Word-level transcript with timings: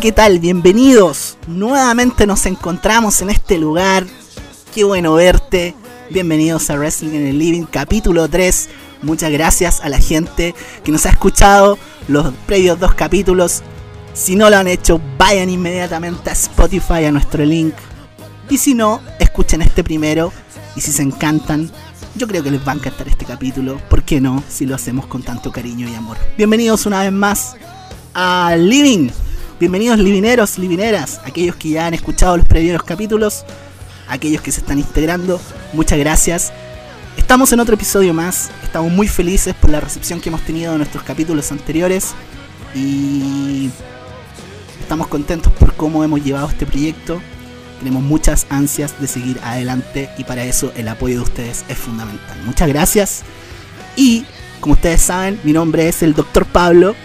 ¿qué 0.00 0.10
tal? 0.10 0.38
Bienvenidos. 0.38 1.36
Nuevamente 1.46 2.26
nos 2.26 2.46
encontramos 2.46 3.20
en 3.20 3.28
este 3.28 3.58
lugar. 3.58 4.06
Qué 4.74 4.84
bueno 4.84 5.12
verte. 5.14 5.74
Bienvenidos 6.08 6.70
a 6.70 6.76
Wrestling 6.76 7.10
en 7.10 7.26
el 7.26 7.38
Living, 7.38 7.64
capítulo 7.64 8.26
3. 8.26 8.70
Muchas 9.02 9.30
gracias 9.30 9.80
a 9.82 9.90
la 9.90 9.98
gente 9.98 10.54
que 10.82 10.92
nos 10.92 11.04
ha 11.04 11.10
escuchado 11.10 11.78
los 12.08 12.32
previos 12.46 12.80
dos 12.80 12.94
capítulos. 12.94 13.62
Si 14.14 14.34
no 14.34 14.48
lo 14.48 14.56
han 14.56 14.66
hecho, 14.66 14.98
vayan 15.18 15.50
inmediatamente 15.50 16.30
a 16.30 16.32
Spotify, 16.32 17.04
a 17.04 17.12
nuestro 17.12 17.44
link. 17.44 17.74
Y 18.48 18.56
si 18.56 18.74
no, 18.74 19.02
escuchen 19.18 19.60
este 19.60 19.84
primero. 19.84 20.32
Y 20.74 20.80
si 20.80 20.90
se 20.90 21.02
encantan, 21.02 21.70
yo 22.14 22.26
creo 22.26 22.42
que 22.42 22.50
les 22.50 22.66
va 22.66 22.72
a 22.72 22.76
encantar 22.76 23.08
este 23.08 23.26
capítulo. 23.26 23.78
¿Por 23.90 24.04
qué 24.04 24.22
no? 24.22 24.42
Si 24.48 24.64
lo 24.64 24.74
hacemos 24.74 25.06
con 25.06 25.22
tanto 25.22 25.52
cariño 25.52 25.86
y 25.86 25.94
amor. 25.94 26.16
Bienvenidos 26.38 26.86
una 26.86 27.02
vez 27.02 27.12
más 27.12 27.56
a 28.14 28.56
Living. 28.56 29.10
Bienvenidos 29.62 30.00
livineros, 30.00 30.58
livineras, 30.58 31.20
aquellos 31.24 31.54
que 31.54 31.68
ya 31.68 31.86
han 31.86 31.94
escuchado 31.94 32.36
los 32.36 32.44
previos 32.44 32.82
capítulos, 32.82 33.44
aquellos 34.08 34.42
que 34.42 34.50
se 34.50 34.58
están 34.58 34.80
integrando, 34.80 35.40
muchas 35.72 36.00
gracias. 36.00 36.52
Estamos 37.16 37.52
en 37.52 37.60
otro 37.60 37.76
episodio 37.76 38.12
más, 38.12 38.50
estamos 38.64 38.90
muy 38.90 39.06
felices 39.06 39.54
por 39.54 39.70
la 39.70 39.78
recepción 39.78 40.20
que 40.20 40.30
hemos 40.30 40.40
tenido 40.40 40.72
en 40.72 40.78
nuestros 40.78 41.04
capítulos 41.04 41.52
anteriores 41.52 42.12
y 42.74 43.70
estamos 44.80 45.06
contentos 45.06 45.52
por 45.52 45.74
cómo 45.74 46.02
hemos 46.02 46.24
llevado 46.24 46.48
este 46.48 46.66
proyecto. 46.66 47.22
Tenemos 47.78 48.02
muchas 48.02 48.48
ansias 48.50 49.00
de 49.00 49.06
seguir 49.06 49.38
adelante 49.44 50.10
y 50.18 50.24
para 50.24 50.42
eso 50.42 50.72
el 50.74 50.88
apoyo 50.88 51.18
de 51.18 51.22
ustedes 51.22 51.64
es 51.68 51.78
fundamental. 51.78 52.36
Muchas 52.44 52.66
gracias 52.66 53.22
y 53.94 54.24
como 54.58 54.74
ustedes 54.74 55.02
saben, 55.02 55.38
mi 55.44 55.52
nombre 55.52 55.86
es 55.86 56.02
el 56.02 56.14
Dr. 56.14 56.46
Pablo 56.46 56.96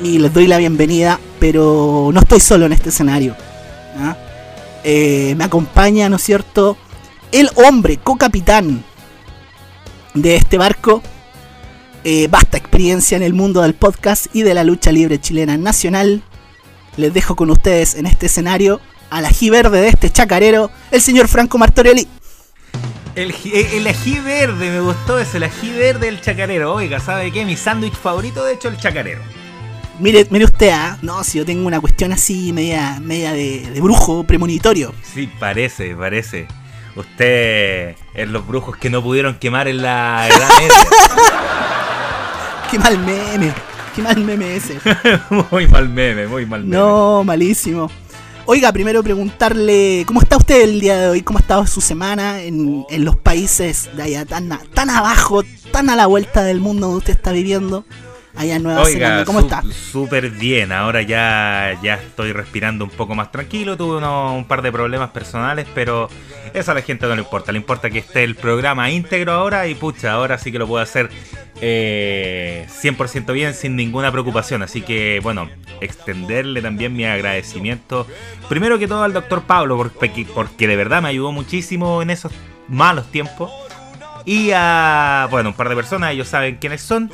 y 0.00 0.18
les 0.18 0.32
doy 0.34 0.46
la 0.46 0.58
bienvenida, 0.58 1.18
pero 1.46 2.10
no 2.12 2.18
estoy 2.18 2.40
solo 2.40 2.66
en 2.66 2.72
este 2.72 2.88
escenario. 2.88 3.36
¿ah? 4.00 4.16
Eh, 4.82 5.32
me 5.36 5.44
acompaña, 5.44 6.08
¿no 6.08 6.16
es 6.16 6.22
cierto? 6.22 6.76
El 7.30 7.50
hombre, 7.54 7.98
co-capitán 7.98 8.82
de 10.12 10.34
este 10.34 10.58
barco. 10.58 11.04
Eh, 12.02 12.26
basta 12.26 12.56
experiencia 12.56 13.14
en 13.14 13.22
el 13.22 13.32
mundo 13.32 13.62
del 13.62 13.74
podcast 13.74 14.26
y 14.34 14.42
de 14.42 14.54
la 14.54 14.64
lucha 14.64 14.90
libre 14.90 15.20
chilena 15.20 15.56
nacional. 15.56 16.20
Les 16.96 17.14
dejo 17.14 17.36
con 17.36 17.48
ustedes 17.50 17.94
en 17.94 18.06
este 18.06 18.26
escenario 18.26 18.80
al 19.08 19.24
ají 19.24 19.48
verde 19.48 19.82
de 19.82 19.88
este 19.88 20.10
chacarero, 20.10 20.72
el 20.90 21.00
señor 21.00 21.28
Franco 21.28 21.58
Martorelli. 21.58 22.08
El, 23.14 23.32
el, 23.52 23.86
ají 23.86 24.18
verde, 24.18 24.68
me 24.70 24.80
gustó 24.80 25.20
eso, 25.20 25.36
el 25.36 25.44
ají 25.44 25.70
verde 25.70 26.06
del 26.06 26.20
chacarero. 26.20 26.74
Oiga, 26.74 26.98
¿sabe 26.98 27.30
qué? 27.30 27.44
Mi 27.44 27.56
sándwich 27.56 27.94
favorito, 27.94 28.44
de 28.44 28.54
hecho, 28.54 28.66
el 28.66 28.78
chacarero. 28.78 29.22
Mire, 29.98 30.26
mire 30.30 30.44
usted, 30.44 30.70
¿ah? 30.70 30.98
no, 31.00 31.24
si 31.24 31.38
yo 31.38 31.46
tengo 31.46 31.66
una 31.66 31.80
cuestión 31.80 32.12
así, 32.12 32.52
media, 32.52 33.00
media 33.00 33.32
de, 33.32 33.70
de 33.72 33.80
brujo 33.80 34.24
premonitorio. 34.24 34.92
Sí, 35.02 35.28
parece, 35.38 35.94
parece. 35.94 36.46
Usted 36.96 37.94
es 38.14 38.28
los 38.28 38.46
brujos 38.46 38.76
que 38.76 38.90
no 38.90 39.02
pudieron 39.02 39.38
quemar 39.38 39.68
en 39.68 39.82
la 39.82 40.28
Edad 40.28 40.48
Media. 40.60 40.74
Qué 42.70 42.78
mal 42.80 42.98
meme, 42.98 43.52
qué 43.94 44.02
mal 44.02 44.18
meme 44.18 44.56
ese. 44.56 44.78
muy 45.52 45.68
mal 45.68 45.88
meme, 45.88 46.26
muy 46.26 46.44
mal 46.46 46.64
meme. 46.64 46.76
No, 46.76 47.22
malísimo. 47.22 47.88
Oiga, 48.44 48.72
primero 48.72 49.04
preguntarle, 49.04 50.04
¿cómo 50.04 50.20
está 50.20 50.36
usted 50.36 50.62
el 50.62 50.80
día 50.80 50.96
de 50.98 51.08
hoy? 51.08 51.22
¿Cómo 51.22 51.38
ha 51.38 51.42
estado 51.42 51.66
su 51.66 51.80
semana 51.80 52.42
en, 52.42 52.84
en 52.90 53.04
los 53.04 53.14
países 53.14 53.88
de 53.96 54.02
allá 54.02 54.24
tan, 54.24 54.48
tan 54.74 54.90
abajo, 54.90 55.44
tan 55.70 55.90
a 55.90 55.96
la 55.96 56.06
vuelta 56.06 56.42
del 56.42 56.60
mundo 56.60 56.86
donde 56.86 56.98
usted 56.98 57.12
está 57.12 57.30
viviendo? 57.30 57.84
Allá 58.36 58.56
en 58.56 58.62
Nueva 58.62 58.82
Oiga, 58.82 58.92
Zelanda. 58.98 59.24
¿Cómo 59.24 59.40
su- 59.40 59.46
está? 59.46 59.62
Súper 59.72 60.30
bien, 60.30 60.72
ahora 60.72 61.02
ya, 61.02 61.78
ya 61.82 61.94
estoy 61.94 62.32
respirando 62.32 62.84
un 62.84 62.90
poco 62.90 63.14
más 63.14 63.32
tranquilo, 63.32 63.76
tuve 63.76 63.96
unos- 63.98 64.32
un 64.32 64.44
par 64.44 64.62
de 64.62 64.70
problemas 64.72 65.10
personales, 65.10 65.66
pero 65.74 66.08
eso 66.54 66.70
a 66.70 66.74
la 66.74 66.82
gente 66.82 67.06
no 67.06 67.14
le 67.14 67.22
importa, 67.22 67.52
le 67.52 67.58
importa 67.58 67.90
que 67.90 67.98
esté 67.98 68.24
el 68.24 68.34
programa 68.36 68.90
íntegro 68.90 69.32
ahora 69.32 69.66
y 69.66 69.74
pucha, 69.74 70.12
ahora 70.12 70.38
sí 70.38 70.52
que 70.52 70.58
lo 70.58 70.66
puedo 70.66 70.82
hacer 70.82 71.10
eh, 71.60 72.66
100% 72.68 73.32
bien 73.32 73.54
sin 73.54 73.76
ninguna 73.76 74.12
preocupación, 74.12 74.62
así 74.62 74.82
que 74.82 75.20
bueno, 75.22 75.48
extenderle 75.80 76.60
también 76.62 76.94
mi 76.94 77.04
agradecimiento, 77.04 78.06
primero 78.48 78.78
que 78.78 78.86
todo 78.86 79.02
al 79.04 79.12
doctor 79.12 79.42
Pablo, 79.42 79.76
porque, 79.76 80.26
porque 80.34 80.68
de 80.68 80.76
verdad 80.76 81.02
me 81.02 81.08
ayudó 81.08 81.32
muchísimo 81.32 82.02
en 82.02 82.10
esos 82.10 82.32
malos 82.68 83.10
tiempos. 83.10 83.50
Y 84.28 84.50
a, 84.52 85.28
bueno, 85.30 85.50
un 85.50 85.54
par 85.54 85.68
de 85.68 85.76
personas, 85.76 86.12
ellos 86.12 86.26
saben 86.26 86.56
quiénes 86.56 86.80
son, 86.82 87.08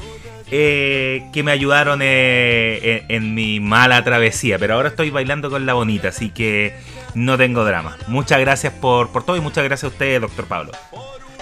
eh, 0.53 1.25
que 1.33 1.43
me 1.43 1.51
ayudaron 1.51 2.01
eh, 2.03 3.05
en, 3.09 3.25
en 3.25 3.35
mi 3.35 3.59
mala 3.59 4.05
travesía. 4.05 4.59
Pero 4.59 4.75
ahora 4.75 4.91
estoy 4.91 5.11
bailando 5.11 5.51
con 5.51 5.67
la 5.67 5.75
bonita, 5.75 6.09
así 6.09 6.29
que 6.31 6.75
no 7.15 7.37
tengo 7.39 7.65
drama. 7.65 7.97
Muchas 8.07 8.39
gracias 8.41 8.73
por, 8.73 9.11
por 9.11 9.25
todo 9.25 9.37
y 9.37 9.41
muchas 9.41 9.65
gracias 9.65 9.85
a 9.85 9.95
usted, 9.95 10.21
doctor 10.21 10.45
Pablo. 10.47 10.73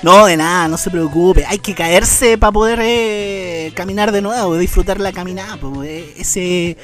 No, 0.03 0.27
de 0.27 0.37
nada, 0.37 0.69
no 0.69 0.79
se 0.79 0.91
preocupe. 0.91 1.45
Hay 1.47 1.59
que 1.59 1.75
caerse 1.75 2.39
para 2.39 2.53
poder 2.53 2.79
eh, 2.83 3.73
caminar 3.75 4.13
de 4.13 4.23
nuevo, 4.23 4.57
disfrutar 4.57 4.99
la 4.99 5.13
caminada. 5.13 5.59
po, 5.59 5.83
eh. 5.83 6.15
Ese 6.17 6.79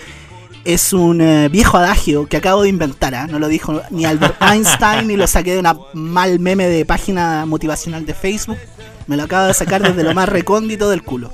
es 0.65 0.93
un 0.93 1.21
eh, 1.21 1.49
viejo 1.49 1.79
adagio 1.79 2.27
que 2.27 2.37
acabo 2.37 2.63
de 2.63 2.69
inventar. 2.69 3.15
¿ah? 3.15 3.27
No 3.27 3.39
lo 3.39 3.49
dijo 3.49 3.81
ni 3.91 4.05
Albert 4.05 4.37
Einstein 4.43 5.07
ni 5.07 5.17
lo 5.17 5.27
saqué 5.27 5.55
de 5.55 5.61
una 5.61 5.77
mal 5.95 6.39
meme 6.41 6.67
de 6.67 6.85
página 6.85 7.47
motivacional 7.47 8.05
de 8.05 8.13
Facebook. 8.13 8.59
Me 9.07 9.17
lo 9.17 9.23
acabo 9.23 9.47
de 9.47 9.55
sacar 9.55 9.81
desde 9.81 10.03
lo 10.03 10.13
más 10.13 10.29
recóndito 10.29 10.91
del 10.91 11.03
culo. 11.03 11.33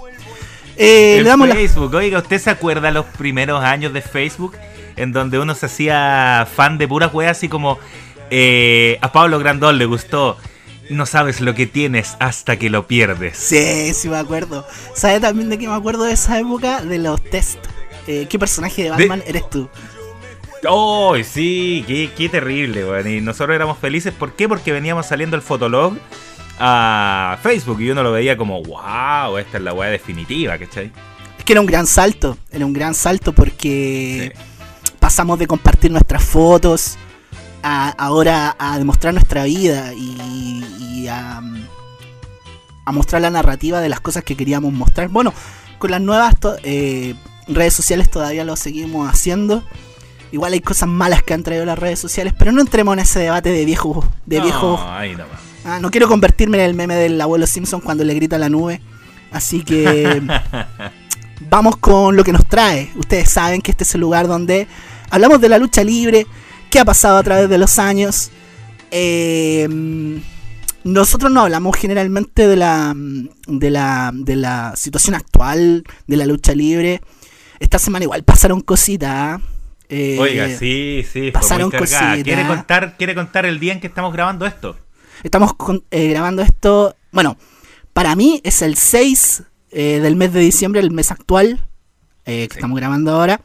Eh, 0.82 1.16
En 1.19 1.25
le 1.25 1.28
damos 1.31 1.48
la- 1.48 1.54
Facebook, 1.54 1.94
oiga, 1.94 2.19
¿usted 2.19 2.38
se 2.38 2.50
acuerda 2.50 2.91
los 2.91 3.04
primeros 3.06 3.62
años 3.62 3.93
de 3.93 4.03
Facebook? 4.03 4.56
En 4.97 5.12
donde 5.12 5.38
uno 5.38 5.54
se 5.54 5.66
hacía 5.66 6.47
fan 6.54 6.76
de 6.78 6.87
puras 6.88 7.12
weas 7.15 7.37
así 7.38 7.48
como 7.48 7.78
eh, 8.31 8.98
a 9.00 9.12
Pablo 9.12 9.38
Grandón 9.38 9.78
le 9.78 9.87
gustó. 9.87 10.37
No 10.91 11.06
sabes 11.06 11.41
lo 11.41 11.54
que 11.54 11.66
tienes 11.66 12.16
hasta 12.19 12.59
que 12.59 12.69
lo 12.69 12.87
pierdes. 12.87 13.38
Sí, 13.38 13.94
sí 13.94 14.09
me 14.09 14.16
acuerdo. 14.19 14.66
¿Sabes 14.94 15.21
también 15.21 15.48
de 15.48 15.56
qué 15.59 15.66
me 15.69 15.75
acuerdo 15.75 16.04
de 16.04 16.12
esa 16.12 16.38
época? 16.38 16.82
De 16.82 16.98
los 16.98 17.22
test. 17.22 17.59
Eh, 18.06 18.26
¿Qué 18.28 18.38
personaje 18.38 18.82
de 18.82 18.91
Batman 18.91 19.22
eres 19.26 19.48
tú? 19.48 19.69
¡Oh, 20.69 21.16
sí! 21.25 21.84
Qué, 21.87 22.10
qué 22.16 22.28
terrible, 22.28 22.84
weón. 22.84 23.09
Y 23.09 23.21
nosotros 23.21 23.54
éramos 23.54 23.78
felices. 23.78 24.12
¿Por 24.12 24.32
qué? 24.34 24.48
Porque 24.48 24.71
veníamos 24.72 25.06
saliendo 25.06 25.37
el 25.37 25.42
fotolog 25.42 25.94
a 26.59 27.39
Facebook 27.43 27.81
y 27.81 27.91
uno 27.91 28.03
lo 28.03 28.13
veía 28.13 28.37
como, 28.37 28.63
wow, 28.63 29.39
esta 29.39 29.59
es 29.59 29.63
la 29.63 29.73
weá 29.73 29.91
definitiva, 29.91 30.59
¿cachai? 30.59 30.93
Es 31.39 31.45
que 31.45 31.53
era 31.53 31.61
un 31.61 31.67
gran 31.67 31.87
salto. 31.87 32.37
Era 32.51 32.67
un 32.67 32.73
gran 32.73 32.95
salto 32.95 33.33
porque 33.33 34.35
pasamos 35.01 35.39
de 35.39 35.47
compartir 35.47 35.91
nuestras 35.91 36.23
fotos 36.23 36.97
a 37.63 37.91
ahora 37.91 38.57
a 38.59 38.79
demostrar 38.79 39.15
nuestra 39.15 39.45
vida 39.45 39.93
y, 39.95 40.65
y 40.81 41.09
a, 41.09 41.43
a 42.84 42.93
mostrar 42.93 43.23
la 43.23 43.31
narrativa 43.31 43.81
de 43.81 43.89
las 43.89 44.01
cosas 44.01 44.25
que 44.25 44.37
queríamos 44.37 44.73
mostrar. 44.73 45.09
Bueno, 45.09 45.33
con 45.79 45.91
las 45.91 46.01
nuevas 46.01 46.37
eh, 46.63 47.15
redes 47.49 47.75
sociales 47.75 48.11
todavía 48.11 48.45
lo 48.45 48.57
seguimos 48.57 49.09
haciendo. 49.09 49.65
Igual 50.31 50.55
hay 50.55 50.61
cosas 50.61 50.89
malas 50.89 51.22
que 51.22 51.34
han 51.34 51.43
traído 51.43 51.65
las 51.65 51.78
redes 51.78 51.98
sociales, 51.98 52.33
pero 52.39 52.53
no 52.53 52.60
entremos 52.60 52.95
en 52.95 53.01
ese 53.01 53.19
debate 53.19 53.51
de 53.51 53.65
viejos 53.65 54.05
de 54.25 54.39
No, 54.39 54.45
viejos 54.45 54.81
ahí 54.84 55.13
nomás. 55.13 55.52
Ah, 55.64 55.78
no 55.80 55.91
quiero 55.91 56.09
convertirme 56.09 56.59
en 56.59 56.64
el 56.64 56.74
meme 56.74 56.97
del 56.97 57.20
abuelo 57.20 57.47
Simpson 57.47 57.80
cuando 57.80 58.04
le 58.04 58.14
grita 58.14 58.36
a 58.36 58.38
la 58.38 58.48
nube. 58.48 58.80
Así 59.30 59.62
que 59.62 60.22
vamos 61.50 61.76
con 61.76 62.16
lo 62.16 62.24
que 62.24 62.32
nos 62.32 62.47
trae. 62.47 62.91
Ustedes 62.97 63.30
saben 63.30 63.60
que 63.62 63.70
este 63.70 63.84
es 63.84 63.94
el 63.94 64.00
lugar 64.00 64.26
donde 64.26 64.66
hablamos 65.10 65.41
de 65.41 65.48
la 65.48 65.59
lucha 65.59 65.84
libre, 65.84 66.26
qué 66.70 66.80
ha 66.80 66.84
pasado 66.84 67.16
a 67.16 67.22
través 67.22 67.48
de 67.48 67.59
los 67.59 67.78
años. 67.78 68.30
Eh, 68.91 69.68
nosotros 70.84 71.30
no 71.30 71.42
hablamos 71.42 71.76
generalmente 71.76 72.48
de 72.48 72.56
la, 72.56 72.92
de 72.97 73.70
la 73.70 74.10
de 74.12 74.36
la 74.36 74.74
situación 74.76 75.14
actual 75.14 75.84
de 76.06 76.16
la 76.16 76.26
lucha 76.26 76.54
libre. 76.54 77.00
Esta 77.60 77.78
semana 77.78 78.04
igual 78.04 78.24
pasaron 78.24 78.60
cositas. 78.60 79.10
¿ah? 79.10 79.41
Eh, 79.88 80.16
Oiga, 80.18 80.48
sí, 80.48 81.04
sí, 81.10 81.30
pasaron 81.30 81.70
cositas. 81.70 82.22
¿Quiere 82.24 82.47
contar, 82.47 82.97
¿Quiere 82.97 83.14
contar 83.14 83.47
el 83.47 83.60
día 83.60 83.72
en 83.74 83.80
que 83.80 83.86
estamos 83.86 84.12
grabando 84.12 84.47
esto? 84.47 84.76
Estamos 85.22 85.54
con- 85.54 85.84
eh, 85.91 86.09
grabando 86.09 86.42
esto. 86.42 86.95
Bueno, 87.13 87.36
para 87.92 88.15
mí 88.16 88.41
es 88.45 88.63
el 88.63 88.77
6 88.77 89.42
eh, 89.71 90.01
del 90.01 90.16
mes 90.16 90.33
de 90.33 90.41
diciembre, 90.41 90.80
el 90.80 90.91
mes 90.91 91.10
actual 91.10 91.66
eh, 92.27 92.47
que 92.48 92.54
Sí. 92.54 92.59
estamos 92.59 92.77
grabando 92.78 93.13
ahora. 93.13 93.41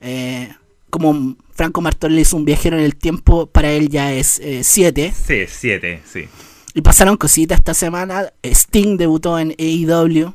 Eh, 0.00 0.50
como 0.90 1.36
Franco 1.54 1.80
Martorell 1.80 2.18
es 2.18 2.32
un 2.32 2.44
viajero 2.44 2.78
en 2.78 2.84
el 2.84 2.96
tiempo, 2.96 3.46
para 3.46 3.70
él 3.70 3.88
ya 3.90 4.12
es 4.12 4.40
7. 4.62 5.12
Sí, 5.14 5.44
siete, 5.48 6.02
sí. 6.10 6.26
y 6.74 6.80
pasaron 6.80 7.16
cositas 7.16 7.58
esta 7.58 7.74
semana. 7.74 8.32
Sting 8.42 8.96
debutó 8.96 9.38
en 9.38 9.54
AEW. 9.58 10.32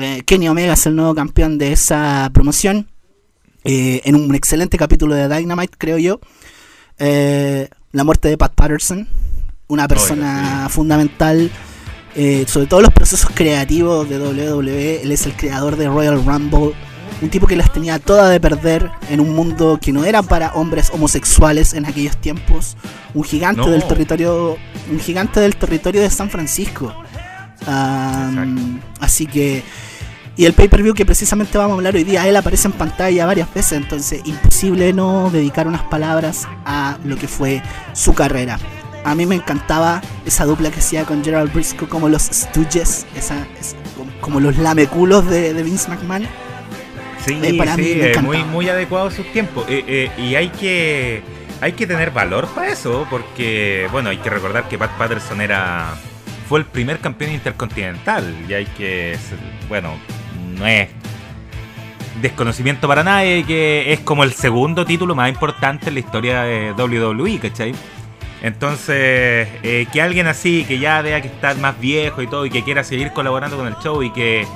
Eh, 0.00 0.22
Kenny 0.26 0.48
Omega 0.48 0.72
es 0.72 0.86
el 0.86 0.96
nuevo 0.96 1.14
campeón 1.14 1.56
de 1.58 1.72
esa 1.72 2.30
promoción. 2.34 2.88
eh, 3.66 4.02
en 4.04 4.14
un 4.16 4.34
excelente 4.34 4.76
capítulo 4.76 5.14
de 5.14 5.26
Dynamite, 5.26 5.74
creo 5.78 5.96
yo. 5.96 6.20
Eh, 6.98 7.68
la 7.92 8.04
muerte 8.04 8.28
de 8.28 8.36
Pat 8.36 8.52
Patterson. 8.54 9.08
Una 9.68 9.88
persona 9.88 10.68
fundamental. 10.70 11.50
eh, 12.16 12.44
sobre 12.46 12.66
todo 12.66 12.80
los 12.80 12.92
procesos 12.92 13.30
creativos 13.34 14.08
de 14.08 14.18
WWE. 14.20 15.02
Él 15.02 15.10
es 15.10 15.26
el 15.26 15.34
creador 15.34 15.76
de 15.76 15.88
Royal 15.88 16.24
Rumble. 16.24 16.72
un 17.22 17.28
tipo 17.30 17.46
que 17.46 17.56
las 17.56 17.72
tenía 17.72 17.98
todas 17.98 18.30
de 18.30 18.40
perder 18.40 18.90
en 19.08 19.20
un 19.20 19.34
mundo 19.34 19.78
que 19.80 19.92
no 19.92 20.04
era 20.04 20.22
para 20.22 20.52
hombres 20.52 20.90
homosexuales 20.92 21.72
en 21.72 21.86
aquellos 21.86 22.16
tiempos, 22.16 22.76
un 23.14 23.24
gigante 23.24 23.68
del 23.70 23.84
territorio, 23.84 24.56
un 24.90 25.00
gigante 25.00 25.40
del 25.40 25.56
territorio 25.56 26.02
de 26.02 26.10
San 26.10 26.28
Francisco. 26.28 26.94
así 29.00 29.26
que 29.26 29.62
y 30.36 30.44
el 30.46 30.52
pay-per-view 30.52 30.94
que 30.94 31.06
precisamente 31.06 31.56
vamos 31.56 31.74
a 31.74 31.76
hablar 31.76 31.94
hoy 31.94 32.02
día, 32.02 32.26
él 32.26 32.36
aparece 32.36 32.66
en 32.66 32.72
pantalla 32.72 33.24
varias 33.24 33.52
veces, 33.54 33.72
entonces 33.74 34.20
imposible 34.24 34.92
no 34.92 35.30
dedicar 35.30 35.68
unas 35.68 35.82
palabras 35.82 36.48
a 36.64 36.98
lo 37.04 37.16
que 37.16 37.28
fue 37.28 37.62
su 37.92 38.14
carrera. 38.14 38.58
A 39.04 39.14
mí 39.14 39.26
me 39.26 39.34
encantaba 39.34 40.00
esa 40.24 40.44
dupla 40.46 40.70
que 40.70 40.80
hacía 40.80 41.04
con 41.04 41.22
Gerald 41.22 41.52
Briscoe 41.52 41.88
como 41.88 42.08
los 42.08 42.22
Stooges, 42.22 43.06
esa, 43.14 43.46
como 44.20 44.40
los 44.40 44.56
lameculos 44.56 45.28
de, 45.28 45.52
de 45.52 45.62
Vince 45.62 45.88
McMahon. 45.88 46.26
Sí, 47.24 47.38
eh, 47.42 47.54
para 47.56 47.76
mí 47.76 47.96
muy, 48.22 48.44
muy 48.44 48.68
adecuado 48.68 49.08
a 49.08 49.10
sus 49.10 49.30
tiempos. 49.32 49.64
Eh, 49.68 49.84
eh, 49.86 50.10
y 50.18 50.34
hay 50.34 50.48
que, 50.48 51.22
hay 51.60 51.72
que 51.72 51.86
tener 51.86 52.10
valor 52.10 52.46
para 52.48 52.70
eso, 52.70 53.06
porque, 53.10 53.88
bueno, 53.92 54.10
hay 54.10 54.18
que 54.18 54.30
recordar 54.30 54.68
que 54.68 54.78
Pat 54.78 54.96
Patterson 54.98 55.40
era 55.40 55.94
fue 56.48 56.58
el 56.58 56.66
primer 56.66 56.98
campeón 57.00 57.32
intercontinental. 57.32 58.34
Y 58.48 58.52
hay 58.54 58.66
que, 58.66 59.16
bueno, 59.68 59.94
no 60.58 60.66
es 60.66 60.88
desconocimiento 62.20 62.86
para 62.88 63.02
nadie, 63.02 63.44
que 63.44 63.92
es 63.92 64.00
como 64.00 64.24
el 64.24 64.32
segundo 64.32 64.84
título 64.84 65.14
más 65.14 65.28
importante 65.28 65.88
en 65.88 65.94
la 65.94 66.00
historia 66.00 66.42
de 66.42 66.72
WWE, 66.72 67.38
¿cachai? 67.38 67.74
Entonces, 68.44 69.48
eh, 69.62 69.86
que 69.90 70.02
alguien 70.02 70.26
así, 70.26 70.66
que 70.66 70.78
ya 70.78 71.00
vea 71.00 71.22
que 71.22 71.28
está 71.28 71.54
más 71.54 71.80
viejo 71.80 72.20
y 72.20 72.26
todo, 72.26 72.44
y 72.44 72.50
que 72.50 72.62
quiera 72.62 72.84
seguir 72.84 73.10
colaborando 73.12 73.56
con 73.56 73.66
el 73.66 73.74
show 73.82 74.02
y 74.02 74.12
que 74.12 74.46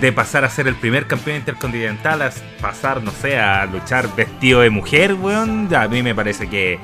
de 0.00 0.12
pasar 0.12 0.44
a 0.44 0.48
ser 0.48 0.68
el 0.68 0.76
primer 0.76 1.08
campeón 1.08 1.38
intercontinental 1.38 2.22
a 2.22 2.30
pasar, 2.60 3.02
no 3.02 3.10
sé, 3.10 3.36
a 3.36 3.66
luchar 3.66 4.14
vestido 4.14 4.60
de 4.60 4.70
mujer, 4.70 5.14
weón, 5.14 5.74
a 5.74 5.88
mí 5.88 6.04
me 6.04 6.14
parece 6.14 6.48
que 6.48 6.78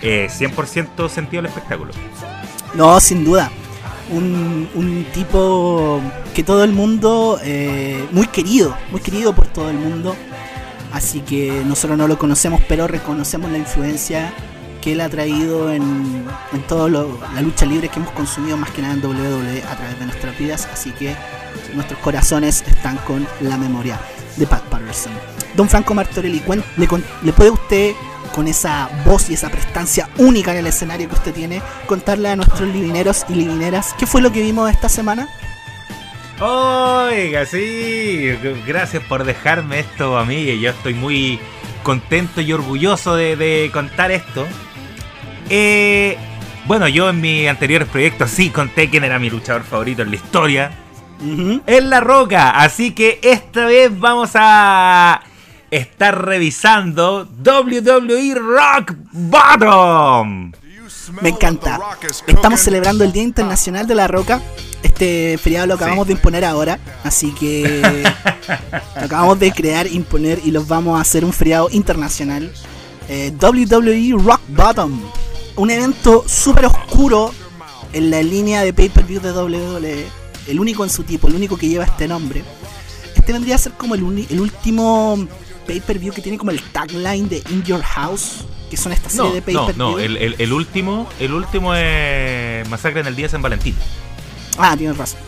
eh, 0.00 0.26
100% 0.28 1.08
sentido 1.08 1.40
el 1.40 1.46
espectáculo. 1.46 1.92
No, 2.74 2.98
sin 2.98 3.24
duda 3.24 3.48
un, 4.10 5.06
tipo 5.14 6.00
que 6.34 6.42
todo 6.42 6.64
el 6.64 6.72
mundo, 6.72 7.38
eh, 7.42 8.04
muy 8.10 8.26
querido, 8.26 8.76
muy 8.90 9.00
querido 9.00 9.32
por 9.32 9.46
todo 9.46 9.70
el 9.70 9.78
mundo. 9.78 10.16
Así 10.92 11.20
que 11.20 11.62
nosotros 11.64 11.96
no 11.96 12.08
lo 12.08 12.18
conocemos, 12.18 12.60
pero 12.68 12.88
reconocemos 12.88 13.48
la 13.50 13.58
influencia 13.58 14.32
que 14.84 14.92
él 14.92 15.00
ha 15.00 15.08
traído 15.08 15.72
en, 15.72 16.26
en 16.52 16.62
toda 16.68 16.90
la 16.90 17.40
lucha 17.40 17.64
libre 17.64 17.88
que 17.88 17.98
hemos 17.98 18.12
consumido 18.12 18.58
más 18.58 18.70
que 18.70 18.82
nada 18.82 18.92
en 18.92 19.02
WWE 19.02 19.62
a 19.62 19.76
través 19.76 19.98
de 19.98 20.04
nuestras 20.04 20.38
vidas. 20.38 20.68
Así 20.70 20.90
que 20.90 21.16
nuestros 21.72 21.98
corazones 22.00 22.62
están 22.66 22.98
con 22.98 23.26
la 23.40 23.56
memoria 23.56 23.98
de 24.36 24.46
Pat 24.46 24.62
Patterson. 24.64 25.12
Don 25.56 25.70
Franco 25.70 25.94
Martorelli, 25.94 26.42
¿le, 26.76 26.88
¿le 27.22 27.32
puede 27.32 27.50
usted 27.50 27.94
con 28.34 28.46
esa 28.46 28.90
voz 29.06 29.30
y 29.30 29.34
esa 29.34 29.48
prestancia 29.48 30.10
única 30.18 30.50
en 30.50 30.58
el 30.58 30.66
escenario 30.66 31.08
que 31.08 31.14
usted 31.14 31.32
tiene, 31.32 31.62
contarle 31.86 32.28
a 32.28 32.36
nuestros 32.36 32.68
livineros 32.68 33.24
y 33.28 33.34
livineras 33.34 33.94
qué 33.98 34.06
fue 34.06 34.20
lo 34.20 34.32
que 34.32 34.42
vimos 34.42 34.68
esta 34.70 34.88
semana. 34.88 35.28
Oiga, 36.40 37.46
sí, 37.46 38.36
gracias 38.66 39.04
por 39.04 39.24
dejarme 39.24 39.78
esto 39.80 40.18
a 40.18 40.24
mí, 40.24 40.58
yo 40.60 40.70
estoy 40.70 40.94
muy 40.94 41.38
contento 41.84 42.40
y 42.40 42.52
orgulloso 42.52 43.14
de, 43.14 43.70
contar 43.72 44.10
esto. 44.10 44.44
Eh, 45.50 46.16
bueno, 46.66 46.88
yo 46.88 47.10
en 47.10 47.20
mi 47.20 47.46
anteriores 47.46 47.88
proyectos 47.88 48.30
sí 48.30 48.50
conté 48.50 48.88
quién 48.88 49.04
era 49.04 49.18
mi 49.18 49.30
luchador 49.30 49.62
favorito 49.62 50.02
en 50.02 50.10
la 50.10 50.16
historia. 50.16 50.70
En 51.66 51.90
La 51.90 52.00
Roca, 52.00 52.50
así 52.50 52.90
que 52.90 53.18
esta 53.22 53.66
vez 53.66 53.90
vamos 53.98 54.30
a 54.34 55.22
está 55.70 56.10
revisando 56.12 57.28
WWE 57.44 58.34
Rock 58.34 58.94
Bottom. 59.12 60.52
Me 61.22 61.30
encanta. 61.30 61.80
Estamos 62.26 62.60
celebrando 62.60 63.04
el 63.04 63.12
Día 63.12 63.22
Internacional 63.22 63.86
de 63.86 63.94
la 63.94 64.06
Roca. 64.06 64.40
Este 64.82 65.38
feriado 65.38 65.66
lo 65.66 65.74
acabamos 65.74 66.06
de 66.06 66.12
imponer 66.12 66.44
ahora. 66.44 66.78
Así 67.02 67.32
que 67.32 67.82
lo 68.96 69.04
acabamos 69.04 69.38
de 69.40 69.52
crear, 69.52 69.86
imponer 69.86 70.40
y 70.44 70.50
los 70.50 70.68
vamos 70.68 70.98
a 70.98 71.00
hacer 71.00 71.24
un 71.24 71.32
feriado 71.32 71.68
internacional. 71.70 72.52
Eh, 73.08 73.32
WWE 73.40 74.14
Rock 74.22 74.40
Bottom. 74.48 75.00
Un 75.56 75.70
evento 75.70 76.24
súper 76.26 76.66
oscuro 76.66 77.32
en 77.92 78.10
la 78.10 78.22
línea 78.22 78.62
de 78.62 78.72
pay-per-view 78.72 79.20
de 79.20 79.32
WWE. 79.32 80.06
El 80.48 80.60
único 80.60 80.84
en 80.84 80.90
su 80.90 81.04
tipo, 81.04 81.28
el 81.28 81.34
único 81.34 81.56
que 81.56 81.68
lleva 81.68 81.84
este 81.84 82.08
nombre. 82.08 82.44
Este 83.14 83.32
vendría 83.32 83.54
a 83.54 83.58
ser 83.58 83.72
como 83.72 83.94
el, 83.94 84.26
el 84.28 84.40
último 84.40 85.26
pay-per-view 85.66 86.12
que 86.12 86.20
tiene 86.20 86.36
como 86.36 86.50
el 86.50 86.60
tagline 86.60 87.28
de 87.28 87.42
In 87.50 87.62
Your 87.62 87.82
House, 87.82 88.44
que 88.68 88.76
son 88.76 88.92
esta 88.92 89.08
serie 89.08 89.32
de 89.32 89.42
pay-per-view. 89.42 89.76
No, 89.76 89.92
no, 89.92 89.98
el, 89.98 90.52
último, 90.52 91.08
el 91.20 91.32
último 91.32 91.74
es 91.74 92.68
Masacre 92.68 93.00
en 93.00 93.06
el 93.06 93.16
Día 93.16 93.26
de 93.26 93.30
San 93.30 93.42
Valentín. 93.42 93.76
Ah, 94.58 94.74
tienes 94.76 94.96
razón. 94.96 95.20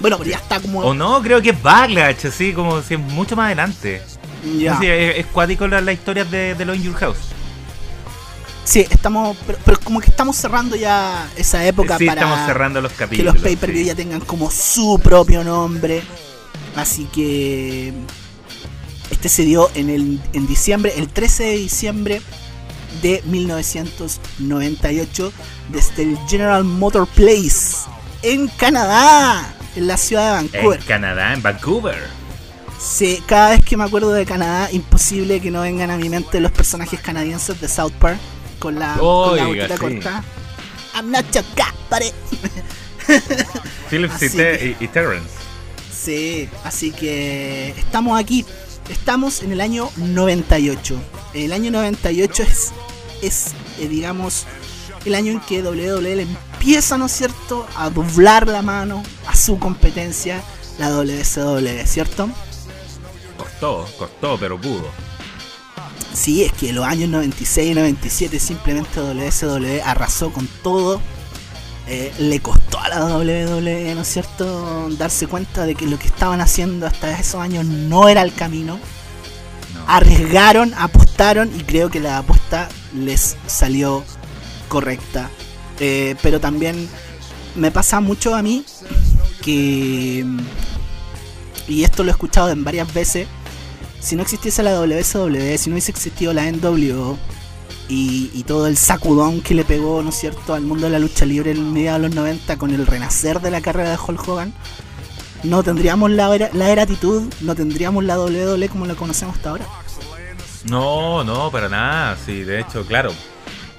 Bueno, 0.00 0.18
pero 0.18 0.30
ya 0.30 0.36
está 0.36 0.60
como. 0.60 0.80
O 0.80 0.94
no, 0.94 1.22
creo 1.22 1.40
que 1.40 1.50
es 1.50 1.62
Backlash, 1.62 2.26
así 2.26 2.52
como 2.52 2.82
si 2.82 2.94
es 2.94 3.00
mucho 3.00 3.36
más 3.36 3.46
adelante. 3.46 4.02
Ya. 4.58 4.78
es, 4.82 5.24
cuático 5.26 5.66
la, 5.66 5.80
la 5.80 5.92
historia 5.92 6.24
de, 6.24 6.54
de 6.54 6.76
In 6.76 6.82
Your 6.82 6.94
House. 6.96 7.33
Sí, 8.64 8.86
estamos, 8.90 9.36
pero, 9.64 9.78
como 9.80 10.00
que 10.00 10.10
estamos 10.10 10.36
cerrando 10.36 10.74
ya 10.74 11.28
esa 11.36 11.64
época 11.66 11.98
sí, 11.98 12.06
para 12.06 12.22
estamos 12.22 12.46
cerrando 12.46 12.80
los 12.80 12.92
capítulos, 12.92 13.34
que 13.34 13.40
los 13.40 13.44
pay-per-view 13.44 13.84
ya 13.84 13.94
tengan 13.94 14.20
como 14.20 14.50
su 14.50 14.98
propio 15.02 15.44
nombre. 15.44 16.02
Así 16.74 17.04
que 17.04 17.92
este 19.10 19.28
se 19.28 19.44
dio 19.44 19.70
en, 19.74 19.90
el, 19.90 20.18
en 20.32 20.46
diciembre, 20.46 20.94
el 20.96 21.08
13 21.08 21.44
de 21.44 21.56
diciembre 21.58 22.22
de 23.02 23.22
1998, 23.26 25.32
desde 25.70 26.02
el 26.02 26.18
General 26.26 26.64
Motor 26.64 27.06
Place 27.08 27.86
en 28.22 28.48
Canadá, 28.48 29.54
en 29.76 29.86
la 29.86 29.98
ciudad 29.98 30.26
de 30.26 30.48
Vancouver. 30.48 30.80
En 30.80 30.86
Canadá, 30.86 31.34
en 31.34 31.42
Vancouver. 31.42 31.98
Sí, 32.80 33.22
cada 33.26 33.50
vez 33.50 33.64
que 33.64 33.76
me 33.76 33.84
acuerdo 33.84 34.12
de 34.12 34.24
Canadá, 34.24 34.70
imposible 34.72 35.40
que 35.40 35.50
no 35.50 35.60
vengan 35.60 35.90
a 35.90 35.96
mi 35.96 36.08
mente 36.08 36.40
los 36.40 36.50
personajes 36.50 37.00
canadienses 37.00 37.60
de 37.60 37.68
South 37.68 37.92
Park 37.98 38.18
con 38.64 38.78
la, 38.78 38.96
Oiga, 38.98 39.68
corta. 39.76 40.24
I'm 40.94 41.10
not 41.10 41.24
your 41.32 41.44
pare. 41.90 42.12
Philip 43.90 44.10
y, 44.22 44.84
y 44.84 44.88
Terrence. 44.88 45.28
Sí, 45.92 46.48
así 46.64 46.90
que 46.90 47.74
estamos 47.76 48.18
aquí 48.18 48.46
Estamos 48.88 49.42
en 49.42 49.52
el 49.52 49.60
año 49.60 49.88
98. 49.96 51.00
El 51.32 51.52
año 51.52 51.70
98 51.70 52.42
es, 52.42 52.72
es 53.22 53.52
eh, 53.78 53.88
digamos, 53.88 54.44
el 55.04 55.14
año 55.14 55.32
en 55.32 55.40
que 55.40 55.62
WWE 55.62 56.22
empieza, 56.22 56.98
¿no 56.98 57.06
es 57.06 57.12
cierto?, 57.12 57.66
a 57.76 57.88
doblar 57.88 58.46
la 58.46 58.62
mano 58.62 59.02
a 59.26 59.34
su 59.34 59.58
competencia, 59.58 60.42
la 60.78 60.90
WCW, 60.90 61.86
¿cierto? 61.86 62.28
Costó, 63.38 63.88
costó, 63.98 64.36
pero 64.38 64.60
pudo. 64.60 64.90
Sí, 66.12 66.44
es 66.44 66.52
que 66.52 66.72
los 66.72 66.84
años 66.84 67.08
96 67.08 67.70
y 67.70 67.74
97 67.74 68.38
simplemente 68.38 69.00
WCW 69.00 69.82
arrasó 69.84 70.30
con 70.32 70.48
todo 70.62 71.00
eh, 71.86 72.12
le 72.18 72.40
costó 72.40 72.80
a 72.80 72.88
la 72.88 73.04
WWE, 73.04 73.94
¿no 73.94 74.02
es 74.02 74.08
cierto?, 74.08 74.88
darse 74.96 75.26
cuenta 75.26 75.66
de 75.66 75.74
que 75.74 75.86
lo 75.86 75.98
que 75.98 76.06
estaban 76.06 76.40
haciendo 76.40 76.86
hasta 76.86 77.18
esos 77.18 77.40
años 77.40 77.66
no 77.66 78.08
era 78.08 78.22
el 78.22 78.32
camino. 78.32 78.78
Arriesgaron, 79.86 80.72
apostaron 80.74 81.50
y 81.54 81.62
creo 81.62 81.90
que 81.90 82.00
la 82.00 82.18
apuesta 82.18 82.68
les 82.94 83.36
salió 83.46 84.02
correcta. 84.68 85.28
Eh, 85.78 86.16
pero 86.22 86.40
también 86.40 86.88
me 87.54 87.70
pasa 87.70 88.00
mucho 88.00 88.34
a 88.34 88.42
mí 88.42 88.64
que, 89.42 90.24
y 91.68 91.84
esto 91.84 92.02
lo 92.02 92.10
he 92.10 92.12
escuchado 92.12 92.48
en 92.50 92.64
varias 92.64 92.94
veces, 92.94 93.28
si 94.04 94.16
no 94.16 94.22
existiese 94.22 94.62
la 94.62 94.72
WCW, 94.72 95.56
si 95.56 95.70
no 95.70 95.74
hubiese 95.74 95.90
existido 95.90 96.32
la 96.32 96.50
NWO, 96.50 97.18
y, 97.88 98.44
todo 98.46 98.66
el 98.66 98.76
sacudón 98.76 99.40
que 99.40 99.54
le 99.54 99.64
pegó, 99.64 100.02
¿no 100.02 100.10
es 100.10 100.16
cierto?, 100.16 100.54
al 100.54 100.62
mundo 100.62 100.86
de 100.86 100.92
la 100.92 100.98
lucha 100.98 101.24
libre 101.24 101.50
en 101.50 101.72
mediados 101.72 102.02
de 102.02 102.08
los 102.08 102.16
90 102.16 102.56
con 102.56 102.72
el 102.72 102.86
renacer 102.86 103.40
de 103.40 103.50
la 103.50 103.60
carrera 103.60 103.90
de 103.90 103.96
Hulk 103.96 104.28
Hogan, 104.28 104.54
no 105.42 105.62
tendríamos 105.62 106.10
la 106.10 106.28
la 106.52 106.82
actitud, 106.82 107.22
no 107.40 107.54
tendríamos 107.54 108.04
la 108.04 108.18
WWE 108.18 108.68
como 108.68 108.86
la 108.86 108.94
conocemos 108.94 109.36
hasta 109.36 109.50
ahora. 109.50 109.66
No, 110.64 111.24
no, 111.24 111.50
para 111.50 111.68
nada, 111.68 112.16
sí, 112.24 112.42
de 112.42 112.60
hecho, 112.60 112.86
claro. 112.86 113.12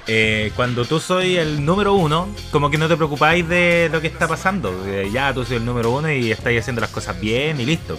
Eh, 0.07 0.51
cuando 0.55 0.85
tú 0.85 0.99
soy 0.99 1.37
el 1.37 1.65
número 1.65 1.93
uno, 1.93 2.27
como 2.51 2.69
que 2.69 2.77
no 2.77 2.87
te 2.87 2.95
preocupáis 2.95 3.47
de 3.47 3.89
lo 3.91 4.01
que 4.01 4.07
está 4.07 4.27
pasando. 4.27 4.71
ya 5.11 5.33
tú 5.33 5.43
soy 5.45 5.57
el 5.57 5.65
número 5.65 5.91
uno 5.91 6.11
y 6.11 6.31
estáis 6.31 6.61
haciendo 6.61 6.81
las 6.81 6.91
cosas 6.91 7.19
bien 7.19 7.59
y 7.59 7.65
listo. 7.65 7.97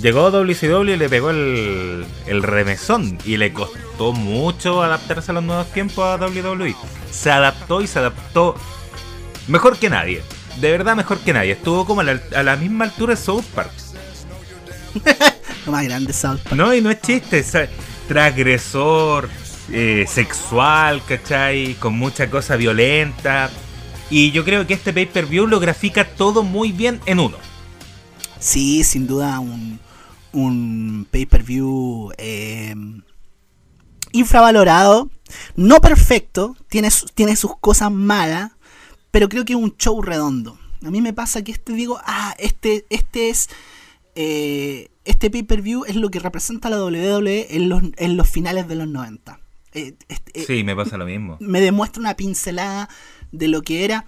Llegó 0.00 0.30
WCW 0.30 0.90
y 0.90 0.96
le 0.96 1.08
pegó 1.08 1.30
el, 1.30 2.04
el 2.26 2.42
remesón 2.42 3.18
y 3.24 3.38
le 3.38 3.52
costó 3.52 4.12
mucho 4.12 4.82
adaptarse 4.82 5.30
a 5.30 5.34
los 5.34 5.44
nuevos 5.44 5.72
tiempos 5.72 6.04
a 6.04 6.16
WWE. 6.16 6.76
Se 7.10 7.30
adaptó 7.30 7.80
y 7.80 7.86
se 7.86 7.98
adaptó 8.00 8.56
mejor 9.48 9.78
que 9.78 9.88
nadie. 9.88 10.22
De 10.60 10.70
verdad 10.70 10.96
mejor 10.96 11.18
que 11.18 11.32
nadie. 11.32 11.52
Estuvo 11.52 11.86
como 11.86 12.02
a 12.02 12.04
la, 12.04 12.56
misma 12.56 12.84
altura 12.86 13.14
de 13.14 13.20
South 13.20 13.44
Park. 13.54 13.72
Lo 15.66 15.72
más 15.72 15.84
grande 15.84 16.12
South 16.12 16.40
Park. 16.44 16.56
No, 16.56 16.74
y 16.74 16.80
no 16.80 16.90
es 16.90 17.00
chiste, 17.00 17.38
es 17.38 17.52
transgresor, 18.08 19.28
eh, 19.70 20.04
sexual, 20.08 21.02
¿cachai? 21.06 21.74
Con 21.74 21.94
mucha 21.94 22.30
cosa 22.30 22.56
violenta. 22.56 23.50
Y 24.10 24.30
yo 24.30 24.44
creo 24.44 24.66
que 24.66 24.74
este 24.74 24.92
pay-per-view 24.92 25.46
lo 25.46 25.58
grafica 25.58 26.04
todo 26.04 26.42
muy 26.42 26.72
bien 26.72 27.00
en 27.06 27.18
uno. 27.18 27.36
Sí, 28.38 28.84
sin 28.84 29.06
duda 29.06 29.40
un, 29.40 29.80
un 30.36 31.06
pay-per-view 31.10 32.12
eh, 32.18 32.74
infravalorado, 34.12 35.10
no 35.56 35.80
perfecto, 35.80 36.56
tiene, 36.68 36.90
tiene 37.14 37.36
sus 37.36 37.56
cosas 37.58 37.90
malas, 37.90 38.52
pero 39.10 39.28
creo 39.28 39.44
que 39.44 39.54
es 39.54 39.58
un 39.58 39.76
show 39.76 40.00
redondo. 40.02 40.58
A 40.84 40.90
mí 40.90 41.00
me 41.00 41.14
pasa 41.14 41.42
que 41.42 41.52
este 41.52 41.72
digo, 41.72 41.98
ah, 42.04 42.34
este, 42.38 42.86
este 42.90 43.30
es... 43.30 43.48
Eh, 44.14 44.90
este 45.04 45.30
pay-per-view 45.30 45.84
es 45.84 45.94
lo 45.94 46.10
que 46.10 46.18
representa 46.18 46.68
la 46.68 46.82
WWE 46.82 47.46
en 47.50 47.68
los, 47.68 47.82
en 47.96 48.16
los 48.16 48.28
finales 48.28 48.66
de 48.66 48.74
los 48.74 48.88
90. 48.88 49.38
Eh, 49.74 49.94
este, 50.08 50.44
sí, 50.44 50.64
me 50.64 50.74
pasa 50.74 50.96
lo 50.96 51.06
mismo. 51.06 51.36
Me 51.38 51.60
demuestra 51.60 52.00
una 52.00 52.16
pincelada 52.16 52.88
de 53.30 53.48
lo 53.48 53.62
que 53.62 53.84
era. 53.84 54.04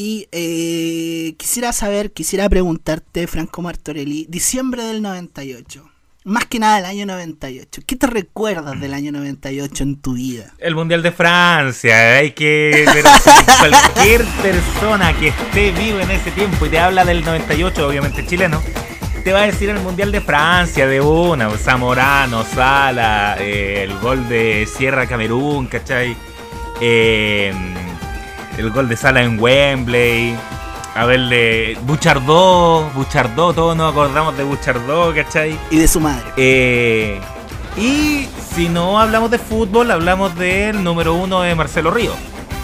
Y 0.00 0.28
eh, 0.30 1.34
quisiera 1.38 1.72
saber, 1.72 2.12
quisiera 2.12 2.48
preguntarte, 2.48 3.26
Franco 3.26 3.62
Martorelli, 3.62 4.26
diciembre 4.28 4.84
del 4.84 5.02
98. 5.02 5.90
Más 6.22 6.46
que 6.46 6.60
nada 6.60 6.78
el 6.78 6.84
año 6.84 7.04
98. 7.04 7.82
¿Qué 7.84 7.96
te 7.96 8.06
recuerdas 8.06 8.80
del 8.80 8.94
año 8.94 9.10
98 9.10 9.82
en 9.82 9.96
tu 9.96 10.14
vida? 10.14 10.54
El 10.58 10.76
Mundial 10.76 11.02
de 11.02 11.10
Francia. 11.10 12.18
Hay 12.18 12.30
que. 12.30 12.86
cualquier 13.58 14.24
persona 14.40 15.18
que 15.18 15.28
esté 15.30 15.72
vivo 15.72 15.98
en 15.98 16.12
ese 16.12 16.30
tiempo 16.30 16.66
y 16.66 16.68
te 16.68 16.78
habla 16.78 17.04
del 17.04 17.24
98, 17.24 17.88
obviamente 17.88 18.24
chileno, 18.24 18.62
te 19.24 19.32
va 19.32 19.42
a 19.42 19.46
decir 19.46 19.68
el 19.68 19.80
Mundial 19.80 20.12
de 20.12 20.20
Francia 20.20 20.86
de 20.86 21.00
una. 21.00 21.50
Zamorano, 21.58 22.44
Sala, 22.44 23.36
eh, 23.40 23.82
el 23.82 23.98
gol 23.98 24.28
de 24.28 24.64
Sierra 24.72 25.08
Camerún, 25.08 25.66
¿cachai? 25.66 26.16
Eh 26.80 27.52
el 28.58 28.70
gol 28.70 28.88
de 28.88 28.96
Sala 28.96 29.22
en 29.22 29.40
Wembley. 29.40 30.36
A 30.94 31.06
verle. 31.06 31.78
Buchardó, 31.82 32.90
Buchardó, 32.94 33.52
todos 33.52 33.76
nos 33.76 33.92
acordamos 33.92 34.36
de 34.36 34.42
Buchardó, 34.42 35.14
¿cachai? 35.14 35.58
Y 35.70 35.78
de 35.78 35.86
su 35.86 36.00
madre. 36.00 36.24
Eh, 36.36 37.20
y 37.76 38.26
si 38.54 38.68
no 38.68 38.98
hablamos 38.98 39.30
de 39.30 39.38
fútbol, 39.38 39.90
hablamos 39.90 40.36
del 40.36 40.82
número 40.82 41.14
uno 41.14 41.42
de 41.42 41.54
Marcelo 41.54 41.92
Río. 41.92 42.12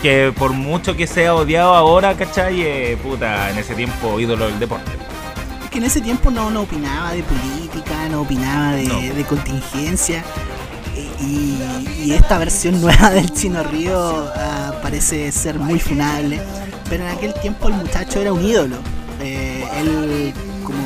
Que 0.03 0.33
por 0.37 0.53
mucho 0.53 0.97
que 0.97 1.07
sea 1.07 1.35
odiado 1.35 1.75
ahora, 1.75 2.15
¿cachai? 2.17 2.63
Eh, 2.63 2.99
puta, 3.03 3.51
en 3.51 3.59
ese 3.59 3.75
tiempo 3.75 4.19
ídolo 4.19 4.47
del 4.47 4.59
deporte. 4.59 4.91
Es 5.63 5.71
que 5.71 5.79
en 5.79 5.85
ese 5.85 6.01
tiempo 6.01 6.31
no, 6.31 6.51
no 6.51 6.63
opinaba 6.63 7.13
de 7.13 7.23
política, 7.23 8.09
no 8.11 8.23
opinaba 8.23 8.73
de 8.73 9.25
contingencia 9.29 10.25
y, 10.97 12.13
esta 12.13 12.39
versión 12.39 12.81
nueva 12.81 13.11
del 13.11 13.33
Chino 13.33 13.63
Río 13.63 14.31
ah, 14.37 14.75
parece 14.83 15.33
ser 15.33 15.59
muy 15.59 15.79
funable, 15.81 16.41
pero 16.89 17.05
en 17.05 17.11
aquel 17.11 17.35
tiempo 17.35 17.69
el 17.69 17.75
muchacho 17.75 18.21
era 18.21 18.33
un 18.33 18.45
ídolo. 18.45 18.77
Eh, 19.21 19.65
él, 19.79 20.33
como 20.63 20.79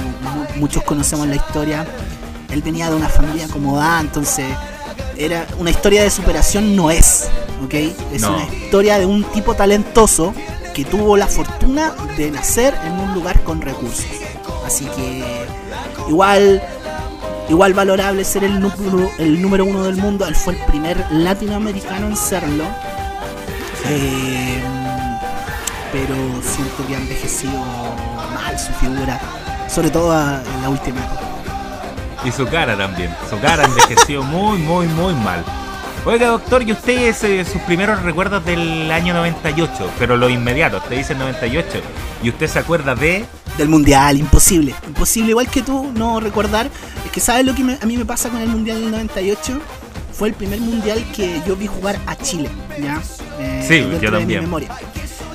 muchos 0.56 0.82
conocemos 0.84 1.26
la 1.26 1.36
historia, 1.36 1.86
él 2.50 2.62
venía 2.62 2.88
de 2.88 2.96
una 2.96 3.08
familia 3.08 3.46
acomodada, 3.46 4.00
entonces 4.00 4.46
era 5.16 5.46
una 5.58 5.70
historia 5.70 6.02
de 6.02 6.10
superación 6.10 6.76
no 6.76 6.90
es, 6.90 7.28
¿ok? 7.64 7.74
Es 8.12 8.22
una 8.22 8.44
historia 8.44 8.98
de 8.98 9.06
un 9.06 9.24
tipo 9.24 9.54
talentoso 9.54 10.32
que 10.74 10.84
tuvo 10.84 11.16
la 11.16 11.26
fortuna 11.26 11.92
de 12.16 12.30
nacer 12.30 12.74
en 12.84 12.92
un 12.92 13.14
lugar 13.14 13.42
con 13.42 13.60
recursos. 13.60 14.06
Así 14.64 14.84
que 14.84 15.24
igual 16.08 16.62
Igual 17.48 17.72
valorable 17.72 18.24
ser 18.24 18.44
el 18.44 18.60
número, 18.60 19.10
el 19.18 19.40
número 19.40 19.64
uno 19.64 19.84
del 19.84 19.96
mundo. 19.96 20.26
Él 20.26 20.34
fue 20.34 20.54
el 20.54 20.60
primer 20.66 21.04
latinoamericano 21.10 22.06
en 22.06 22.16
serlo. 22.16 22.64
Eh, 23.86 24.62
pero 25.92 26.14
siento 26.42 26.86
que 26.86 26.94
ha 26.94 26.98
envejecido 26.98 27.54
mal 28.34 28.58
su 28.58 28.72
figura. 28.74 29.18
Sobre 29.68 29.90
todo 29.90 30.12
en 30.12 30.62
la 30.62 30.68
última 30.68 31.00
época. 31.00 31.20
Y 32.24 32.32
su 32.32 32.46
cara 32.46 32.76
también. 32.76 33.14
Su 33.30 33.38
cara 33.40 33.64
envejeció 33.64 34.22
muy, 34.22 34.58
muy, 34.58 34.86
muy 34.88 35.14
mal. 35.14 35.44
Oiga, 36.04 36.28
doctor, 36.28 36.62
¿y 36.62 36.72
usted 36.72 37.14
eh, 37.24 37.44
sus 37.44 37.60
primeros 37.62 38.02
recuerdos 38.02 38.44
del 38.44 38.90
año 38.90 39.14
98? 39.14 39.90
Pero 39.98 40.16
lo 40.16 40.28
inmediato, 40.28 40.78
usted 40.78 40.96
dice 40.96 41.14
98. 41.14 41.80
¿Y 42.22 42.30
usted 42.30 42.46
se 42.46 42.58
acuerda 42.58 42.94
de...? 42.94 43.26
Del 43.56 43.68
Mundial, 43.68 44.18
imposible. 44.18 44.74
Imposible, 44.86 45.30
igual 45.30 45.48
que 45.48 45.62
tú, 45.62 45.92
no 45.94 46.20
recordar. 46.20 46.70
Que, 47.18 47.24
¿sabes 47.24 47.44
lo 47.44 47.52
que 47.52 47.62
a 47.62 47.84
mí 47.84 47.96
me 47.96 48.04
pasa 48.04 48.28
con 48.28 48.40
el 48.40 48.46
Mundial 48.46 48.80
del 48.80 48.92
98? 48.92 49.60
Fue 50.12 50.28
el 50.28 50.34
primer 50.34 50.60
Mundial 50.60 51.04
que 51.12 51.42
yo 51.44 51.56
vi 51.56 51.66
jugar 51.66 51.98
a 52.06 52.14
Chile, 52.14 52.48
¿ya? 52.80 53.02
Eh, 53.40 53.64
sí, 53.66 53.98
yo 54.00 54.12
también. 54.12 54.42
memoria. 54.42 54.68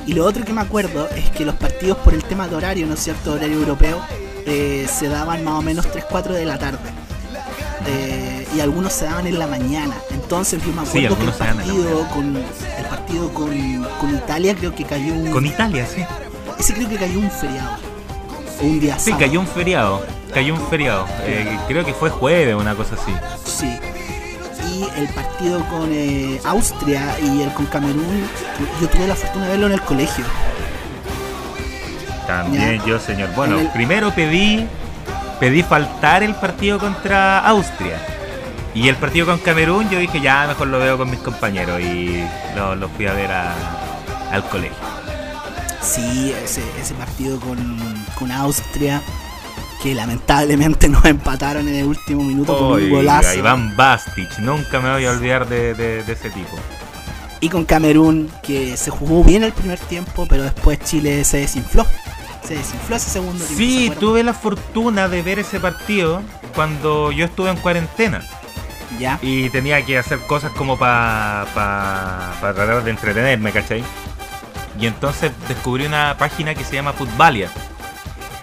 Y 0.08 0.14
lo 0.14 0.24
otro 0.24 0.46
que 0.46 0.54
me 0.54 0.62
acuerdo 0.62 1.10
es 1.10 1.30
que 1.32 1.44
los 1.44 1.56
partidos 1.56 1.98
por 1.98 2.14
el 2.14 2.24
tema 2.24 2.48
de 2.48 2.56
horario, 2.56 2.88
¿no 2.88 2.94
es 2.94 3.02
cierto? 3.02 3.34
Horario 3.34 3.56
europeo, 3.58 4.02
eh, 4.46 4.88
se 4.90 5.10
daban 5.10 5.44
más 5.44 5.56
o 5.56 5.62
menos 5.62 5.86
3-4 5.88 6.32
de 6.32 6.46
la 6.46 6.58
tarde. 6.58 6.80
y 8.56 8.62
algunos 8.62 8.94
se 8.94 9.04
daban 9.04 9.28
en 9.28 9.38
la 9.38 9.48
mañana. 9.48 9.94
Entonces 10.12 10.64
yo 10.64 10.72
me 10.72 10.84
acuerdo 10.84 11.18
que 11.18 11.26
el 11.26 11.32
partido, 11.34 12.08
con, 12.14 12.38
el 12.38 12.86
partido 12.90 13.34
con, 13.34 13.50
con, 14.00 14.16
Italia 14.16 14.56
creo 14.56 14.74
que 14.74 14.86
cayó 14.86 15.14
un... 15.14 15.32
Con 15.32 15.46
Italia, 15.46 15.86
sí. 15.86 16.02
Ese 16.58 16.76
creo 16.76 16.88
que 16.88 16.96
cayó 16.96 17.20
un 17.20 17.30
feriado. 17.30 17.93
Un 18.64 18.80
día 18.80 18.98
Sí, 19.00 19.14
cayó 19.14 19.40
un 19.40 19.48
feriado. 19.48 20.06
Cayó 20.34 20.54
un 20.56 20.68
feriado. 20.68 21.06
Eh, 21.22 21.58
creo 21.68 21.86
que 21.86 21.94
fue 21.94 22.10
jueves, 22.10 22.56
una 22.56 22.76
cosa 22.76 22.96
así. 22.96 23.14
Sí. 23.46 23.78
Y 24.72 25.00
el 25.00 25.08
partido 25.10 25.64
con 25.70 25.90
eh, 25.92 26.40
Austria 26.46 27.16
y 27.22 27.42
el 27.42 27.54
con 27.54 27.66
Camerún, 27.68 28.28
yo 28.82 28.88
tuve 28.88 29.08
la 29.08 29.16
fortuna 29.16 29.46
de 29.46 29.52
verlo 29.52 29.68
en 29.68 29.74
el 29.74 29.82
colegio. 29.82 30.26
También 32.26 32.82
yo, 32.86 33.00
señor. 33.00 33.30
Bueno, 33.36 33.58
primero 33.74 34.12
pedí 34.12 34.68
pedí 35.40 35.62
faltar 35.62 36.24
el 36.24 36.34
partido 36.36 36.80
contra 36.80 37.40
Austria 37.40 37.98
y 38.74 38.88
el 38.88 38.96
partido 38.96 39.26
con 39.26 39.38
Camerún, 39.40 39.90
yo 39.90 40.00
dije, 40.00 40.20
ya 40.20 40.48
mejor 40.48 40.68
lo 40.68 40.80
veo 40.80 40.98
con 40.98 41.10
mis 41.10 41.20
compañeros 41.20 41.80
y 41.80 42.24
lo, 42.56 42.90
fui 42.90 43.06
a 43.06 43.14
ver 43.14 43.32
al 43.32 44.44
colegio. 44.50 45.03
Sí, 45.84 46.34
ese, 46.44 46.64
ese 46.80 46.94
partido 46.94 47.40
con, 47.40 48.32
Austria, 48.32 49.02
que 49.82 49.94
lamentablemente 49.94 50.88
nos 50.90 51.04
empataron 51.06 51.68
en 51.68 51.76
el 51.76 51.86
último 51.86 52.24
minuto 52.24 52.58
con 52.58 52.82
un 52.82 52.90
golazo. 52.90 53.34
Iván 53.34 53.76
Bastic, 53.76 54.40
nunca 54.40 54.80
me 54.80 54.92
voy 54.92 55.06
a 55.06 55.12
olvidar 55.12 55.48
de, 55.48 56.00
ese 56.00 56.30
tipo. 56.30 56.56
Y 57.42 57.50
con 57.50 57.66
Camerún, 57.66 58.32
que 58.42 58.78
se 58.78 58.90
jugó 58.92 59.24
bien 59.24 59.44
el 59.44 59.52
primer 59.52 59.78
tiempo, 59.78 60.26
pero 60.30 60.44
después 60.44 60.80
Chile 60.80 61.26
se 61.26 61.40
desinfló. 61.40 61.86
Se 62.48 62.56
desinfló 62.56 62.96
ese 62.96 63.10
segundo 63.10 63.44
tiempo. 63.44 63.58
Sí, 63.58 63.92
tuve 64.00 64.24
la 64.24 64.34
fortuna 64.34 65.10
de 65.10 65.22
ver 65.22 65.40
ese 65.40 65.60
partido 65.60 66.22
cuando 66.56 67.12
yo 67.12 67.26
estuve 67.26 67.50
en 67.50 67.58
cuarentena. 67.58 68.24
Y 69.22 69.50
tenía 69.50 69.84
que 69.86 69.98
hacer 69.98 70.20
cosas 70.28 70.52
como 70.52 70.78
para 70.78 71.46
tratar 72.40 72.84
de 72.84 72.92
entretenerme, 72.92 73.52
¿cachai? 73.52 73.84
Y 74.80 74.88
entonces 74.88 75.32
descubrí 75.48 75.86
una 75.86 76.16
página 76.18 76.56
que 76.56 76.64
se 76.64 76.76
llama 76.76 76.94
Footballia. 76.94 77.50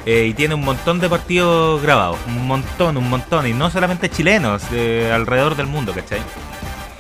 Eh, 0.06 0.26
y 0.30 0.34
tiene 0.34 0.54
un 0.54 0.64
montón 0.64 0.98
de 1.00 1.08
partidos 1.08 1.82
grabados. 1.82 2.18
Un 2.26 2.46
montón, 2.46 2.96
un 2.96 3.08
montón. 3.10 3.46
Y 3.46 3.52
no 3.52 3.70
solamente 3.70 4.08
chilenos, 4.08 4.70
de 4.70 5.12
alrededor 5.12 5.56
del 5.56 5.66
mundo, 5.66 5.92
¿cachai? 5.92 6.20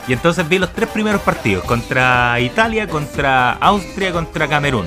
Y 0.08 0.12
entonces 0.12 0.48
vi 0.48 0.58
los 0.58 0.72
tres 0.72 0.88
primeros 0.88 1.20
partidos. 1.22 1.64
Contra 1.64 2.38
Italia, 2.40 2.88
contra 2.88 3.52
Austria, 3.52 4.12
contra 4.12 4.48
Camerún. 4.48 4.86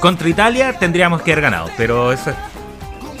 Contra 0.00 0.28
Italia 0.28 0.78
tendríamos 0.78 1.22
que 1.22 1.32
haber 1.32 1.42
ganado. 1.42 1.70
Pero 1.76 2.12
eso 2.12 2.30
es 2.30 2.36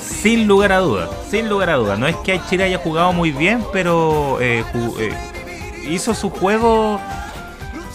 sin 0.00 0.48
lugar 0.48 0.72
a 0.72 0.78
dudas, 0.78 1.08
sin 1.30 1.48
lugar 1.48 1.70
a 1.70 1.76
dudas. 1.76 1.98
No 1.98 2.06
es 2.06 2.16
que 2.16 2.40
Chile 2.48 2.64
haya 2.64 2.78
jugado 2.78 3.12
muy 3.12 3.30
bien, 3.30 3.64
pero 3.72 4.38
eh, 4.40 4.64
eh, 4.98 5.12
hizo 5.88 6.14
su 6.14 6.30
juego 6.30 7.00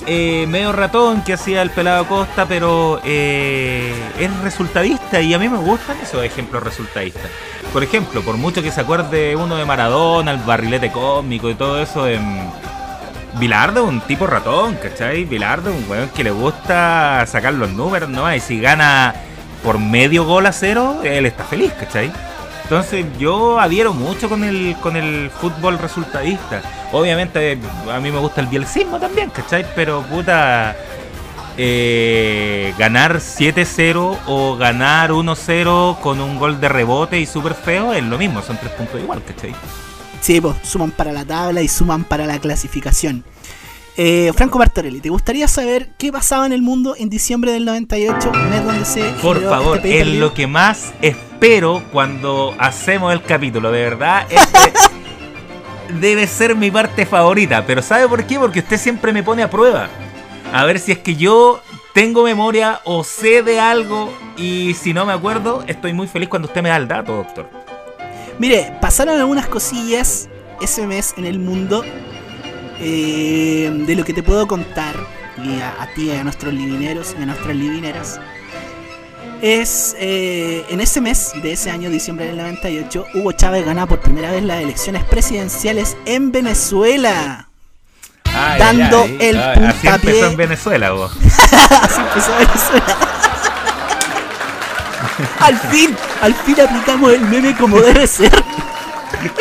eh, 0.07 0.45
medio 0.47 0.71
ratón 0.71 1.23
que 1.23 1.33
hacía 1.33 1.61
el 1.61 1.69
pelado 1.69 2.07
Costa, 2.07 2.45
pero 2.45 3.01
es 3.03 4.41
resultadista 4.41 5.21
y 5.21 5.33
a 5.33 5.39
mí 5.39 5.49
me 5.49 5.57
gustan 5.57 5.97
esos 6.01 6.23
ejemplos 6.23 6.63
resultadistas. 6.63 7.29
Por 7.71 7.83
ejemplo, 7.83 8.21
por 8.21 8.37
mucho 8.37 8.61
que 8.61 8.71
se 8.71 8.81
acuerde 8.81 9.35
uno 9.35 9.55
de 9.55 9.65
Maradona, 9.65 10.31
el 10.31 10.37
barrilete 10.37 10.91
cósmico 10.91 11.49
y 11.49 11.55
todo 11.55 11.81
eso, 11.81 12.07
en 12.07 12.51
Bilardo 13.39 13.85
un 13.85 13.99
tipo 14.01 14.27
ratón, 14.27 14.75
¿cachai? 14.75 15.25
Bilardo 15.25 15.71
un 15.71 15.83
weón 15.89 16.09
que 16.09 16.23
le 16.23 16.31
gusta 16.31 17.25
sacar 17.25 17.53
los 17.55 17.71
números, 17.71 18.09
¿no? 18.09 18.33
Y 18.33 18.39
si 18.39 18.59
gana 18.59 19.15
por 19.63 19.79
medio 19.79 20.25
gol 20.25 20.45
a 20.45 20.51
cero, 20.51 21.01
él 21.03 21.25
está 21.25 21.43
feliz, 21.43 21.73
¿cachai? 21.73 22.11
Entonces 22.63 23.05
yo 23.19 23.59
adhiero 23.59 23.93
mucho 23.93 24.29
con 24.29 24.43
el, 24.43 24.75
con 24.81 24.95
el 24.95 25.29
fútbol 25.29 25.77
resultadista. 25.77 26.61
Obviamente 26.91 27.59
a 27.91 27.99
mí 27.99 28.11
me 28.11 28.19
gusta 28.19 28.41
el 28.41 28.47
bielcismo 28.47 28.99
también, 28.99 29.29
¿cachai? 29.29 29.65
Pero 29.75 30.01
puta, 30.03 30.75
eh, 31.57 32.73
ganar 32.77 33.17
7-0 33.17 34.17
o 34.27 34.55
ganar 34.55 35.11
1-0 35.11 35.99
con 35.99 36.19
un 36.19 36.39
gol 36.39 36.59
de 36.59 36.69
rebote 36.69 37.19
y 37.19 37.25
súper 37.25 37.53
feo 37.53 37.93
es 37.93 38.03
lo 38.03 38.17
mismo, 38.17 38.41
son 38.41 38.57
tres 38.57 38.71
puntos 38.71 38.99
igual, 38.99 39.21
¿cachai? 39.23 39.53
Sí, 40.21 40.39
pues 40.39 40.55
suman 40.63 40.91
para 40.91 41.11
la 41.11 41.25
tabla 41.25 41.61
y 41.61 41.67
suman 41.67 42.05
para 42.05 42.25
la 42.25 42.39
clasificación. 42.39 43.23
Eh, 43.95 44.31
Franco 44.33 44.57
Bartorelli, 44.57 45.01
¿te 45.01 45.09
gustaría 45.09 45.47
saber 45.47 45.89
qué 45.99 46.11
pasaba 46.11 46.47
en 46.47 46.53
el 46.53 46.63
mundo 46.63 46.95
en 46.97 47.09
diciembre 47.09 47.51
del 47.51 47.65
98, 47.65 48.31
mes 48.49 48.65
donde 48.65 48.85
se... 48.85 49.03
Por 49.21 49.39
favor, 49.47 49.77
este 49.77 50.01
es 50.01 50.07
lo 50.07 50.33
que 50.33 50.47
más 50.47 50.93
espero 51.43 51.83
cuando 51.91 52.55
hacemos 52.57 53.11
el 53.11 53.21
capítulo, 53.21 53.69
de 53.69 53.83
verdad. 53.83 54.25
Este 54.29 54.71
debe 55.99 56.25
ser 56.25 56.55
mi 56.55 56.71
parte 56.71 57.05
favorita, 57.05 57.65
pero 57.65 57.81
¿sabe 57.81 58.07
por 58.07 58.25
qué? 58.25 58.39
Porque 58.39 58.59
usted 58.59 58.77
siempre 58.77 59.11
me 59.11 59.23
pone 59.23 59.43
a 59.43 59.49
prueba. 59.49 59.89
A 60.53 60.63
ver 60.63 60.79
si 60.79 60.93
es 60.93 60.99
que 60.99 61.15
yo 61.17 61.61
tengo 61.93 62.23
memoria 62.23 62.79
o 62.85 63.03
sé 63.03 63.43
de 63.43 63.59
algo 63.59 64.13
y 64.37 64.73
si 64.75 64.93
no 64.93 65.05
me 65.05 65.11
acuerdo, 65.11 65.65
estoy 65.67 65.91
muy 65.91 66.07
feliz 66.07 66.29
cuando 66.29 66.47
usted 66.47 66.63
me 66.63 66.69
da 66.69 66.77
el 66.77 66.87
dato, 66.87 67.13
doctor. 67.13 67.49
Mire, 68.39 68.77
pasaron 68.79 69.19
algunas 69.19 69.47
cosillas 69.47 70.29
ese 70.61 70.87
mes 70.87 71.13
en 71.17 71.25
el 71.25 71.39
mundo 71.39 71.83
eh, 72.79 73.69
de 73.85 73.95
lo 73.95 74.05
que 74.05 74.13
te 74.13 74.23
puedo 74.23 74.47
contar 74.47 74.95
y 75.43 75.59
a, 75.59 75.89
ti, 75.93 76.09
a 76.09 76.23
nuestros 76.23 76.53
livineros 76.53 77.13
y 77.19 77.23
a 77.23 77.25
nuestras 77.25 77.53
livineras. 77.53 78.21
Es 79.43 79.93
eh, 79.99 80.63
en 80.69 80.79
ese 80.79 81.01
mes 81.01 81.33
de 81.43 81.51
ese 81.51 81.69
año, 81.69 81.89
diciembre 81.89 82.27
del 82.27 82.37
98, 82.37 83.07
Hugo 83.13 83.33
Chávez 83.33 83.65
gana 83.65 83.85
por 83.85 83.99
primera 83.99 84.31
vez 84.31 84.41
las 84.41 84.63
elecciones 84.63 85.03
presidenciales 85.03 85.97
en 86.05 86.31
Venezuela 86.31 87.49
dando 88.57 89.03
el 89.19 89.35
puntapié. 89.35 89.67
Así 89.67 89.87
empezó 89.87 90.25
en 90.27 90.37
Venezuela, 90.37 90.91
vos. 90.91 91.11
así 91.21 92.01
empezó 92.01 92.31
en 92.31 92.47
Venezuela. 92.47 92.97
al 95.39 95.57
fin, 95.57 95.95
al 96.21 96.33
fin 96.33 96.61
aplicamos 96.61 97.13
el 97.13 97.21
meme 97.21 97.53
como 97.57 97.81
debe 97.81 98.07
ser. 98.07 98.31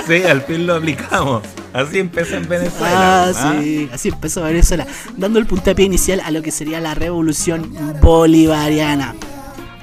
Sí, 0.04 0.25
al 0.25 0.42
fin 0.42 0.66
lo 0.66 0.75
aplicamos. 0.75 1.42
Así 1.73 2.00
empezó 2.00 2.35
en 2.35 2.49
Venezuela. 2.49 3.28
Ah, 3.28 3.32
sí, 3.32 3.88
así 3.92 4.09
empezó 4.09 4.40
en 4.40 4.47
Venezuela. 4.49 4.85
Dando 5.16 5.38
el 5.38 5.47
puntapié 5.47 5.87
inicial 5.87 6.21
a 6.25 6.32
lo 6.32 6.42
que 6.42 6.50
sería 6.50 6.80
la 6.80 6.94
revolución 6.94 7.73
bolivariana. 8.00 9.14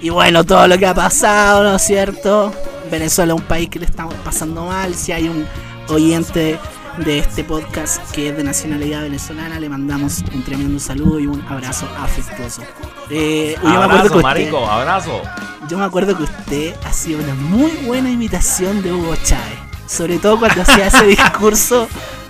Y 0.02 0.10
bueno, 0.10 0.44
todo 0.44 0.68
lo 0.68 0.78
que 0.78 0.86
ha 0.86 0.94
pasado, 0.94 1.64
¿no 1.64 1.76
es 1.76 1.82
cierto? 1.82 2.54
Venezuela 2.90 3.34
es 3.34 3.40
un 3.40 3.46
país 3.46 3.70
que 3.70 3.80
le 3.80 3.86
estamos 3.86 4.16
pasando 4.24 4.66
mal. 4.66 4.96
Si 4.96 5.12
hay 5.12 5.28
un 5.28 5.46
oyente 5.90 6.60
de 6.98 7.20
este 7.20 7.44
podcast 7.44 8.12
que 8.12 8.30
es 8.30 8.38
de 8.38 8.44
nacionalidad 8.44 9.04
venezolana. 9.04 9.60
Le 9.60 9.70
mandamos 9.70 10.24
un 10.34 10.44
tremendo 10.44 10.80
saludo 10.80 11.20
y 11.20 11.28
un 11.28 11.42
abrazo 11.48 11.88
afectuoso. 11.98 12.62
Eh, 13.10 13.56
abrazo, 13.64 14.22
marico, 14.22 14.66
abrazo. 14.66 15.22
Yo 15.70 15.78
me 15.78 15.86
acuerdo 15.86 16.18
que 16.18 16.24
usted 16.24 16.76
hacía 16.84 17.18
una 17.18 17.36
muy 17.36 17.72
buena 17.86 18.10
imitación 18.10 18.82
de 18.82 18.92
Hugo 18.92 19.16
Chávez. 19.24 19.69
Sobre 19.90 20.20
todo 20.20 20.38
cuando 20.38 20.62
hacía 20.62 20.88
ese 20.88 21.06
discurso 21.08 21.88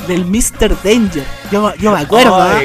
del 0.08 0.26
Mr. 0.26 0.82
Danger. 0.82 1.26
Yo, 1.52 1.76
yo 1.76 1.92
me 1.92 2.00
acuerdo. 2.00 2.42
¿ah? 2.42 2.62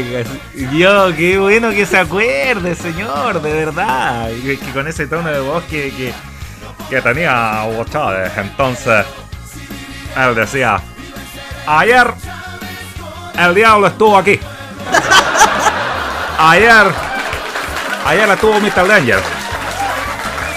Yo, 0.73 1.15
qué 1.17 1.39
bueno 1.39 1.71
que 1.71 1.85
se 1.85 1.99
acuerde, 1.99 2.75
señor, 2.75 3.43
de 3.43 3.52
verdad. 3.52 4.28
Que, 4.43 4.57
con 4.73 4.87
ese 4.87 5.07
tono 5.07 5.28
de 5.28 5.41
voz 5.41 5.65
que, 5.65 5.91
que, 5.91 6.15
que 6.89 7.02
tenía 7.02 7.65
Hugo 7.67 7.85
Chávez. 7.85 8.33
Entonces, 8.37 9.04
él 10.17 10.35
decía, 10.35 10.80
Ayer 11.67 12.15
el 13.39 13.54
diablo 13.54 13.87
estuvo 13.87 14.17
aquí. 14.17 14.39
Ayer, 16.39 16.87
ayer 18.07 18.28
estuvo 18.28 18.61
Mr. 18.61 18.87
Danger. 18.87 19.21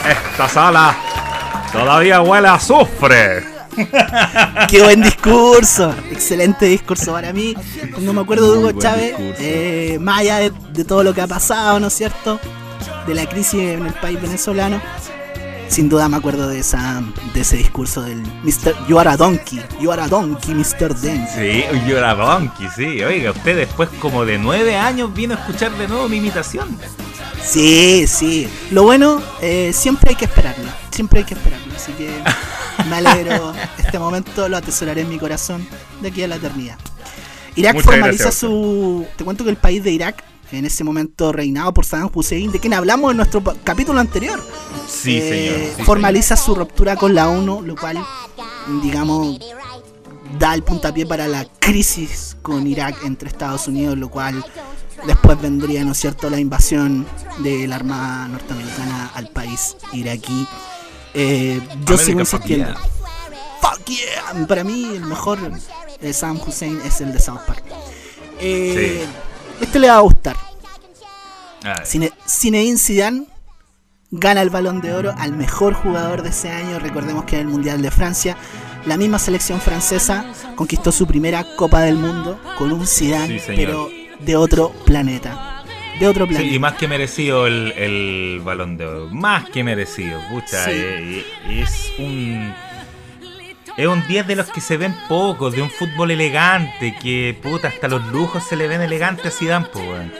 Esta 0.07 0.49
sala 0.49 0.95
todavía 1.71 2.21
huele 2.21 2.47
a 2.47 2.55
azufre. 2.55 3.56
Qué 4.69 4.81
buen 4.81 5.01
discurso, 5.01 5.93
excelente 6.11 6.65
discurso 6.65 7.13
para 7.13 7.33
mí. 7.33 7.55
No 7.99 8.13
me 8.13 8.21
acuerdo 8.21 8.53
de 8.53 8.59
Hugo 8.59 8.71
Chávez, 8.79 9.15
eh, 9.39 9.97
más 9.99 10.19
allá 10.19 10.39
de 10.49 10.85
todo 10.85 11.03
lo 11.03 11.13
que 11.13 11.21
ha 11.21 11.27
pasado, 11.27 11.79
¿no 11.79 11.87
es 11.87 11.93
cierto? 11.93 12.39
De 13.05 13.13
la 13.13 13.27
crisis 13.27 13.61
en 13.61 13.85
el 13.85 13.93
país 13.93 14.21
venezolano 14.21 14.81
sin 15.69 15.89
duda 15.89 16.07
me 16.09 16.17
acuerdo 16.17 16.47
de 16.47 16.59
esa 16.59 17.03
de 17.33 17.41
ese 17.41 17.57
discurso 17.57 18.01
del 18.01 18.21
Mr. 18.43 18.87
You 18.87 18.99
are 18.99 19.09
a 19.09 19.17
donkey, 19.17 19.61
you 19.79 19.91
are 19.91 20.01
a 20.01 20.07
donkey, 20.07 20.53
Mr. 20.53 20.95
Dent. 20.95 21.27
Sí, 21.29 21.63
you 21.87 21.97
are 21.97 22.05
a 22.05 22.15
donkey, 22.15 22.67
sí. 22.75 23.03
Oiga, 23.03 23.31
usted 23.31 23.57
después 23.57 23.89
como 23.99 24.25
de 24.25 24.37
nueve 24.37 24.75
años 24.75 25.13
vino 25.13 25.35
a 25.35 25.37
escuchar 25.37 25.71
de 25.77 25.87
nuevo 25.87 26.07
mi 26.07 26.17
imitación. 26.17 26.77
Sí, 27.41 28.05
sí. 28.07 28.49
Lo 28.71 28.83
bueno, 28.83 29.21
eh, 29.41 29.71
siempre 29.73 30.11
hay 30.11 30.15
que 30.15 30.25
esperarlo, 30.25 30.65
siempre 30.89 31.19
hay 31.19 31.25
que 31.25 31.33
esperarlo. 31.33 31.73
Así 31.75 31.91
que 31.93 32.09
me 32.89 32.95
alegro. 32.97 33.53
este 33.77 33.99
momento 33.99 34.47
lo 34.49 34.57
atesoraré 34.57 35.01
en 35.01 35.09
mi 35.09 35.17
corazón 35.17 35.67
de 36.01 36.09
aquí 36.09 36.23
a 36.23 36.27
la 36.27 36.35
eternidad. 36.35 36.77
Irak 37.55 37.81
formaliza 37.81 38.31
su... 38.31 39.05
Te 39.15 39.23
cuento 39.23 39.43
que 39.43 39.49
el 39.49 39.57
país 39.57 39.83
de 39.83 39.91
Irak 39.91 40.23
en 40.51 40.65
ese 40.65 40.83
momento 40.83 41.31
reinado 41.31 41.73
por 41.73 41.85
Saddam 41.85 42.09
Hussein, 42.13 42.51
de 42.51 42.59
quien 42.59 42.73
hablamos 42.73 43.11
en 43.11 43.17
nuestro 43.17 43.43
capítulo 43.63 43.99
anterior. 43.99 44.41
Sí, 44.87 45.17
eh, 45.17 45.71
señor. 45.73 45.85
formaliza 45.85 46.35
su 46.37 46.55
ruptura 46.55 46.95
con 46.95 47.13
la 47.13 47.29
ONU, 47.29 47.61
lo 47.63 47.75
cual, 47.75 47.97
digamos, 48.81 49.39
da 50.39 50.53
el 50.53 50.63
puntapié 50.63 51.05
para 51.05 51.27
la 51.27 51.45
crisis 51.59 52.37
con 52.41 52.65
Irak 52.67 53.03
entre 53.03 53.29
Estados 53.29 53.67
Unidos, 53.67 53.97
lo 53.97 54.09
cual 54.09 54.43
después 55.05 55.39
vendría, 55.41 55.83
¿no 55.83 55.91
es 55.91 55.97
cierto?, 55.97 56.29
la 56.29 56.39
invasión 56.39 57.05
de 57.39 57.67
la 57.67 57.75
Armada 57.75 58.27
norteamericana 58.29 59.11
al 59.13 59.29
país 59.29 59.75
iraquí. 59.93 60.47
Eh, 61.19 61.59
yo 61.85 61.97
sigo 61.97 62.19
insistiendo. 62.19 62.75
Fuck 63.59 63.85
yeah. 63.85 64.45
Para 64.47 64.63
mí, 64.63 64.85
el 64.95 65.01
mejor 65.01 65.39
de 65.99 66.13
Saddam 66.13 66.39
Hussein 66.45 66.79
es 66.85 67.01
el 67.01 67.11
de 67.11 67.19
South 67.19 67.41
Park. 67.47 67.63
Eh, 68.39 69.03
este 69.59 69.79
le 69.79 69.89
va 69.89 69.97
a 69.97 70.01
gustar. 70.01 70.37
Zidane 72.29 73.25
gana 74.11 74.41
el 74.41 74.49
balón 74.51 74.79
de 74.79 74.93
oro 74.93 75.13
al 75.17 75.33
mejor 75.33 75.73
jugador 75.73 76.21
de 76.21 76.29
ese 76.29 76.51
año. 76.51 76.77
Recordemos 76.77 77.25
que 77.25 77.35
en 77.35 77.41
el 77.41 77.47
Mundial 77.47 77.81
de 77.81 77.89
Francia, 77.89 78.37
la 78.85 78.95
misma 78.95 79.17
selección 79.17 79.59
francesa 79.59 80.25
conquistó 80.55 80.91
su 80.91 81.07
primera 81.07 81.55
Copa 81.55 81.81
del 81.81 81.95
Mundo 81.95 82.39
con 82.59 82.71
un 82.71 82.85
Zidane, 82.85 83.41
pero 83.47 83.89
de 84.19 84.35
otro 84.35 84.71
planeta. 84.85 85.56
De 85.99 86.07
otro 86.07 86.27
planeta. 86.27 86.53
y 86.53 86.59
más 86.59 86.73
que 86.73 86.87
merecido 86.87 87.47
el, 87.47 88.41
balón 88.43 88.77
de 88.77 88.85
oro. 88.85 89.09
Más 89.11 89.49
que 89.49 89.63
merecido. 89.63 90.19
Pucha, 90.29 90.71
eh, 90.71 91.25
es 91.49 91.91
un 91.97 92.53
es 93.77 93.85
un 93.85 94.05
10 94.07 94.25
de 94.25 94.35
los 94.35 94.47
que 94.47 94.59
se 94.59 94.75
ven 94.75 94.95
pocos, 95.07 95.53
de 95.55 95.61
un 95.61 95.69
fútbol 95.69 96.09
elegante, 96.09 96.95
que 96.99 97.37
puta, 97.41 97.67
hasta 97.67 97.87
los 97.87 98.03
lujos 98.07 98.43
se 98.43 98.55
le 98.55 98.67
ven 98.67 98.81
elegantes 98.81 99.27
a 99.27 99.37
Zidane, 99.37 99.67
pues, 99.71 100.11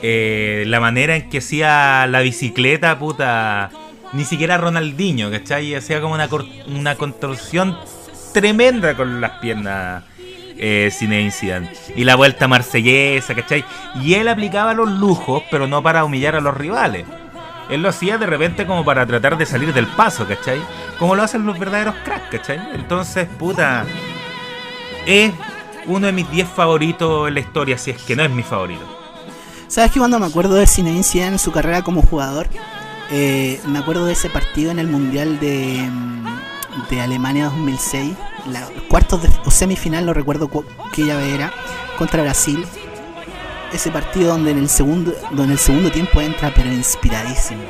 eh, 0.00 0.64
la 0.66 0.80
manera 0.80 1.14
en 1.14 1.28
que 1.28 1.38
hacía 1.38 2.06
la 2.06 2.20
bicicleta, 2.20 2.98
puta, 2.98 3.70
ni 4.14 4.24
siquiera 4.24 4.56
Ronaldinho, 4.56 5.30
¿cachai? 5.30 5.74
Hacía 5.74 6.00
como 6.00 6.14
una, 6.14 6.26
una 6.68 6.94
construcción 6.94 7.76
tremenda 8.32 8.96
con 8.96 9.20
las 9.20 9.32
piernas 9.40 10.04
eh, 10.64 10.90
Zidane. 10.92 11.72
Y 11.96 12.04
la 12.04 12.14
vuelta 12.14 12.46
marsellesa, 12.46 13.34
¿cachai? 13.34 13.64
Y 13.96 14.14
él 14.14 14.28
aplicaba 14.28 14.74
los 14.74 14.88
lujos, 14.88 15.42
pero 15.50 15.66
no 15.66 15.82
para 15.82 16.04
humillar 16.04 16.36
a 16.36 16.40
los 16.40 16.56
rivales. 16.56 17.04
Él 17.68 17.82
lo 17.82 17.88
hacía 17.88 18.16
de 18.16 18.26
repente 18.26 18.64
como 18.64 18.84
para 18.84 19.04
tratar 19.04 19.36
de 19.36 19.44
salir 19.44 19.74
del 19.74 19.88
paso, 19.88 20.26
¿cachai? 20.26 20.60
Como 21.00 21.16
lo 21.16 21.24
hacen 21.24 21.44
los 21.44 21.58
verdaderos 21.58 21.96
cracks, 22.04 22.30
¿cachai? 22.30 22.60
Entonces, 22.74 23.26
puta, 23.38 23.84
es 25.04 25.32
uno 25.86 26.06
de 26.06 26.12
mis 26.12 26.30
10 26.30 26.48
favoritos 26.48 27.26
en 27.26 27.34
la 27.34 27.40
historia, 27.40 27.76
si 27.76 27.90
es 27.90 28.00
que 28.00 28.14
no 28.14 28.22
es 28.22 28.30
mi 28.30 28.44
favorito. 28.44 28.84
¿Sabes 29.66 29.90
que 29.90 29.98
cuando 29.98 30.20
me 30.20 30.26
acuerdo 30.26 30.54
de 30.54 30.66
Zinedine 30.66 31.02
Zidane 31.02 31.32
en 31.32 31.38
su 31.40 31.50
carrera 31.50 31.82
como 31.82 32.02
jugador, 32.02 32.46
eh, 33.10 33.60
me 33.66 33.80
acuerdo 33.80 34.04
de 34.06 34.12
ese 34.12 34.30
partido 34.30 34.70
en 34.70 34.78
el 34.78 34.86
Mundial 34.86 35.40
de, 35.40 35.88
mm, 35.90 36.51
de 36.90 37.00
Alemania 37.00 37.44
2006, 37.46 38.14
la, 38.48 38.66
cuartos 38.88 39.22
de, 39.22 39.30
o 39.44 39.50
semifinal, 39.50 40.06
no 40.06 40.14
recuerdo 40.14 40.50
qué 40.92 41.04
llave 41.04 41.34
era, 41.34 41.52
contra 41.98 42.22
Brasil, 42.22 42.64
ese 43.72 43.90
partido 43.90 44.32
donde 44.32 44.50
en 44.50 44.58
el 44.58 44.68
segundo, 44.68 45.12
donde 45.30 45.44
en 45.44 45.50
el 45.52 45.58
segundo 45.58 45.90
tiempo 45.90 46.20
entra 46.20 46.52
pero 46.54 46.70
inspiradísimo. 46.72 47.62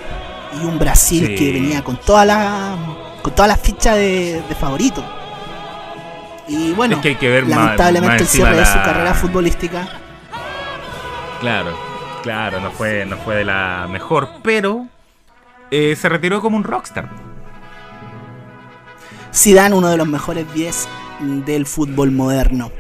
Y 0.61 0.65
un 0.65 0.79
Brasil 0.79 1.35
que 1.35 1.53
venía 1.53 1.83
con 1.83 1.97
toda 1.97 2.25
la 2.25 2.77
con 3.23 3.35
toda 3.35 3.49
la 3.49 3.57
ficha 3.57 3.95
de, 3.95 4.43
favorito. 4.59 5.03
Y 6.49 6.73
bueno, 6.73 7.01
que 7.01 7.09
hay 7.09 7.15
que 7.15 7.29
ver 7.29 7.47
lamentablemente 7.47 8.25
el 8.25 8.29
cierre 8.29 8.57
de 8.57 8.67
su 8.67 8.75
carrera 8.75 9.15
futbolística. 9.15 9.89
Claro, 11.41 11.79
claro, 12.23 12.61
no 12.61 12.71
fue, 12.73 13.07
no 13.07 13.17
fue 13.17 13.37
de 13.37 13.45
la 13.45 13.87
mejor, 13.89 14.29
pero 14.43 14.87
eh, 15.71 15.97
se 15.97 16.09
retiró 16.09 16.41
como 16.41 16.57
un 16.57 16.65
rockstar. 16.65 17.32
Zidane, 19.35 19.75
uno 19.75 19.89
de 19.89 19.97
los 19.97 20.07
mejores 20.07 20.53
10 20.55 20.89
del 21.47 21.67
fútbol 21.67 22.11
moderno. 22.11 22.71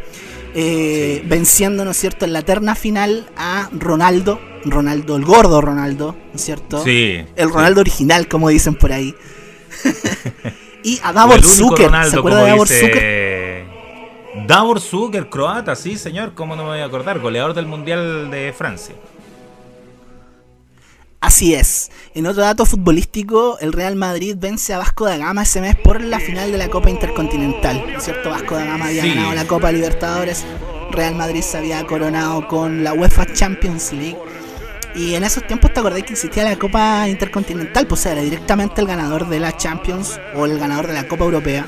Eh, 0.54 1.22
venciendo, 1.26 1.84
¿no 1.84 1.92
es 1.92 1.96
cierto?, 1.96 2.26
en 2.26 2.32
la 2.34 2.42
terna 2.42 2.74
final 2.74 3.26
a 3.36 3.70
Ronaldo, 3.72 4.38
Ronaldo, 4.64 5.16
el 5.16 5.24
gordo 5.24 5.62
Ronaldo, 5.62 6.14
¿no 6.30 6.34
es 6.34 6.42
cierto? 6.42 6.84
Sí. 6.84 7.24
El 7.36 7.50
Ronaldo 7.50 7.80
original, 7.80 8.28
como 8.28 8.50
dicen 8.50 8.74
por 8.74 8.92
ahí. 8.92 9.14
y 10.82 11.00
a 11.02 11.12
Davor 11.12 11.42
Zucker. 11.42 11.90
¿Se 12.06 12.18
acuerda 12.18 12.42
de 12.42 12.50
Davor 12.50 12.68
Zucker? 12.68 13.66
Davor 14.46 14.80
Zucker, 14.80 15.28
croata, 15.28 15.74
sí, 15.74 15.96
señor, 15.96 16.34
¿cómo 16.34 16.56
no 16.56 16.64
me 16.64 16.70
voy 16.70 16.80
a 16.80 16.84
acordar? 16.84 17.18
Goleador 17.18 17.54
del 17.54 17.66
Mundial 17.66 18.30
de 18.30 18.52
Francia. 18.56 18.94
Así 21.22 21.54
es. 21.54 21.92
En 22.16 22.26
otro 22.26 22.42
dato 22.42 22.66
futbolístico, 22.66 23.56
el 23.60 23.72
Real 23.72 23.94
Madrid 23.94 24.34
vence 24.36 24.74
a 24.74 24.78
Vasco 24.78 25.04
da 25.04 25.16
Gama 25.16 25.44
ese 25.44 25.60
mes 25.60 25.76
por 25.76 26.02
la 26.02 26.18
final 26.18 26.50
de 26.50 26.58
la 26.58 26.68
Copa 26.68 26.90
Intercontinental. 26.90 27.80
¿No 27.92 27.98
es 27.98 28.04
cierto? 28.04 28.30
Vasco 28.30 28.56
da 28.56 28.64
Gama 28.64 28.86
había 28.86 29.06
ganado 29.06 29.32
la 29.32 29.46
Copa 29.46 29.70
Libertadores. 29.70 30.44
Real 30.90 31.14
Madrid 31.14 31.42
se 31.42 31.58
había 31.58 31.86
coronado 31.86 32.48
con 32.48 32.82
la 32.82 32.92
UEFA 32.92 33.32
Champions 33.32 33.92
League. 33.92 34.18
Y 34.96 35.14
en 35.14 35.22
esos 35.22 35.46
tiempos 35.46 35.72
te 35.72 35.78
acordás 35.78 36.02
que 36.02 36.14
existía 36.14 36.42
la 36.42 36.56
Copa 36.56 37.08
Intercontinental, 37.08 37.86
pues 37.86 38.04
era 38.04 38.20
directamente 38.20 38.80
el 38.80 38.88
ganador 38.88 39.28
de 39.28 39.38
la 39.38 39.56
Champions 39.56 40.18
o 40.34 40.44
el 40.46 40.58
ganador 40.58 40.88
de 40.88 40.94
la 40.94 41.06
Copa 41.06 41.22
Europea 41.24 41.64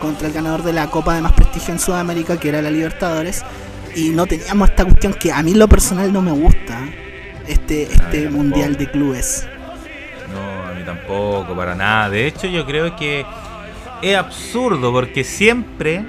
contra 0.00 0.28
el 0.28 0.32
ganador 0.32 0.62
de 0.62 0.74
la 0.74 0.88
Copa 0.90 1.16
de 1.16 1.22
más 1.22 1.32
prestigio 1.32 1.74
en 1.74 1.80
Sudamérica, 1.80 2.38
que 2.38 2.50
era 2.50 2.62
la 2.62 2.70
Libertadores. 2.70 3.42
Y 3.96 4.10
no 4.10 4.26
teníamos 4.26 4.70
esta 4.70 4.84
cuestión 4.84 5.12
que 5.12 5.32
a 5.32 5.42
mí 5.42 5.54
lo 5.54 5.68
personal 5.68 6.12
no 6.12 6.22
me 6.22 6.30
gusta 6.30 6.88
este, 7.46 7.84
este 7.84 8.28
mundial 8.28 8.76
de 8.76 8.90
clubes. 8.90 9.46
No, 10.32 10.68
a 10.68 10.72
mí 10.72 10.82
tampoco, 10.84 11.54
para 11.54 11.74
nada. 11.74 12.10
De 12.10 12.26
hecho, 12.26 12.46
yo 12.46 12.64
creo 12.64 12.96
que 12.96 13.24
es 14.02 14.16
absurdo 14.16 14.92
porque 14.92 15.24
siempre 15.24 16.04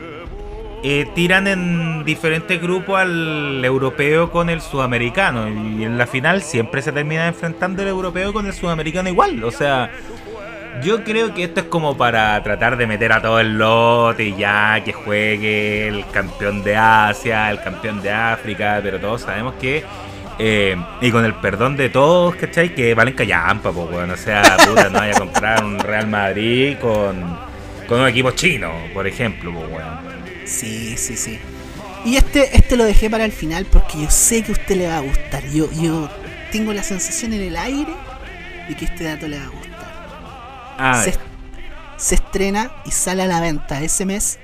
eh, 0.83 1.07
tiran 1.15 1.47
en 1.47 2.03
diferentes 2.03 2.61
grupos 2.61 2.99
al 2.99 3.63
europeo 3.63 4.31
con 4.31 4.49
el 4.49 4.61
sudamericano. 4.61 5.47
Y 5.47 5.83
en 5.83 5.97
la 5.97 6.07
final 6.07 6.41
siempre 6.41 6.81
se 6.81 6.91
termina 6.91 7.27
enfrentando 7.27 7.81
el 7.81 7.87
europeo 7.87 8.33
con 8.33 8.45
el 8.45 8.53
sudamericano 8.53 9.09
igual. 9.09 9.43
O 9.43 9.51
sea, 9.51 9.91
yo 10.81 11.03
creo 11.03 11.33
que 11.33 11.43
esto 11.43 11.61
es 11.61 11.65
como 11.67 11.95
para 11.95 12.41
tratar 12.43 12.77
de 12.77 12.87
meter 12.87 13.11
a 13.13 13.21
todo 13.21 13.39
el 13.39 13.57
lote 13.57 14.25
y 14.25 14.35
ya 14.35 14.81
que 14.83 14.91
juegue 14.91 15.87
el 15.87 16.05
campeón 16.07 16.63
de 16.63 16.75
Asia, 16.75 17.51
el 17.51 17.61
campeón 17.61 18.01
de 18.01 18.11
África, 18.11 18.79
pero 18.83 18.99
todos 18.99 19.21
sabemos 19.21 19.53
que 19.61 19.83
eh, 20.39 20.75
y 21.01 21.11
con 21.11 21.25
el 21.25 21.35
perdón 21.35 21.77
de 21.77 21.89
todos, 21.89 22.35
¿cachai? 22.35 22.73
Que 22.73 22.93
valen 22.93 23.13
callampa, 23.13 23.71
pues, 23.71 23.89
bueno. 23.89 24.13
O 24.13 24.17
sea, 24.17 24.57
puta, 24.57 24.89
no 24.89 24.99
vaya 24.99 25.15
a 25.15 25.19
comprar 25.19 25.63
un 25.63 25.79
Real 25.79 26.07
Madrid 26.07 26.77
con, 26.79 27.37
con 27.87 28.01
un 28.01 28.07
equipo 28.07 28.31
chino, 28.31 28.71
por 28.93 29.07
ejemplo, 29.07 29.51
pues, 29.53 29.69
bueno. 29.69 30.01
Sí, 30.45 30.97
sí, 30.97 31.15
sí. 31.15 31.39
Y 32.05 32.17
este, 32.17 32.55
este 32.55 32.75
lo 32.75 32.83
dejé 32.83 33.09
para 33.09 33.25
el 33.25 33.31
final 33.31 33.65
porque 33.65 34.01
yo 34.01 34.09
sé 34.09 34.43
que 34.43 34.51
a 34.51 34.55
usted 34.55 34.75
le 34.75 34.87
va 34.87 34.97
a 34.97 35.01
gustar. 35.01 35.43
Yo, 35.49 35.71
yo 35.71 36.09
tengo 36.51 36.73
la 36.73 36.83
sensación 36.83 37.33
en 37.33 37.41
el 37.41 37.55
aire 37.55 37.93
de 38.67 38.75
que 38.75 38.85
este 38.85 39.05
dato 39.05 39.27
le 39.27 39.39
va 39.39 39.45
a 39.45 39.49
gustar. 39.49 41.03
Se, 41.03 41.13
se 41.97 42.15
estrena 42.15 42.71
y 42.85 42.91
sale 42.91 43.23
a 43.23 43.27
la 43.27 43.39
venta 43.39 43.81
ese 43.81 44.05
mes 44.05 44.39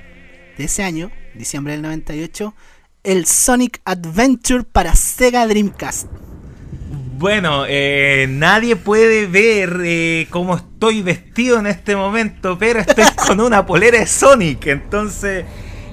de 0.56 0.64
ese 0.64 0.82
año, 0.82 1.10
diciembre 1.34 1.74
del 1.74 1.82
98 1.82 2.54
el 3.02 3.26
Sonic 3.26 3.80
Adventure 3.84 4.64
para 4.64 4.94
Sega 4.94 5.46
Dreamcast. 5.46 6.06
Bueno, 7.18 7.64
eh, 7.68 8.26
nadie 8.28 8.76
puede 8.76 9.26
ver 9.26 9.80
eh, 9.84 10.26
cómo 10.30 10.56
estoy 10.56 11.02
vestido 11.02 11.58
en 11.58 11.66
este 11.66 11.94
momento, 11.96 12.58
pero 12.58 12.80
estoy 12.80 13.04
con 13.26 13.40
una 13.40 13.66
polera 13.66 13.98
de 13.98 14.06
Sonic. 14.06 14.66
Entonces, 14.66 15.44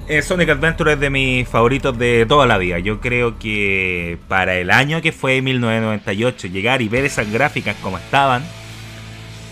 eh, 0.08 0.22
Sonic 0.22 0.48
Adventure 0.50 0.94
es 0.94 1.00
de 1.00 1.10
mis 1.10 1.48
favoritos 1.48 1.98
de 1.98 2.24
toda 2.26 2.46
la 2.46 2.56
vida. 2.56 2.78
Yo 2.78 3.00
creo 3.00 3.38
que 3.38 4.18
para 4.28 4.56
el 4.56 4.70
año 4.70 5.02
que 5.02 5.12
fue 5.12 5.42
1998, 5.42 6.48
llegar 6.48 6.80
y 6.80 6.88
ver 6.88 7.04
esas 7.04 7.30
gráficas 7.30 7.76
como 7.82 7.98
estaban, 7.98 8.42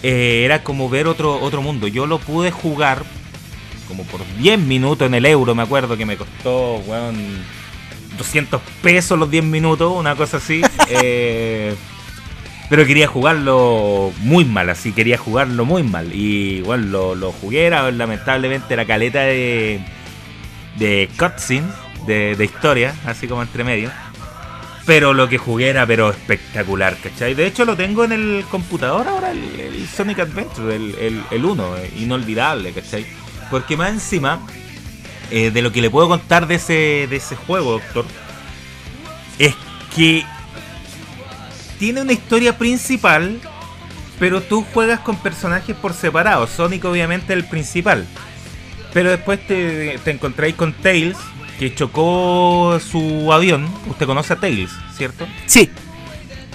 era 0.02 0.62
como 0.62 0.88
ver 0.88 1.08
otro, 1.08 1.40
otro 1.40 1.62
mundo. 1.62 1.88
Yo 1.88 2.06
lo 2.06 2.18
pude 2.18 2.50
jugar 2.50 3.02
como 3.86 4.04
por 4.04 4.20
10 4.38 4.58
minutos 4.60 5.06
en 5.06 5.14
el 5.14 5.26
euro, 5.26 5.54
me 5.54 5.62
acuerdo 5.62 5.96
que 5.96 6.06
me 6.06 6.16
costó, 6.16 6.76
weón, 6.86 7.16
200 8.16 8.60
pesos 8.82 9.18
los 9.18 9.30
10 9.30 9.44
minutos, 9.44 9.92
una 9.96 10.16
cosa 10.16 10.38
así. 10.38 10.62
Eh, 10.88 11.74
pero 12.68 12.86
quería 12.86 13.06
jugarlo 13.06 14.12
muy 14.20 14.44
mal, 14.44 14.70
así 14.70 14.92
quería 14.92 15.18
jugarlo 15.18 15.64
muy 15.64 15.82
mal. 15.82 16.10
Y 16.12 16.60
bueno, 16.62 17.14
lo, 17.14 17.32
jugué, 17.32 17.66
era 17.66 17.90
lamentablemente 17.90 18.76
la 18.76 18.84
caleta 18.84 19.20
de, 19.20 19.80
de 20.76 21.08
cutscenes, 21.18 21.72
de, 22.06 22.44
historia, 22.44 22.94
así 23.04 23.28
como 23.28 23.42
entre 23.42 23.64
medio. 23.64 23.90
Pero 24.84 25.12
lo 25.12 25.28
que 25.28 25.38
jugué 25.38 25.68
era 25.70 25.86
pero 25.86 26.10
espectacular, 26.10 26.96
¿cachai? 27.02 27.34
De 27.34 27.46
hecho 27.46 27.64
lo 27.64 27.76
tengo 27.76 28.04
en 28.04 28.12
el 28.12 28.44
computador 28.48 29.08
ahora, 29.08 29.32
el, 29.32 29.88
Sonic 29.88 30.20
Adventure, 30.20 30.74
el, 30.74 31.22
el, 31.30 31.44
1, 31.44 31.76
eh, 31.78 31.92
inolvidable, 31.98 32.72
¿cachai? 32.72 33.06
Porque 33.50 33.76
más 33.76 33.90
encima, 33.90 34.40
eh, 35.30 35.50
de 35.50 35.62
lo 35.62 35.72
que 35.72 35.80
le 35.80 35.90
puedo 35.90 36.08
contar 36.08 36.46
de 36.46 36.56
ese, 36.56 37.06
de 37.08 37.16
ese 37.16 37.36
juego, 37.36 37.72
doctor, 37.72 38.04
es 39.38 39.54
que 39.94 40.24
tiene 41.78 42.02
una 42.02 42.12
historia 42.12 42.56
principal, 42.58 43.40
pero 44.18 44.40
tú 44.42 44.64
juegas 44.72 45.00
con 45.00 45.16
personajes 45.16 45.76
por 45.76 45.94
separado. 45.94 46.46
Sonic 46.46 46.84
obviamente 46.84 47.32
es 47.32 47.38
el 47.38 47.44
principal. 47.44 48.06
Pero 48.92 49.10
después 49.10 49.46
te, 49.46 49.98
te 50.02 50.10
encontráis 50.10 50.54
con 50.54 50.72
Tails, 50.72 51.18
que 51.58 51.74
chocó 51.74 52.78
su 52.80 53.32
avión. 53.32 53.68
Usted 53.88 54.06
conoce 54.06 54.32
a 54.32 54.36
Tails, 54.36 54.72
¿cierto? 54.96 55.26
Sí. 55.46 55.70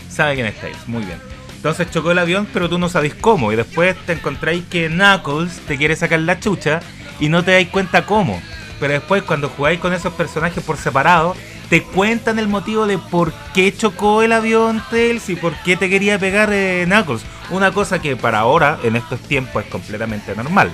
Sabe 0.10 0.36
quién 0.36 0.48
es 0.48 0.60
Tails, 0.60 0.88
muy 0.88 1.04
bien. 1.04 1.31
Entonces 1.62 1.92
chocó 1.92 2.10
el 2.10 2.18
avión, 2.18 2.48
pero 2.52 2.68
tú 2.68 2.80
no 2.80 2.90
sabes 2.90 3.14
cómo. 3.14 3.54
Y 3.54 3.56
después 3.56 3.96
te 4.08 4.14
encontráis 4.14 4.64
que 4.68 4.90
Knuckles 4.90 5.60
te 5.68 5.78
quiere 5.78 5.96
sacar 5.96 6.20
la 6.22 6.40
chucha 6.40 6.80
y 7.20 7.30
no 7.30 7.44
te 7.44 7.52
dais 7.52 7.68
cuenta 7.68 8.08
cómo. 8.08 8.42
Pero 8.80 8.94
después, 8.94 9.22
cuando 9.22 9.48
jugáis 9.48 9.80
con 9.80 9.94
esos 9.94 10.12
personajes 10.14 10.64
por 10.64 10.78
separado, 10.78 11.36
te 11.70 11.84
cuentan 11.84 12.40
el 12.40 12.48
motivo 12.48 12.88
de 12.88 12.98
por 12.98 13.32
qué 13.54 13.72
chocó 13.78 14.24
el 14.24 14.32
avión 14.32 14.82
Tails 14.90 15.30
y 15.30 15.36
por 15.36 15.54
qué 15.62 15.78
te 15.78 15.88
quería 15.88 16.18
pegar 16.18 16.50
eh, 16.52 16.86
Knuckles. 16.88 17.22
Una 17.52 17.72
cosa 17.72 18.02
que 18.02 18.16
para 18.16 18.40
ahora, 18.40 18.80
en 18.82 18.96
estos 18.96 19.20
tiempos, 19.20 19.64
es 19.64 19.70
completamente 19.70 20.36
normal. 20.36 20.72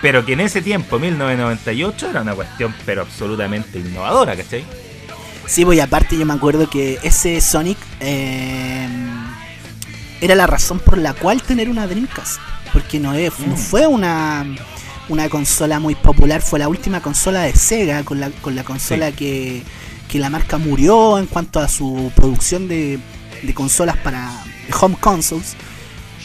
Pero 0.00 0.24
que 0.24 0.34
en 0.34 0.42
ese 0.42 0.62
tiempo, 0.62 1.00
1998, 1.00 2.10
era 2.10 2.22
una 2.22 2.36
cuestión 2.36 2.72
pero 2.86 3.02
absolutamente 3.02 3.80
innovadora, 3.80 4.36
¿cachai? 4.36 4.64
Sí, 5.46 5.64
pues, 5.64 5.80
aparte 5.80 6.16
yo 6.16 6.24
me 6.24 6.34
acuerdo 6.34 6.70
que 6.70 7.00
ese 7.02 7.40
Sonic 7.40 7.78
eh, 7.98 8.83
era 10.24 10.34
la 10.34 10.46
razón 10.46 10.78
por 10.78 10.96
la 10.96 11.12
cual 11.12 11.42
tener 11.42 11.68
una 11.68 11.86
Dreamcast. 11.86 12.38
Porque 12.72 12.98
no, 12.98 13.12
es, 13.12 13.38
no 13.40 13.54
mm. 13.54 13.58
fue 13.58 13.86
una, 13.86 14.46
una 15.08 15.28
consola 15.28 15.78
muy 15.78 15.94
popular, 15.94 16.40
fue 16.40 16.58
la 16.58 16.68
última 16.68 17.00
consola 17.02 17.42
de 17.42 17.54
Sega, 17.54 18.04
con 18.04 18.20
la, 18.20 18.30
con 18.30 18.56
la 18.56 18.64
consola 18.64 19.12
que, 19.12 19.62
que, 20.08 20.18
la 20.18 20.30
marca 20.30 20.56
murió 20.56 21.18
en 21.18 21.26
cuanto 21.26 21.60
a 21.60 21.68
su 21.68 22.10
producción 22.16 22.68
de, 22.68 22.98
de 23.42 23.54
consolas 23.54 23.98
para 23.98 24.42
home 24.80 24.96
consoles. 24.98 25.56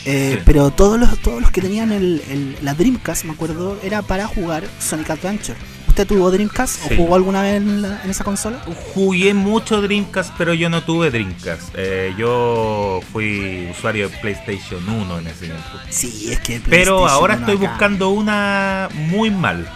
Eh, 0.05 0.41
pero 0.45 0.71
todos 0.71 0.97
los, 0.97 1.19
todos 1.19 1.41
los 1.41 1.51
que 1.51 1.61
tenían 1.61 1.91
el, 1.91 2.57
la 2.61 2.73
Dreamcast, 2.73 3.25
me 3.25 3.33
acuerdo, 3.33 3.77
era 3.83 4.01
para 4.01 4.27
jugar 4.27 4.63
Sonic 4.79 5.09
Adventure 5.09 5.57
tuvo 6.05 6.31
Dreamcast 6.31 6.85
o 6.85 6.95
jugó 6.95 7.15
alguna 7.15 7.41
vez 7.41 7.57
en, 7.57 7.85
esa 8.09 8.23
consola? 8.23 8.61
Jugué 8.93 9.33
mucho 9.33 9.81
Dreamcast, 9.81 10.33
pero 10.37 10.53
yo 10.53 10.69
no 10.69 10.83
tuve 10.83 11.11
Dreamcast. 11.11 11.73
Eh, 11.75 12.13
yo 12.17 13.01
fui 13.11 13.67
usuario 13.71 14.09
de 14.09 14.17
PlayStation 14.17 14.87
1 14.87 15.19
en 15.19 15.27
ese 15.27 15.45
tiempo. 15.45 15.63
Sí, 15.89 16.31
es 16.31 16.39
que. 16.39 16.61
Pero 16.69 17.07
ahora 17.07 17.35
estoy 17.35 17.55
buscando 17.55 18.09
una 18.09 18.89
muy 18.93 19.31
mal. 19.31 19.67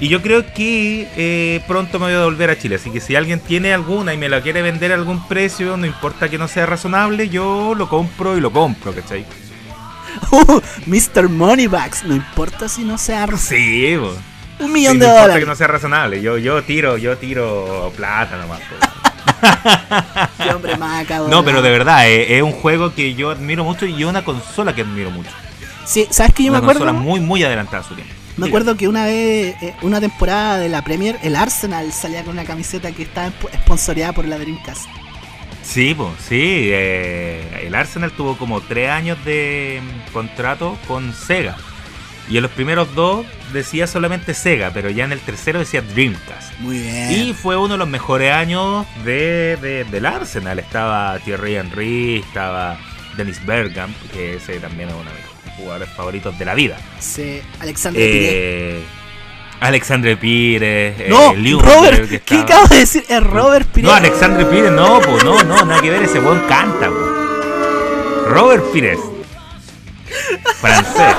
Y 0.00 0.08
yo 0.08 0.22
creo 0.22 0.52
que 0.54 1.08
eh, 1.16 1.60
pronto 1.66 1.98
me 1.98 2.06
voy 2.06 2.14
a 2.14 2.24
volver 2.24 2.50
a 2.50 2.58
Chile. 2.58 2.76
Así 2.76 2.90
que 2.90 3.00
si 3.00 3.16
alguien 3.16 3.40
tiene 3.40 3.74
alguna 3.74 4.14
y 4.14 4.16
me 4.16 4.28
la 4.28 4.42
quiere 4.42 4.62
vender 4.62 4.92
a 4.92 4.94
algún 4.94 5.26
precio, 5.26 5.76
no 5.76 5.86
importa 5.86 6.28
que 6.28 6.38
no 6.38 6.46
sea 6.46 6.66
razonable, 6.66 7.28
yo 7.28 7.74
lo 7.74 7.88
compro 7.88 8.36
y 8.36 8.40
lo 8.40 8.52
compro, 8.52 8.94
¿cachai? 8.94 9.24
Uh, 10.32 10.60
Mr. 10.86 11.28
Moneybags, 11.28 12.02
no 12.04 12.14
importa 12.14 12.68
si 12.68 12.82
no 12.82 12.98
sea 12.98 13.26
razonable. 13.26 13.96
Sí, 13.96 13.96
un 14.60 14.72
millón 14.72 14.98
de 14.98 15.06
no 15.06 15.12
dólares. 15.12 15.38
que 15.38 15.46
no 15.46 15.54
sea 15.54 15.66
razonable. 15.66 16.20
Yo, 16.20 16.38
yo 16.38 16.62
tiro, 16.62 16.96
yo 16.96 17.16
tiro 17.18 17.92
plata 17.96 18.36
nomás. 18.36 18.60
Qué 20.42 20.50
hombre 20.50 20.76
más 20.76 21.06
No, 21.28 21.44
pero 21.44 21.62
de 21.62 21.70
verdad, 21.70 22.08
eh, 22.08 22.36
es, 22.36 22.42
un 22.42 22.52
juego 22.52 22.94
que 22.94 23.14
yo 23.14 23.30
admiro 23.30 23.64
mucho 23.64 23.86
y 23.86 24.02
es 24.02 24.08
una 24.08 24.24
consola 24.24 24.74
que 24.74 24.82
admiro 24.82 25.10
mucho. 25.10 25.30
Sí, 25.84 26.06
¿sabes 26.10 26.34
que 26.34 26.44
yo 26.44 26.52
me 26.52 26.58
acuerdo? 26.58 26.82
Una 26.82 26.92
consola 26.92 27.04
muy, 27.10 27.20
muy 27.20 27.42
adelantada 27.44 27.82
su 27.82 27.94
tiempo. 27.94 28.12
Me 28.36 28.46
acuerdo 28.46 28.76
que 28.76 28.86
una 28.86 29.04
vez, 29.04 29.56
eh, 29.62 29.74
una 29.82 30.00
temporada 30.00 30.58
de 30.58 30.68
la 30.68 30.82
Premier, 30.82 31.18
el 31.22 31.34
Arsenal 31.34 31.92
salía 31.92 32.22
con 32.22 32.34
una 32.34 32.44
camiseta 32.44 32.92
que 32.92 33.02
estaba 33.02 33.32
sponsoreada 33.64 34.12
por 34.12 34.26
la 34.26 34.38
Dreamcast. 34.38 34.86
Sí, 35.64 35.92
pues, 35.94 36.10
sí. 36.28 36.68
Eh, 36.70 37.64
el 37.66 37.74
Arsenal 37.74 38.12
tuvo 38.12 38.38
como 38.38 38.60
tres 38.60 38.90
años 38.90 39.22
de 39.24 39.82
mm, 39.82 40.12
contrato 40.12 40.78
con 40.86 41.12
Sega. 41.12 41.56
Y 42.30 42.36
en 42.36 42.42
los 42.44 42.52
primeros 42.52 42.94
dos 42.94 43.26
decía 43.52 43.86
solamente 43.86 44.34
Sega, 44.34 44.70
pero 44.72 44.90
ya 44.90 45.04
en 45.04 45.12
el 45.12 45.20
tercero 45.20 45.58
decía 45.58 45.82
Dreamcast. 45.82 46.58
Muy 46.60 46.78
bien. 46.78 47.12
Y 47.12 47.32
fue 47.34 47.56
uno 47.56 47.74
de 47.74 47.78
los 47.78 47.88
mejores 47.88 48.32
años 48.32 48.86
de, 49.04 49.56
de- 49.60 49.84
del 49.84 50.06
Arsenal. 50.06 50.58
Estaba 50.58 51.18
Thierry 51.20 51.56
Henry, 51.56 52.16
estaba 52.26 52.78
Dennis 53.16 53.44
Bergkamp, 53.44 53.94
que 54.12 54.36
ese 54.36 54.58
también 54.60 54.88
es 54.90 54.94
uno 54.94 55.04
de 55.10 55.16
mis 55.16 55.54
jugadores 55.56 55.88
favoritos 55.90 56.38
de 56.38 56.44
la 56.44 56.54
vida. 56.54 56.76
Sí, 57.00 57.40
Alexander 57.60 58.00
Pires. 58.02 58.30
Eh, 58.32 58.82
Alexandre 59.60 60.16
Pires, 60.16 61.00
eh, 61.00 61.06
No, 61.10 61.34
Ljungberg, 61.34 61.74
Robert, 61.74 62.08
que 62.08 62.20
¿qué 62.20 62.36
acabas 62.36 62.70
de 62.70 62.78
decir? 62.78 63.04
Es 63.08 63.20
Robert 63.24 63.66
Pires. 63.68 63.90
No, 63.90 63.96
Alexandre 63.96 64.44
Pires, 64.46 64.70
no, 64.70 65.00
pues 65.00 65.24
no, 65.24 65.42
no, 65.42 65.64
nada 65.64 65.80
que 65.82 65.90
ver, 65.90 66.04
ese 66.04 66.20
buen 66.20 66.38
canta, 66.46 66.88
po. 66.88 68.28
Robert 68.28 68.64
Pires. 68.72 69.00
Francés. 70.60 71.14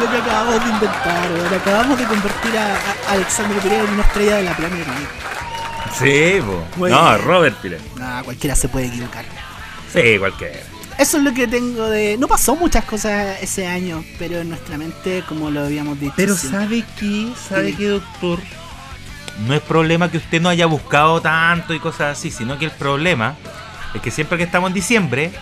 Lo 0.00 0.10
que 0.10 0.16
acabamos 0.16 0.64
de 0.64 0.70
inventar. 0.70 1.54
Acabamos 1.60 1.98
de 1.98 2.04
convertir 2.04 2.58
a, 2.58 2.74
a 3.08 3.12
Alexander 3.12 3.72
en 3.72 3.90
una 3.94 4.02
estrella 4.02 4.36
de 4.36 4.42
la 4.44 4.58
League. 4.58 5.08
Sí, 5.98 6.40
No. 6.78 7.18
Robert 7.18 7.56
Pires. 7.60 7.82
Nah, 7.96 8.22
cualquiera 8.22 8.54
se 8.56 8.68
puede 8.68 8.86
equivocar. 8.86 9.24
Sí, 9.92 10.18
cualquiera. 10.18 10.60
Eso 10.98 11.16
es 11.18 11.24
lo 11.24 11.32
que 11.34 11.46
tengo 11.46 11.88
de. 11.88 12.16
No 12.18 12.28
pasó 12.28 12.56
muchas 12.56 12.84
cosas 12.84 13.38
ese 13.42 13.66
año, 13.66 14.04
pero 14.18 14.38
en 14.38 14.48
nuestra 14.50 14.76
mente, 14.78 15.24
como 15.28 15.50
lo 15.50 15.60
habíamos 15.64 15.98
dicho. 15.98 16.12
Pero 16.16 16.34
sí. 16.36 16.48
¿sabe 16.48 16.84
qué? 16.98 17.32
¿Sabe 17.48 17.70
Sí. 17.70 17.76
qué, 17.76 17.88
doctor? 17.88 18.38
No 19.46 19.54
es 19.54 19.62
problema 19.62 20.10
que 20.10 20.18
usted 20.18 20.40
no 20.40 20.48
haya 20.50 20.66
buscado 20.66 21.20
tanto 21.22 21.72
y 21.72 21.80
cosas 21.80 22.18
así, 22.18 22.30
sino 22.30 22.58
que 22.58 22.66
el 22.66 22.70
problema 22.72 23.36
es 23.94 24.00
que 24.02 24.10
siempre 24.10 24.36
que 24.36 24.44
estamos 24.44 24.68
en 24.68 24.74
diciembre, 24.74 25.32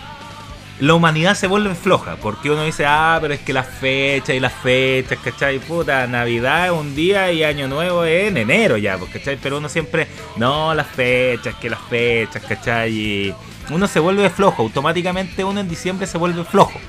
la 0.79 0.93
humanidad 0.93 1.35
se 1.35 1.47
vuelve 1.47 1.75
floja, 1.75 2.15
porque 2.21 2.49
uno 2.49 2.63
dice, 2.63 2.85
ah, 2.85 3.17
pero 3.21 3.33
es 3.33 3.41
que 3.41 3.51
las 3.51 3.67
fechas 3.67 4.35
y 4.35 4.39
las 4.39 4.53
fechas, 4.53 5.19
¿cachai? 5.21 5.59
Puta, 5.59 6.07
Navidad 6.07 6.67
es 6.67 6.71
un 6.71 6.95
día 6.95 7.31
y 7.31 7.43
Año 7.43 7.67
Nuevo 7.67 8.05
es 8.05 8.29
en 8.29 8.37
enero 8.37 8.77
ya, 8.77 8.97
pues, 8.97 9.11
¿cachai? 9.11 9.37
Pero 9.41 9.57
uno 9.57 9.67
siempre, 9.67 10.07
no, 10.37 10.73
las 10.73 10.87
fechas, 10.87 11.55
que 11.55 11.69
las 11.69 11.81
fechas, 11.89 12.41
¿cachai? 12.47 12.93
Y 12.93 13.35
uno 13.69 13.87
se 13.87 13.99
vuelve 13.99 14.29
flojo, 14.29 14.63
automáticamente 14.63 15.43
uno 15.43 15.59
en 15.59 15.67
diciembre 15.67 16.07
se 16.07 16.17
vuelve 16.17 16.45
flojo. 16.45 16.79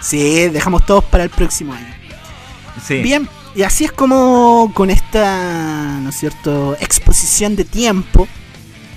Sí, 0.00 0.48
dejamos 0.48 0.86
todos 0.86 1.04
para 1.04 1.24
el 1.24 1.30
próximo 1.30 1.74
año. 1.74 1.94
Sí. 2.82 3.02
Bien, 3.02 3.28
y 3.54 3.62
así 3.62 3.84
es 3.84 3.92
como 3.92 4.72
con 4.74 4.88
esta, 4.88 5.98
¿no 6.00 6.08
es 6.08 6.16
cierto?, 6.16 6.74
exposición 6.80 7.54
de 7.54 7.64
tiempo, 7.66 8.26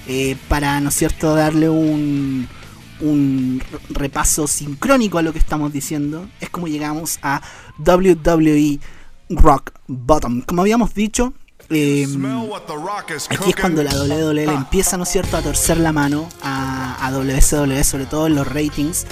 eh, 0.07 0.38
para, 0.47 0.79
¿no 0.79 0.89
es 0.89 0.95
cierto?, 0.95 1.36
darle 1.36 1.67
un, 1.67 2.47
un 3.01 3.62
repaso 3.89 4.47
sincrónico 4.47 5.17
a 5.17 5.21
lo 5.21 5.34
que 5.34 5.39
estamos 5.39 5.71
diciendo, 5.73 6.27
es 6.39 6.49
como 6.49 6.67
llegamos 6.67 7.19
a 7.21 7.41
WWE 7.79 8.79
Rock 9.29 9.71
Bottom. 9.88 10.41
Como 10.41 10.62
habíamos 10.62 10.93
dicho, 10.93 11.34
eh, 11.69 12.06
aquí 13.29 13.49
es 13.49 13.56
cuando 13.56 13.84
la 13.84 13.91
WWE 13.95 14.43
empieza, 14.43 14.97
¿no 14.97 15.03
es 15.03 15.10
cierto?, 15.10 15.38
a 15.38 15.41
torcer 15.41 15.77
la 15.77 15.91
mano 15.91 16.27
a, 16.41 17.06
a 17.06 17.12
WCW, 17.12 17.84
sobre 17.84 18.06
todo 18.06 18.27
en 18.27 18.36
los 18.36 18.47
ratings 18.47 19.06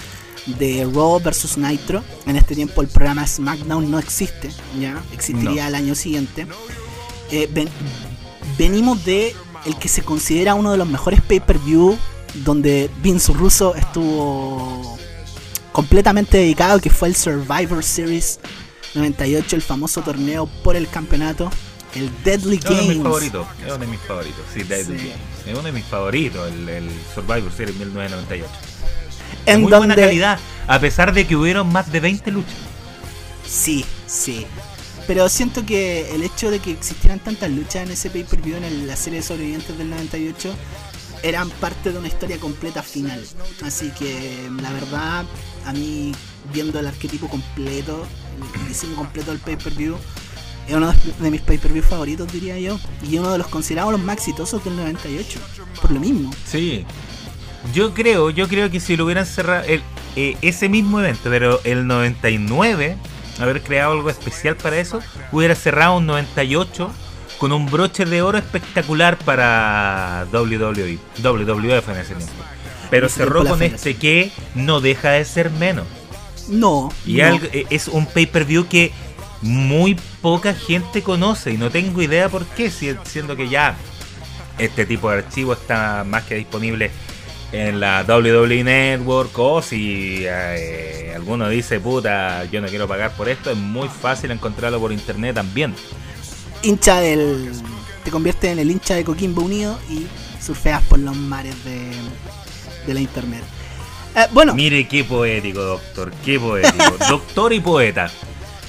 de 0.59 0.89
Raw 0.93 1.19
vs 1.19 1.57
Nitro. 1.57 2.03
En 2.25 2.35
este 2.35 2.55
tiempo 2.55 2.81
el 2.81 2.87
programa 2.87 3.25
SmackDown 3.25 3.89
no 3.89 3.99
existe, 3.99 4.49
ya 4.79 5.01
existiría 5.13 5.61
No. 5.63 5.67
al 5.67 5.75
año 5.75 5.95
siguiente. 5.95 6.47
Eh, 7.31 7.49
ven- 7.51 7.69
venimos 8.57 9.03
de 9.05 9.35
el 9.65 9.75
que 9.77 9.87
se 9.87 10.01
considera 10.03 10.53
uno 10.55 10.71
de 10.71 10.77
los 10.77 10.87
mejores 10.87 11.21
pay-per-view 11.21 11.97
donde 12.33 12.89
Vince 13.01 13.33
Russo 13.33 13.75
estuvo 13.75 14.97
completamente 15.71 16.37
dedicado, 16.37 16.79
que 16.79 16.89
fue 16.89 17.07
el 17.09 17.15
Survivor 17.15 17.83
Series 17.83 18.39
98, 18.93 19.55
el 19.55 19.61
famoso 19.61 20.01
torneo 20.01 20.47
por 20.63 20.75
el 20.75 20.87
campeonato, 20.89 21.49
el 21.95 22.09
Deadly 22.23 22.57
Es 22.57 22.65
uno 22.65 22.75
de 22.75 22.81
mis 22.81 22.87
Games. 22.89 23.03
favoritos, 23.03 23.47
es 23.59 23.65
uno 23.65 23.77
de 23.77 23.87
mis 23.87 23.99
favoritos, 24.01 24.41
sí, 24.53 24.63
Deadly 24.63 24.99
Sí. 24.99 25.07
Games. 25.07 25.19
Es 25.47 25.53
uno 25.53 25.63
de 25.63 25.71
mis 25.71 25.85
favoritos, 25.85 26.51
el, 26.51 26.69
el 26.69 26.89
Survivor 27.15 27.51
Series 27.55 27.77
1998. 27.77 28.45
De 29.45 29.51
En 29.53 29.61
muy 29.61 29.71
donde, 29.71 29.87
buena 29.87 29.95
calidad, 30.01 30.39
a 30.67 30.79
pesar 30.79 31.13
de 31.13 31.25
que 31.25 31.35
hubieron 31.35 31.71
más 31.71 31.91
de 31.91 31.99
20 31.99 32.31
luchas. 32.31 32.53
Sí, 33.47 33.85
sí. 34.07 34.45
Pero 35.07 35.27
siento 35.29 35.65
que 35.65 36.13
el 36.13 36.23
hecho 36.23 36.51
de 36.51 36.59
que 36.59 36.71
existieran 36.71 37.19
tantas 37.19 37.49
luchas 37.49 37.83
en 37.83 37.91
ese 37.91 38.09
pay-per-view 38.09 38.57
en 38.57 38.63
el- 38.63 38.87
la 38.87 38.95
serie 38.95 39.19
de 39.19 39.25
sobrevivientes 39.25 39.77
del 39.77 39.89
98 39.89 40.53
eran 41.23 41.49
parte 41.49 41.91
de 41.91 41.99
una 41.99 42.07
historia 42.07 42.37
completa 42.39 42.81
final. 42.83 43.23
Así 43.63 43.89
que 43.91 44.49
la 44.61 44.71
verdad, 44.71 45.25
a 45.65 45.73
mí 45.73 46.11
viendo 46.53 46.79
el 46.79 46.87
arquetipo 46.87 47.27
completo, 47.29 48.05
el 48.61 48.67
diseño 48.67 48.95
completo 48.95 49.31
del 49.31 49.39
pay-per-view, 49.39 49.95
es 50.67 50.75
uno 50.75 50.93
de- 51.19 51.31
mis 51.31 51.41
pay-per-view 51.41 51.83
favoritos, 51.83 52.31
diría 52.31 52.57
yo. 52.59 52.79
Y 53.07 53.17
uno 53.17 53.31
de 53.31 53.37
los 53.37 53.47
considerados 53.47 53.91
los 53.91 54.01
más 54.01 54.17
exitosos 54.17 54.63
del 54.63 54.75
98. 54.75 55.39
Por 55.81 55.91
lo 55.91 55.99
mismo. 55.99 56.31
Sí. 56.45 56.85
Yo 57.73 57.93
creo, 57.93 58.29
yo 58.31 58.47
creo 58.47 58.71
que 58.71 58.79
si 58.79 58.97
lo 58.97 59.05
hubieran 59.05 59.25
cerrado 59.25 59.63
eh, 59.67 60.37
ese 60.41 60.67
mismo 60.69 60.99
evento, 60.99 61.29
pero 61.29 61.61
el 61.63 61.85
99, 61.85 62.97
haber 63.39 63.61
creado 63.61 63.93
algo 63.93 64.09
especial 64.09 64.55
para 64.55 64.79
eso, 64.79 64.99
hubiera 65.31 65.53
cerrado 65.55 65.97
un 65.97 66.05
98 66.07 66.91
con 67.41 67.51
un 67.53 67.65
broche 67.65 68.05
de 68.05 68.21
oro 68.21 68.37
espectacular 68.37 69.17
para 69.17 70.27
WWE, 70.31 70.99
WWF 71.23 71.89
en 71.89 71.97
ese 71.97 72.13
tiempo. 72.13 72.33
Pero 72.91 73.07
ese 73.07 73.15
cerró 73.23 73.43
con 73.43 73.63
este 73.63 73.95
que 73.95 74.31
no 74.53 74.79
deja 74.79 75.09
de 75.09 75.25
ser 75.25 75.49
menos. 75.49 75.87
No. 76.49 76.93
Y 77.03 77.15
no. 77.17 77.25
algo- 77.25 77.47
eh, 77.51 77.65
es 77.71 77.87
un 77.87 78.05
pay-per-view 78.05 78.67
que 78.67 78.91
muy 79.41 79.97
poca 80.21 80.53
gente 80.53 81.01
conoce 81.01 81.51
y 81.53 81.57
no 81.57 81.71
tengo 81.71 82.03
idea 82.03 82.29
por 82.29 82.45
qué, 82.45 82.69
si- 82.69 82.95
siendo 83.05 83.35
que 83.35 83.49
ya 83.49 83.75
este 84.59 84.85
tipo 84.85 85.09
de 85.09 85.17
archivo 85.17 85.53
está 85.53 86.03
más 86.07 86.25
que 86.25 86.35
disponible 86.35 86.91
en 87.51 87.79
la 87.79 88.03
WWE 88.07 88.63
Network 88.63 89.31
o 89.39 89.63
si 89.63 90.25
eh, 90.27 91.13
alguno 91.15 91.49
dice, 91.49 91.79
puta, 91.79 92.45
yo 92.51 92.61
no 92.61 92.67
quiero 92.67 92.87
pagar 92.87 93.11
por 93.15 93.27
esto, 93.29 93.49
es 93.49 93.57
muy 93.57 93.87
fácil 93.89 94.29
encontrarlo 94.29 94.79
por 94.79 94.91
internet 94.91 95.33
también. 95.33 95.73
Hincha 96.63 96.99
del. 96.99 97.51
Te 98.03 98.11
conviertes 98.11 98.51
en 98.51 98.59
el 98.59 98.71
hincha 98.71 98.95
de 98.95 99.03
Coquimbo 99.03 99.41
Unido 99.43 99.77
y 99.89 100.07
surfeas 100.41 100.81
por 100.83 100.99
los 100.99 101.15
mares 101.15 101.63
de, 101.63 101.91
de 102.87 102.93
la 102.93 102.99
internet. 102.99 103.43
Eh, 104.15 104.27
bueno, 104.31 104.53
Mire 104.53 104.87
qué 104.87 105.03
poético, 105.03 105.61
doctor, 105.61 106.11
qué 106.25 106.39
poético. 106.39 106.97
doctor 107.09 107.53
y 107.53 107.59
poeta. 107.59 108.11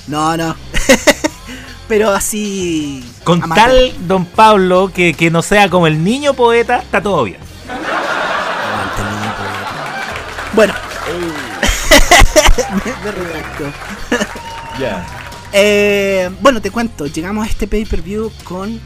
no, 0.07 0.37
no. 0.37 0.55
Pero 1.89 2.11
así. 2.11 3.05
Con 3.25 3.41
tal, 3.41 3.93
don 4.07 4.25
Pablo, 4.25 4.91
que, 4.95 5.15
que 5.15 5.31
no 5.31 5.43
sea 5.43 5.69
como 5.69 5.87
el 5.87 6.03
niño 6.03 6.33
poeta, 6.33 6.79
está 6.79 7.03
todo 7.03 7.25
bien. 7.25 7.41
Aguante, 7.69 9.03
niño 9.03 9.35
poeta. 9.37 10.53
Bueno. 10.55 10.75
me, 12.85 13.05
me 13.05 13.11
retracto. 13.11 13.65
Ya. 14.79 15.22
Eh, 15.53 16.31
bueno, 16.41 16.63
te 16.63 16.71
cuento, 16.71 17.07
llegamos 17.07 17.47
a 17.47 17.51
este 17.51 17.67
pay-per-view 17.67 18.33
con, 18.43 18.81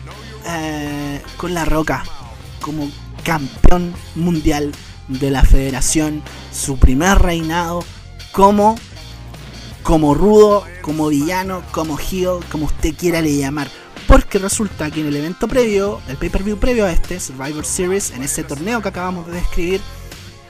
eh, 0.46 1.22
con 1.36 1.54
La 1.54 1.64
Roca 1.64 2.02
como 2.60 2.90
campeón 3.22 3.94
mundial 4.16 4.72
de 5.06 5.30
la 5.30 5.44
federación, 5.44 6.22
su 6.52 6.76
primer 6.76 7.18
reinado 7.20 7.84
como, 8.32 8.76
como 9.84 10.14
rudo, 10.14 10.64
como 10.82 11.08
villano, 11.08 11.62
como 11.70 11.98
heel, 11.98 12.44
como 12.50 12.66
usted 12.66 12.94
quiera 12.96 13.20
le 13.20 13.36
llamar. 13.36 13.68
Porque 14.08 14.38
resulta 14.38 14.90
que 14.90 15.00
en 15.00 15.06
el 15.06 15.16
evento 15.16 15.46
previo, 15.46 16.00
el 16.08 16.16
pay-per-view 16.16 16.58
previo 16.58 16.84
a 16.84 16.92
este, 16.92 17.20
Survivor 17.20 17.64
Series, 17.64 18.10
en 18.10 18.24
ese 18.24 18.42
torneo 18.42 18.82
que 18.82 18.88
acabamos 18.88 19.26
de 19.28 19.34
describir, 19.34 19.80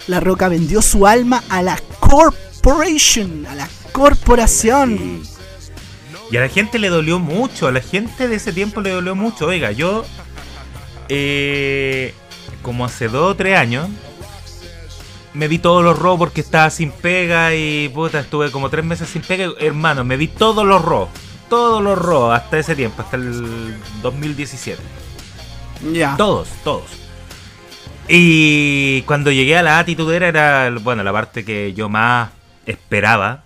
La 0.07 0.21
Roca 0.21 0.49
vendió 0.49 0.81
su 0.81 1.07
alma 1.07 1.45
a 1.51 1.63
la 1.63 1.79
corporation, 2.01 3.45
a 3.47 3.55
la 3.55 3.69
corporación. 3.93 5.36
Y 6.31 6.37
a 6.37 6.41
la 6.41 6.49
gente 6.49 6.79
le 6.79 6.89
dolió 6.89 7.19
mucho, 7.19 7.69
a 7.69 7.73
la 7.73 7.81
gente 7.81 8.29
de 8.29 8.37
ese 8.37 8.53
tiempo 8.53 8.81
le 8.81 8.91
dolió 8.91 9.15
mucho. 9.15 9.47
Oiga, 9.47 9.71
yo, 9.73 10.05
eh, 11.09 12.15
como 12.63 12.85
hace 12.85 13.09
dos 13.09 13.33
o 13.33 13.37
tres 13.37 13.57
años, 13.57 13.89
me 15.35 15.49
vi 15.49 15.59
todos 15.59 15.85
los 15.85 15.99
Raw 15.99 16.19
porque 16.19 16.41
estaba 16.41 16.71
sin 16.71 16.91
pega 16.91 17.55
y 17.55 17.89
puta, 17.91 18.21
estuve 18.21 18.51
como 18.51 18.71
tres 18.71 18.85
meses 18.85 19.09
sin 19.09 19.23
pega. 19.23 19.51
Hermano, 19.61 20.03
me 20.03 20.17
vi 20.17 20.29
todos 20.29 20.67
los 20.67 20.83
Raw, 20.83 21.09
todos 21.49 21.83
los 21.83 21.99
Raw 21.99 22.33
hasta 22.33 22.59
ese 22.59 22.75
tiempo, 22.75 23.03
hasta 23.03 23.17
el 23.17 23.77
2017. 24.03 24.81
Ya. 25.93 26.17
Todos, 26.17 26.49
todos. 26.65 26.85
Y 28.09 29.03
cuando 29.03 29.31
llegué 29.31 29.59
a 29.59 29.63
la 29.63 29.79
atitudera 29.79 30.29
era, 30.29 30.71
bueno, 30.81 31.03
la 31.03 31.13
parte 31.13 31.45
que 31.45 31.75
yo 31.75 31.89
más 31.89 32.31
esperaba. 32.65 33.43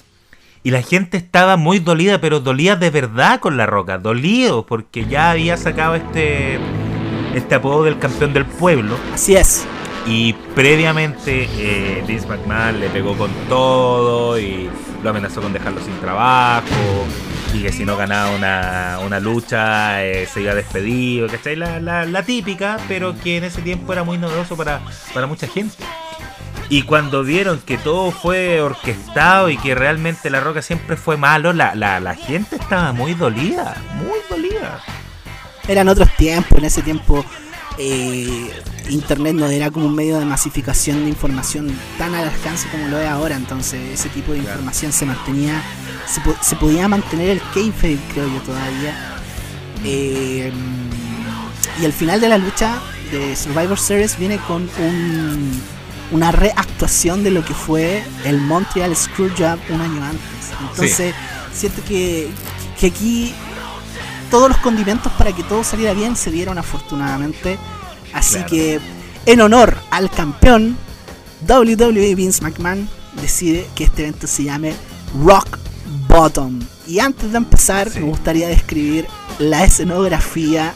Y 0.63 0.71
la 0.71 0.83
gente 0.83 1.17
estaba 1.17 1.57
muy 1.57 1.79
dolida, 1.79 2.21
pero 2.21 2.41
dolía 2.41 2.77
de 2.77 2.91
verdad 2.91 3.41
con 3.41 3.57
la 3.57 3.65
roca. 3.67 3.99
Dolido, 3.99 4.67
porque 4.67 5.07
ya 5.07 5.31
había 5.31 5.57
sacado 5.57 5.95
este, 5.95 6.59
este 7.35 7.55
apodo 7.55 7.85
del 7.85 7.99
campeón 7.99 8.35
del 8.35 8.45
pueblo. 8.45 8.97
Así 9.15 9.37
es. 9.37 9.67
Y 10.07 10.35
previamente 10.55 11.49
eh, 11.57 12.05
Vince 12.07 12.27
McMahon 12.27 12.81
le 12.81 12.89
pegó 12.91 13.17
con 13.17 13.31
todo 13.49 14.39
y 14.39 14.69
lo 15.03 15.11
amenazó 15.11 15.41
con 15.41 15.53
dejarlo 15.53 15.81
sin 15.81 15.99
trabajo. 16.01 17.07
y 17.55 17.63
que 17.63 17.73
si 17.73 17.85
no 17.85 17.97
ganaba 17.97 18.31
una, 19.01 19.21
lucha 19.21 20.05
eh, 20.05 20.27
se 20.27 20.43
iba 20.43 20.55
despedido, 20.55 21.27
¿cachai? 21.27 21.57
La, 21.57 21.81
la, 21.81 22.23
típica, 22.23 22.79
pero 22.87 23.19
que 23.19 23.39
en 23.39 23.45
ese 23.45 23.63
tiempo 23.63 23.93
era 23.93 24.05
muy 24.05 24.19
novedoso 24.19 24.57
para, 24.57 24.81
para 25.15 25.27
mucha 25.27 25.47
gente. 25.47 25.77
Y 26.71 26.83
cuando 26.83 27.25
vieron 27.25 27.61
que 27.61 27.77
todo 27.79 28.13
fue 28.13 28.61
orquestado 28.61 29.51
y 29.51 29.59
que 29.59 29.75
realmente 29.75 30.31
La 30.31 30.41
Roca 30.41 30.63
siempre 30.63 30.97
fue 30.97 31.17
malo, 31.17 31.53
la, 31.53 31.75
la, 31.75 31.99
la 31.99 32.15
gente 32.15 32.57
estaba 32.57 32.93
muy 32.93 33.15
dolida, 33.15 33.77
muy 33.97 34.19
dolida. 34.31 34.81
Eran 35.67 35.89
otros 35.89 36.09
tiempos, 36.17 36.57
en 36.57 36.65
ese 36.65 36.83
tiempo 36.83 37.25
eh, 37.77 38.51
Internet 38.89 39.35
no 39.35 39.47
era 39.47 39.71
como 39.71 39.87
un 39.87 39.95
medio 39.95 40.19
de 40.19 40.25
masificación 40.27 41.05
de 41.05 41.09
información 41.09 41.77
tan 41.97 42.15
al 42.15 42.29
alcance 42.29 42.69
como 42.71 42.89
lo 42.89 43.01
es 43.01 43.09
ahora, 43.09 43.37
entonces 43.37 43.81
ese 43.93 44.09
tipo 44.11 44.33
de 44.33 44.39
información 44.39 44.93
se 44.93 45.07
mantenía, 45.07 45.63
se, 46.07 46.57
podía 46.57 46.89
mantener 46.89 47.31
el 47.31 47.41
kayfabe 47.55 47.99
creo 48.13 48.29
yo 48.29 48.41
todavía. 48.43 49.17
Eh, 49.85 50.53
y 51.81 51.85
al 51.85 51.93
final 51.93 52.21
de 52.21 52.29
la 52.29 52.39
lucha 52.39 52.79
de 53.11 53.35
Survivor 53.35 53.79
Series 53.79 54.19
viene 54.19 54.39
con 54.39 54.69
un, 54.79 55.61
una 56.13 56.33
reactuación 56.33 57.23
de 57.25 57.31
lo 57.31 57.45
que 57.45 57.55
fue 57.55 58.03
el 58.25 58.39
Montreal 58.39 58.95
Screwjob 58.97 59.59
un 59.71 59.81
año 59.81 60.05
antes. 60.05 60.51
Entonces 60.71 61.15
siento 61.53 61.83
que, 61.85 62.29
que 62.79 62.87
aquí 62.89 63.35
todos 64.31 64.49
los 64.49 64.59
condimentos 64.59 65.13
para 65.13 65.33
que 65.33 65.43
todo 65.43 65.65
saliera 65.65 65.93
bien 65.93 66.17
se 66.17 66.31
dieron 66.31 66.57
afortunadamente. 66.59 67.59
Así 68.13 68.43
que, 68.45 68.81
en 69.27 69.41
honor 69.41 69.77
al 69.91 70.11
campeón, 70.11 70.77
WWE 71.49 72.15
Vince 72.15 72.43
McMahon 72.43 72.89
decide 73.21 73.67
que 73.75 73.85
este 73.85 74.03
evento 74.03 74.27
se 74.27 74.45
llame 74.45 74.75
Rock 75.25 75.59
Bottom. 76.09 76.61
Y 76.87 76.99
antes 77.01 77.33
de 77.33 77.39
empezar, 77.39 77.91
me 77.95 78.03
gustaría 78.03 78.49
describir 78.49 79.07
la 79.39 79.65
escenografía 79.65 80.75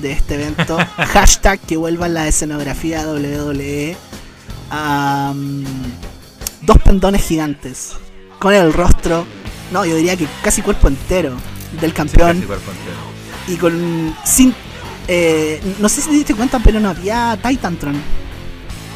de 0.00 0.12
este 0.12 0.34
evento. 0.34 0.76
Hashtag 0.96 1.60
que 1.60 1.76
vuelva 1.76 2.08
la 2.08 2.26
escenografía 2.28 3.06
WWE. 3.06 3.96
Dos 6.62 6.78
pendones 6.84 7.22
gigantes. 7.22 7.94
Con 8.38 8.54
el 8.54 8.72
rostro, 8.72 9.26
no, 9.70 9.84
yo 9.84 9.96
diría 9.96 10.16
que 10.16 10.26
casi 10.42 10.62
cuerpo 10.62 10.88
entero 10.88 11.36
del 11.80 11.92
campeón. 11.92 12.44
y 13.48 13.56
con. 13.56 14.16
Sin. 14.24 14.54
Eh, 15.08 15.60
no 15.78 15.88
sé 15.88 16.00
si 16.00 16.08
te 16.08 16.14
diste 16.14 16.34
cuenta, 16.34 16.58
pero 16.60 16.80
no 16.80 16.90
había 16.90 17.38
Titantron. 17.42 18.00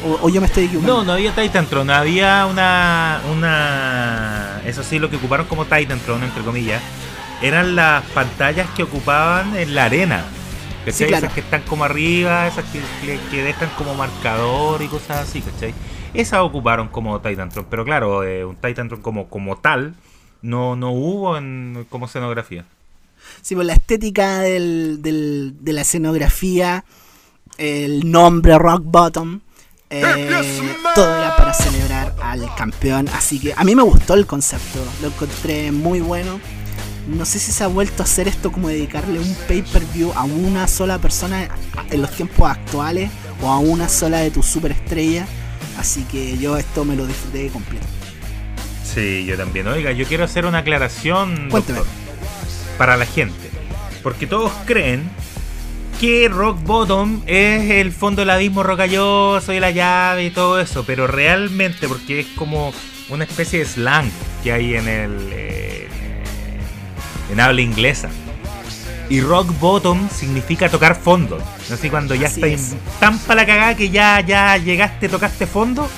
O, 0.05 0.27
o 0.27 0.29
yo 0.29 0.39
me 0.41 0.47
estoy 0.47 0.65
equivocando. 0.65 0.97
No, 0.97 1.03
no 1.03 1.13
había 1.13 1.33
Titantron. 1.33 1.89
Había 1.89 2.45
una. 2.45 3.21
una 3.31 4.61
Eso 4.65 4.83
sí, 4.83 4.99
lo 4.99 5.09
que 5.09 5.17
ocuparon 5.17 5.47
como 5.47 5.65
Titantron, 5.65 6.23
entre 6.23 6.43
comillas. 6.43 6.81
Eran 7.41 7.75
las 7.75 8.03
pantallas 8.05 8.67
que 8.75 8.83
ocupaban 8.83 9.55
en 9.55 9.75
la 9.75 9.85
arena. 9.85 10.23
Sí, 10.91 11.03
Esas 11.03 11.33
que 11.33 11.41
están 11.41 11.63
como 11.63 11.83
arriba, 11.83 12.47
esas 12.47 12.65
que, 12.65 13.19
que, 13.29 13.43
dejan 13.43 13.69
como 13.77 13.93
marcador 13.93 14.81
y 14.81 14.87
cosas 14.87 15.27
así, 15.27 15.41
¿cachai? 15.41 15.73
Esas 16.13 16.39
ocuparon 16.39 16.87
como 16.87 17.19
Titantron. 17.19 17.65
Pero 17.69 17.83
claro, 17.83 18.23
eh, 18.23 18.45
un 18.45 18.55
Titantron 18.55 19.01
como, 19.01 19.29
como 19.29 19.57
tal 19.57 19.95
no, 20.41 20.75
no 20.75 20.91
hubo 20.91 21.37
en, 21.37 21.85
como 21.89 22.05
escenografía. 22.05 22.65
Sí, 23.41 23.55
pues 23.55 23.67
la 23.67 23.73
estética 23.73 24.39
del, 24.39 25.01
del, 25.01 25.55
de 25.59 25.73
la 25.73 25.81
escenografía, 25.81 26.85
el 27.57 28.09
nombre 28.09 28.57
Rock 28.57 28.83
Bottom, 28.85 29.41
eh, 29.89 30.73
todo 30.95 31.17
era 31.17 31.35
para 31.35 31.53
celebrar 31.53 32.15
al 32.21 32.53
campeón. 32.55 33.07
Así 33.09 33.39
que 33.39 33.53
a 33.55 33.63
mí 33.63 33.75
me 33.75 33.83
gustó 33.83 34.13
el 34.13 34.25
concepto, 34.25 34.79
lo 35.01 35.07
encontré 35.07 35.71
muy 35.71 36.01
bueno. 36.01 36.39
No 37.07 37.25
sé 37.25 37.39
si 37.39 37.51
se 37.51 37.63
ha 37.63 37.67
vuelto 37.67 38.03
a 38.03 38.05
hacer 38.05 38.27
esto 38.27 38.51
como 38.51 38.67
dedicarle 38.67 39.19
un 39.19 39.35
pay-per-view 39.47 40.11
a 40.13 40.23
una 40.25 40.67
sola 40.67 40.99
persona 40.99 41.47
en 41.89 42.01
los 42.01 42.11
tiempos 42.11 42.49
actuales 42.49 43.09
o 43.41 43.49
a 43.49 43.59
una 43.59 43.87
sola 43.87 44.19
de 44.19 44.31
tus 44.31 44.45
superestrellas. 44.45 45.27
Así 45.77 46.03
que 46.03 46.37
yo 46.37 46.57
esto 46.57 46.83
me 46.83 46.95
lo 46.95 47.05
disfruté 47.05 47.47
completo. 47.49 47.85
Sí, 48.83 49.25
yo 49.25 49.37
también. 49.37 49.67
Oiga, 49.67 49.91
yo 49.91 50.05
quiero 50.05 50.25
hacer 50.25 50.45
una 50.45 50.59
aclaración, 50.59 51.49
doctor, 51.49 51.85
para 52.77 52.97
la 52.97 53.05
gente. 53.05 53.49
Porque 54.03 54.27
todos 54.27 54.51
creen 54.65 55.09
que 55.99 56.29
Rock 56.29 56.61
Bottom 56.63 57.21
es 57.25 57.71
el 57.71 57.91
fondo 57.91 58.21
del 58.21 58.29
abismo 58.29 58.63
rocalloso 58.63 59.53
y 59.53 59.59
la 59.59 59.71
llave 59.71 60.25
y 60.25 60.29
todo 60.29 60.59
eso, 60.59 60.83
pero 60.85 61.07
realmente 61.07 61.87
porque 61.87 62.19
es 62.19 62.27
como 62.35 62.73
una 63.09 63.23
especie 63.23 63.59
de 63.59 63.65
slang 63.65 64.11
que 64.43 64.51
hay 64.51 64.75
en 64.75 64.87
el 64.87 65.29
eh, 65.31 65.86
en 67.31 67.39
habla 67.39 67.61
inglesa. 67.61 68.09
Y 69.09 69.21
rock 69.21 69.57
bottom 69.59 70.09
significa 70.09 70.69
tocar 70.69 70.95
fondo. 70.95 71.41
Así 71.71 71.89
cuando 71.89 72.13
ya 72.13 72.27
estás 72.27 72.75
tan 72.99 73.17
para 73.19 73.41
la 73.41 73.47
cagada 73.47 73.75
que 73.75 73.89
ya, 73.89 74.19
ya 74.21 74.57
llegaste, 74.57 75.07
tocaste 75.07 75.47
fondo, 75.47 75.89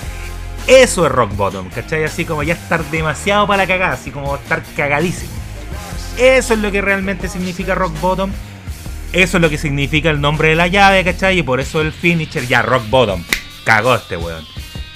eso 0.67 1.05
es 1.05 1.11
rock 1.11 1.35
bottom, 1.35 1.69
¿cachai? 1.69 2.03
Así 2.03 2.25
como 2.25 2.43
ya 2.43 2.53
estar 2.53 2.83
demasiado 2.91 3.47
para 3.47 3.63
la 3.63 3.67
cagada, 3.67 3.93
así 3.93 4.11
como 4.11 4.35
estar 4.35 4.61
cagadísimo. 4.75 5.31
Eso 6.17 6.53
es 6.53 6.59
lo 6.59 6.71
que 6.71 6.81
realmente 6.81 7.27
significa 7.27 7.73
rock 7.73 7.99
bottom. 7.99 8.31
Eso 9.11 9.37
es 9.37 9.41
lo 9.41 9.49
que 9.49 9.57
significa 9.57 10.11
el 10.11 10.21
nombre 10.21 10.49
de 10.49 10.55
la 10.55 10.67
llave, 10.67 11.03
¿cachai? 11.03 11.39
Y 11.39 11.43
por 11.43 11.59
eso 11.59 11.81
el 11.81 11.91
finisher, 11.91 12.45
ya, 12.45 12.61
rock 12.61 12.87
bottom. 12.89 13.23
Cagó 13.63 13.95
este 13.95 14.17
weón. 14.17 14.45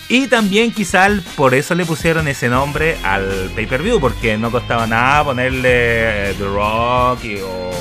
Y 0.10 0.28
también 0.28 0.72
quizá 0.72 1.08
por 1.36 1.56
eso 1.56 1.76
le 1.76 1.86
pusieron 1.86 2.28
ese 2.28 2.50
nombre 2.50 2.98
al 3.04 3.52
pay-per-view, 3.56 4.00
porque 4.00 4.38
no 4.38 4.52
costaba 4.52 4.86
nada 4.86 5.24
ponerle 5.24 6.34
The 6.38 6.46
Rock 6.46 7.20
o 7.46 7.72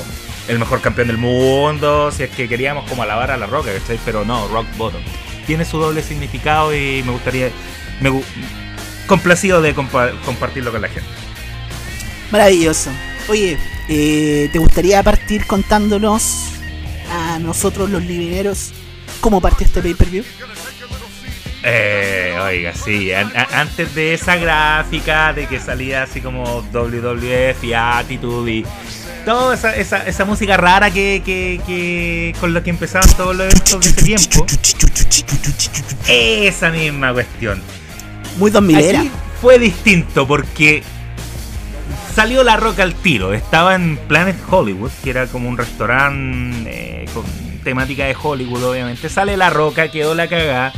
el 0.47 0.59
mejor 0.59 0.81
campeón 0.81 1.07
del 1.07 1.17
mundo, 1.17 2.11
si 2.11 2.23
es 2.23 2.29
que 2.29 2.47
queríamos 2.47 2.89
como 2.89 3.03
alabar 3.03 3.31
a 3.31 3.37
la 3.37 3.45
roca, 3.45 3.71
¿cachai? 3.73 3.99
Pero 4.03 4.25
no, 4.25 4.47
rock 4.47 4.67
bottom. 4.77 5.01
Tiene 5.45 5.65
su 5.65 5.77
doble 5.77 6.01
significado 6.01 6.73
y 6.73 7.03
me 7.03 7.11
gustaría 7.11 7.49
me 8.01 8.11
complacido 9.07 9.61
de 9.61 9.73
compartirlo 9.73 10.71
con 10.71 10.81
la 10.81 10.87
gente. 10.87 11.09
Maravilloso. 12.31 12.89
Oye, 13.29 13.57
eh, 13.89 14.49
¿te 14.51 14.59
gustaría 14.59 15.01
partir 15.03 15.45
contándonos 15.45 16.49
a 17.11 17.39
nosotros 17.39 17.89
los 17.89 18.03
libineros 18.03 18.71
cómo 19.21 19.39
partió 19.39 19.65
este 19.67 19.81
pay-per-view? 19.81 20.23
Eh, 21.63 22.37
oiga, 22.41 22.73
sí, 22.73 23.11
antes 23.13 23.95
de 23.95 24.13
esa 24.13 24.35
gráfica 24.35 25.31
de 25.31 25.47
que 25.47 25.59
salía 25.59 26.03
así 26.03 26.19
como 26.19 26.61
WWF 26.73 27.63
y 27.63 27.73
Attitude 27.73 28.51
y 28.51 28.65
toda 29.25 29.55
esa, 29.55 29.75
esa, 29.75 30.05
esa 30.05 30.25
música 30.25 30.57
rara 30.57 30.91
que, 30.91 31.21
que, 31.25 31.61
que, 31.65 32.35
con 32.41 32.53
la 32.53 32.61
que 32.61 32.69
empezaban 32.69 33.09
todos 33.15 33.35
los 33.35 33.45
eventos 33.45 33.79
de 33.79 33.89
ese 33.89 34.03
tiempo, 34.03 34.45
esa 36.07 36.69
misma 36.69 37.13
cuestión 37.13 37.61
muy 38.37 38.51
2000 38.51 38.79
era. 38.79 39.03
Fue 39.41 39.59
distinto 39.59 40.25
porque 40.27 40.83
salió 42.15 42.43
La 42.43 42.57
Roca 42.57 42.83
al 42.83 42.95
tiro. 42.95 43.33
Estaba 43.33 43.75
en 43.75 43.97
Planet 43.97 44.37
Hollywood, 44.49 44.91
que 45.03 45.09
era 45.09 45.27
como 45.27 45.49
un 45.49 45.57
restaurante 45.57 47.03
eh, 47.03 47.05
con 47.13 47.23
temática 47.63 48.05
de 48.05 48.15
Hollywood, 48.21 48.63
obviamente. 48.63 49.09
Sale 49.09 49.37
La 49.37 49.49
Roca, 49.49 49.89
quedó 49.89 50.15
la 50.15 50.27
cagada. 50.27 50.73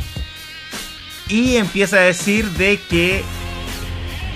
Y 1.28 1.56
empieza 1.56 1.96
a 1.96 2.00
decir 2.00 2.50
de 2.50 2.78
que 2.88 3.22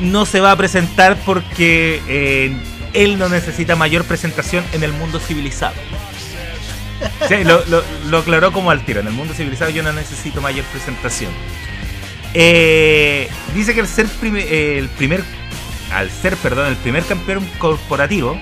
no 0.00 0.26
se 0.26 0.40
va 0.40 0.52
a 0.52 0.56
presentar 0.56 1.16
porque 1.24 2.02
eh, 2.08 2.52
él 2.94 3.18
no 3.18 3.28
necesita 3.28 3.76
mayor 3.76 4.04
presentación 4.04 4.64
en 4.72 4.82
el 4.82 4.92
mundo 4.92 5.20
civilizado. 5.20 5.74
lo, 7.44 7.84
lo 8.08 8.18
aclaró 8.18 8.52
como 8.52 8.70
al 8.70 8.84
tiro. 8.84 9.00
En 9.00 9.06
el 9.06 9.12
mundo 9.12 9.34
civilizado 9.34 9.70
yo 9.70 9.82
no 9.82 9.92
necesito 9.92 10.40
mayor 10.40 10.64
presentación. 10.66 11.30
Eh, 12.34 13.28
dice 13.54 13.74
que 13.74 13.80
al 13.80 13.88
ser 13.88 14.06
eh, 14.22 14.76
el 14.78 14.88
primer, 14.88 15.24
al 15.92 16.10
ser, 16.10 16.36
perdón, 16.36 16.68
el 16.68 16.76
primer 16.76 17.04
campeón 17.04 17.44
corporativo, 17.58 18.38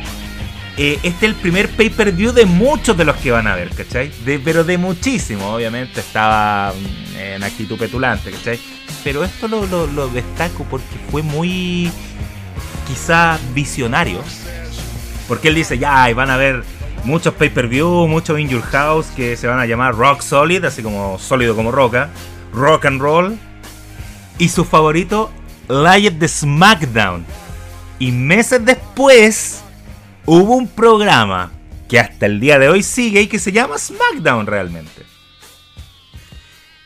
eh, 0.79 1.01
este 1.03 1.27
es 1.27 1.33
el 1.33 1.35
primer 1.35 1.69
pay-per-view 1.69 2.33
de 2.33 2.47
muchos 2.47 2.97
de 2.97 3.05
los 3.05 3.17
que 3.17 3.33
van 3.33 3.49
a 3.49 3.57
ver, 3.57 3.71
¿cachai? 3.71 4.13
pero 4.45 4.63
de 4.63 4.79
muchísimo, 4.79 5.53
obviamente 5.53 5.99
estaba 5.99 6.73
mm, 6.73 7.17
en 7.17 7.43
actitud 7.43 7.77
petulante, 7.77 8.31
¿cachai? 8.31 8.61
Pero 9.03 9.25
esto 9.25 9.49
lo, 9.49 9.67
lo 9.67 10.09
destaco 10.09 10.65
porque 10.71 10.97
fue 11.11 11.23
muy, 11.23 11.91
quizá, 12.87 13.39
visionario. 13.55 14.23
Porque 15.27 15.49
él 15.49 15.57
dice, 15.57 15.79
ya, 15.79 16.13
van 16.15 16.31
a 16.31 16.37
ver 16.37 16.63
muchos 17.03 17.35
pay-per-view, 17.35 18.07
muchos 18.07 18.39
in 18.39 18.49
your 18.49 18.63
house 18.63 19.07
que 19.17 19.37
se 19.37 19.49
van 19.49 19.59
a 19.59 19.67
llamar 19.67 19.97
Rock 19.97 20.21
Solid, 20.21 20.65
así 20.65 20.83
como 20.83 21.19
sólido 21.19 21.57
como 21.57 21.73
roca, 21.73 22.11
Rock 22.53 22.87
and 22.87 23.01
Roll, 23.01 23.39
y 24.39 24.49
su 24.49 24.65
favorito, 24.65 25.31
Live 25.69 26.13
de 26.13 26.29
SmackDown. 26.29 27.27
Y 27.99 28.13
meses 28.13 28.65
después 28.65 29.63
hubo 30.29 30.57
un 30.57 30.69
programa 30.69 31.51
que 31.89 31.99
hasta 31.99 32.27
el 32.27 32.39
día 32.39 32.59
de 32.59 32.69
hoy 32.69 32.83
sigue 32.83 33.23
y 33.23 33.27
que 33.29 33.39
se 33.39 33.51
llama 33.51 33.79
SmackDown 33.79 34.47
realmente. 34.47 35.07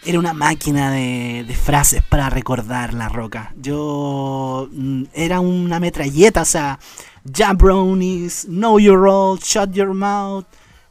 Era 0.04 0.18
una 0.18 0.32
máquina 0.32 0.92
de, 0.92 1.44
frases 1.60 2.02
para 2.02 2.30
recordar 2.30 2.94
la 2.94 3.08
roca. 3.08 3.52
Yo. 3.60 4.68
Mm, 4.72 5.04
era 5.12 5.40
una 5.40 5.80
metralleta, 5.80 6.42
o 6.42 6.44
sea. 6.44 6.78
Jabronis, 7.24 8.46
Know 8.46 8.80
Your 8.80 8.98
Role, 8.98 9.40
Shut 9.40 9.72
Your 9.72 9.94
Mouth, 9.94 10.44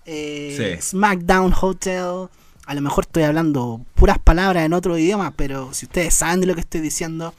eh, 0.05 0.79
SmackDown 0.81 1.53
Hotel. 1.59 2.29
A 2.65 2.73
lo 2.73 2.81
mejor 2.81 3.03
estoy 3.03 3.23
hablando 3.23 3.81
puras 3.95 4.17
palabras 4.17 4.63
en 4.63 4.71
otro 4.71 4.97
idioma, 4.97 5.31
pero 5.31 5.73
si 5.73 5.87
ustedes 5.87 6.13
saben 6.13 6.39
de 6.39 6.47
lo 6.47 6.53
que 6.53 6.61
estoy 6.61 6.79
diciendo, 6.79 7.33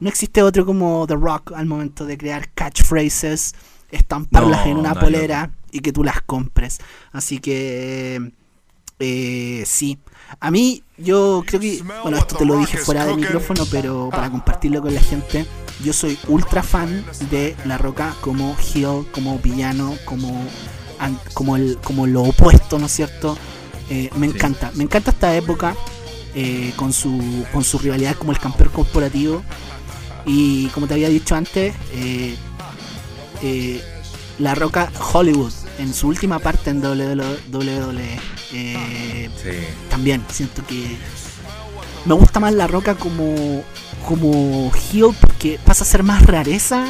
no 0.00 0.08
existe 0.08 0.42
otro 0.42 0.66
como 0.66 1.06
The 1.06 1.14
Rock 1.14 1.52
al 1.52 1.66
momento 1.66 2.04
de 2.04 2.18
crear 2.18 2.48
catchphrases, 2.52 3.54
estamparlas 3.90 4.66
en 4.66 4.76
una 4.76 4.94
polera 4.94 5.50
y 5.70 5.80
que 5.80 5.92
tú 5.92 6.04
las 6.04 6.22
compres. 6.22 6.78
Así 7.12 7.38
que 7.38 8.32
eh, 8.98 9.64
sí. 9.66 9.98
A 10.40 10.50
mí, 10.50 10.82
yo 10.96 11.44
creo 11.46 11.60
que, 11.60 11.82
bueno, 12.02 12.16
esto 12.16 12.36
te 12.36 12.44
lo 12.44 12.56
dije 12.56 12.78
fuera 12.78 13.06
del 13.06 13.16
micrófono, 13.16 13.64
pero 13.70 14.08
para 14.10 14.30
compartirlo 14.30 14.82
con 14.82 14.94
la 14.94 15.00
gente, 15.00 15.46
yo 15.84 15.92
soy 15.92 16.18
ultra 16.28 16.62
fan 16.62 17.04
de 17.30 17.54
La 17.64 17.78
Roca 17.78 18.14
como 18.22 18.56
heel, 18.56 19.06
como 19.12 19.38
villano, 19.38 19.94
como, 20.04 20.44
como, 21.32 21.56
el, 21.56 21.78
como 21.78 22.06
lo 22.06 22.22
opuesto, 22.22 22.78
¿no 22.78 22.86
es 22.86 22.92
cierto? 22.92 23.38
Eh, 23.88 24.10
me 24.16 24.26
encanta, 24.26 24.72
me 24.74 24.82
encanta 24.82 25.12
esta 25.12 25.36
época 25.36 25.76
eh, 26.34 26.72
con, 26.74 26.92
su, 26.92 27.46
con 27.52 27.62
su 27.62 27.78
rivalidad 27.78 28.16
como 28.16 28.32
el 28.32 28.38
campeón 28.38 28.70
corporativo. 28.70 29.42
Y 30.28 30.66
como 30.68 30.88
te 30.88 30.94
había 30.94 31.08
dicho 31.08 31.36
antes, 31.36 31.72
La 34.38 34.54
Roca 34.54 34.90
Hollywood 35.12 35.52
en 35.78 35.94
su 35.94 36.08
última 36.08 36.38
parte 36.38 36.70
en 36.70 36.84
WWE. 36.84 38.18
Eh, 38.52 39.28
también 39.90 40.24
siento 40.30 40.64
que 40.66 40.96
me 42.04 42.14
gusta 42.14 42.40
más 42.40 42.54
La 42.54 42.66
Roca 42.66 42.94
como, 42.94 43.64
como 44.06 44.70
heel 44.92 45.14
porque 45.20 45.58
pasa 45.64 45.84
a 45.84 45.86
ser 45.86 46.02
más 46.02 46.24
rareza. 46.24 46.86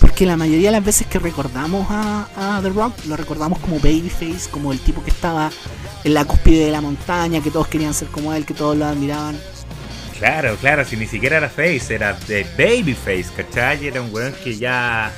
Porque 0.00 0.26
la 0.26 0.36
mayoría 0.36 0.68
de 0.68 0.72
las 0.72 0.84
veces 0.84 1.06
que 1.06 1.18
recordamos 1.18 1.86
a, 1.90 2.60
The 2.62 2.68
Rock 2.68 3.06
lo 3.06 3.16
recordamos 3.16 3.58
como 3.60 3.76
Babyface, 3.76 4.50
como 4.50 4.72
el 4.72 4.78
tipo 4.78 5.02
que 5.02 5.10
estaba 5.10 5.50
en 6.04 6.14
la 6.14 6.24
cúspide 6.26 6.66
de 6.66 6.70
la 6.70 6.82
montaña, 6.82 7.42
que 7.42 7.50
todos 7.50 7.66
querían 7.68 7.94
ser 7.94 8.08
como 8.08 8.32
él, 8.34 8.44
que 8.44 8.52
todos 8.52 8.76
lo 8.76 8.84
admiraban. 8.84 9.38
Claro, 10.18 10.56
claro, 10.56 10.84
si 10.84 10.96
ni 10.96 11.06
siquiera 11.06 11.38
era 11.38 11.48
Face, 11.48 11.94
era 11.94 12.12
de 12.12 12.44
Babyface, 12.58 13.26
¿cachai? 13.36 13.86
Era 13.86 14.02
un 14.02 14.14
weón 14.14 14.34
que 14.44 14.56
ya 14.56 15.12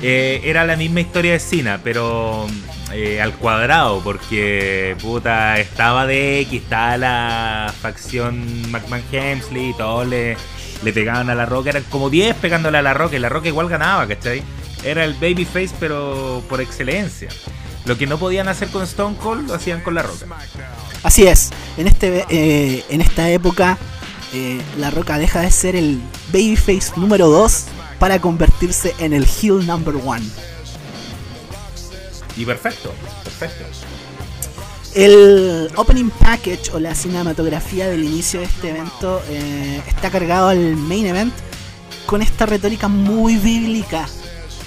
eh, 0.00 0.40
era 0.44 0.64
la 0.64 0.76
misma 0.76 1.00
historia 1.00 1.32
de 1.32 1.40
Cena, 1.40 1.80
pero 1.82 2.46
eh, 2.92 3.20
al 3.20 3.34
cuadrado, 3.34 4.00
porque 4.02 4.96
puta, 5.02 5.58
estaba 5.58 6.06
de 6.06 6.40
X, 6.40 6.62
estaba 6.62 6.96
la 6.96 7.74
facción 7.80 8.70
McMahon 8.70 9.02
Hemsley, 9.10 9.74
todos 9.76 10.06
le, 10.06 10.36
le 10.84 10.92
pegaban 10.92 11.30
a 11.30 11.34
la 11.34 11.46
roca, 11.46 11.70
eran 11.70 11.82
como 11.90 12.10
10 12.10 12.36
pegándole 12.36 12.78
a 12.78 12.82
la 12.82 12.94
roca, 12.94 13.16
y 13.16 13.18
la 13.18 13.28
roca 13.28 13.48
igual 13.48 13.68
ganaba, 13.68 14.06
¿cachai? 14.06 14.42
Era 14.84 15.04
el 15.04 15.14
babyface, 15.14 15.74
pero 15.80 16.44
por 16.48 16.60
excelencia. 16.60 17.28
Lo 17.84 17.98
que 17.98 18.06
no 18.06 18.18
podían 18.18 18.46
hacer 18.46 18.68
con 18.68 18.84
Stone 18.84 19.16
Cold 19.16 19.48
lo 19.48 19.54
hacían 19.54 19.80
con 19.80 19.94
la 19.94 20.02
roca. 20.02 20.26
Así 21.02 21.26
es, 21.26 21.50
en, 21.76 21.88
este, 21.88 22.24
eh, 22.28 22.84
en 22.88 23.00
esta 23.00 23.30
época, 23.30 23.78
la 24.76 24.90
roca 24.90 25.18
deja 25.18 25.40
de 25.40 25.50
ser 25.50 25.74
el 25.74 26.00
babyface 26.32 26.92
número 26.96 27.28
2 27.28 27.64
para 27.98 28.20
convertirse 28.20 28.94
en 28.98 29.12
el 29.12 29.26
heel 29.26 29.66
number 29.66 29.94
one. 29.96 30.24
Y 32.36 32.44
perfecto, 32.44 32.92
perfecto. 33.24 33.64
El 34.94 35.70
opening 35.76 36.10
package 36.10 36.70
o 36.72 36.80
la 36.80 36.94
cinematografía 36.94 37.88
del 37.88 38.04
inicio 38.04 38.40
de 38.40 38.46
este 38.46 38.70
evento 38.70 39.20
eh, 39.28 39.82
está 39.86 40.10
cargado 40.10 40.48
al 40.48 40.76
main 40.76 41.06
event 41.06 41.34
con 42.06 42.22
esta 42.22 42.46
retórica 42.46 42.88
muy 42.88 43.36
bíblica, 43.36 44.08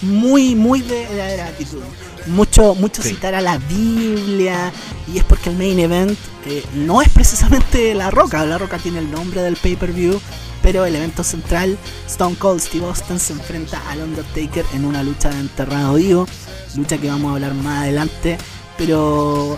muy, 0.02 0.54
muy 0.54 0.82
de, 0.82 1.08
gratitud. 1.36 1.82
Mucho, 2.28 2.76
mucho 2.76 3.02
citar 3.02 3.34
a 3.34 3.42
la 3.42 3.58
Biblia 3.58 4.72
y 5.12 5.18
es 5.18 5.24
porque 5.24 5.50
el 5.50 5.58
main 5.58 5.80
event 5.80 6.16
eh, 6.46 6.64
no 6.76 7.02
es 7.02 7.10
precisamente 7.10 7.96
La 7.96 8.12
Roca. 8.12 8.46
La 8.46 8.60
Roca 8.60 8.78
tiene 8.78 9.00
el 9.00 9.10
nombre 9.10 9.42
del 9.42 9.56
pay-per-view, 9.56 10.22
pero 10.62 10.86
el 10.86 10.96
evento 10.96 11.24
central, 11.24 11.78
Stone 12.08 12.36
Cold 12.36 12.62
Steve 12.62 12.86
Austin 12.86 13.20
se 13.20 13.34
enfrenta 13.34 13.82
al 13.90 14.02
Undertaker 14.02 14.66
en 14.74 14.86
una 14.86 15.04
lucha 15.04 15.30
de 15.30 15.40
enterrado 15.40 15.96
vivo, 15.96 16.28
lucha 16.76 16.98
que 16.98 17.08
vamos 17.08 17.32
a 17.32 17.34
hablar 17.36 17.54
más 17.54 17.84
adelante, 17.84 18.38
pero 18.78 19.58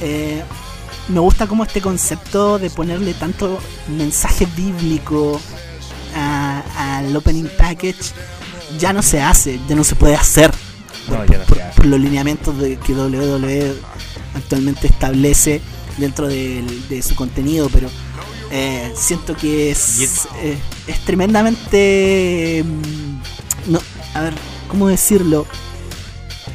eh, 0.00 0.42
me 1.08 1.20
gusta 1.20 1.46
como 1.46 1.64
este 1.64 1.80
concepto 1.80 2.58
de 2.58 2.70
ponerle 2.70 3.14
tanto 3.14 3.58
mensaje 3.88 4.46
bíblico 4.56 5.40
al 6.14 7.16
opening 7.16 7.48
package 7.58 8.12
ya 8.78 8.92
no 8.92 9.02
se 9.02 9.20
hace, 9.20 9.58
ya 9.68 9.74
no 9.74 9.84
se 9.84 9.96
puede 9.96 10.14
hacer. 10.14 10.50
por, 11.76 11.86
los 11.86 12.00
lineamientos 12.00 12.58
de 12.58 12.76
que 12.76 12.94
WWE 12.94 13.74
actualmente 14.34 14.86
establece 14.86 15.60
dentro 15.98 16.28
de 16.28 17.02
su 17.02 17.14
contenido, 17.14 17.68
pero 17.70 17.88
eh, 18.56 18.92
siento 18.94 19.36
que 19.36 19.72
es, 19.72 20.28
eh, 20.36 20.56
es 20.86 21.00
tremendamente... 21.00 22.64
Mm, 22.64 23.72
no, 23.72 23.80
a 24.14 24.20
ver, 24.20 24.34
¿cómo 24.68 24.86
decirlo? 24.86 25.44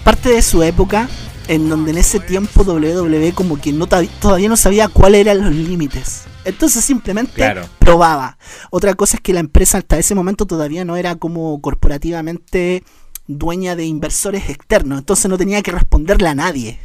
Parte 0.05 0.29
de 0.29 0.41
su 0.41 0.63
época 0.63 1.09
en 1.49 1.67
donde 1.67 1.91
en 1.91 1.97
ese 1.97 2.21
tiempo 2.21 2.61
WWE 2.63 3.33
como 3.33 3.59
que 3.59 3.73
no 3.73 3.87
todavía 3.87 4.47
no 4.47 4.55
sabía 4.55 4.87
cuáles 4.87 5.21
eran 5.21 5.43
los 5.43 5.53
límites. 5.53 6.23
Entonces 6.45 6.85
simplemente 6.85 7.43
probaba. 7.79 8.37
Otra 8.69 8.93
cosa 8.93 9.17
es 9.17 9.21
que 9.21 9.33
la 9.33 9.41
empresa 9.41 9.79
hasta 9.79 9.97
ese 9.97 10.15
momento 10.15 10.45
todavía 10.45 10.85
no 10.85 10.95
era 10.95 11.15
como 11.15 11.59
corporativamente 11.59 12.85
dueña 13.27 13.75
de 13.75 13.83
inversores 13.83 14.49
externos. 14.49 14.99
Entonces 14.99 15.29
no 15.29 15.37
tenía 15.37 15.61
que 15.61 15.71
responderle 15.71 16.29
a 16.29 16.35
nadie. 16.35 16.79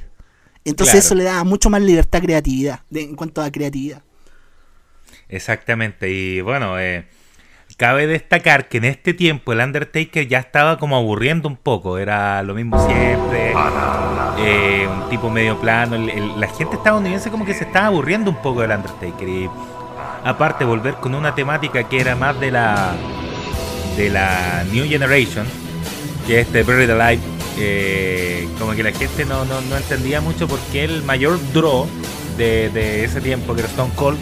Entonces 0.65 1.05
eso 1.05 1.15
le 1.15 1.23
daba 1.23 1.45
mucho 1.45 1.71
más 1.71 1.83
libertad 1.83 2.21
creatividad, 2.21 2.81
en 2.91 3.15
cuanto 3.15 3.43
a 3.43 3.53
creatividad. 3.53 4.03
Exactamente, 5.35 6.11
y 6.11 6.41
bueno, 6.43 6.79
eh, 6.79 7.07
cabe 7.77 8.07
destacar 8.07 8.69
que 8.69 8.77
en 8.77 8.85
este 8.85 9.15
tiempo 9.15 9.53
el 9.53 9.59
Undertaker 9.59 10.29
ya 10.29 10.39
estaba 10.39 10.79
como 10.79 10.95
aburriendo 10.97 11.49
un 11.49 11.57
poco, 11.57 11.99
era 11.99 12.41
lo 12.45 12.55
mismo 12.55 12.79
siempre, 12.87 13.53
eh, 14.39 14.87
un 14.87 15.09
tipo 15.11 15.31
medio 15.31 15.61
plano, 15.61 15.97
la 15.99 16.47
gente 16.47 16.77
estadounidense 16.77 17.33
como 17.33 17.45
que 17.45 17.53
se 17.53 17.65
estaba 17.65 17.87
aburriendo 17.87 18.31
un 18.31 18.37
poco 18.43 18.61
del 18.61 18.71
Undertaker 18.71 19.29
y 19.29 19.51
aparte 20.23 20.65
volver 20.65 20.95
con 20.95 21.17
una 21.17 21.35
temática 21.35 21.83
que 21.89 22.01
era 22.01 22.15
más 22.15 22.39
de 22.39 22.53
la 22.53 22.95
de 23.97 24.11
la 24.11 24.65
New 24.71 24.87
Generation, 24.87 25.49
que 26.29 26.43
es 26.43 26.47
este 26.47 26.63
Buried 26.63 26.91
Alive, 26.91 27.23
eh, 27.59 28.49
como 28.61 28.71
que 28.75 28.85
la 28.85 28.93
gente 28.93 29.25
no, 29.25 29.45
no, 29.47 29.61
no 29.63 29.77
entendía 29.77 30.21
mucho 30.21 30.47
porque 30.47 30.85
el 30.85 31.03
mayor 31.03 31.41
draw 31.53 31.89
de, 32.37 32.71
de 32.71 33.05
ese 33.05 33.21
tiempo, 33.21 33.53
que 33.55 33.63
era 33.63 33.69
Stone 33.69 33.93
Cold, 33.97 34.19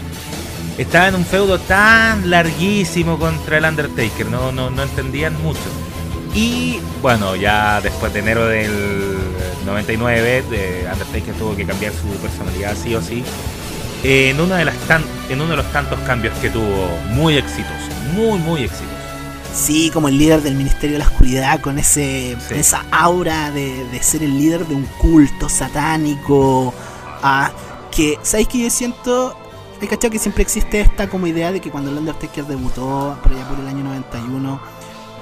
estaba 0.77 1.07
en 1.07 1.15
un 1.15 1.25
feudo 1.25 1.59
tan 1.59 2.29
larguísimo 2.29 3.19
contra 3.19 3.57
el 3.57 3.65
Undertaker, 3.65 4.25
no, 4.27 4.51
no, 4.51 4.69
no 4.69 4.83
entendían 4.83 5.41
mucho. 5.41 5.59
Y 6.33 6.79
bueno, 7.01 7.35
ya 7.35 7.79
después 7.81 8.11
de 8.13 8.19
enero 8.19 8.47
del 8.47 8.71
99, 9.65 10.43
de 10.49 10.87
Undertaker 10.91 11.33
tuvo 11.35 11.55
que 11.55 11.65
cambiar 11.65 11.93
su 11.93 12.07
personalidad 12.17 12.75
sí 12.75 12.95
o 12.95 13.01
sí. 13.01 13.23
En, 14.03 14.39
una 14.41 14.57
de 14.57 14.65
las 14.65 14.75
en 15.29 15.39
uno 15.39 15.51
de 15.51 15.57
los 15.57 15.71
tantos 15.71 15.99
cambios 16.01 16.35
que 16.39 16.49
tuvo, 16.49 16.97
muy 17.11 17.37
exitoso, 17.37 17.89
muy, 18.13 18.39
muy 18.39 18.63
exitoso. 18.63 18.89
Sí, 19.53 19.91
como 19.93 20.07
el 20.07 20.17
líder 20.17 20.41
del 20.41 20.55
Ministerio 20.55 20.93
de 20.93 21.03
la 21.03 21.09
Oscuridad, 21.09 21.61
con 21.61 21.77
ese 21.77 22.35
esa 22.49 22.83
aura 22.91 23.51
de, 23.51 23.85
ser 24.01 24.23
el 24.23 24.37
líder 24.37 24.65
de 24.65 24.73
un 24.73 24.85
culto 24.97 25.47
satánico. 25.47 26.73
Ah, 27.21 27.51
que, 27.91 28.17
¿sabéis 28.23 28.47
que 28.47 28.63
yo 28.63 28.69
siento? 28.71 29.37
Hay 29.83 29.89
cachado 29.89 30.13
que 30.13 30.19
siempre 30.19 30.43
existe 30.43 30.79
esta 30.79 31.09
como 31.09 31.27
idea 31.27 31.51
de 31.51 31.59
que 31.59 31.69
cuando 31.69 31.91
el 31.91 31.97
Undertaker 31.97 32.45
debutó, 32.45 33.19
por 33.21 33.33
allá 33.33 33.45
por 33.49 33.59
el 33.59 33.67
año 33.67 33.83
91, 33.83 34.61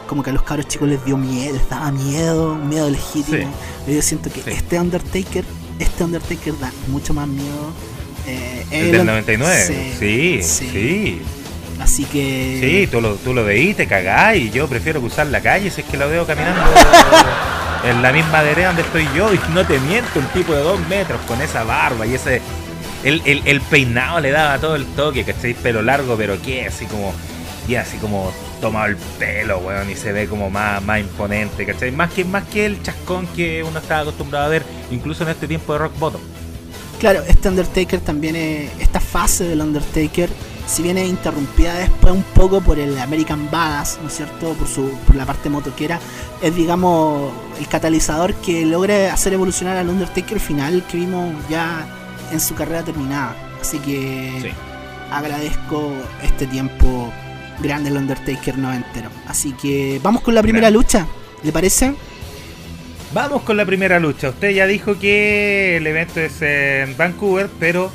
como 0.06 0.22
que 0.22 0.30
a 0.30 0.34
los 0.34 0.44
cabros 0.44 0.68
chicos 0.68 0.88
les 0.88 1.04
dio 1.04 1.18
miedo, 1.18 1.54
les 1.54 1.68
daba 1.68 1.92
miedo, 1.92 2.54
miedo 2.54 2.88
legítimo. 2.88 3.52
Yo 3.88 4.00
siento 4.04 4.30
que 4.32 4.44
este 4.46 4.80
Undertaker, 4.80 5.44
este 5.80 6.04
Undertaker 6.04 6.60
da 6.60 6.72
mucho 6.90 7.12
más 7.12 7.28
miedo. 7.28 7.74
Eh, 8.28 8.64
el, 8.70 8.92
del 8.92 9.06
99, 9.08 9.96
sí, 9.98 10.44
sí, 10.44 11.22
Así 11.80 12.06
que. 12.06 12.60
Sí, 12.62 12.88
tú 12.92 13.02
lo, 13.02 13.16
tú 13.16 13.34
lo 13.34 13.44
veís, 13.44 13.76
te 13.76 13.88
cagás 13.88 14.36
y 14.36 14.52
yo 14.52 14.68
prefiero 14.68 15.00
cruzar 15.00 15.26
la 15.26 15.42
calle 15.42 15.72
si 15.72 15.82
es 15.82 15.88
que 15.88 15.98
lo 15.98 16.08
veo 16.08 16.28
caminando 16.28 16.62
en 17.84 18.04
la 18.04 18.12
misma 18.14 18.44
vereda 18.44 18.68
donde 18.68 18.84
estoy 18.84 19.08
yo 19.16 19.34
y 19.34 19.40
no 19.56 19.66
te 19.66 19.80
miento, 19.80 20.20
un 20.20 20.28
tipo 20.28 20.54
de 20.54 20.62
dos 20.62 20.80
metros 20.88 21.20
con 21.22 21.42
esa 21.42 21.64
barba 21.64 22.06
y 22.06 22.14
ese 22.14 22.44
el, 23.04 23.62
peinado 23.70 24.20
le 24.20 24.32
daba 24.32 24.60
todo 24.60 24.76
el 24.76 24.86
toque, 24.86 25.24
¿cachai? 25.24 25.54
Pelo 25.54 25.82
largo, 25.82 26.16
pero 26.18 26.42
qué, 26.42 26.66
así 26.66 26.86
como. 26.86 27.14
Y 27.68 27.76
así 27.76 27.98
como 27.98 28.32
tomado 28.60 28.88
el 28.88 28.98
pelo, 28.98 29.60
weón, 29.60 29.90
y 29.90 29.96
se 29.96 30.12
ve 30.12 30.28
como 30.28 30.50
más, 30.50 30.84
más 30.84 31.00
imponente, 31.00 31.66
¿cachai? 31.66 31.92
Más 31.92 32.12
que, 32.12 32.26
más 32.26 32.44
que 32.46 32.66
el 32.66 32.82
chascón 32.82 33.28
que 33.28 33.64
uno 33.64 33.80
estaba 33.80 34.02
acostumbrado 34.02 34.46
a 34.46 34.50
ver, 34.50 34.64
incluso 34.90 35.24
en 35.24 35.30
este 35.30 35.48
tiempo 35.48 35.74
de 35.74 35.80
Rock 35.80 35.98
Bottom. 36.00 36.22
Claro, 37.00 37.24
este 37.28 37.50
Undertaker 37.50 38.00
también, 38.02 38.36
esta 38.80 39.00
fase 39.00 39.46
del 39.46 39.62
Undertaker 39.62 40.30
si 40.72 40.84
viene 40.84 41.06
interrumpida 41.06 41.74
después 41.74 42.14
un 42.14 42.24
poco 42.24 42.62
por 42.62 42.80
el 42.80 42.98
American 42.98 43.50
Badass, 43.52 44.00
¿no 44.02 44.08
es 44.08 44.16
cierto? 44.16 44.54
Por, 44.54 44.68
su, 44.68 44.90
por 45.06 45.16
la 45.16 45.26
parte 45.26 45.50
motoquera, 45.50 46.00
es 46.42 46.56
digamos 46.56 47.32
el 47.60 47.68
catalizador 47.68 48.34
que 48.36 48.66
logra 48.66 49.14
hacer 49.14 49.34
evolucionar 49.34 49.76
al 49.76 49.90
Undertaker 49.90 50.40
final 50.40 50.84
que 50.90 50.98
vimos 50.98 51.36
ya 51.50 51.86
en 52.32 52.40
su 52.40 52.56
carrera 52.56 52.84
terminada. 52.84 53.36
Así 53.62 53.80
que 53.80 54.54
agradezco 55.12 55.94
este 56.24 56.48
tiempo 56.48 57.12
grande 57.60 57.90
el 57.90 57.98
Undertaker 57.98 58.58
noventero. 58.58 59.10
Así 59.28 59.54
que 59.54 60.00
vamos 60.04 60.22
con 60.22 60.36
la 60.36 60.42
primera 60.42 60.70
lucha, 60.70 61.08
¿le 61.44 61.52
parece? 61.52 61.94
Vamos 63.14 63.44
con 63.44 63.58
la 63.58 63.66
primera 63.66 64.00
lucha. 64.00 64.30
Usted 64.30 64.52
ya 64.52 64.66
dijo 64.66 64.98
que 64.98 65.78
el 65.78 65.86
evento 65.86 66.22
es 66.22 66.42
en 66.42 66.96
Vancouver, 66.96 67.50
pero 67.60 67.92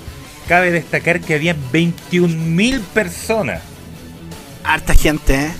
cabe 0.46 0.70
destacar 0.70 1.20
que 1.20 1.34
había 1.34 1.56
21.000 1.72 2.80
personas. 2.80 3.62
Harta 4.62 4.94
gente, 4.94 5.34
¿eh? 5.34 5.50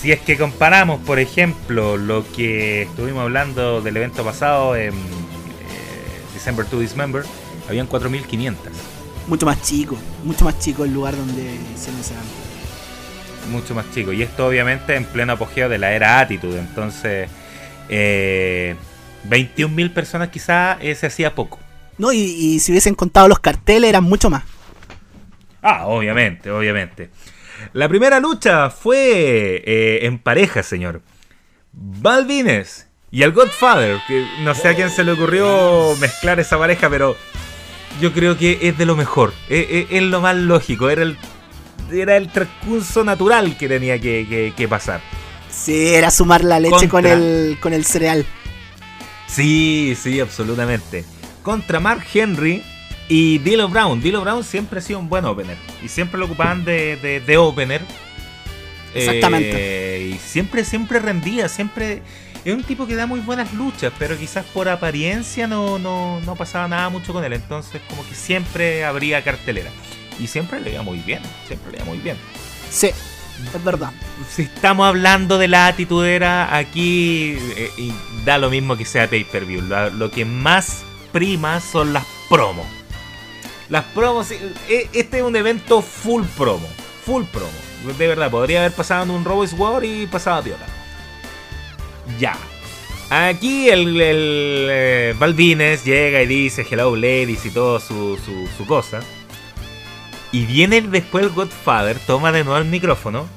Si 0.00 0.10
es 0.10 0.20
que 0.20 0.36
comparamos, 0.36 1.00
por 1.02 1.20
ejemplo, 1.20 1.96
lo 1.96 2.26
que 2.32 2.82
estuvimos 2.82 3.22
hablando 3.22 3.80
del 3.82 3.96
evento 3.96 4.24
pasado 4.24 4.74
en 4.74 4.94
eh, 4.94 4.94
December 6.34 6.66
to 6.66 6.80
Dismember, 6.80 7.24
habían 7.68 7.88
4.500. 7.88 8.56
Mucho 9.28 9.46
más 9.46 9.62
chico, 9.62 9.96
mucho 10.24 10.44
más 10.44 10.58
chico 10.58 10.84
el 10.84 10.92
lugar 10.92 11.16
donde 11.16 11.58
se 11.76 11.90
ese 11.90 12.14
Mucho 13.50 13.74
más 13.74 13.90
chico. 13.92 14.12
Y 14.12 14.22
esto 14.22 14.46
obviamente 14.46 14.96
en 14.96 15.04
pleno 15.04 15.34
apogeo 15.34 15.68
de 15.68 15.78
la 15.78 15.92
era 15.92 16.18
Attitude. 16.18 16.58
Entonces, 16.58 17.28
eh, 17.88 18.74
21.000 19.28 19.92
personas 19.92 20.28
quizás 20.30 20.78
eh, 20.80 20.94
se 20.94 21.06
hacía 21.06 21.34
poco. 21.34 21.58
No, 21.98 22.12
y, 22.12 22.58
si 22.58 22.72
hubiesen 22.72 22.94
contado 22.94 23.28
los 23.28 23.38
carteles 23.38 23.88
eran 23.88 24.04
mucho 24.04 24.30
más. 24.30 24.44
Ah, 25.60 25.86
obviamente, 25.86 26.50
obviamente. 26.50 27.10
La 27.72 27.88
primera 27.88 28.18
lucha 28.18 28.70
fue 28.70 29.62
eh, 29.64 30.00
en 30.02 30.18
pareja, 30.18 30.62
señor. 30.62 31.02
Balvines 31.72 32.88
y 33.12 33.22
el 33.22 33.32
Godfather, 33.32 34.00
que 34.08 34.26
no 34.40 34.54
sé 34.54 34.68
a 34.68 34.74
quién 34.74 34.90
se 34.90 35.04
le 35.04 35.12
ocurrió 35.12 35.94
mezclar 36.00 36.40
esa 36.40 36.58
pareja, 36.58 36.88
pero 36.90 37.16
yo 38.00 38.12
creo 38.12 38.36
que 38.36 38.58
es 38.62 38.78
de 38.78 38.86
lo 38.86 38.96
mejor. 38.96 39.32
Es, 39.48 40.02
lo 40.02 40.20
más 40.20 40.36
lógico. 40.36 40.88
Era 40.88 41.02
el, 41.02 41.16
era 41.92 42.16
el 42.16 42.28
transcurso 42.28 43.04
natural 43.04 43.56
que 43.56 43.68
tenía 43.68 43.98
que, 44.00 44.66
pasar. 44.68 45.00
Sí, 45.50 45.88
era 45.88 46.10
sumar 46.10 46.44
la 46.44 46.58
leche 46.60 46.88
con, 46.88 47.06
el, 47.06 47.58
con 47.60 47.72
el 47.72 47.84
cereal. 47.84 48.24
Sí, 49.26 49.96
sí, 50.00 50.20
absolutamente 50.20 51.04
contra 51.42 51.80
Mark 51.80 52.04
Henry 52.12 52.62
y 53.08 53.38
Dilo 53.38 53.68
Brown. 53.68 54.00
Dilo 54.00 54.22
Brown 54.22 54.44
siempre 54.44 54.78
ha 54.78 54.82
sido 54.82 54.98
un 54.98 55.08
buen 55.08 55.24
opener 55.24 55.56
y 55.82 55.88
siempre 55.88 56.18
lo 56.18 56.26
ocupaban 56.26 56.64
de, 56.64 57.22
de, 57.26 57.36
opener. 57.36 57.82
Exactamente. 58.94 59.96
Eh, 59.96 60.08
y 60.08 60.18
siempre, 60.18 60.64
siempre 60.64 60.98
rendía, 60.98 61.48
siempre. 61.48 62.02
Es 62.44 62.54
un 62.54 62.64
tipo 62.64 62.86
que 62.86 62.96
da 62.96 63.06
muy 63.06 63.20
buenas 63.20 63.52
luchas, 63.52 63.92
pero 63.98 64.18
quizás 64.18 64.44
por 64.46 64.68
apariencia 64.68 65.46
no, 65.46 65.78
no, 65.78 66.20
no 66.22 66.34
pasaba 66.34 66.66
nada 66.66 66.88
mucho 66.88 67.12
con 67.12 67.24
él. 67.24 67.32
Entonces, 67.32 67.80
como 67.88 68.06
que 68.06 68.14
siempre 68.14 68.84
habría 68.84 69.22
cartelera. 69.22 69.70
Y 70.18 70.26
siempre 70.26 70.60
le 70.60 70.72
iba 70.72 70.82
muy 70.82 70.98
bien, 70.98 71.22
siempre 71.46 71.70
le 71.70 71.78
iba 71.78 71.86
muy 71.86 71.98
bien. 71.98 72.16
Sí, 72.68 72.88
es 72.88 73.64
verdad. 73.64 73.92
Si 74.28 74.42
estamos 74.42 74.86
hablando 74.86 75.38
de 75.38 75.48
la 75.48 75.68
atitudera, 75.68 76.56
aquí 76.56 77.36
eh, 77.56 77.70
y 77.78 77.92
da 78.24 78.38
lo 78.38 78.50
mismo 78.50 78.76
que 78.76 78.84
sea 78.84 79.08
pay-per-view. 79.08 79.62
lo, 79.94 80.10
que 80.10 80.24
más 80.24 80.82
primas 81.12 81.62
son 81.62 81.92
las 81.92 82.04
promos. 82.28 82.66
Las 83.68 83.84
promos, 83.86 84.30
e, 84.32 84.88
este 84.92 85.18
es 85.18 85.22
un 85.22 85.36
evento 85.36 85.80
full 85.80 86.24
promo, 86.36 86.68
full 87.04 87.24
promo. 87.24 87.96
De 87.98 88.06
verdad, 88.06 88.30
podría 88.30 88.60
haber 88.60 88.72
pasado 88.72 89.04
en 89.04 89.10
un 89.10 89.24
Robot 89.24 89.52
War 89.56 89.84
y 89.84 90.06
pasado 90.06 90.38
a 90.38 90.42
piola. 90.42 90.81
Ya. 92.18 92.36
Aquí 93.10 93.68
el, 93.68 94.00
el 94.00 94.68
eh, 94.70 95.14
Balvines 95.18 95.84
llega 95.84 96.22
y 96.22 96.26
dice 96.26 96.66
hello 96.68 96.96
ladies 96.96 97.44
y 97.44 97.50
todo 97.50 97.78
su, 97.78 98.18
su, 98.24 98.48
su 98.56 98.66
cosa. 98.66 99.00
Y 100.30 100.46
viene 100.46 100.80
después 100.80 101.24
el 101.24 101.30
Godfather, 101.30 101.98
toma 102.06 102.32
de 102.32 102.44
nuevo 102.44 102.58
el 102.58 102.68
micrófono. 102.68 103.28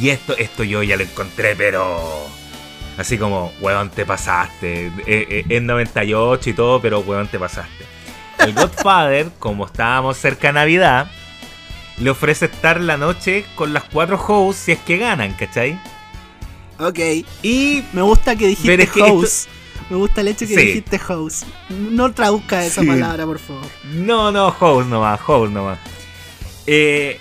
Y 0.00 0.10
esto, 0.10 0.36
esto 0.36 0.62
yo 0.62 0.82
ya 0.82 0.96
lo 0.96 1.02
encontré, 1.02 1.56
pero 1.56 2.28
Así 2.96 3.18
como, 3.18 3.52
weón, 3.60 3.90
te 3.90 4.06
pasaste. 4.06 4.90
Es 5.06 5.62
98 5.62 6.50
y 6.50 6.52
todo, 6.54 6.80
pero 6.80 7.00
weón, 7.00 7.28
te 7.28 7.38
pasaste. 7.38 7.84
El 8.38 8.54
Godfather, 8.54 9.30
como 9.38 9.66
estábamos 9.66 10.16
cerca 10.16 10.48
de 10.48 10.54
Navidad, 10.54 11.10
le 11.98 12.10
ofrece 12.10 12.46
estar 12.46 12.80
la 12.80 12.96
noche 12.96 13.44
con 13.54 13.72
las 13.72 13.84
cuatro 13.84 14.16
hosts 14.16 14.62
si 14.62 14.72
es 14.72 14.78
que 14.80 14.96
ganan, 14.96 15.32
¿cachai? 15.34 15.78
Ok. 16.78 16.98
Y 17.42 17.82
me 17.92 18.02
gusta 18.02 18.36
que 18.36 18.48
dijiste 18.48 19.02
host. 19.02 19.48
Me 19.88 19.96
gusta 19.96 20.20
el 20.20 20.28
hecho 20.28 20.46
que 20.46 20.56
dijiste 20.56 21.00
host. 21.08 21.44
No 21.70 22.12
traduzca 22.12 22.64
esa 22.64 22.82
palabra, 22.82 23.24
por 23.24 23.38
favor. 23.38 23.66
No, 23.84 24.32
no, 24.32 24.48
host 24.48 24.88
nomás, 24.88 25.20
host 25.26 25.52
nomás. 25.52 25.78
Eh, 26.66 27.18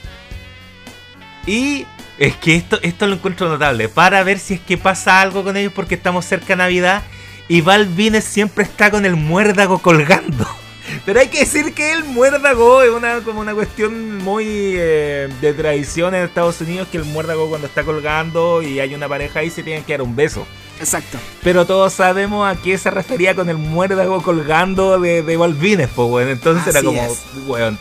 y 1.45 1.85
es 2.17 2.35
que 2.37 2.55
esto, 2.55 2.79
esto 2.81 3.07
lo 3.07 3.15
encuentro 3.15 3.47
notable. 3.49 3.89
Para 3.89 4.23
ver 4.23 4.39
si 4.39 4.55
es 4.55 4.59
que 4.61 4.77
pasa 4.77 5.21
algo 5.21 5.43
con 5.43 5.57
ellos 5.57 5.73
porque 5.73 5.95
estamos 5.95 6.25
cerca 6.25 6.47
de 6.47 6.57
Navidad. 6.57 7.03
Y 7.47 7.61
Valvines 7.61 8.23
siempre 8.23 8.63
está 8.63 8.89
con 8.89 9.05
el 9.05 9.15
muérdago 9.15 9.79
colgando. 9.79 10.47
Pero 11.05 11.19
hay 11.19 11.27
que 11.27 11.39
decir 11.39 11.73
que 11.73 11.93
el 11.93 12.03
muérdago 12.03 12.81
es 12.81 12.91
una, 12.91 13.21
como 13.21 13.41
una 13.41 13.53
cuestión 13.53 14.17
muy 14.17 14.45
eh, 14.47 15.29
de 15.41 15.53
tradición 15.53 16.15
en 16.15 16.23
Estados 16.23 16.61
Unidos. 16.61 16.87
Que 16.91 16.97
el 16.97 17.05
muérdago 17.05 17.49
cuando 17.49 17.67
está 17.67 17.83
colgando 17.83 18.61
y 18.61 18.79
hay 18.79 18.93
una 18.93 19.07
pareja 19.07 19.39
ahí 19.39 19.49
se 19.49 19.63
tienen 19.63 19.83
que 19.83 19.93
dar 19.93 20.01
un 20.01 20.15
beso. 20.15 20.45
Exacto. 20.79 21.17
Pero 21.43 21.65
todos 21.65 21.93
sabemos 21.93 22.47
a 22.47 22.61
qué 22.61 22.77
se 22.77 22.91
refería 22.91 23.33
con 23.35 23.49
el 23.49 23.57
muérdago 23.57 24.21
colgando 24.21 24.99
de, 24.99 25.21
de 25.23 25.37
Balvines, 25.37 25.89
pues, 25.95 26.09
bueno. 26.09 26.31
Entonces 26.31 26.67
era 26.67 26.83
como, 26.83 27.01
weón, 27.47 27.79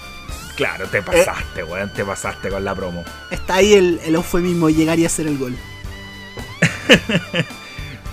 Claro, 0.56 0.86
te 0.86 1.02
pasaste, 1.02 1.60
eh, 1.60 1.64
weón, 1.64 1.92
te 1.92 2.04
pasaste 2.04 2.48
con 2.48 2.64
la 2.64 2.74
promo. 2.74 3.04
Está 3.30 3.56
ahí 3.56 3.74
el, 3.74 4.00
el 4.04 4.14
eufemismo, 4.14 4.70
llegar 4.70 4.98
y 4.98 5.04
hacer 5.04 5.26
el 5.26 5.36
gol. 5.36 5.56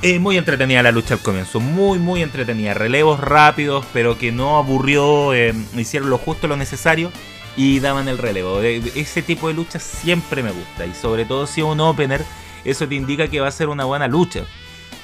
Es 0.01 0.19
muy 0.19 0.35
entretenida 0.37 0.81
la 0.81 0.91
lucha 0.91 1.13
al 1.13 1.19
comienzo, 1.19 1.59
muy 1.59 1.99
muy 1.99 2.23
entretenida, 2.23 2.73
relevos 2.73 3.19
rápidos, 3.19 3.85
pero 3.93 4.17
que 4.17 4.31
no 4.31 4.57
aburrió, 4.57 5.35
eh, 5.35 5.53
hicieron 5.77 6.09
lo 6.09 6.17
justo, 6.17 6.47
lo 6.47 6.57
necesario 6.57 7.11
y 7.55 7.79
daban 7.79 8.07
el 8.07 8.17
relevo. 8.17 8.63
Eh, 8.63 8.81
ese 8.95 9.21
tipo 9.21 9.47
de 9.47 9.53
lucha 9.53 9.77
siempre 9.77 10.41
me 10.41 10.51
gusta 10.51 10.87
y 10.87 10.95
sobre 10.95 11.25
todo 11.25 11.45
si 11.45 11.61
es 11.61 11.67
un 11.67 11.79
opener, 11.81 12.25
eso 12.65 12.87
te 12.87 12.95
indica 12.95 13.27
que 13.27 13.41
va 13.41 13.47
a 13.47 13.51
ser 13.51 13.69
una 13.69 13.85
buena 13.85 14.07
lucha. 14.07 14.43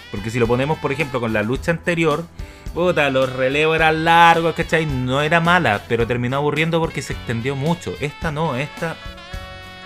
Porque 0.09 0.31
si 0.31 0.39
lo 0.39 0.47
ponemos 0.47 0.79
por 0.79 0.91
ejemplo 0.91 1.19
con 1.19 1.31
la 1.31 1.43
lucha 1.43 1.71
anterior, 1.71 2.25
Puta, 2.73 3.09
los 3.09 3.31
relevos 3.33 3.75
eran 3.75 4.03
largos, 4.03 4.53
¿cachai? 4.53 4.85
No 4.85 5.21
era 5.21 5.39
mala, 5.39 5.83
pero 5.87 6.05
terminó 6.05 6.37
aburriendo 6.37 6.79
porque 6.79 7.01
se 7.01 7.13
extendió 7.13 7.55
mucho. 7.55 7.95
Esta 7.99 8.31
no, 8.31 8.55
esta 8.55 8.95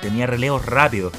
tenía 0.01 0.27
relevos 0.27 0.65
rápidos. 0.65 1.13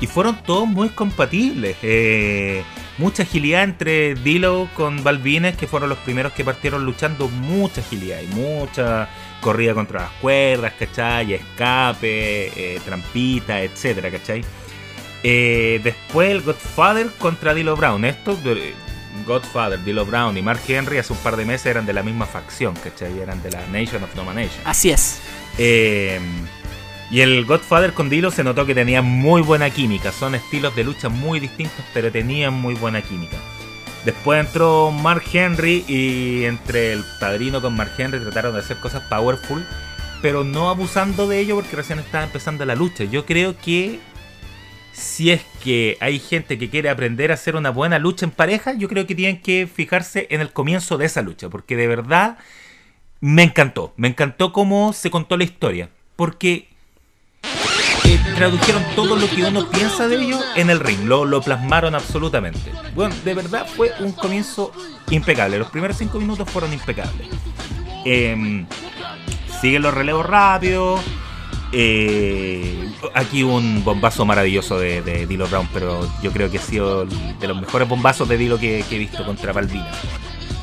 Y 0.00 0.06
fueron 0.06 0.42
todos 0.42 0.66
muy 0.66 0.88
compatibles. 0.88 1.76
Eh, 1.82 2.64
mucha 3.00 3.22
agilidad 3.22 3.64
entre 3.64 4.14
Dilo 4.14 4.68
con 4.74 5.02
Balvines, 5.02 5.56
que 5.56 5.66
fueron 5.66 5.88
los 5.88 5.98
primeros 5.98 6.32
que 6.32 6.44
partieron 6.44 6.84
luchando. 6.84 7.28
Mucha 7.28 7.80
agilidad 7.80 8.20
y 8.20 8.26
mucha 8.26 9.08
corrida 9.40 9.72
contra 9.72 10.02
las 10.02 10.10
cuerdas, 10.20 10.74
¿cachai? 10.78 11.32
Escape, 11.32 12.74
eh, 12.74 12.80
trampita, 12.84 13.62
etcétera, 13.62 14.10
¿cachai? 14.10 14.44
Eh, 15.22 15.80
después 15.82 16.30
el 16.30 16.42
Godfather 16.42 17.08
contra 17.18 17.54
Dilo 17.54 17.74
Brown. 17.74 18.04
Esto 18.04 18.38
Godfather, 19.26 19.82
Dilo 19.82 20.04
Brown 20.04 20.36
y 20.36 20.42
Mark 20.42 20.60
Henry 20.68 20.98
hace 20.98 21.14
un 21.14 21.18
par 21.20 21.36
de 21.36 21.46
meses 21.46 21.66
eran 21.66 21.86
de 21.86 21.94
la 21.94 22.02
misma 22.02 22.26
facción, 22.26 22.74
¿cachai? 22.74 23.18
Eran 23.18 23.42
de 23.42 23.50
la 23.50 23.66
Nation 23.68 24.04
of 24.04 24.14
Domination. 24.14 24.60
Así 24.66 24.90
es. 24.90 25.20
Eh, 25.56 26.20
y 27.10 27.22
el 27.22 27.44
Godfather 27.44 27.92
con 27.92 28.08
Dilo 28.08 28.30
se 28.30 28.44
notó 28.44 28.66
que 28.66 28.74
tenía 28.74 29.02
muy 29.02 29.42
buena 29.42 29.70
química. 29.70 30.12
Son 30.12 30.34
estilos 30.34 30.76
de 30.76 30.84
lucha 30.84 31.08
muy 31.08 31.40
distintos, 31.40 31.84
pero 31.92 32.12
tenían 32.12 32.54
muy 32.54 32.74
buena 32.74 33.02
química. 33.02 33.36
Después 34.04 34.46
entró 34.46 34.92
Mark 34.92 35.24
Henry 35.32 35.84
y 35.88 36.44
entre 36.44 36.92
el 36.92 37.04
padrino 37.18 37.60
con 37.60 37.74
Mark 37.74 37.92
Henry 37.98 38.20
trataron 38.20 38.54
de 38.54 38.60
hacer 38.60 38.78
cosas 38.78 39.02
powerful, 39.10 39.66
pero 40.22 40.44
no 40.44 40.70
abusando 40.70 41.26
de 41.26 41.40
ello 41.40 41.56
porque 41.56 41.76
recién 41.76 41.98
estaba 41.98 42.24
empezando 42.24 42.64
la 42.64 42.76
lucha. 42.76 43.04
Yo 43.04 43.26
creo 43.26 43.58
que 43.58 43.98
si 44.92 45.32
es 45.32 45.42
que 45.62 45.98
hay 46.00 46.18
gente 46.18 46.58
que 46.58 46.70
quiere 46.70 46.90
aprender 46.90 47.30
a 47.30 47.34
hacer 47.34 47.56
una 47.56 47.70
buena 47.70 47.98
lucha 47.98 48.24
en 48.24 48.30
pareja, 48.30 48.72
yo 48.74 48.88
creo 48.88 49.06
que 49.06 49.14
tienen 49.14 49.42
que 49.42 49.66
fijarse 49.66 50.28
en 50.30 50.40
el 50.40 50.52
comienzo 50.52 50.96
de 50.96 51.06
esa 51.06 51.22
lucha, 51.22 51.48
porque 51.48 51.76
de 51.76 51.88
verdad 51.88 52.38
me 53.20 53.42
encantó, 53.42 53.92
me 53.96 54.08
encantó 54.08 54.52
cómo 54.52 54.92
se 54.92 55.10
contó 55.10 55.36
la 55.36 55.44
historia, 55.44 55.90
porque 56.16 56.69
eh, 57.42 58.18
tradujeron 58.36 58.82
todo 58.94 59.16
lo 59.16 59.28
que 59.28 59.44
uno 59.44 59.68
piensa 59.68 60.08
de 60.08 60.22
ellos 60.22 60.40
en 60.56 60.70
el 60.70 60.80
ring, 60.80 61.04
lo, 61.04 61.24
lo 61.24 61.40
plasmaron 61.42 61.94
absolutamente. 61.94 62.72
Bueno, 62.94 63.14
de 63.24 63.34
verdad 63.34 63.66
fue 63.76 63.92
un 64.00 64.12
comienzo 64.12 64.72
impecable, 65.10 65.58
los 65.58 65.70
primeros 65.70 65.96
cinco 65.96 66.18
minutos 66.18 66.48
fueron 66.50 66.72
impecables. 66.72 67.28
Em, 68.04 68.66
siguen 69.60 69.82
los 69.82 69.92
relevos 69.94 70.24
rápidos 70.26 71.00
Eh, 71.72 72.90
aquí 73.14 73.44
un 73.44 73.84
bombazo 73.84 74.24
maravilloso 74.24 74.76
de, 74.76 75.02
de 75.02 75.24
Dilo 75.28 75.46
Brown, 75.46 75.68
pero 75.72 76.00
yo 76.20 76.32
creo 76.32 76.50
que 76.50 76.58
ha 76.58 76.62
sido 76.62 77.04
de 77.06 77.46
los 77.46 77.60
mejores 77.60 77.88
bombazos 77.88 78.28
de 78.28 78.36
Dilo 78.36 78.58
que, 78.58 78.84
que 78.88 78.96
he 78.96 78.98
visto 78.98 79.24
contra 79.24 79.52
Balvina. 79.52 79.88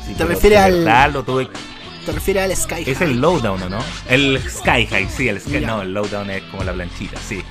Sí, 0.06 0.12
¿Te 0.14 0.26
refieres 0.26 0.58
al- 0.58 1.12
lo 1.14 1.24
tuve- 1.24 1.48
Te 2.08 2.12
refieres 2.14 2.42
al 2.44 2.56
Sky 2.56 2.90
Es 2.90 2.98
High. 2.98 3.10
el 3.10 3.20
lowdown, 3.20 3.62
¿o 3.64 3.68
no? 3.68 3.78
El 4.08 4.40
sky 4.48 4.86
high, 4.86 5.06
sí, 5.14 5.28
el 5.28 5.38
sky, 5.42 5.60
Ya. 5.60 5.66
no, 5.66 5.82
el 5.82 5.92
lowdown 5.92 6.30
es 6.30 6.42
como 6.44 6.64
la 6.64 6.72
planchita, 6.72 7.18
sí. 7.20 7.42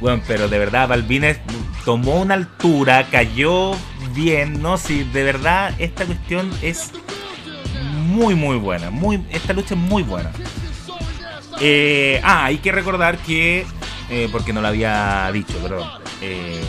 Bueno, 0.00 0.22
pero 0.26 0.48
de 0.48 0.58
verdad, 0.58 0.88
Balvines 0.88 1.38
tomó 1.84 2.22
una 2.22 2.32
altura, 2.32 3.06
cayó 3.10 3.72
bien, 4.14 4.62
¿no? 4.62 4.78
Sí, 4.78 5.04
de 5.12 5.22
verdad, 5.22 5.74
esta 5.78 6.06
cuestión 6.06 6.50
es 6.62 6.92
muy, 8.06 8.34
muy 8.34 8.56
buena. 8.56 8.88
Muy, 8.88 9.22
esta 9.30 9.52
lucha 9.52 9.74
es 9.74 9.80
muy 9.80 10.02
buena. 10.02 10.30
Eh, 11.60 12.18
ah, 12.24 12.46
hay 12.46 12.56
que 12.56 12.72
recordar 12.72 13.18
que, 13.18 13.66
eh, 14.08 14.28
porque 14.32 14.54
no 14.54 14.62
lo 14.62 14.68
había 14.68 15.28
dicho, 15.30 15.58
perdón. 15.58 15.90
Eh, 16.22 16.64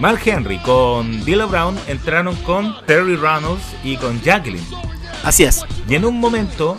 Mark 0.00 0.20
Henry 0.24 0.58
con 0.58 1.24
Dilo 1.24 1.46
Brown 1.46 1.78
entraron 1.86 2.34
con 2.42 2.74
Terry 2.86 3.14
Reynolds 3.14 3.62
y 3.84 3.96
con 3.98 4.20
Jacqueline. 4.20 4.66
Así 5.22 5.44
es. 5.44 5.64
Y 5.88 5.94
en 5.94 6.04
un 6.04 6.18
momento, 6.18 6.78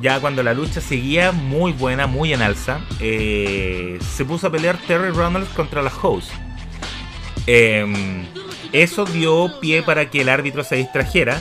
ya 0.00 0.20
cuando 0.20 0.42
la 0.42 0.54
lucha 0.54 0.80
seguía 0.80 1.32
muy 1.32 1.72
buena, 1.72 2.06
muy 2.06 2.32
en 2.32 2.42
alza, 2.42 2.80
eh, 3.00 3.98
se 4.14 4.24
puso 4.24 4.46
a 4.46 4.50
pelear 4.50 4.78
Terry 4.86 5.10
Reynolds 5.10 5.50
contra 5.50 5.82
la 5.82 5.92
host. 6.02 6.30
Eh, 7.46 7.86
eso 8.72 9.04
dio 9.04 9.60
pie 9.60 9.82
para 9.82 10.08
que 10.08 10.22
el 10.22 10.28
árbitro 10.28 10.64
se 10.64 10.76
distrajera. 10.76 11.38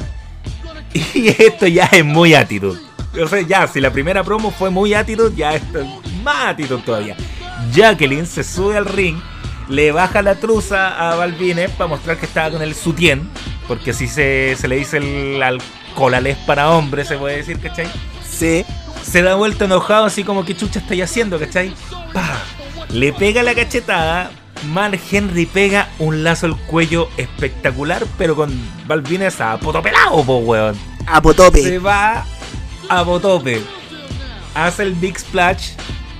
Y 1.13 1.29
esto 1.29 1.67
ya 1.67 1.85
es 1.85 2.03
muy 2.03 2.33
actitud. 2.33 2.77
O 3.21 3.27
sea, 3.27 3.41
ya, 3.41 3.65
si 3.67 3.79
la 3.79 3.91
primera 3.91 4.23
promo 4.25 4.51
fue 4.51 4.69
muy 4.69 4.93
actitud, 4.93 5.31
ya 5.33 5.55
esto 5.55 5.79
es 5.79 5.87
más 6.21 6.49
actitud 6.49 6.79
todavía. 6.79 7.15
Jacqueline 7.73 8.25
se 8.25 8.43
sube 8.43 8.75
al 8.75 8.85
ring, 8.85 9.17
le 9.69 9.93
baja 9.93 10.21
la 10.21 10.35
truza 10.35 11.11
a 11.11 11.15
Balvines 11.15 11.71
para 11.71 11.87
mostrar 11.87 12.17
que 12.17 12.25
estaba 12.25 12.51
con 12.51 12.61
el 12.61 12.75
sutien, 12.75 13.29
porque 13.69 13.91
así 13.91 14.07
se, 14.07 14.57
se 14.57 14.67
le 14.67 14.75
dice 14.77 14.97
el 14.97 15.41
alcoholales 15.91 16.37
para 16.45 16.71
hombres, 16.71 17.07
se 17.07 17.17
puede 17.17 17.37
decir, 17.37 17.59
¿cachai? 17.59 17.87
Sí. 18.27 18.65
Se 19.03 19.21
da 19.21 19.35
vuelta 19.35 19.65
enojado, 19.65 20.05
así 20.05 20.23
como 20.23 20.45
que 20.45 20.55
chucha 20.55 20.79
estáis 20.79 21.03
haciendo, 21.03 21.39
¿cachai? 21.39 21.73
¡Pah! 22.13 22.39
Le 22.89 23.13
pega 23.13 23.43
la 23.43 23.53
cachetada. 23.55 24.31
Mark 24.67 24.99
Henry 25.11 25.47
pega 25.47 25.89
un 25.97 26.23
lazo 26.23 26.45
al 26.45 26.55
cuello 26.55 27.09
espectacular, 27.17 28.05
pero 28.17 28.35
con 28.35 28.51
Balvines 28.85 29.41
a 29.41 29.57
potopelado, 29.57 30.23
po, 30.23 30.37
weón. 30.37 30.77
A 31.07 31.19
Potope. 31.19 31.63
Se 31.63 31.79
va 31.79 32.25
a 32.87 33.01
botope. 33.01 33.61
Hace 34.53 34.83
el 34.83 34.93
Big 34.93 35.17
Splash. 35.17 35.71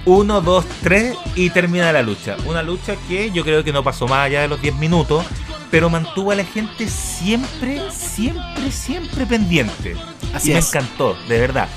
1, 0.06 0.42
2, 0.42 0.66
3 0.82 1.16
y 1.36 1.52
termina 1.52 1.92
la 1.92 2.02
lucha. 2.02 2.36
Una 2.48 2.64
lucha 2.64 2.96
que 3.08 3.30
yo 3.30 3.44
creo 3.44 3.64
que 3.64 3.72
no 3.72 3.84
pasó 3.84 4.08
más 4.08 4.26
allá 4.26 4.42
de 4.42 4.48
los 4.48 4.60
10 4.60 4.76
minutos, 4.78 5.24
pero 5.72 5.90
mantuvo 5.90 6.32
a 6.32 6.36
la 6.36 6.44
gente 6.44 6.88
siempre, 6.90 7.82
siempre, 7.92 8.72
siempre 8.72 9.26
pendiente. 9.26 9.96
Así 10.34 10.50
y 10.52 10.54
me 10.54 10.60
es. 10.60 10.68
encantó, 10.68 11.18
de 11.30 11.40
verdad. 11.40 11.68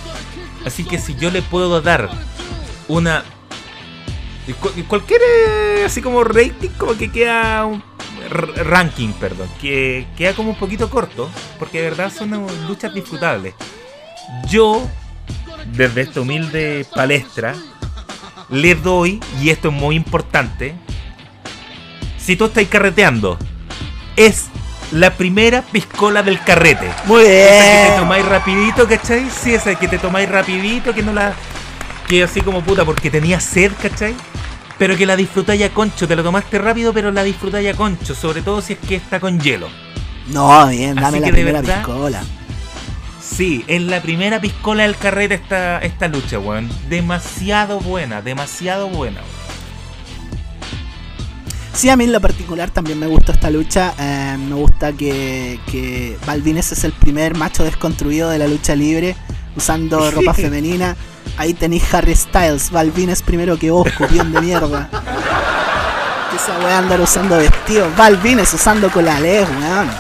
Así 0.67 0.85
que 0.85 0.99
si 0.99 1.15
yo 1.15 1.31
le 1.31 1.41
puedo 1.43 1.81
dar 1.81 2.11
una... 2.89 3.25
cu- 4.61 4.73
Cualquier 4.89 5.21
eh, 5.23 5.83
así 5.87 6.03
como 6.03 6.25
rating 6.25 6.71
como 6.77 6.97
que 6.97 7.11
queda 7.11 7.65
un 7.67 7.83
ranking, 8.57 9.13
perdón, 9.13 9.49
que 9.61 10.07
queda 10.17 10.33
como 10.35 10.51
un 10.51 10.57
poquito 10.57 10.91
corto, 10.91 11.31
porque 11.59 11.81
de 11.83 11.91
verdad 11.91 12.13
son 12.13 12.31
luchas 12.67 12.93
disfrutables. 12.95 13.55
Yo, 14.49 14.89
desde 15.73 16.01
esta 16.03 16.21
humilde 16.23 16.87
palestra, 16.95 17.55
le 18.49 18.75
doy, 18.75 19.21
y 19.41 19.51
esto 19.51 19.69
es 19.69 19.75
muy 19.75 19.95
importante, 19.97 20.75
si 22.19 22.37
tú 22.37 22.47
estás 22.47 22.65
carreteando, 22.67 23.39
es 24.17 24.47
la 24.93 25.15
primera 25.15 25.63
piscola 25.63 26.23
del 26.23 26.41
carrete. 26.41 26.89
Muy 27.07 27.23
Esa 27.25 27.59
que 27.65 27.71
te 27.81 27.85
bien. 27.89 27.97
tomáis 28.01 28.25
rapidito, 28.27 28.89
¿cachai? 28.89 29.27
Sí, 29.31 29.55
esa 29.55 29.75
que 29.75 29.89
te 29.89 29.99
tomáis 29.99 30.29
rapidito, 30.29 30.95
que 30.95 31.03
no 31.03 31.13
la... 31.13 31.33
Que 32.09 32.23
así 32.23 32.41
como 32.43 32.61
puta, 32.63 32.85
porque 32.85 33.11
tenía 33.11 33.41
sed, 33.41 33.73
¿cachai? 33.81 34.15
Pero 34.79 34.97
que 34.97 35.07
la 35.07 35.17
disfrutáis 35.17 35.63
a 35.63 35.71
concho, 35.71 36.07
te 36.07 36.15
lo 36.17 36.23
tomaste 36.23 36.59
rápido, 36.59 36.93
pero 36.93 37.11
la 37.13 37.23
disfrutáis 37.23 37.69
a 37.73 37.77
concho, 37.77 38.15
sobre 38.15 38.43
todo 38.43 38.61
si 38.61 38.75
es 38.75 38.79
que 38.81 38.97
está 38.97 39.21
con 39.21 39.41
hielo. 39.41 39.69
No, 40.29 40.67
bien, 40.69 40.99
Así 40.99 41.05
dame 41.05 41.21
la 41.21 41.27
que 41.27 41.33
de 41.33 41.37
primera 41.39 41.61
verdad- 41.61 41.77
piscola. 41.85 42.23
Sí, 43.23 43.65
es 43.67 43.81
la 43.83 44.01
primera 44.03 44.41
piscola 44.41 44.83
del 44.83 44.97
carrete 44.97 45.35
esta, 45.35 45.79
esta 45.79 46.09
lucha, 46.09 46.39
weón. 46.39 46.69
Demasiado 46.89 47.81
buena, 47.81 48.21
demasiado 48.21 48.89
buena. 48.89 49.21
weón. 49.21 49.44
Sí, 51.75 51.91
a 51.91 51.97
mí 51.97 52.05
en 52.05 52.13
lo 52.13 52.21
particular 52.21 52.71
también 52.71 53.01
me 53.01 53.09
gustó 53.09 53.33
esta 53.33 53.51
lucha. 53.51 53.95
Eh, 53.99 54.37
me 54.39 54.55
gusta 54.55 54.93
que, 54.93 55.59
que 55.71 56.17
Balvines 56.25 56.71
es 56.71 56.85
el 56.85 56.93
primer 56.93 57.37
macho 57.37 57.65
desconstruido 57.65 58.31
de 58.31 58.39
la 58.39 58.47
lucha 58.47 58.77
libre 58.77 59.17
usando 59.57 60.11
ropa 60.13 60.33
femenina. 60.35 60.97
Ahí 61.37 61.53
tenéis 61.53 61.93
Harry 61.93 62.15
Styles, 62.15 62.71
Balvines 62.71 63.23
primero 63.23 63.59
que 63.59 63.73
vos, 63.73 63.91
copión 63.99 64.33
de 64.33 64.41
mierda. 64.41 64.89
Que 66.31 66.37
esa 66.37 66.59
weá 66.61 66.79
andar 66.79 67.01
usando 67.01 67.39
vestidos. 67.39 67.95
Balvines 67.97 68.55
usando 68.55 68.89
colales, 68.91 69.49
weón. 69.51 69.91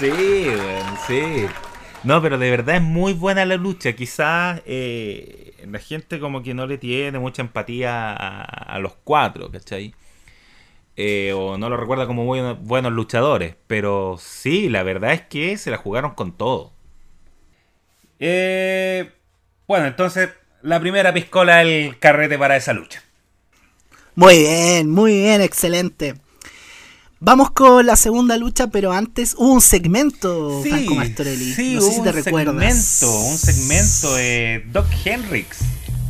Sí, 0.00 0.10
weón, 0.48 0.98
sí. 1.06 1.46
No, 2.02 2.20
pero 2.20 2.38
de 2.38 2.50
verdad 2.50 2.76
es 2.76 2.82
muy 2.82 3.12
buena 3.12 3.44
la 3.44 3.56
lucha. 3.56 3.92
Quizás 3.92 4.62
eh, 4.66 5.54
la 5.64 5.78
gente 5.78 6.18
como 6.18 6.42
que 6.42 6.54
no 6.54 6.66
le 6.66 6.76
tiene 6.76 7.20
mucha 7.20 7.40
empatía 7.42 8.12
a, 8.12 8.42
a 8.42 8.78
los 8.80 8.94
cuatro, 9.04 9.48
¿cachai? 9.50 9.94
Eh, 10.96 11.32
o 11.34 11.58
no 11.58 11.68
lo 11.68 11.76
recuerda 11.76 12.06
como 12.06 12.24
muy 12.24 12.40
buenos 12.60 12.92
luchadores. 12.92 13.54
Pero 13.66 14.16
sí, 14.20 14.68
la 14.68 14.82
verdad 14.82 15.12
es 15.12 15.22
que 15.22 15.58
se 15.58 15.70
la 15.70 15.76
jugaron 15.76 16.12
con 16.12 16.32
todo. 16.32 16.72
Eh, 18.18 19.10
bueno, 19.66 19.86
entonces 19.86 20.30
la 20.62 20.80
primera 20.80 21.12
piscola 21.12 21.58
del 21.58 21.98
carrete 21.98 22.38
para 22.38 22.56
esa 22.56 22.72
lucha. 22.72 23.02
Muy 24.14 24.38
bien, 24.38 24.90
muy 24.90 25.12
bien, 25.20 25.42
excelente. 25.42 26.14
Vamos 27.20 27.50
con 27.50 27.84
la 27.86 27.96
segunda 27.96 28.36
lucha, 28.36 28.68
pero 28.68 28.92
antes 28.92 29.34
hubo 29.38 29.52
un 29.52 29.60
segmento, 29.60 30.62
Franco 30.62 30.94
Mastorelli. 30.94 31.52
sí, 31.54 31.74
no 31.74 31.80
sé 31.80 31.90
si 31.92 32.02
te 32.02 32.08
un 32.10 32.14
recuerdas. 32.14 32.84
Segmento, 32.84 33.20
un 33.26 33.38
segmento 33.38 34.14
de 34.16 34.64
Doc 34.70 34.86
Hendricks. 35.04 35.58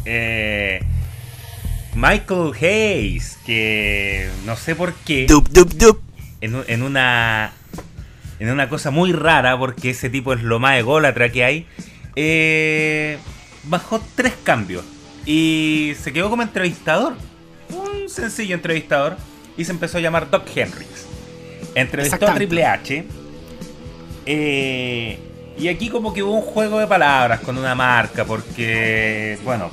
eh, 0.05 0.81
Michael 1.97 2.53
Hayes, 2.61 3.39
que 3.47 4.29
no 4.45 4.55
sé 4.57 4.75
por 4.77 4.93
qué, 4.95 5.27
Dup, 5.27 5.49
dup, 5.49 5.73
dup. 5.73 6.01
en, 6.43 6.55
un- 6.55 6.65
en 6.69 6.83
una 6.83 7.53
en 8.39 8.51
una 8.51 8.69
cosa 8.69 8.91
muy 8.91 9.13
rara, 9.13 9.59
porque 9.59 9.91
ese 9.91 10.11
tipo 10.11 10.35
es 10.35 10.43
lo 10.43 10.59
más 10.61 10.79
ególatra 10.79 11.33
que 11.33 11.43
hay, 11.43 11.67
eh, 12.17 13.17
bajó 13.65 14.01
tres 14.15 14.35
cambios 14.45 14.85
y 15.25 15.95
se 16.03 16.13
quedó 16.13 16.29
como 16.29 16.43
entrevistador. 16.43 17.15
Un 17.71 18.09
sencillo 18.11 18.55
entrevistador 18.55 19.17
y 19.57 19.65
se 19.65 19.73
empezó 19.73 19.97
a 19.97 20.01
llamar 20.03 20.29
Doc 20.31 20.47
Hendricks. 20.55 21.07
Entrevistó 21.75 22.29
a. 22.29 22.35
Triple 22.35 22.65
H. 22.67 23.05
eh, 24.27 25.19
y 25.59 25.69
aquí 25.69 25.89
como 25.89 26.13
que 26.13 26.23
hubo 26.23 26.33
un 26.35 26.43
juego 26.43 26.79
de 26.79 26.87
palabras 26.87 27.41
con 27.41 27.57
una 27.57 27.75
marca, 27.75 28.27
porque, 28.27 29.39
bueno, 29.45 29.71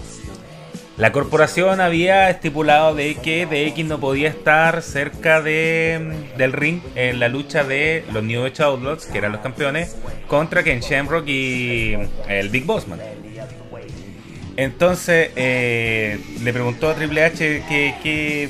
la 0.98 1.12
corporación 1.12 1.82
había 1.82 2.30
estipulado 2.30 2.94
de 2.94 3.16
que 3.16 3.46
DX 3.48 3.86
no 3.86 4.00
podía 4.00 4.30
estar 4.30 4.82
cerca 4.84 5.42
de, 5.42 6.28
del 6.38 6.54
ring 6.54 6.82
en 6.96 7.20
la 7.20 7.30
lucha 7.30 7.64
de 7.64 8.06
los 8.14 8.24
New 8.24 8.46
Age 8.46 8.62
Outlaws, 8.62 9.06
que 9.08 9.18
eran 9.18 9.32
los 9.32 9.42
campeones, 9.42 9.96
contra 10.28 10.64
Ken 10.64 10.82
Shamrock 10.82 11.28
y 11.28 11.96
el 12.30 12.50
Big 12.50 12.66
Bossman. 12.66 13.00
Entonces 14.56 15.32
eh, 15.36 16.20
le 16.44 16.54
preguntó 16.54 16.90
a 16.90 16.96
Triple 16.96 17.24
H 17.24 17.64
que, 17.68 17.96
que- 18.04 18.50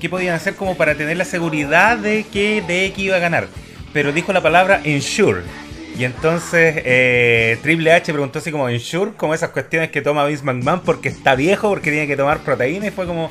qué 0.00 0.08
podían 0.10 0.34
hacer 0.34 0.56
como 0.56 0.76
para 0.76 0.94
tener 0.96 1.16
la 1.16 1.24
seguridad 1.24 1.96
de 1.98 2.24
que 2.32 2.60
DX 2.62 2.98
iba 2.98 3.16
a 3.16 3.20
ganar. 3.20 3.46
Pero 3.92 4.12
dijo 4.12 4.32
la 4.32 4.42
palabra 4.42 4.80
ensure. 4.84 5.42
Y 5.98 6.04
entonces 6.04 6.74
eh, 6.84 7.58
Triple 7.62 7.92
H 7.92 8.12
preguntó 8.12 8.38
así 8.38 8.50
como 8.52 8.68
ensure, 8.68 9.12
como 9.16 9.32
esas 9.34 9.50
cuestiones 9.50 9.90
que 9.90 10.02
toma 10.02 10.26
Vince 10.26 10.44
McMahon 10.44 10.80
porque 10.80 11.08
está 11.08 11.34
viejo, 11.34 11.68
porque 11.70 11.90
tiene 11.90 12.06
que 12.06 12.16
tomar 12.16 12.40
proteína. 12.40 12.86
Y 12.88 12.90
fue 12.90 13.06
como 13.06 13.26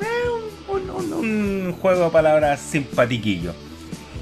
eh, 0.00 0.68
un, 0.68 0.90
un- 0.90 1.12
un- 1.12 1.72
juego 1.80 2.06
de 2.06 2.10
palabras 2.10 2.60
simpatiquillo. 2.60 3.54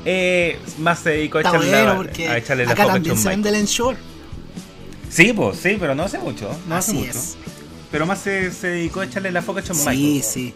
Eh, 0.04 0.58
más 0.78 0.98
se 1.00 1.10
dedicó 1.10 1.38
a 1.38 1.40
Está 1.40 1.50
echarle, 1.56 1.70
bueno 1.70 1.86
la, 1.86 1.96
porque 1.96 2.28
a 2.28 2.36
echarle 2.38 2.66
la 2.66 2.72
acá 2.72 2.82
foca 2.82 2.92
a 2.92 2.96
también 2.96 3.16
se 3.16 3.28
vende 3.30 3.48
el. 3.50 3.96
Sí, 5.08 5.32
pues, 5.32 5.58
sí, 5.58 5.76
pero 5.80 5.94
no 5.94 6.02
hace 6.04 6.18
mucho. 6.18 6.50
No 6.68 6.76
hace 6.76 6.90
Así 6.90 6.98
mucho. 7.00 7.10
es. 7.18 7.36
Pero 7.90 8.04
más 8.04 8.18
se, 8.18 8.50
se 8.52 8.66
dedicó 8.68 9.00
a 9.00 9.04
echarle 9.06 9.30
la 9.32 9.40
foca 9.40 9.60
a 9.60 9.62
Shawn 9.62 9.78
Sí, 9.78 9.88
Michaels. 9.88 10.26
sí. 10.26 10.54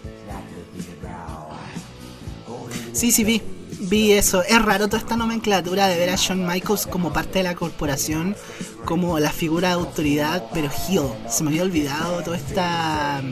Sí, 2.92 3.12
sí, 3.12 3.24
vi. 3.24 3.40
Vi 3.80 4.12
eso. 4.12 4.42
Es 4.42 4.60
raro 4.62 4.86
toda 4.88 4.98
esta 4.98 5.16
nomenclatura 5.16 5.88
de 5.88 5.98
ver 5.98 6.10
a 6.10 6.16
Shawn 6.16 6.46
Michaels 6.46 6.86
como 6.86 7.12
parte 7.12 7.38
de 7.38 7.44
la 7.44 7.54
corporación, 7.54 8.36
como 8.84 9.18
la 9.18 9.32
figura 9.32 9.68
de 9.68 9.74
autoridad, 9.74 10.44
pero 10.52 10.68
heel. 10.68 11.08
Se 11.28 11.42
me 11.42 11.50
había 11.50 11.62
olvidado 11.62 12.22
toda 12.22 12.36
esta 12.36 13.22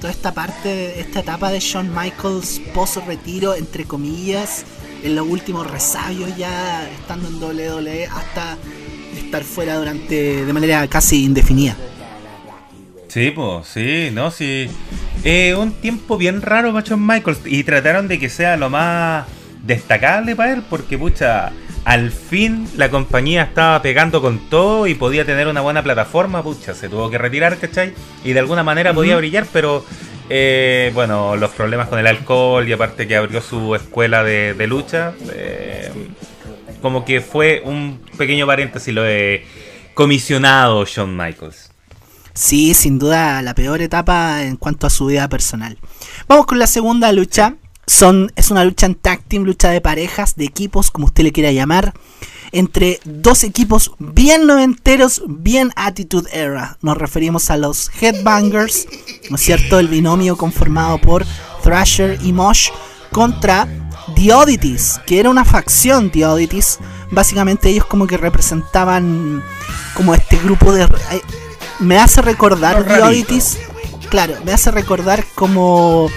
toda 0.00 0.12
esta 0.12 0.32
parte, 0.32 0.98
esta 1.00 1.20
etapa 1.20 1.50
de 1.50 1.60
Shawn 1.60 1.94
Michaels 1.94 2.60
post 2.72 2.98
retiro, 3.06 3.54
entre 3.54 3.84
comillas, 3.84 4.64
en 5.02 5.14
los 5.14 5.26
últimos 5.28 5.70
resabios 5.70 6.34
ya 6.36 6.88
estando 6.88 7.28
en 7.28 7.42
WWE 7.42 8.06
hasta 8.06 8.56
estar 9.18 9.44
fuera 9.44 9.76
durante 9.76 10.46
de 10.46 10.52
manera 10.52 10.86
casi 10.88 11.24
indefinida. 11.24 11.76
Sí, 13.08 13.32
pues, 13.32 13.66
sí, 13.66 14.10
no, 14.12 14.30
sí. 14.30 14.68
Eh, 15.24 15.54
un 15.54 15.72
tiempo 15.72 16.16
bien 16.16 16.40
raro 16.40 16.72
para 16.72 16.86
Shawn 16.86 17.04
Michaels 17.04 17.40
y 17.44 17.64
trataron 17.64 18.08
de 18.08 18.18
que 18.18 18.30
sea 18.30 18.56
lo 18.56 18.70
más 18.70 19.26
destacable 19.70 20.34
para 20.34 20.52
él 20.52 20.62
porque, 20.68 20.98
pucha, 20.98 21.52
al 21.84 22.10
fin 22.10 22.68
la 22.76 22.90
compañía 22.90 23.44
estaba 23.44 23.80
pegando 23.80 24.20
con 24.20 24.50
todo 24.50 24.86
y 24.86 24.94
podía 24.94 25.24
tener 25.24 25.46
una 25.46 25.60
buena 25.60 25.82
plataforma, 25.82 26.42
pucha, 26.42 26.74
se 26.74 26.88
tuvo 26.88 27.08
que 27.08 27.18
retirar, 27.18 27.56
¿cachai? 27.56 27.94
Y 28.24 28.32
de 28.32 28.40
alguna 28.40 28.64
manera 28.64 28.92
podía 28.92 29.16
brillar, 29.16 29.46
pero 29.52 29.84
eh, 30.28 30.90
bueno, 30.92 31.36
los 31.36 31.50
problemas 31.50 31.88
con 31.88 32.00
el 32.00 32.06
alcohol 32.08 32.68
y 32.68 32.72
aparte 32.72 33.06
que 33.06 33.16
abrió 33.16 33.40
su 33.40 33.74
escuela 33.76 34.24
de, 34.24 34.66
lucha, 34.66 35.14
eh, 35.32 35.90
como 36.82 37.04
que 37.04 37.20
fue 37.20 37.62
un 37.64 38.00
pequeño 38.18 38.46
paréntesis 38.46 38.92
lo 38.92 39.02
de 39.02 39.46
comisionado 39.94 40.84
Shawn 40.84 41.16
Michaels. 41.16 41.70
Sí, 42.34 42.74
sin 42.74 42.98
duda 42.98 43.40
la 43.42 43.54
peor 43.54 43.82
etapa 43.82 44.42
en 44.42 44.56
cuanto 44.56 44.86
a 44.86 44.90
su 44.90 45.06
vida 45.06 45.28
personal. 45.28 45.78
Vamos 46.26 46.46
con 46.46 46.58
la 46.58 46.66
segunda 46.66 47.12
lucha 47.12 47.56
son, 47.90 48.32
es 48.36 48.52
una 48.52 48.64
lucha 48.64 48.86
en 48.86 48.94
tag 48.94 49.20
team, 49.24 49.42
lucha 49.42 49.68
de 49.70 49.80
parejas, 49.80 50.36
de 50.36 50.44
equipos, 50.44 50.92
como 50.92 51.06
usted 51.06 51.24
le 51.24 51.32
quiera 51.32 51.50
llamar, 51.50 51.92
entre 52.52 53.00
dos 53.04 53.42
equipos 53.42 53.92
bien 53.98 54.46
noventeros, 54.46 55.22
bien 55.26 55.72
Attitude 55.74 56.30
Era. 56.32 56.78
Nos 56.82 56.96
referimos 56.96 57.50
a 57.50 57.56
los 57.56 57.90
Headbangers, 58.00 58.86
¿no 59.28 59.36
es 59.36 59.42
cierto? 59.42 59.80
El 59.80 59.88
binomio 59.88 60.36
conformado 60.36 61.00
por 61.00 61.26
Thrasher 61.64 62.18
y 62.22 62.32
Mosh 62.32 62.68
contra 63.10 63.66
The 64.14 64.34
Oddities, 64.34 65.00
que 65.04 65.18
era 65.18 65.28
una 65.28 65.44
facción 65.44 66.10
The 66.10 66.26
Oddities. 66.26 66.78
Básicamente 67.10 67.70
ellos 67.70 67.86
como 67.86 68.06
que 68.06 68.16
representaban 68.16 69.42
como 69.94 70.14
este 70.14 70.36
grupo 70.38 70.72
de... 70.72 70.86
Me 71.80 71.98
hace 71.98 72.22
recordar 72.22 72.84
The 72.84 73.02
Oddities, 73.02 73.58
claro, 74.10 74.34
me 74.44 74.52
hace 74.52 74.70
recordar 74.70 75.24
como 75.34 76.08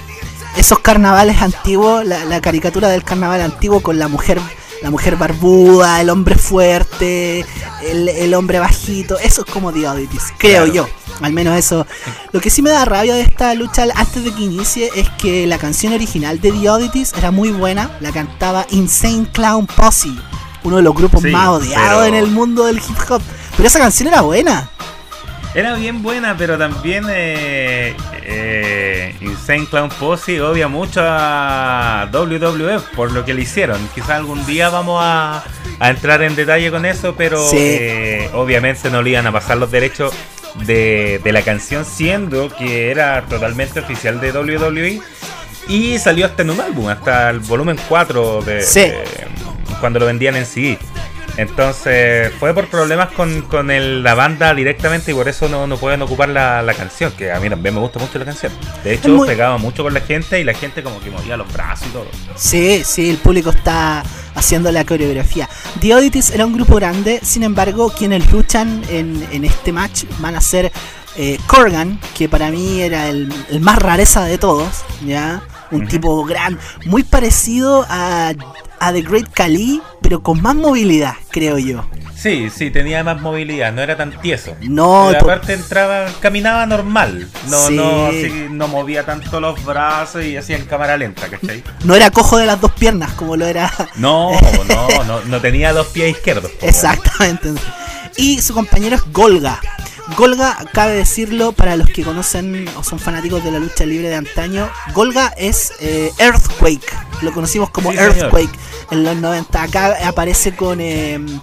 esos 0.57 0.79
carnavales 0.79 1.41
antiguos, 1.41 2.05
la, 2.05 2.41
caricatura 2.41 2.89
del 2.89 3.03
carnaval 3.03 3.41
antiguo 3.41 3.81
con 3.81 3.99
la 3.99 4.07
mujer 4.07 4.39
la 4.81 4.91
mujer 4.91 5.15
barbuda, 5.15 6.01
el 6.01 6.09
hombre 6.09 6.35
fuerte, 6.35 7.45
el, 7.81 8.33
hombre 8.33 8.59
bajito, 8.59 9.17
eso 9.17 9.45
es 9.45 9.51
como 9.51 9.71
The 9.71 9.87
Oddities, 9.87 10.33
creo 10.37 10.65
yo. 10.65 10.89
Al 11.21 11.31
menos 11.31 11.57
eso. 11.57 11.87
Lo 12.33 12.41
que 12.41 12.49
sí 12.49 12.61
me 12.61 12.69
da 12.69 12.83
rabia 12.83 13.15
de 13.15 13.21
esta 13.21 13.53
lucha 13.53 13.85
antes 13.95 14.25
de 14.25 14.33
que 14.33 14.41
inicie 14.41 14.89
es 14.93 15.09
que 15.11 15.47
la 15.47 15.57
canción 15.57 15.93
original 15.93 16.41
de 16.41 16.51
The 16.51 16.69
Oddities 16.69 17.13
era 17.13 17.31
muy 17.31 17.51
buena, 17.51 17.91
la 18.01 18.11
cantaba 18.11 18.65
Insane 18.71 19.27
Clown 19.31 19.67
Posse, 19.67 20.09
uno 20.63 20.75
de 20.77 20.81
los 20.81 20.93
grupos 20.93 21.23
más 21.23 21.47
odiados 21.47 22.05
en 22.05 22.15
el 22.15 22.27
mundo 22.27 22.65
del 22.65 22.77
hip 22.77 23.09
hop. 23.09 23.21
Pero 23.55 23.67
esa 23.67 23.79
canción 23.79 24.09
era 24.09 24.21
buena. 24.21 24.69
Era 25.55 25.75
bien 25.75 26.01
buena, 26.01 26.35
pero 26.35 26.57
también 26.57 27.05
eh, 27.11 27.95
eh, 28.23 29.15
Insane 29.21 29.67
Clown 29.67 29.89
Posse 29.89 30.41
odia 30.41 30.67
mucho 30.67 31.01
a 31.03 32.09
WWF 32.11 32.95
por 32.95 33.11
lo 33.11 33.23
que 33.23 33.35
le 33.35 33.43
hicieron. 33.43 33.77
Quizás 33.93 34.11
algún 34.11 34.43
día 34.47 34.69
vamos 34.69 34.99
a, 35.03 35.43
entrar 35.79 36.23
en 36.23 36.35
detalle 36.35 36.71
con 36.71 36.85
eso, 36.85 37.13
pero 37.15 37.39
eh, 37.53 38.29
obviamente 38.33 38.89
no 38.89 39.03
le 39.03 39.11
iban 39.11 39.27
a 39.27 39.31
pasar 39.31 39.57
los 39.57 39.69
derechos 39.69 40.11
de, 40.65 41.21
la 41.23 41.43
canción, 41.43 41.85
siendo 41.85 42.49
que 42.49 42.89
era 42.89 43.23
totalmente 43.25 43.79
oficial 43.79 44.19
de 44.19 44.31
WWE. 44.31 45.01
Y 45.67 45.99
salió 45.99 46.25
hasta 46.25 46.41
en 46.41 46.49
un 46.49 46.61
álbum, 46.61 46.89
hasta 46.89 47.29
el 47.29 47.39
volumen 47.39 47.77
4 47.87 48.41
de, 48.41 48.65
cuando 49.79 49.99
lo 49.99 50.07
vendían 50.07 50.35
en 50.35 50.47
CD. 50.47 50.79
Entonces 51.37 52.31
fue 52.39 52.53
por 52.53 52.67
problemas 52.67 53.11
con, 53.11 53.41
con 53.43 53.67
la 54.03 54.13
banda 54.13 54.53
directamente 54.53 55.11
y 55.11 55.13
por 55.15 55.27
eso 55.27 55.49
no, 55.49 55.65
no 55.65 55.77
pueden 55.77 56.01
ocupar 56.01 56.29
la, 56.29 56.73
canción, 56.77 57.11
que 57.11 57.31
a 57.31 57.39
mí 57.39 57.49
también 57.49 57.73
me 57.73 57.81
gusta 57.81 57.99
mucho 57.99 58.19
la 58.19 58.25
canción. 58.25 58.51
De 58.83 58.93
hecho, 58.93 59.25
pegaba 59.25 59.57
mucho 59.57 59.83
con 59.83 59.93
la 59.93 60.01
gente 60.01 60.39
y 60.39 60.43
la 60.43 60.53
gente 60.53 60.83
como 60.83 60.99
que 60.99 61.09
movía 61.09 61.37
los 61.37 61.51
brazos 61.51 61.87
y 61.87 61.91
todo. 61.91 62.07
Sí, 62.35 62.83
sí, 62.85 63.09
el 63.09 63.17
público 63.17 63.49
está 63.49 64.03
haciendo 64.35 64.71
la 64.71 64.85
coreografía. 64.85 65.49
The 65.79 65.95
Oddities 65.95 66.31
era 66.31 66.45
un 66.45 66.53
grupo 66.53 66.75
grande, 66.75 67.19
sin 67.23 67.43
embargo, 67.43 67.91
quienes 67.97 68.31
luchan 68.31 68.83
en, 68.89 69.27
en 69.31 69.45
este 69.45 69.71
match 69.71 70.03
van 70.19 70.35
a 70.35 70.41
ser 70.41 70.71
eh, 71.15 71.39
Corgan, 71.47 71.99
que 72.15 72.29
para 72.29 72.51
mí 72.51 72.81
era 72.81 73.09
el, 73.09 73.31
el 73.49 73.59
más 73.59 73.77
rareza 73.79 74.25
de 74.25 74.37
todos, 74.37 74.83
¿ya? 75.05 75.41
Un 75.71 75.87
tipo 75.87 76.23
gran, 76.23 76.59
muy 76.85 77.01
parecido 77.03 77.83
a 77.89 78.33
a 78.83 78.91
The 78.91 79.01
Great 79.01 79.29
Khali, 79.33 79.81
pero 80.13 80.21
con 80.21 80.43
más 80.43 80.53
movilidad, 80.53 81.15
creo 81.31 81.57
yo. 81.57 81.85
Sí, 82.15 82.51
sí, 82.55 82.69
tenía 82.69 83.03
más 83.03 83.19
movilidad, 83.19 83.73
no 83.73 83.81
era 83.81 83.97
tan 83.97 84.11
tieso. 84.21 84.55
No, 84.61 85.07
pero 85.09 85.23
aparte 85.23 85.53
entraba, 85.53 86.05
caminaba 86.19 86.67
normal, 86.67 87.27
no, 87.49 87.71
no, 87.71 88.11
no 88.51 88.67
movía 88.67 89.07
tanto 89.07 89.39
los 89.39 89.65
brazos 89.65 90.23
y 90.23 90.37
hacía 90.37 90.57
en 90.57 90.65
cámara 90.65 90.97
lenta, 90.97 91.27
¿cachai? 91.29 91.63
No 91.83 91.95
era 91.95 92.11
cojo 92.11 92.37
de 92.37 92.45
las 92.45 92.61
dos 92.61 92.71
piernas 92.73 93.13
como 93.13 93.35
lo 93.35 93.47
era. 93.47 93.73
No, 93.95 94.29
no, 94.69 95.03
no, 95.03 95.21
no 95.21 95.41
tenía 95.41 95.73
dos 95.73 95.87
pies 95.87 96.11
izquierdos. 96.11 96.51
Exactamente. 96.61 97.49
Y 98.15 98.39
su 98.39 98.53
compañero 98.53 98.97
es 98.97 99.11
Golga. 99.11 99.59
Golga, 100.17 100.57
cabe 100.73 100.93
decirlo 100.93 101.53
para 101.53 101.77
los 101.77 101.89
que 101.89 102.03
conocen 102.03 102.67
o 102.77 102.83
son 102.83 102.99
fanáticos 102.99 103.43
de 103.43 103.51
la 103.51 103.59
lucha 103.59 103.85
libre 103.85 104.09
de 104.09 104.15
antaño, 104.15 104.69
Golga 104.93 105.33
es 105.37 105.73
eh, 105.79 106.11
Earthquake, 106.17 106.93
lo 107.21 107.31
conocimos 107.31 107.69
como 107.69 107.93
Earthquake 107.93 108.51
en 108.91 109.03
los 109.03 109.15
90. 109.15 109.63
Acá 109.63 109.95
aparece 110.05 110.55
con 110.55 110.81
em, 110.81 111.39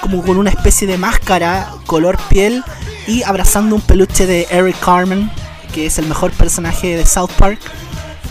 como 0.00 0.22
con 0.22 0.36
una 0.36 0.50
especie 0.50 0.86
de 0.86 0.98
máscara 0.98 1.72
color 1.86 2.16
piel 2.28 2.62
y 3.08 3.22
abrazando 3.24 3.74
un 3.74 3.82
peluche 3.82 4.26
de 4.26 4.46
Eric 4.50 4.78
Carmen, 4.78 5.30
que 5.74 5.86
es 5.86 5.98
el 5.98 6.06
mejor 6.06 6.30
personaje 6.32 6.96
de 6.96 7.06
South 7.06 7.30
Park. 7.36 7.58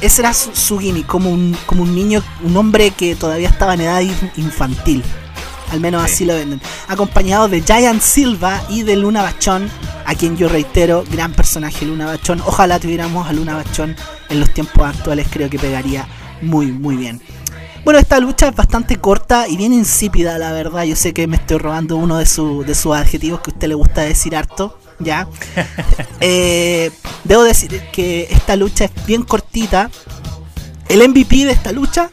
Ese 0.02 0.22
era 0.22 0.34
su, 0.34 0.80
gimmick, 0.80 1.06
como 1.06 1.30
un, 1.32 1.56
como 1.66 1.84
un 1.84 1.96
niño, 1.96 2.22
un 2.44 2.56
hombre 2.58 2.92
que 2.92 3.16
todavía 3.16 3.50
estaba 3.50 3.74
en 3.74 3.82
edad 3.82 4.02
infantil. 4.38 5.04
Al 5.72 5.80
menos 5.80 6.04
así 6.04 6.26
lo 6.26 6.36
venden. 6.36 6.62
Acompañado 6.88 7.48
de 7.48 7.62
Giant 7.62 8.02
Silva 8.02 8.62
y 8.70 8.84
de 8.84 8.96
Luna 8.96 9.22
Bachón, 9.24 9.70
a 10.06 10.16
quien 10.16 10.38
yo 10.38 10.48
reitero, 10.48 11.04
gran 11.12 11.34
personaje 11.34 11.86
Luna 11.86 12.06
Bachón. 12.06 12.42
Ojalá 12.46 12.80
tuviéramos 12.80 13.28
a 13.28 13.34
Luna 13.34 13.56
Bachón 13.56 13.96
en 14.30 14.40
los 14.40 14.54
tiempos 14.54 14.88
actuales, 14.88 15.28
creo 15.30 15.50
que 15.50 15.60
pegaría 15.60 16.08
muy, 16.42 16.72
muy 16.72 16.96
bien. 16.98 17.22
Bueno, 17.86 18.00
esta 18.00 18.20
lucha 18.20 18.48
es 18.48 18.56
bastante 18.56 18.98
corta 18.98 19.48
y 19.48 19.58
bien 19.58 19.72
insípida, 19.72 20.40
la 20.40 20.52
verdad. 20.52 20.86
Yo 20.86 20.96
sé 20.96 21.14
que 21.14 21.28
me 21.28 21.36
estoy 21.36 21.60
robando 21.60 21.98
uno 21.98 22.18
de, 22.18 22.24
de 22.24 22.76
sus 22.76 22.96
adjetivos 22.96 23.42
que 23.42 23.52
a 23.52 23.54
usted 23.54 23.68
le 23.68 23.76
gusta 23.76 24.02
decir 24.02 24.36
harto, 24.36 24.80
¿ya? 25.00 25.28
Eh, 26.22 26.92
debo 27.26 27.44
decir 27.44 27.80
que 27.92 28.28
esta 28.32 28.56
lucha 28.56 28.86
es 28.86 29.06
bien 29.06 29.22
cortita. 29.22 29.92
El 30.88 31.08
MVP 31.08 31.46
de 31.46 31.52
esta 31.52 31.72
lucha, 31.72 32.10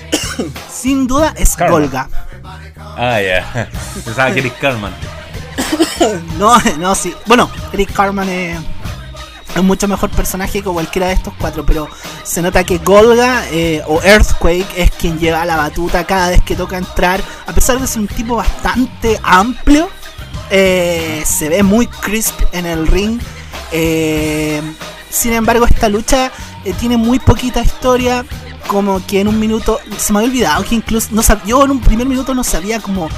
sin 0.72 1.06
duda, 1.06 1.34
es 1.36 1.56
Golga. 1.56 2.08
Ah, 2.96 3.20
ya. 3.20 3.68
Pensaba 4.04 4.32
que 4.32 4.40
Eric 4.40 4.58
Carman. 4.58 4.92
no, 6.38 6.56
no, 6.78 6.94
sí. 6.94 7.14
Bueno, 7.26 7.50
Eric 7.72 7.92
Carman 7.92 8.28
es, 8.28 8.58
mucho 9.62 9.88
mejor 9.88 10.10
personaje 10.10 10.62
que 10.62 10.68
cualquiera 10.68 11.08
de 11.08 11.14
estos 11.14 11.32
cuatro, 11.38 11.64
pero 11.64 11.88
se 12.24 12.42
nota 12.42 12.62
que 12.64 12.76
Golga 12.78 13.46
eh, 13.50 13.82
o 13.86 14.02
Earthquake 14.02 14.66
es 14.76 14.90
quien 14.90 15.18
lleva 15.18 15.46
la 15.46 15.56
batuta 15.56 16.04
cada 16.04 16.28
vez 16.28 16.42
que 16.42 16.54
toca 16.54 16.76
entrar. 16.76 17.22
A 17.46 17.52
pesar 17.52 17.80
de 17.80 17.86
ser 17.86 18.02
un 18.02 18.08
tipo 18.08 18.36
bastante 18.36 19.18
amplio, 19.22 19.88
eh, 20.50 21.22
se 21.24 21.48
ve 21.48 21.62
muy 21.62 21.86
crisp 21.86 22.40
en 22.52 22.66
el 22.66 22.86
ring. 22.86 23.18
Eh, 23.72 24.62
sin 25.16 25.32
embargo, 25.32 25.64
esta 25.64 25.88
lucha 25.88 26.30
tiene 26.78 26.96
muy 26.96 27.18
poquita 27.18 27.62
historia 27.62 28.24
como 28.68 29.04
que 29.06 29.20
en 29.20 29.28
un 29.28 29.40
minuto 29.40 29.78
se 29.96 30.12
me 30.12 30.18
había 30.18 30.28
olvidado 30.30 30.64
que 30.64 30.74
incluso 30.74 31.08
no 31.12 31.22
yo 31.46 31.64
en 31.64 31.70
un 31.70 31.80
primer 31.80 32.06
minuto 32.06 32.34
no 32.34 32.44
sabía 32.44 32.80
como 32.80 33.08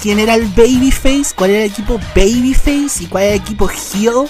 quién 0.00 0.18
era 0.18 0.34
el 0.34 0.46
babyface, 0.46 1.34
cuál 1.36 1.50
era 1.50 1.64
el 1.64 1.70
equipo 1.70 2.00
babyface 2.14 3.04
y 3.04 3.06
cuál 3.06 3.24
era 3.24 3.34
el 3.34 3.40
equipo 3.40 3.68
heel. 3.68 4.28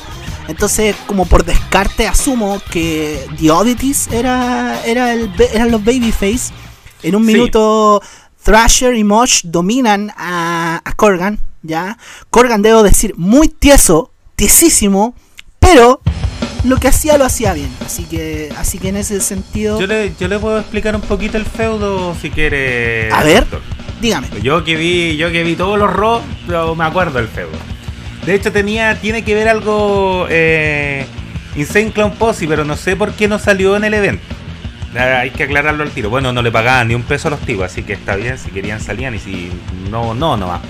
Entonces, 0.49 0.97
como 1.07 1.25
por 1.27 1.45
descarte 1.45 2.09
asumo 2.09 2.61
que 2.71 3.25
The 3.39 3.51
Oddities 3.53 4.09
era, 4.09 4.85
era 4.85 5.13
el, 5.13 5.31
eran 5.53 5.71
los 5.71 5.85
babyface. 5.85 6.53
En 7.05 7.15
un 7.15 7.25
minuto 7.25 8.03
Thrasher 8.43 8.97
y 8.97 9.05
Mosh 9.05 9.43
dominan 9.45 10.13
a, 10.17 10.81
a 10.85 10.93
Corgan, 10.95 11.39
¿ya? 11.63 11.99
Corgan 12.31 12.63
debo 12.63 12.83
decir 12.83 13.15
muy 13.17 13.49
tieso, 13.49 14.11
tiesísimo, 14.35 15.15
pero 15.61 16.01
lo 16.65 16.77
que 16.77 16.89
hacía 16.89 17.19
lo 17.19 17.25
hacía 17.25 17.53
bien. 17.53 17.71
Así 17.85 18.05
que, 18.05 18.51
así 18.57 18.79
que 18.79 18.89
en 18.89 18.97
ese 18.97 19.21
sentido. 19.21 19.81
Yo 19.81 19.87
le, 19.87 20.13
yo 20.19 20.29
le 20.29 20.39
puedo 20.39 20.59
explicar 20.59 20.95
un 20.95 21.03
poquito 21.03 21.37
el 21.37 21.45
feudo 21.45 22.15
si 22.21 22.31
quiere. 22.31 23.11
A 23.13 23.23
ver, 23.23 23.47
dígame. 24.01 24.29
Yo 24.43 24.65
que 24.65 24.77
vi, 24.77 25.17
yo 25.17 25.31
que 25.33 25.43
vi 25.43 25.57
todos 25.57 25.79
los 25.79 25.93
Raw, 25.93 26.23
me 26.75 26.85
acuerdo 26.85 27.19
del 27.19 27.29
feudo. 27.29 27.53
De 28.27 28.35
hecho 28.35 28.53
tenía, 28.53 29.01
tiene 29.01 29.25
que 29.25 29.35
ver 29.35 29.49
algo 29.49 30.27
eh, 30.31 31.07
Insane 31.57 31.91
Clown 31.91 32.13
Posse, 32.13 32.47
pero 32.47 32.65
no 32.65 32.77
sé 32.77 32.95
por 32.95 33.13
qué 33.13 33.27
no 33.27 33.39
salió 33.39 33.77
en 33.77 33.85
el 33.85 33.95
evento. 33.95 34.25
Hay 34.95 35.31
que 35.31 35.45
aclararlo 35.45 35.83
al 35.83 35.91
tiro. 35.91 36.11
Bueno, 36.11 36.33
no 36.33 36.43
le 36.43 36.53
pagaban 36.53 36.89
ni 36.89 36.95
un 36.95 37.03
peso 37.03 37.29
a 37.29 37.31
los 37.33 37.41
tipos, 37.41 37.65
así 37.65 37.83
que 37.83 37.95
está 37.95 38.15
bien. 38.15 38.39
Si 38.39 38.51
querían 38.51 38.81
salían 38.81 39.15
y 39.15 39.19
si 39.19 39.51
no, 39.91 40.15
no, 40.15 40.37
no. 40.37 40.61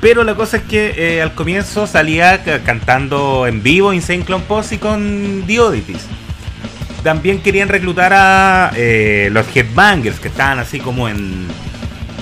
Pero 0.00 0.24
la 0.24 0.34
cosa 0.34 0.58
es 0.58 0.62
que 0.62 0.94
eh, 0.96 1.22
al 1.22 1.34
comienzo 1.34 1.86
salía 1.86 2.42
ca- 2.42 2.60
cantando 2.60 3.46
en 3.46 3.62
vivo 3.62 3.92
Insane 3.92 4.24
Clown 4.24 4.42
Posse 4.42 4.78
con 4.78 5.44
The 5.46 5.60
Oddities. 5.60 6.06
También 7.02 7.40
querían 7.40 7.68
reclutar 7.68 8.12
a 8.14 8.72
eh, 8.76 9.28
los 9.32 9.46
Headbangers, 9.54 10.18
que 10.20 10.28
estaban 10.28 10.58
así 10.58 10.80
como 10.80 11.08
en, 11.08 11.46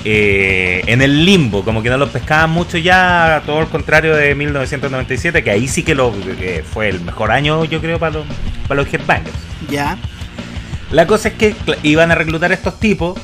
eh, 0.05 0.83
en 0.87 1.03
el 1.03 1.25
limbo, 1.25 1.65
como 1.65 1.83
que 1.83 1.91
no 1.91 1.99
los 1.99 2.11
pescaban 2.11 2.51
mucho 2.51 2.79
ya, 2.79 3.43
todo 3.47 3.61
el 3.61 3.67
contrario 3.69 4.15
de 4.15 4.35
1997, 4.35 5.43
que 5.45 5.51
ahí 5.51 5.69
sí 5.69 5.83
que 5.83 5.95
lo, 5.95 6.13
eh, 6.41 6.65
fue 6.69 6.89
el 6.89 7.01
mejor 7.01 7.31
año, 7.33 7.65
yo 7.65 7.81
creo, 7.81 7.99
para 7.99 8.13
los, 8.19 8.27
para 8.67 8.83
los 8.83 8.93
Headbangers. 8.93 9.37
Ya. 9.71 9.99
La 10.91 11.07
cosa 11.07 11.29
es 11.29 11.35
que 11.35 11.55
iban 11.83 12.11
a 12.11 12.15
reclutar 12.15 12.51
a 12.51 12.55
estos 12.55 12.79
tipos, 12.81 13.19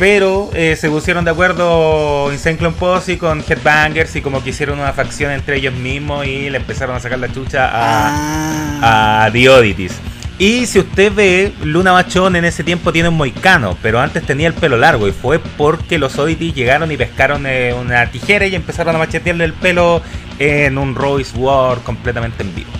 pero 0.00 0.48
eh, 0.54 0.76
se 0.76 0.88
pusieron 0.88 1.26
de 1.26 1.30
acuerdo 1.30 2.32
Insane 2.32 2.56
Clown 2.56 2.72
Posse 2.72 3.18
con 3.18 3.44
Headbangers 3.46 4.16
y 4.16 4.22
como 4.22 4.42
que 4.42 4.48
hicieron 4.48 4.80
una 4.80 4.94
facción 4.94 5.30
entre 5.30 5.58
ellos 5.58 5.74
mismos 5.74 6.26
y 6.26 6.48
le 6.48 6.56
empezaron 6.56 6.96
a 6.96 7.00
sacar 7.00 7.18
la 7.18 7.30
chucha 7.30 7.66
a, 7.66 8.80
Ah. 8.82 9.24
a 9.26 9.30
The 9.30 9.50
Oddities. 9.50 9.92
Y 10.38 10.64
si 10.64 10.78
usted 10.78 11.12
ve, 11.12 11.52
Luna 11.64 11.92
Machón 11.92 12.34
en 12.34 12.46
ese 12.46 12.64
tiempo 12.64 12.94
tiene 12.94 13.10
un 13.10 13.16
moicano, 13.18 13.76
pero 13.82 14.00
antes 14.00 14.24
tenía 14.24 14.48
el 14.48 14.54
pelo 14.54 14.78
largo 14.78 15.06
y 15.06 15.12
fue 15.12 15.38
porque 15.38 15.98
los 15.98 16.18
Oddities 16.18 16.54
llegaron 16.54 16.90
y 16.90 16.96
pescaron 16.96 17.44
eh, 17.46 17.74
una 17.78 18.10
tijera 18.10 18.46
y 18.46 18.54
empezaron 18.54 18.96
a 18.96 18.98
machetearle 18.98 19.44
el 19.44 19.52
pelo 19.52 20.00
en 20.38 20.78
un 20.78 20.94
Royce 20.94 21.36
War 21.36 21.80
completamente 21.80 22.42
en 22.42 22.54
vivo. 22.54 22.70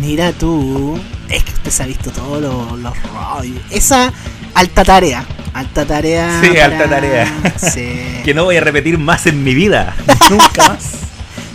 Mira 0.00 0.32
tú. 0.32 0.98
Es 1.28 1.44
que 1.44 1.52
usted 1.52 1.70
se 1.70 1.82
ha 1.82 1.86
visto 1.86 2.10
todos 2.10 2.40
los, 2.40 2.94
rollos. 3.12 3.60
Esa 3.70 4.10
alta 4.54 4.84
tarea. 4.84 5.24
Alta 5.54 5.84
tarea. 5.84 6.40
Sí, 6.42 6.58
alta 6.58 6.88
tarea. 6.88 7.26
Sí. 7.56 8.20
Que 8.24 8.34
no 8.34 8.44
voy 8.44 8.56
a 8.58 8.60
repetir 8.60 8.98
más 8.98 9.26
en 9.26 9.42
mi 9.42 9.54
vida. 9.54 9.94
Nunca 10.30 10.68
más. 10.68 10.84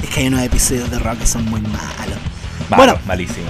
Es 0.01 0.09
que 0.09 0.21
hay 0.21 0.27
unos 0.27 0.41
episodios 0.41 0.89
de 0.89 0.97
rock 0.99 1.19
que 1.19 1.27
son 1.27 1.45
muy 1.45 1.61
malos. 1.61 2.17
Malo, 2.69 2.75
Bueno. 2.77 2.97
malísimo. 3.05 3.47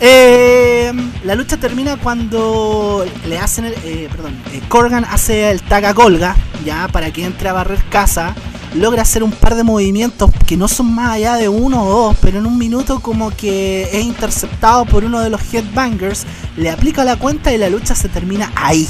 Eh, 0.00 0.92
la 1.24 1.34
lucha 1.36 1.56
termina 1.56 1.96
cuando 1.96 3.06
le 3.28 3.38
hacen 3.38 3.66
el, 3.66 3.74
eh, 3.84 4.08
perdón, 4.10 4.34
eh, 4.52 4.60
Corgan 4.68 5.04
hace 5.04 5.50
el 5.50 5.62
tag 5.62 5.84
a 5.84 5.94
Colga, 5.94 6.34
ya 6.64 6.88
para 6.88 7.12
que 7.12 7.24
entre 7.24 7.48
a 7.48 7.52
barrer 7.52 7.78
casa, 7.90 8.34
logra 8.74 9.02
hacer 9.02 9.22
un 9.22 9.30
par 9.30 9.54
de 9.54 9.62
movimientos 9.64 10.30
que 10.46 10.56
no 10.56 10.68
son 10.68 10.94
más 10.94 11.10
allá 11.10 11.34
de 11.36 11.48
uno 11.48 11.82
o 11.84 11.90
dos, 12.08 12.16
pero 12.20 12.38
en 12.38 12.46
un 12.46 12.58
minuto 12.58 13.00
como 13.00 13.30
que 13.30 13.88
es 13.92 14.04
interceptado 14.04 14.84
por 14.84 15.04
uno 15.04 15.20
de 15.20 15.30
los 15.30 15.40
headbangers, 15.54 16.24
le 16.56 16.70
aplica 16.70 17.04
la 17.04 17.16
cuenta 17.16 17.52
y 17.52 17.58
la 17.58 17.68
lucha 17.68 17.94
se 17.94 18.08
termina 18.08 18.52
ahí. 18.56 18.88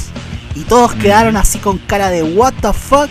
Y 0.55 0.61
todos 0.61 0.95
Mm. 0.95 0.99
quedaron 0.99 1.37
así 1.37 1.59
con 1.59 1.77
cara 1.77 2.09
de 2.09 2.23
what 2.23 2.53
the 2.61 2.73
fuck, 2.73 3.09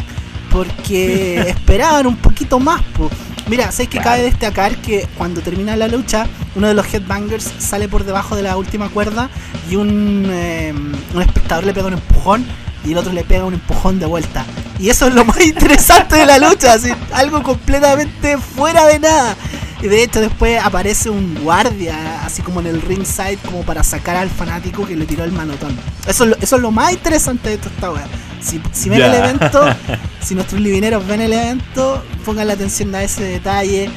porque 0.50 1.40
esperaban 1.48 2.06
un 2.06 2.16
poquito 2.16 2.58
más. 2.58 2.82
po. 2.96 3.10
Mira, 3.46 3.70
¿sabes 3.72 3.88
que 3.88 3.98
cabe 3.98 4.22
destacar 4.22 4.76
que 4.76 5.06
cuando 5.18 5.42
termina 5.42 5.76
la 5.76 5.86
lucha, 5.86 6.26
uno 6.56 6.66
de 6.66 6.72
los 6.74 6.92
headbangers 6.92 7.52
sale 7.58 7.88
por 7.88 8.04
debajo 8.04 8.36
de 8.36 8.42
la 8.42 8.56
última 8.56 8.88
cuerda 8.88 9.28
y 9.70 9.76
un, 9.76 10.24
eh, 10.30 10.72
un 11.14 11.20
espectador 11.22 11.64
le 11.64 11.74
pega 11.74 11.88
un 11.88 11.92
empujón 11.92 12.46
y 12.86 12.92
el 12.92 12.98
otro 12.98 13.12
le 13.12 13.22
pega 13.22 13.44
un 13.44 13.52
empujón 13.54 13.98
de 14.00 14.06
vuelta. 14.06 14.46
Y 14.78 14.88
eso 14.90 15.06
es 15.08 15.14
lo 15.14 15.24
más 15.24 15.40
interesante 15.44 16.16
de 16.16 16.26
la 16.26 16.38
lucha, 16.38 16.74
así, 16.74 16.90
algo 17.12 17.42
completamente 17.42 18.38
fuera 18.38 18.86
de 18.86 18.98
nada. 18.98 19.36
Y 19.82 19.88
de 19.88 20.02
hecho 20.02 20.20
después 20.20 20.62
aparece 20.62 21.10
un 21.10 21.34
guardia, 21.42 22.24
así 22.24 22.40
como 22.40 22.60
en 22.60 22.68
el 22.68 22.80
ringside, 22.80 23.38
como 23.44 23.62
para 23.64 23.82
sacar 23.82 24.16
al 24.16 24.30
fanático 24.30 24.86
que 24.86 24.96
le 24.96 25.04
tiró 25.04 25.24
el 25.24 25.32
manotón. 25.32 25.78
Eso 26.06 26.24
es 26.24 26.30
lo, 26.30 26.36
eso 26.36 26.56
es 26.56 26.62
lo 26.62 26.70
más 26.70 26.92
interesante 26.92 27.50
de 27.50 27.58
toda 27.58 27.70
esta 27.74 27.90
weá. 27.92 28.06
Si, 28.40 28.62
si 28.72 28.88
ven 28.88 29.02
el 29.02 29.14
evento, 29.14 29.62
si 30.22 30.34
nuestros 30.34 30.60
livineros 30.60 31.06
ven 31.06 31.20
el 31.20 31.32
evento, 31.34 32.02
pongan 32.24 32.48
la 32.48 32.54
atención 32.54 32.94
a 32.94 33.02
ese 33.02 33.24
detalle. 33.24 33.90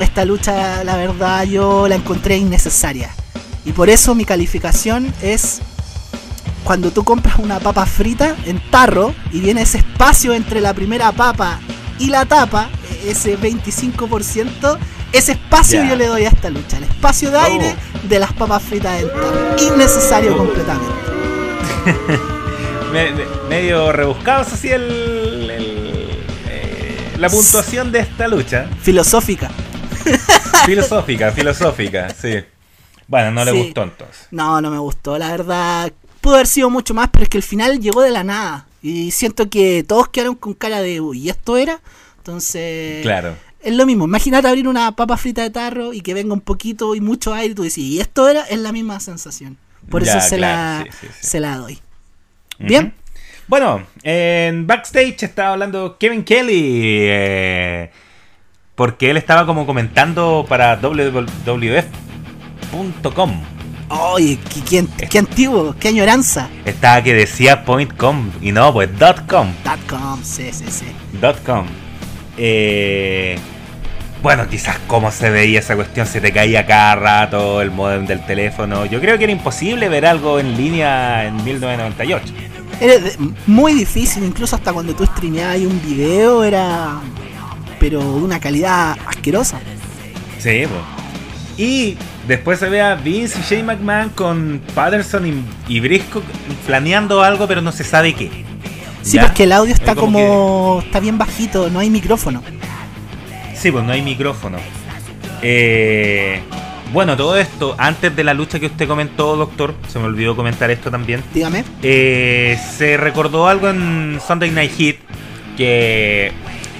Esta 0.00 0.26
lucha, 0.26 0.84
la 0.84 0.96
verdad, 0.96 1.44
yo 1.44 1.88
la 1.88 1.94
encontré 1.94 2.36
innecesaria. 2.36 3.10
Y 3.64 3.72
por 3.72 3.88
eso 3.88 4.14
mi 4.14 4.26
calificación 4.26 5.12
es 5.22 5.60
cuando 6.66 6.90
tú 6.90 7.04
compras 7.04 7.36
una 7.38 7.60
papa 7.60 7.86
frita 7.86 8.34
en 8.44 8.58
tarro 8.70 9.14
y 9.32 9.38
viene 9.38 9.62
ese 9.62 9.78
espacio 9.78 10.32
entre 10.34 10.60
la 10.60 10.74
primera 10.74 11.12
papa 11.12 11.60
y 12.00 12.08
la 12.08 12.26
tapa, 12.26 12.68
e- 13.04 13.12
ese 13.12 13.38
25%, 13.38 14.76
ese 15.12 15.32
espacio 15.32 15.84
yo 15.84 15.94
le 15.94 16.06
doy 16.08 16.24
a 16.24 16.28
esta 16.28 16.50
lucha, 16.50 16.78
el 16.78 16.82
espacio 16.84 17.30
de 17.30 17.36
Oh. 17.38 17.42
aire 17.42 17.76
de 18.02 18.18
las 18.18 18.32
papas 18.32 18.62
fritas 18.64 19.00
en 19.00 19.08
tarro. 19.08 19.56
Innecesario 19.62 20.34
Oh. 20.34 20.38
completamente. 20.38 20.92
Me- 22.92 23.10
me- 23.12 23.24
medio 23.48 23.92
rebuscados 23.92 24.52
así 24.52 24.68
el, 24.70 25.50
el, 25.50 26.08
eh, 26.48 27.12
la 27.18 27.28
puntuación 27.28 27.92
de 27.92 28.00
esta 28.00 28.26
lucha. 28.26 28.66
Filosófica. 28.82 29.50
Filosófica, 30.66 31.30
filosófica, 31.32 32.08
sí. 32.10 32.42
Bueno, 33.06 33.30
no 33.30 33.44
le 33.44 33.52
Sí. 33.52 33.58
gustó 33.58 33.82
entonces. 33.84 34.26
No, 34.32 34.60
no 34.60 34.70
me 34.70 34.78
gustó, 34.78 35.16
la 35.18 35.30
verdad. 35.30 35.92
Pudo 36.26 36.34
haber 36.34 36.48
sido 36.48 36.70
mucho 36.70 36.92
más, 36.92 37.08
pero 37.12 37.22
es 37.22 37.28
que 37.28 37.36
el 37.36 37.44
final 37.44 37.78
llegó 37.78 38.02
de 38.02 38.10
la 38.10 38.24
nada. 38.24 38.66
Y 38.82 39.12
siento 39.12 39.48
que 39.48 39.84
todos 39.86 40.08
quedaron 40.08 40.34
con 40.34 40.54
cara 40.54 40.80
de, 40.82 41.00
uy, 41.00 41.20
¿y 41.20 41.28
esto 41.30 41.56
era? 41.56 41.80
Entonces, 42.18 43.00
Claro. 43.02 43.36
es 43.60 43.72
lo 43.76 43.86
mismo. 43.86 44.06
Imagínate 44.06 44.48
abrir 44.48 44.66
una 44.66 44.90
papa 44.96 45.16
frita 45.18 45.42
de 45.42 45.50
tarro 45.50 45.92
y 45.92 46.00
que 46.00 46.14
venga 46.14 46.34
un 46.34 46.40
poquito 46.40 46.96
y 46.96 47.00
mucho 47.00 47.32
aire 47.32 47.52
y 47.52 47.54
tú 47.54 47.62
decís, 47.62 47.78
¿y 47.78 48.00
esto 48.00 48.28
era? 48.28 48.42
Es 48.42 48.58
la 48.58 48.72
misma 48.72 48.98
sensación. 48.98 49.56
Por 49.88 50.02
Ya, 50.02 50.18
eso 50.18 50.28
se, 50.28 50.36
claro, 50.38 50.84
la, 50.84 50.90
sí, 50.92 50.98
sí, 51.00 51.06
sí. 51.20 51.26
se 51.28 51.38
la 51.38 51.58
doy. 51.58 51.78
Bien. 52.58 52.92
Bueno, 53.46 53.86
en 54.02 54.66
backstage 54.66 55.22
estaba 55.22 55.52
hablando 55.52 55.96
Kevin 55.96 56.24
Kelly. 56.24 56.60
eh, 57.08 57.92
porque 58.74 59.10
él 59.10 59.16
estaba 59.16 59.46
como 59.46 59.64
comentando 59.64 60.44
para 60.48 60.74
wwf.com. 60.74 61.86
Oye, 63.88 64.38
qué, 64.52 64.84
qué, 64.96 65.06
qué 65.06 65.18
antiguo, 65.18 65.74
qué 65.78 65.88
añoranza. 65.88 66.48
Estaba 66.64 67.02
que 67.02 67.14
decía 67.14 67.64
.com 67.96 68.30
y 68.42 68.50
no, 68.50 68.72
pues 68.72 68.90
.com. 69.28 69.48
.com, 69.88 70.22
sí, 70.24 70.50
sí, 70.52 70.64
sí. 70.68 70.86
.com. 71.44 71.66
Eh, 72.36 73.38
bueno, 74.22 74.48
quizás 74.48 74.78
cómo 74.88 75.12
se 75.12 75.30
veía 75.30 75.60
esa 75.60 75.76
cuestión, 75.76 76.06
se 76.06 76.20
te 76.20 76.32
caía 76.32 76.66
cada 76.66 76.96
rato 76.96 77.62
el 77.62 77.70
modem 77.70 78.06
del 78.06 78.24
teléfono. 78.26 78.84
Yo 78.86 79.00
creo 79.00 79.18
que 79.18 79.24
era 79.24 79.32
imposible 79.32 79.88
ver 79.88 80.04
algo 80.04 80.40
en 80.40 80.56
línea 80.56 81.26
en 81.26 81.36
1998. 81.44 82.34
Era 82.80 82.94
muy 83.46 83.72
difícil, 83.72 84.24
incluso 84.24 84.56
hasta 84.56 84.72
cuando 84.72 84.94
tú 84.94 85.06
streameabas 85.06 85.58
un 85.60 85.80
video 85.80 86.42
era... 86.42 87.00
Pero 87.78 88.00
de 88.00 88.06
una 88.06 88.40
calidad 88.40 88.96
asquerosa. 89.06 89.60
Sí, 90.38 90.64
pues. 90.66 91.58
Y 91.58 91.96
después 92.26 92.58
se 92.58 92.68
ve 92.68 92.80
a 92.80 92.94
Vince 92.94 93.38
y 93.38 93.42
Shane 93.42 93.62
McMahon 93.64 94.10
con 94.10 94.60
Patterson 94.74 95.26
y, 95.26 95.44
y 95.68 95.80
Briscoe 95.80 96.22
planeando 96.66 97.22
algo, 97.22 97.46
pero 97.46 97.62
no 97.62 97.72
se 97.72 97.84
sabe 97.84 98.14
qué. 98.14 98.30
Sí, 99.02 99.18
porque 99.20 99.44
el 99.44 99.52
audio 99.52 99.72
está 99.72 99.92
Es 99.92 99.98
como 99.98 100.18
como... 100.18 100.82
Está 100.84 101.00
bien 101.00 101.16
bajito, 101.16 101.70
no 101.70 101.78
hay 101.78 101.90
micrófono. 101.90 102.42
Sí, 103.54 103.70
pues 103.70 103.84
no 103.84 103.92
hay 103.92 104.02
micrófono. 104.02 104.58
Eh, 105.42 106.40
bueno, 106.92 107.16
todo 107.16 107.36
esto, 107.36 107.74
antes 107.78 108.14
de 108.14 108.24
la 108.24 108.34
lucha 108.34 108.58
que 108.58 108.66
usted 108.66 108.88
comentó, 108.88 109.36
doctor, 109.36 109.74
se 109.88 109.98
me 109.98 110.06
olvidó 110.06 110.34
comentar 110.34 110.70
esto 110.70 110.90
también. 110.90 111.22
Dígame. 111.32 111.64
Eh, 111.82 112.58
se 112.76 112.96
recordó 112.96 113.48
algo 113.48 113.68
en 113.68 114.18
Sunday 114.26 114.50
Night 114.50 114.72
Heat 114.76 114.96
que 115.56 116.32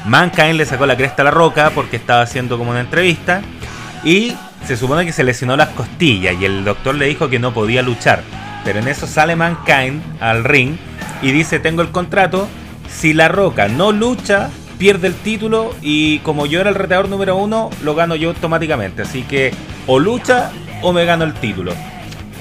Mankind 0.06 0.54
le 0.54 0.66
sacó 0.66 0.86
la 0.86 0.96
cresta 0.96 1.22
a 1.22 1.26
la 1.26 1.30
roca 1.30 1.70
porque 1.74 1.96
estaba 1.96 2.22
haciendo 2.22 2.58
como 2.58 2.70
una 2.70 2.80
entrevista 2.80 3.42
y 4.04 4.34
se 4.66 4.76
supone 4.76 5.06
que 5.06 5.12
se 5.12 5.24
lesionó 5.24 5.56
las 5.56 5.68
costillas 5.70 6.34
y 6.40 6.44
el 6.44 6.64
doctor 6.64 6.94
le 6.94 7.06
dijo 7.06 7.28
que 7.28 7.38
no 7.38 7.54
podía 7.54 7.82
luchar. 7.82 8.22
Pero 8.64 8.80
en 8.80 8.88
eso 8.88 9.06
sale 9.06 9.36
Mankind 9.36 10.02
al 10.20 10.44
ring 10.44 10.76
y 11.22 11.30
dice 11.30 11.60
tengo 11.60 11.82
el 11.82 11.90
contrato, 11.90 12.48
si 12.88 13.12
la 13.12 13.28
roca 13.28 13.68
no 13.68 13.92
lucha, 13.92 14.50
pierde 14.78 15.06
el 15.08 15.14
título 15.14 15.74
y 15.82 16.18
como 16.20 16.46
yo 16.46 16.60
era 16.60 16.68
el 16.68 16.74
retador 16.74 17.08
número 17.08 17.36
uno, 17.36 17.70
lo 17.82 17.94
gano 17.94 18.16
yo 18.16 18.30
automáticamente. 18.30 19.02
Así 19.02 19.22
que 19.22 19.52
o 19.86 19.98
lucha 19.98 20.50
o 20.82 20.92
me 20.92 21.04
gano 21.04 21.24
el 21.24 21.34
título. 21.34 21.72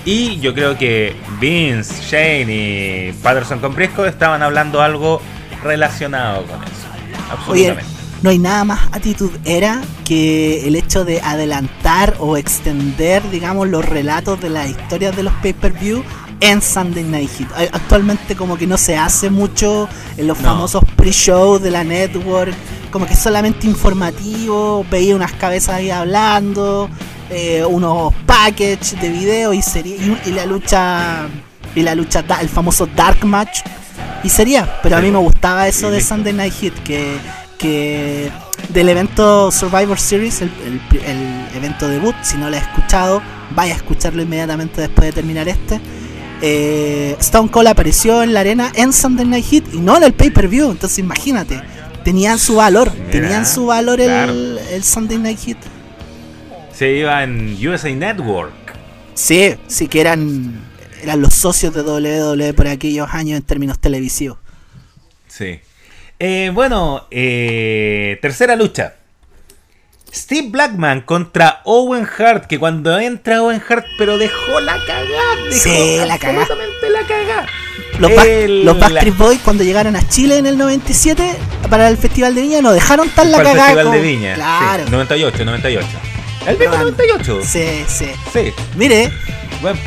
Y 0.03 0.39
yo 0.39 0.53
creo 0.53 0.78
que 0.78 1.15
Vince, 1.39 2.01
Shane 2.03 2.53
y 2.53 3.13
Patterson 3.23 3.59
con 3.59 3.73
Briscoe 3.73 4.07
estaban 4.07 4.43
hablando 4.43 4.82
algo 4.82 5.21
relacionado 5.63 6.43
con 6.43 6.63
eso. 6.63 6.88
Oye, 7.47 7.69
Absolutamente. 7.69 7.94
No 8.26 8.32
hay 8.32 8.39
nada 8.39 8.63
más 8.63 8.80
actitud 8.91 9.30
era 9.45 9.84
que 10.03 10.67
el 10.67 10.76
hecho 10.76 11.05
de 11.05 11.21
adelantar 11.21 12.15
o 12.17 12.38
extender, 12.38 13.21
digamos, 13.30 13.67
los 13.67 13.86
relatos 13.86 14.41
de 14.41 14.49
las 14.49 14.67
historias 14.67 15.15
de 15.15 15.21
los 15.21 15.34
pay-per-view 15.43 16.03
en 16.39 16.59
Sunday 16.59 17.03
Night 17.03 17.30
Heat. 17.38 17.69
Actualmente 17.71 18.36
como 18.36 18.57
que 18.57 18.65
no 18.65 18.80
se 18.80 18.97
hace 18.97 19.30
mucho 19.30 19.88
en 20.17 20.26
los 20.26 20.39
No. 20.39 20.49
famosos 20.49 20.84
pre-shows 20.95 21.61
de 21.61 21.69
la 21.69 21.84
network, 21.84 22.51
como 22.89 23.05
que 23.05 23.13
es 23.13 23.19
solamente 23.19 23.67
informativo, 23.67 24.84
veía 24.89 25.15
unas 25.15 25.34
cabezas 25.34 25.76
ahí 25.76 25.91
hablando 25.91 26.89
eh, 27.30 27.63
unos 27.63 28.11
packages 28.26 28.99
de 28.99 29.09
video 29.09 29.53
y 29.53 29.61
sería 29.61 29.97
y, 29.97 30.17
y 30.26 30.32
la 30.32 30.47
lucha 30.47 31.28
y 31.76 31.84
la 31.84 31.93
lucha 31.93 32.26
el 32.41 32.49
famoso 32.49 32.88
dark 32.88 33.23
match 33.23 33.59
y 34.23 34.30
sería 34.30 34.80
pero 34.82 34.97
a 34.97 35.01
mí 35.01 35.11
me 35.11 35.19
gustaba 35.19 35.67
eso 35.67 35.91
de. 35.91 36.01
Sunday 36.01 36.34
Night 36.34 36.53
Heat 36.59 36.73
que 36.84 37.17
que 37.58 38.32
del 38.70 38.89
evento 38.89 39.51
Survivor 39.51 39.99
Series 39.99 40.41
el, 40.41 40.51
el 41.06 41.47
evento 41.56 41.88
debut 41.88 42.16
si 42.24 42.38
no 42.38 42.49
lo 42.49 42.58
has 42.58 42.64
escuchado 42.64 43.22
vaya 43.51 43.74
a 43.74 43.78
escucharlo 43.78 44.22
inmediatamente 44.22 44.82
después 44.82 45.08
de 45.08 45.14
terminar 45.14 45.47
este 45.47 45.80
eh, 46.41 47.16
Stone 47.20 47.49
Cold 47.49 47.68
apareció 47.68 48.22
en 48.24 48.34
la 48.34 48.41
arena 48.41 48.72
en 48.76 48.91
Sunday 48.91 49.26
Night 49.26 49.45
Heat 49.45 49.74
y 49.74 49.80
no 49.80 49.97
en 49.97 50.03
el 50.03 50.14
pay-per-view 50.14 50.72
entonces 50.72 50.99
imagínate 50.99 51.62
tenían 52.03 52.39
su 52.39 52.56
valor 52.56 52.91
Mira, 52.93 53.12
tenían 53.12 53.45
su 53.45 53.66
valor 53.66 53.99
el, 54.01 54.08
claro. 54.08 54.34
el 54.34 54.84
Sunday 54.84 55.18
Night 55.18 55.39
Heat 55.39 55.58
Se 56.74 56.91
iba 56.91 57.24
en 57.24 57.58
USA 57.68 57.89
Network. 57.89 58.53
Sí, 59.16 59.56
sí 59.68 59.88
que 59.88 60.01
eran, 60.01 60.62
eran 61.01 61.22
los 61.22 61.34
socios 61.34 61.74
de 61.74 61.82
WWE 61.82 62.53
por 62.53 62.68
aquellos 62.68 63.08
años 63.12 63.38
en 63.38 63.43
términos 63.43 63.80
televisivos. 63.80 64.38
Sí. 65.28 65.62
Eh, 66.20 66.51
bueno, 66.53 67.07
eh, 67.11 68.18
tercera 68.22 68.55
lucha. 68.55 68.95
Steve 70.13 70.47
Blackman 70.49 71.01
contra 71.01 71.61
Owen 71.66 72.07
Hart, 72.18 72.45
que 72.45 72.57
cuando 72.57 72.97
entra 72.99 73.41
Owen 73.41 73.61
Hart, 73.68 73.86
pero 73.97 74.18
dejó 74.18 74.61
la 74.61 74.78
cagada. 74.88 75.36
Dejó 75.49 75.59
Sí, 75.59 75.97
la 76.07 76.13
absolutamente 76.13 76.89
la 76.89 77.01
cagada. 77.07 77.47
Los, 77.99 78.11
El- 78.11 78.66
los 78.66 78.80
Backstreet 78.80 79.18
Boys 79.18 79.39
cuando 79.43 79.63
llegaron 79.63 79.95
a 79.95 80.07
Chile 80.07 80.38
en 80.38 80.45
el 80.45 80.57
97 80.57 81.34
para 81.70 81.88
el 81.89 81.97
Festival 81.97 82.34
de 82.36 82.41
Viña 82.41 82.61
no 82.61 82.72
dejaron 82.74 83.09
tan 83.09 83.32
la 83.32 83.38
Para 83.38 83.51
el 83.51 83.57
cagada. 83.57 83.74
Festival 83.76 84.01
de 84.01 84.07
Viña. 84.07 84.34
Claro. 84.36 84.84
Sí, 84.86 84.91
98, 84.91 85.45
98. 85.45 85.88
El 86.47 86.57
mismo 86.57 86.72
Pero, 86.74 86.84
98. 86.84 87.39
Sí, 87.43 87.84
sí. 87.88 88.07
Sí. 88.32 88.53
Mire, 88.76 89.11
Bueno, 89.61 89.80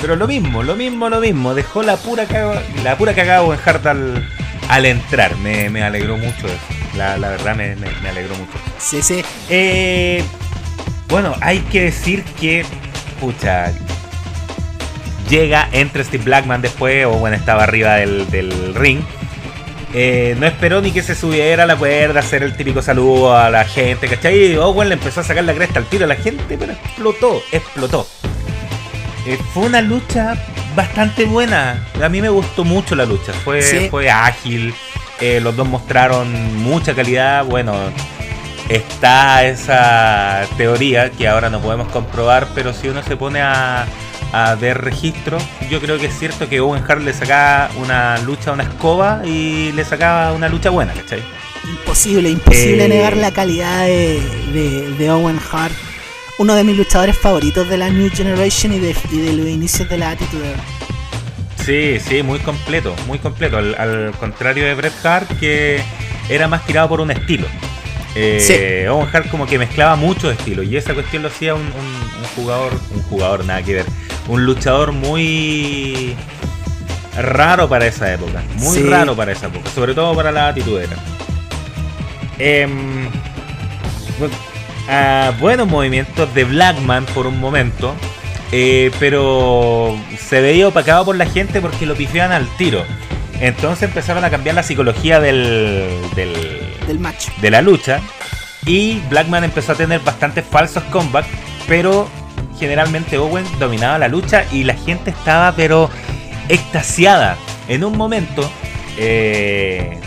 pero 0.00 0.16
lo 0.16 0.26
mismo, 0.26 0.62
lo 0.62 0.74
mismo, 0.76 1.08
lo 1.08 1.20
mismo. 1.20 1.54
Dejó 1.54 1.82
la 1.82 1.96
pura 1.96 2.26
cagada, 2.26 2.62
la 2.82 2.96
pura 2.96 3.14
cagada 3.14 3.42
Owen 3.42 3.58
Hart 3.64 3.86
al, 3.86 4.28
al 4.70 4.86
entrar. 4.86 5.36
Me, 5.36 5.68
me 5.70 5.82
alegró 5.82 6.16
mucho 6.16 6.46
eso. 6.46 6.58
La, 6.96 7.16
la 7.18 7.28
verdad 7.30 7.54
me, 7.56 7.76
me- 7.76 7.90
me 8.02 8.08
alegró 8.08 8.34
mucho. 8.36 8.52
sí, 8.78 9.02
sí. 9.02 9.22
Eh, 9.48 10.22
bueno, 11.08 11.34
hay 11.40 11.58
que 11.60 11.82
decir 11.82 12.22
que, 12.40 12.64
pucha, 13.20 13.72
llega, 15.28 15.68
entra 15.72 16.02
Steve 16.04 16.24
Blackman 16.24 16.62
después, 16.62 17.06
o 17.06 17.10
bueno, 17.12 17.36
estaba 17.36 17.64
arriba 17.64 17.96
del, 17.96 18.30
del 18.30 18.74
ring. 18.74 19.00
Eh, 19.92 20.36
no 20.38 20.46
esperó 20.46 20.80
ni 20.80 20.92
que 20.92 21.02
se 21.02 21.16
subiera 21.16 21.64
a 21.64 21.66
la 21.66 21.74
cuerda, 21.76 22.20
hacer 22.20 22.44
el 22.44 22.56
típico 22.56 22.80
saludo 22.80 23.36
a 23.36 23.50
la 23.50 23.64
gente, 23.64 24.06
¿cachai? 24.06 24.56
Owen 24.56 24.88
le 24.88 24.94
empezó 24.94 25.20
a 25.20 25.24
sacar 25.24 25.42
la 25.44 25.52
cresta 25.52 25.80
al 25.80 25.86
tiro 25.86 26.04
a 26.04 26.08
la 26.08 26.14
gente, 26.14 26.56
pero 26.56 26.72
explotó, 26.72 27.42
explotó. 27.50 28.06
Eh, 29.26 29.38
fue 29.52 29.64
una 29.66 29.80
lucha 29.82 30.34
bastante 30.74 31.24
buena. 31.24 31.86
A 32.02 32.08
mí 32.08 32.20
me 32.22 32.28
gustó 32.30 32.64
mucho 32.64 32.94
la 32.94 33.04
lucha. 33.04 33.32
Fue, 33.44 33.62
Sí. 33.62 33.88
fue 33.90 34.10
ágil. 34.10 34.74
eh, 35.22 35.38
los 35.38 35.54
dos 35.54 35.68
mostraron 35.68 36.56
mucha 36.62 36.94
calidad. 36.94 37.44
Bueno, 37.44 37.74
está 38.70 39.44
esa 39.44 40.46
teoría 40.56 41.10
que 41.10 41.28
ahora 41.28 41.50
no 41.50 41.60
podemos 41.60 41.88
comprobar, 41.88 42.48
pero 42.54 42.72
si 42.72 42.88
uno 42.88 43.02
se 43.02 43.18
pone 43.18 43.42
a, 43.42 43.84
a 44.32 44.54
ver 44.54 44.80
registro, 44.80 45.36
yo 45.68 45.78
creo 45.80 45.98
que 45.98 46.06
es 46.06 46.18
cierto 46.18 46.48
que 46.48 46.60
Owen 46.60 46.82
Hart 46.88 47.02
le 47.02 47.12
sacaba 47.12 47.68
una 47.82 48.16
lucha 48.18 48.48
a 48.50 48.54
una 48.54 48.62
escoba 48.62 49.20
y 49.26 49.72
le 49.72 49.84
sacaba 49.84 50.32
una 50.32 50.48
lucha 50.48 50.70
buena, 50.70 50.94
¿cachai? 50.94 51.22
Imposible, 51.68 52.30
imposible 52.30 52.86
Eh. 52.86 52.88
negar 52.88 53.16
la 53.18 53.30
calidad 53.30 53.84
de, 53.84 54.20
de- 54.54 54.90
de 54.96 55.10
Owen 55.10 55.38
Hart. 55.52 55.74
Uno 56.40 56.54
de 56.54 56.64
mis 56.64 56.74
luchadores 56.74 57.18
favoritos 57.18 57.68
de 57.68 57.76
la 57.76 57.90
New 57.90 58.08
Generation 58.10 58.72
y 58.72 58.78
de, 58.78 58.96
y 59.12 59.18
de 59.18 59.32
los 59.34 59.46
inicios 59.46 59.86
de 59.90 59.98
la 59.98 60.10
Attitude 60.12 60.52
Era. 60.52 60.62
Sí, 61.62 61.98
sí, 62.00 62.22
muy 62.22 62.38
completo, 62.38 62.96
muy 63.06 63.18
completo. 63.18 63.58
Al, 63.58 63.74
al 63.74 64.12
contrario 64.18 64.64
de 64.64 64.72
Bret 64.74 64.94
Hart, 65.04 65.28
que 65.38 65.82
era 66.30 66.48
más 66.48 66.64
tirado 66.64 66.88
por 66.88 67.02
un 67.02 67.10
estilo. 67.10 67.46
Eh, 68.14 68.86
Owen 68.90 69.06
Hart 69.12 69.28
como 69.30 69.46
que 69.46 69.58
mezclaba 69.58 69.96
muchos 69.96 70.32
estilos 70.32 70.64
y 70.64 70.78
esa 70.78 70.94
cuestión 70.94 71.22
lo 71.22 71.28
hacía 71.28 71.54
un, 71.54 71.60
un- 71.60 71.66
un 72.20 72.24
jugador, 72.34 72.72
un 72.94 73.02
jugador 73.02 73.44
nada 73.44 73.62
que 73.62 73.74
ver, 73.74 73.84
un 74.26 74.44
luchador 74.46 74.92
muy 74.92 76.16
raro 77.18 77.68
para 77.68 77.86
esa 77.86 78.12
época, 78.14 78.42
muy 78.56 78.78
Sí. 78.78 78.82
raro 78.82 79.14
para 79.14 79.32
esa 79.32 79.46
época, 79.48 79.68
sobre 79.74 79.92
todo 79.94 80.14
para 80.16 80.32
la 80.32 80.48
atitudera. 80.48 80.96
Em, 82.38 83.04
bu- 84.18 84.30
buenos 85.40 85.68
movimientos 85.68 86.32
de 86.34 86.44
Blackman 86.44 87.06
por 87.06 87.26
un 87.26 87.38
momento, 87.38 87.94
eh, 88.52 88.90
pero 88.98 89.96
se 90.18 90.40
veía 90.40 90.68
opacado 90.68 91.04
por 91.04 91.16
la 91.16 91.26
gente 91.26 91.60
porque 91.60 91.86
lo 91.86 91.94
pifiaban 91.94 92.32
al 92.32 92.48
tiro. 92.56 92.84
Entonces 93.40 93.84
empezaron 93.84 94.24
a 94.24 94.30
cambiar 94.30 94.54
la 94.54 94.62
psicología 94.62 95.20
del, 95.20 95.88
del, 96.14 96.34
del 96.86 96.98
match. 96.98 97.28
de 97.40 97.50
la 97.50 97.62
lucha 97.62 98.00
y 98.66 99.00
Blackman 99.08 99.44
empezó 99.44 99.72
a 99.72 99.74
tener 99.74 100.00
bastantes 100.00 100.44
falsos 100.44 100.82
comebacks, 100.84 101.28
pero 101.66 102.08
generalmente 102.58 103.16
Owen 103.16 103.44
dominaba 103.58 103.98
la 103.98 104.08
lucha 104.08 104.44
y 104.52 104.64
la 104.64 104.74
gente 104.74 105.10
estaba 105.10 105.52
pero 105.56 105.88
extasiada. 106.48 107.36
En 107.68 107.84
un 107.84 107.96
momento, 107.96 108.50
eh, 108.98 109.98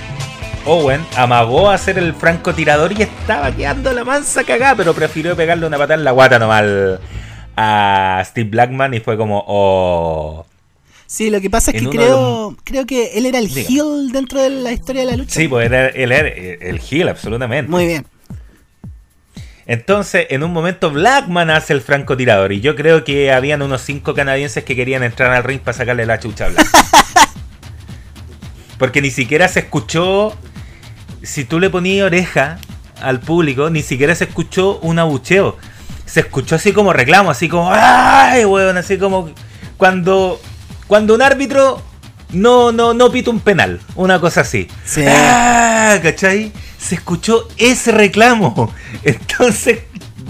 Owen 0.66 1.06
amagó 1.18 1.70
a 1.70 1.78
ser 1.78 1.98
el 1.98 2.14
francotirador 2.14 2.92
y 2.94 3.02
estaba 3.02 3.52
quedando 3.52 3.92
la 3.92 4.04
mansa 4.04 4.44
cagada, 4.44 4.76
pero 4.76 4.94
prefirió 4.94 5.36
pegarle 5.36 5.66
una 5.68 5.78
patada 5.78 5.96
en 5.96 6.04
la 6.06 6.12
guata 6.12 6.40
nomás 6.40 6.64
a 7.58 8.24
Steve 8.26 8.50
Blackman 8.50 8.94
y 8.94 9.00
fue 9.00 9.18
como, 9.18 9.44
oh. 9.48 10.46
Sí, 11.06 11.30
lo 11.30 11.40
que 11.42 11.50
pasa 11.50 11.72
es 11.72 11.78
En 11.78 11.90
que 11.90 11.98
creo, 11.98 12.56
creo 12.64 12.86
que 12.88 13.18
él 13.18 13.26
era 13.28 13.38
el 13.40 13.54
Diga. 13.54 13.70
heel 13.70 14.12
dentro 14.12 14.42
de 14.42 14.50
la 14.50 14.72
historia 14.72 15.02
de 15.06 15.12
la 15.12 15.18
lucha. 15.18 15.36
Sí, 15.36 15.48
pues 15.48 15.66
era- 15.68 15.90
él 15.90 16.12
era 16.12 16.28
el 16.28 16.82
heel, 16.90 17.10
absolutamente. 17.10 17.70
Muy 17.70 17.86
bien. 17.86 18.06
Entonces, 19.66 20.28
en 20.30 20.44
un 20.44 20.52
momento, 20.52 20.90
Blackman 20.92 21.50
hace 21.50 21.74
el 21.74 21.82
francotirador. 21.82 22.52
Y 22.52 22.62
yo 22.62 22.76
creo 22.76 23.04
que 23.04 23.32
habían 23.32 23.62
unos 23.62 23.82
cinco 23.82 24.14
canadienses 24.14 24.64
que 24.64 24.76
querían 24.76 25.04
entrar 25.04 25.32
al 25.32 25.44
ring 25.44 25.62
para 25.62 25.78
sacarle 25.78 26.06
la 26.06 26.20
chucha 26.20 26.48
a. 26.48 26.50
Porque 28.78 29.02
ni 29.02 29.12
siquiera 29.12 29.48
se 29.48 29.62
escuchó. 29.62 30.36
Si 31.24 31.46
tú 31.46 31.60
le 31.60 31.70
ponías 31.70 32.06
oreja 32.06 32.60
al 33.02 33.22
público, 33.22 33.70
ni 33.70 33.82
siquiera 33.82 34.14
se 34.14 34.26
escuchó 34.26 34.80
un 34.80 35.00
abucheo. 35.00 35.58
Se 36.06 36.20
escuchó 36.20 36.56
así 36.56 36.74
como 36.74 36.92
reclamo, 36.92 37.32
así 37.32 37.48
como. 37.48 37.72
¡Ay, 37.74 38.44
weón! 38.46 38.78
Así 38.78 38.98
como 38.98 39.30
cuando. 39.78 40.40
Cuando 40.88 41.16
un 41.16 41.22
árbitro 41.22 41.82
no, 42.34 42.74
no, 42.74 42.94
no 42.94 43.10
pita 43.10 43.32
un 43.32 43.40
penal. 43.40 43.80
Una 43.96 44.20
cosa 44.20 44.42
así. 44.42 44.68
Sí. 44.84 45.04
¡Ah! 45.08 45.98
¿Cachai? 46.04 46.52
Se 46.78 46.96
escuchó 46.96 47.48
ese 47.58 47.94
reclamo. 47.94 48.74
Entonces, 49.04 49.80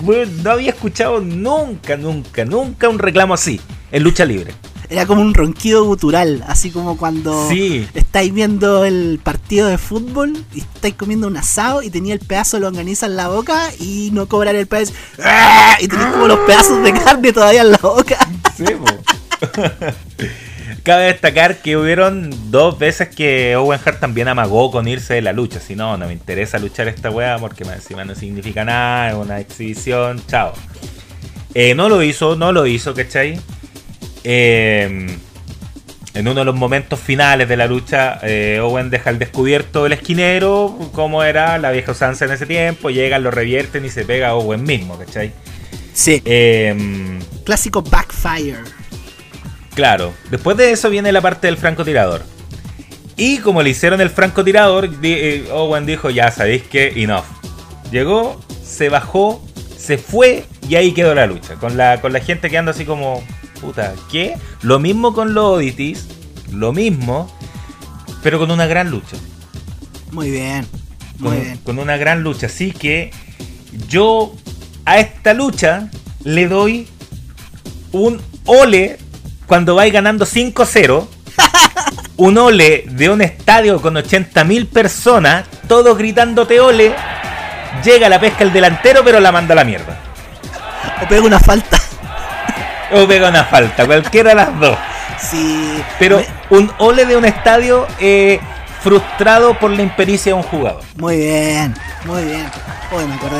weón, 0.03 0.43
no 0.43 0.51
había 0.51 0.69
escuchado 0.69 1.19
nunca, 1.21 1.97
nunca, 1.97 2.45
nunca 2.45 2.87
un 2.87 2.99
reclamo 2.99 3.33
así 3.33 3.59
en 3.91 4.03
lucha 4.03 4.25
libre. 4.25 4.53
Era 4.93 5.07
como 5.07 5.23
un 5.23 5.33
ronquido 5.33 5.85
gutural, 5.85 6.43
así 6.47 6.69
como 6.69 6.97
cuando 6.97 7.49
Sí. 7.49 7.87
estáis 7.95 8.31
viendo 8.31 8.85
el 8.85 9.19
partido 9.23 9.67
de 9.67 9.79
fútbol 9.79 10.37
y 10.53 10.59
estáis 10.59 10.93
comiendo 10.93 11.25
un 11.25 11.35
asado 11.35 11.81
y 11.81 11.89
tenía 11.89 12.13
el 12.13 12.19
pedazo 12.19 12.57
de 12.57 12.61
longaniza 12.61 13.07
en 13.07 13.15
la 13.15 13.27
boca 13.27 13.69
y 13.79 14.11
no 14.13 14.27
cobrar 14.27 14.53
el 14.53 14.67
pedazo 14.67 14.93
¡Ah! 15.23 15.77
y 15.79 15.87
tenéis 15.87 16.09
como 16.11 16.27
los 16.27 16.37
pedazos 16.41 16.83
de 16.83 16.93
carne 16.93 17.33
todavía 17.33 17.61
en 17.61 17.71
la 17.71 17.79
boca. 17.81 18.17
Sí, 18.55 18.65
Cabe 20.83 21.05
destacar 21.05 21.57
que 21.61 21.75
hubieron 21.77 22.29
dos 22.51 22.77
veces 22.77 23.07
que 23.09 23.55
Owen 23.55 23.79
Hart 23.83 23.99
también 23.99 24.27
amagó 24.27 24.69
con 24.69 24.87
irse 24.87 25.15
de 25.15 25.21
la 25.21 25.31
lucha. 25.33 25.59
Si 25.59 25.75
no, 25.75 25.97
no 25.97 26.05
me 26.07 26.13
interesa 26.13 26.59
luchar 26.59 26.87
esta 26.87 27.09
weá 27.09 27.37
porque 27.39 27.63
encima 27.63 28.05
no 28.05 28.13
significa 28.15 28.63
nada, 28.65 29.09
es 29.09 29.15
una 29.15 29.39
exhibición, 29.39 30.21
chao. 30.27 30.53
Eh, 31.55 31.73
no 31.73 31.87
lo 31.89 32.03
hizo, 32.03 32.35
no 32.35 32.51
lo 32.51 32.67
hizo, 32.67 32.93
¿cachai? 32.93 33.39
Eh, 34.23 35.17
en 36.15 36.27
uno 36.27 36.41
de 36.41 36.45
los 36.45 36.55
momentos 36.55 36.99
finales 36.99 37.49
de 37.49 37.57
la 37.57 37.65
lucha, 37.65 38.19
eh, 38.21 38.59
Owen 38.61 38.89
deja 38.91 39.09
al 39.09 39.17
descubierto 39.17 39.85
el 39.87 39.93
esquinero, 39.93 40.77
como 40.93 41.23
era 41.23 41.57
la 41.57 41.71
vieja 41.71 41.91
usanza 41.91 42.25
en 42.25 42.31
ese 42.31 42.45
tiempo, 42.45 42.91
llegan, 42.91 43.23
lo 43.23 43.31
revierten 43.31 43.83
y 43.83 43.89
se 43.89 44.05
pega 44.05 44.29
a 44.29 44.35
Owen 44.35 44.63
mismo, 44.63 44.97
¿cachai? 44.97 45.31
Sí, 45.93 46.21
Eh, 46.25 47.19
clásico 47.43 47.81
backfire. 47.81 48.59
Claro, 49.73 50.13
después 50.29 50.55
de 50.55 50.71
eso 50.71 50.89
viene 50.91 51.11
la 51.11 51.21
parte 51.21 51.47
del 51.47 51.57
francotirador. 51.57 52.21
Y 53.15 53.39
como 53.39 53.63
le 53.63 53.71
hicieron 53.71 54.01
el 54.01 54.09
francotirador, 54.09 54.89
eh, 55.01 55.47
Owen 55.51 55.85
dijo, 55.85 56.11
ya 56.11 56.29
sabéis 56.29 56.63
que 56.63 56.93
enough. 57.03 57.25
Llegó, 57.91 58.39
se 58.63 58.89
bajó, 58.89 59.43
se 59.77 59.97
fue 59.97 60.45
y 60.67 60.75
ahí 60.75 60.93
quedó 60.93 61.13
la 61.15 61.25
lucha. 61.25 61.55
Con 61.55 61.75
la, 61.75 62.01
con 62.01 62.13
la 62.13 62.19
gente 62.19 62.49
quedando 62.49 62.71
así 62.71 62.85
como, 62.85 63.23
puta, 63.63 63.93
¿qué? 64.11 64.35
Lo 64.61 64.79
mismo 64.79 65.13
con 65.13 65.33
los 65.33 65.45
Oddities, 65.57 66.07
lo 66.51 66.73
mismo, 66.73 67.31
pero 68.21 68.37
con 68.39 68.51
una 68.51 68.65
gran 68.67 68.89
lucha. 68.91 69.17
Muy 70.11 70.29
bien, 70.29 70.67
muy 71.17 71.29
Con, 71.29 71.41
bien. 71.41 71.57
con 71.59 71.79
una 71.79 71.97
gran 71.97 72.21
lucha. 72.23 72.47
Así 72.47 72.71
que 72.71 73.11
yo 73.87 74.33
a 74.85 74.99
esta 74.99 75.33
lucha 75.33 75.89
le 76.23 76.47
doy 76.47 76.87
un 77.91 78.21
ole 78.45 78.97
cuando 79.47 79.75
vais 79.75 79.91
ganando 79.93 80.25
5-0. 80.25 81.07
un 82.17 82.37
ole 82.37 82.85
de 82.89 83.09
un 83.09 83.21
estadio 83.21 83.81
con 83.81 83.95
80.000 83.95 84.67
personas, 84.67 85.45
todos 85.67 85.97
gritándote 85.97 86.59
ole. 86.59 86.93
Llega 87.83 88.07
la 88.07 88.19
pesca 88.19 88.43
el 88.43 88.53
delantero, 88.53 89.03
pero 89.03 89.19
la 89.19 89.31
manda 89.31 89.53
a 89.53 89.55
la 89.55 89.63
mierda. 89.63 89.97
O 91.03 91.07
pega 91.07 91.23
una 91.23 91.39
falta. 91.39 91.81
O 92.93 93.07
pega 93.07 93.29
una 93.29 93.43
falta, 93.43 93.85
cualquiera 93.85 94.29
de 94.29 94.35
las 94.35 94.59
dos. 94.59 94.77
Sí. 95.19 95.83
Pero 95.99 96.21
un 96.49 96.71
ole 96.77 97.05
de 97.05 97.15
un 97.15 97.25
estadio 97.25 97.87
eh, 97.99 98.39
frustrado 98.81 99.57
por 99.57 99.71
la 99.71 99.81
impericia 99.81 100.31
de 100.31 100.33
un 100.35 100.43
jugador. 100.43 100.81
Muy 100.97 101.17
bien, 101.17 101.73
muy 102.05 102.23
bien. 102.25 102.45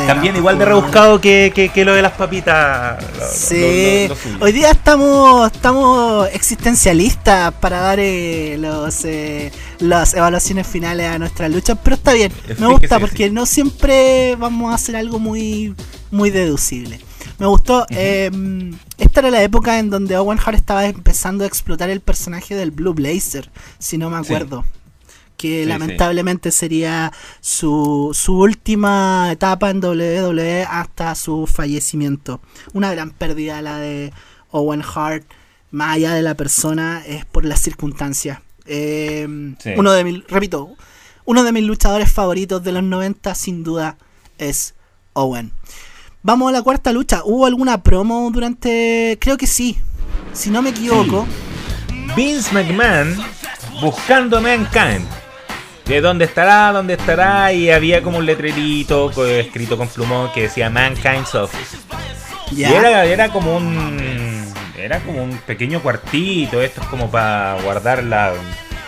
También 0.08 0.36
igual 0.36 0.58
de 0.58 0.66
rebuscado 0.66 1.20
que, 1.20 1.72
lo 1.86 1.94
de 1.94 2.02
las 2.02 2.14
papitas. 2.14 3.04
sí, 3.32 4.10
hoy 4.40 4.52
día 4.52 4.72
estamos 4.72 5.52
estamos 5.52 6.28
existencialistas 6.34 7.54
para 7.56 7.80
dar 7.80 8.00
eh, 8.00 8.58
los 8.58 9.06
eh, 9.06 9.52
las 9.80 10.14
evaluaciones 10.14 10.66
finales 10.66 11.08
a 11.08 11.20
nuestra 11.20 11.50
lucha, 11.50 11.76
pero 11.76 11.96
está 11.96 12.14
bien, 12.14 12.32
me 12.58 12.68
gusta 12.68 13.00
porque 13.00 13.30
no 13.30 13.46
siempre 13.46 14.36
vamos 14.38 14.72
a 14.72 14.76
hacer 14.76 14.96
algo 14.96 15.20
muy, 15.20 15.76
muy 16.12 16.30
deducible. 16.30 17.00
Me 17.40 17.48
gustó. 17.48 17.86
Em, 17.90 18.78
esta 18.98 19.20
era 19.20 19.32
la 19.32 19.44
época 19.44 19.80
en 19.80 19.90
donde 19.90 20.18
Owen 20.18 20.40
Hart 20.44 20.56
estaba 20.56 20.86
empezando 20.86 21.44
a 21.44 21.48
explotar 21.48 21.90
el 21.90 22.00
personaje 22.00 22.56
del 22.56 22.72
Blue 22.72 22.94
Blazer, 22.94 23.50
si 23.80 23.98
no 23.98 24.10
me 24.10 24.18
acuerdo 24.18 24.64
que 25.44 25.66
lamentablemente 25.66 26.52
sería 26.52 27.12
su, 27.42 28.12
su 28.14 28.40
última 28.40 29.28
etapa 29.30 29.72
en 29.72 29.84
WWE 29.84 30.64
hasta 30.64 31.16
su 31.16 31.48
fallecimiento. 31.48 32.40
Una 32.72 32.94
gran 32.94 33.10
pérdida 33.10 33.62
la 33.62 33.78
de 33.78 34.14
Owen 34.52 34.82
Hart, 34.82 35.26
más 35.70 35.96
allá 35.96 36.14
de 36.14 36.22
la 36.22 36.36
persona, 36.36 37.04
es 37.06 37.26
por 37.26 37.44
las 37.44 37.60
circunstancias. 37.60 38.40
Eh, 38.66 39.28
uno 39.76 39.92
de 39.92 40.04
mis, 40.06 40.26
repito, 40.30 40.78
uno 41.26 41.44
de 41.44 41.52
mis 41.52 41.66
luchadores 41.66 42.10
favoritos 42.10 42.64
de 42.64 42.72
los 42.72 42.84
90 42.84 43.36
sin 43.36 43.66
duda 43.66 43.98
es 44.38 44.76
Owen. 45.12 45.52
Vamos 46.22 46.48
a 46.48 46.52
la 46.54 46.62
cuarta 46.62 46.94
lucha. 46.94 47.22
¿Hubo 47.26 47.46
alguna 47.46 47.84
promo 47.84 48.32
durante...? 48.32 49.18
Creo 49.20 49.36
que 49.36 49.48
sí. 49.48 49.78
Si 50.32 50.50
no 50.50 50.62
me 50.62 50.70
equivoco. 50.70 51.28
Vince 52.16 52.54
McMahon 52.54 53.18
buscando 53.82 54.40
Mankind 54.40 55.23
de 55.86 56.02
dónde 56.02 56.26
estará, 56.26 56.72
dónde 56.72 56.94
estará, 56.94 57.52
y 57.52 57.70
había 57.70 58.02
como 58.02 58.18
un 58.20 58.26
letrerito 58.26 59.12
escrito 59.28 59.78
con 59.78 59.88
plumón 59.88 60.32
que 60.34 60.44
decía 60.44 60.70
Mankind's 60.70 61.36
Office. 61.36 61.78
Y 62.52 62.64
era, 62.64 63.06
era 63.06 63.30
como 63.30 63.56
un 63.56 64.52
era 64.78 65.00
como 65.00 65.24
un 65.24 65.38
pequeño 65.38 65.82
cuartito, 65.82 66.62
esto 66.62 66.82
es 66.82 66.88
como 66.88 67.10
para 67.10 67.58
guardar 67.62 68.04
la 68.04 68.34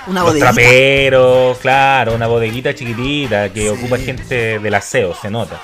una 0.08 0.24
los 0.24 0.38
traperos, 0.38 1.58
claro, 1.60 2.14
una 2.14 2.28
bodeguita 2.28 2.76
chiquitita 2.76 3.50
que 3.50 3.70
ocupa 3.70 3.98
gente 3.98 4.60
del 4.60 4.74
aseo, 4.74 5.16
se 5.16 5.32
nota. 5.32 5.60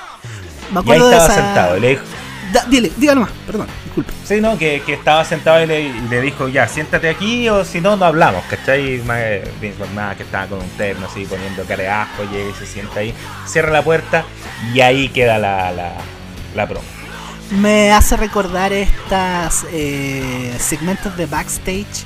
Me 0.72 0.82
y 0.86 0.92
ahí 0.92 1.02
estaba 1.02 1.30
sentado, 1.30 1.78
y 1.78 1.80
le 1.82 1.90
dijo, 1.90 2.04
dile, 2.70 2.92
diga 2.98 3.16
nomás, 3.16 3.32
perdón, 3.46 3.68
disculpe. 3.86 4.14
Sí, 4.24 4.42
no, 4.42 4.58
que, 4.58 4.82
estaba 4.88 5.24
sentado 5.26 5.64
y 5.64 5.68
le, 5.68 6.22
dijo, 6.22 6.48
ya, 6.48 6.68
siéntate 6.68 7.10
aquí 7.10 7.50
o 7.50 7.64
si 7.66 7.82
no, 7.82 7.96
no 7.96 8.06
hablamos, 8.06 8.44
¿cachai? 8.50 9.02
Nada, 9.96 10.16
que 10.16 10.24
estaba 10.24 10.48
con 10.48 10.60
un 10.60 10.70
terno 10.72 11.08
así, 11.08 11.26
poniendo 11.26 11.64
cara 11.64 11.84
de 11.84 11.90
asco, 11.90 12.24
llega 12.32 12.50
y 12.50 12.54
se 12.54 12.66
sienta 12.66 13.00
ahí, 13.00 13.14
cierra 13.46 13.72
la 13.72 13.84
puerta 13.84 14.24
y 14.74 14.82
ahí 14.82 15.10
queda 15.10 15.38
la, 15.38 15.72
la, 15.72 15.94
la 16.56 16.68
promo. 16.68 16.86
Me 17.52 17.92
hace 17.92 18.16
recordar 18.16 18.72
estas 18.72 19.66
eh, 19.74 20.56
segmentos 20.58 21.18
de 21.18 21.26
backstage. 21.26 22.06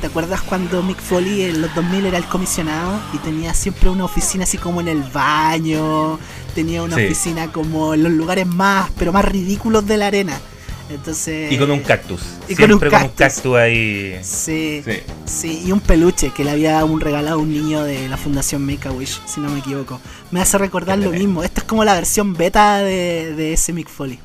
¿Te 0.00 0.08
acuerdas 0.08 0.42
cuando 0.42 0.82
Mick 0.82 1.00
Foley 1.00 1.42
en 1.42 1.62
los 1.62 1.74
2000 1.74 2.06
era 2.06 2.18
el 2.18 2.26
comisionado 2.26 3.00
y 3.12 3.18
tenía 3.18 3.54
siempre 3.54 3.88
una 3.88 4.04
oficina 4.04 4.44
así 4.44 4.58
como 4.58 4.80
en 4.80 4.88
el 4.88 5.02
baño? 5.02 6.18
tenía 6.56 6.82
una 6.82 6.96
oficina 6.96 7.52
como 7.52 7.92
en 7.92 8.02
los 8.02 8.12
lugares 8.12 8.46
más, 8.46 8.90
pero 8.98 9.12
más 9.12 9.26
ridículos 9.26 9.86
de 9.86 9.98
la 9.98 10.06
arena. 10.06 10.40
Entonces, 10.88 11.52
y 11.52 11.58
con 11.58 11.70
un 11.70 11.80
cactus. 11.80 12.22
Y 12.48 12.54
con 12.54 12.72
un 12.72 12.78
cactus. 12.78 13.54
ahí. 13.56 14.18
Sí, 14.22 14.82
sí, 15.26 15.62
y 15.66 15.72
un 15.72 15.80
peluche 15.80 16.30
que 16.30 16.44
le 16.44 16.52
había 16.52 16.82
un 16.84 17.00
regalado 17.00 17.36
a 17.36 17.42
un 17.42 17.52
niño 17.52 17.84
de 17.84 18.08
la 18.08 18.16
Fundación 18.16 18.64
Make 18.64 18.88
a 18.88 18.92
Wish, 18.92 19.20
si 19.26 19.40
no 19.40 19.50
me 19.50 19.58
equivoco. 19.58 20.00
Me 20.30 20.40
hace 20.40 20.56
recordar 20.56 20.98
lo 20.98 21.10
mismo. 21.10 21.42
Esta 21.42 21.60
es 21.60 21.66
como 21.66 21.84
la 21.84 21.92
versión 21.92 22.32
beta 22.32 22.78
de, 22.78 23.52
ese 23.52 23.74
Mick 23.74 23.88
Foley. 23.88 24.18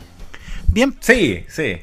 Bien. 0.67 0.95
Sí, 1.01 1.43
sí. 1.49 1.81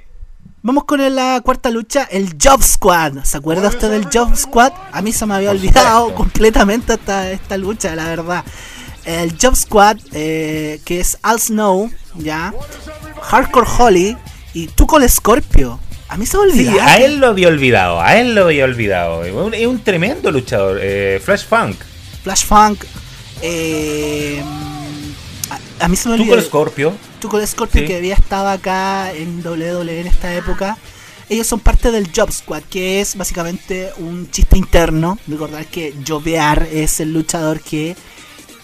Vamos 0.69 0.85
con 0.85 1.01
la 1.14 1.41
cuarta 1.43 1.71
lucha, 1.71 2.07
el 2.11 2.37
Job 2.39 2.62
Squad. 2.62 3.25
¿Se 3.25 3.39
acuerda 3.39 3.69
usted 3.69 3.91
del 3.91 4.07
Job 4.12 4.37
Squad? 4.37 4.71
A 4.93 5.01
mí 5.01 5.12
se 5.12 5.25
me 5.25 5.35
había 5.35 5.51
olvidado 5.51 6.14
completamente 6.14 6.93
esta, 6.93 7.31
esta 7.31 7.57
lucha, 7.57 7.97
la 7.97 8.05
verdad 8.05 8.45
el 9.07 9.35
Job 9.41 9.57
Squad, 9.57 9.97
eh, 10.12 10.79
que 10.85 11.01
es 11.01 11.16
Al 11.23 11.41
Snow, 11.41 11.91
ya, 12.16 12.53
Hardcore 13.23 13.66
Holly 13.79 14.16
y 14.53 14.66
Tuco 14.66 15.01
Scorpio. 15.09 15.81
A 16.11 16.19
mí 16.19 16.27
se 16.27 16.37
me 16.37 16.43
olvidó. 16.43 16.73
Sí, 16.73 16.79
a 16.79 16.99
él 16.99 17.16
lo 17.16 17.29
había 17.29 17.49
olvidado, 17.49 18.03
a 18.03 18.19
él 18.19 18.35
lo 18.35 18.45
había 18.45 18.64
olvidado. 18.66 19.25
Es 19.25 19.66
un, 19.66 19.81
tremendo 19.81 20.31
luchador. 20.31 20.81
Eh, 20.83 21.19
Flash 21.25 21.47
Funk. 21.47 21.77
Flash 22.23 22.45
Funk. 22.45 22.85
Eh, 23.41 24.43
a, 25.81 25.89
mí 25.89 25.97
se 25.97 26.11
me 26.11 26.16
olvidó. 26.16 26.35
Tuco 26.35 26.47
Scorpio. 26.47 27.07
Tuco 27.21 27.45
Scorpio, 27.47 27.87
que 27.87 27.97
había 27.97 28.14
estado 28.14 28.49
acá 28.49 29.12
en 29.12 29.45
WWE 29.47 30.01
en 30.01 30.07
esta 30.07 30.35
época. 30.35 30.77
Ellos 31.29 31.47
son 31.47 31.61
parte 31.61 31.91
del 31.91 32.11
Job 32.14 32.33
Squad, 32.33 32.62
que 32.71 33.01
es 33.01 33.16
básicamente 33.16 33.91
un 33.99 34.31
chiste 34.31 34.57
interno. 34.57 35.19
Recordar 35.27 35.66
que 35.66 35.95
Jovear 36.07 36.66
es 36.73 37.01
el 37.01 37.12
luchador 37.12 37.61
que 37.61 37.97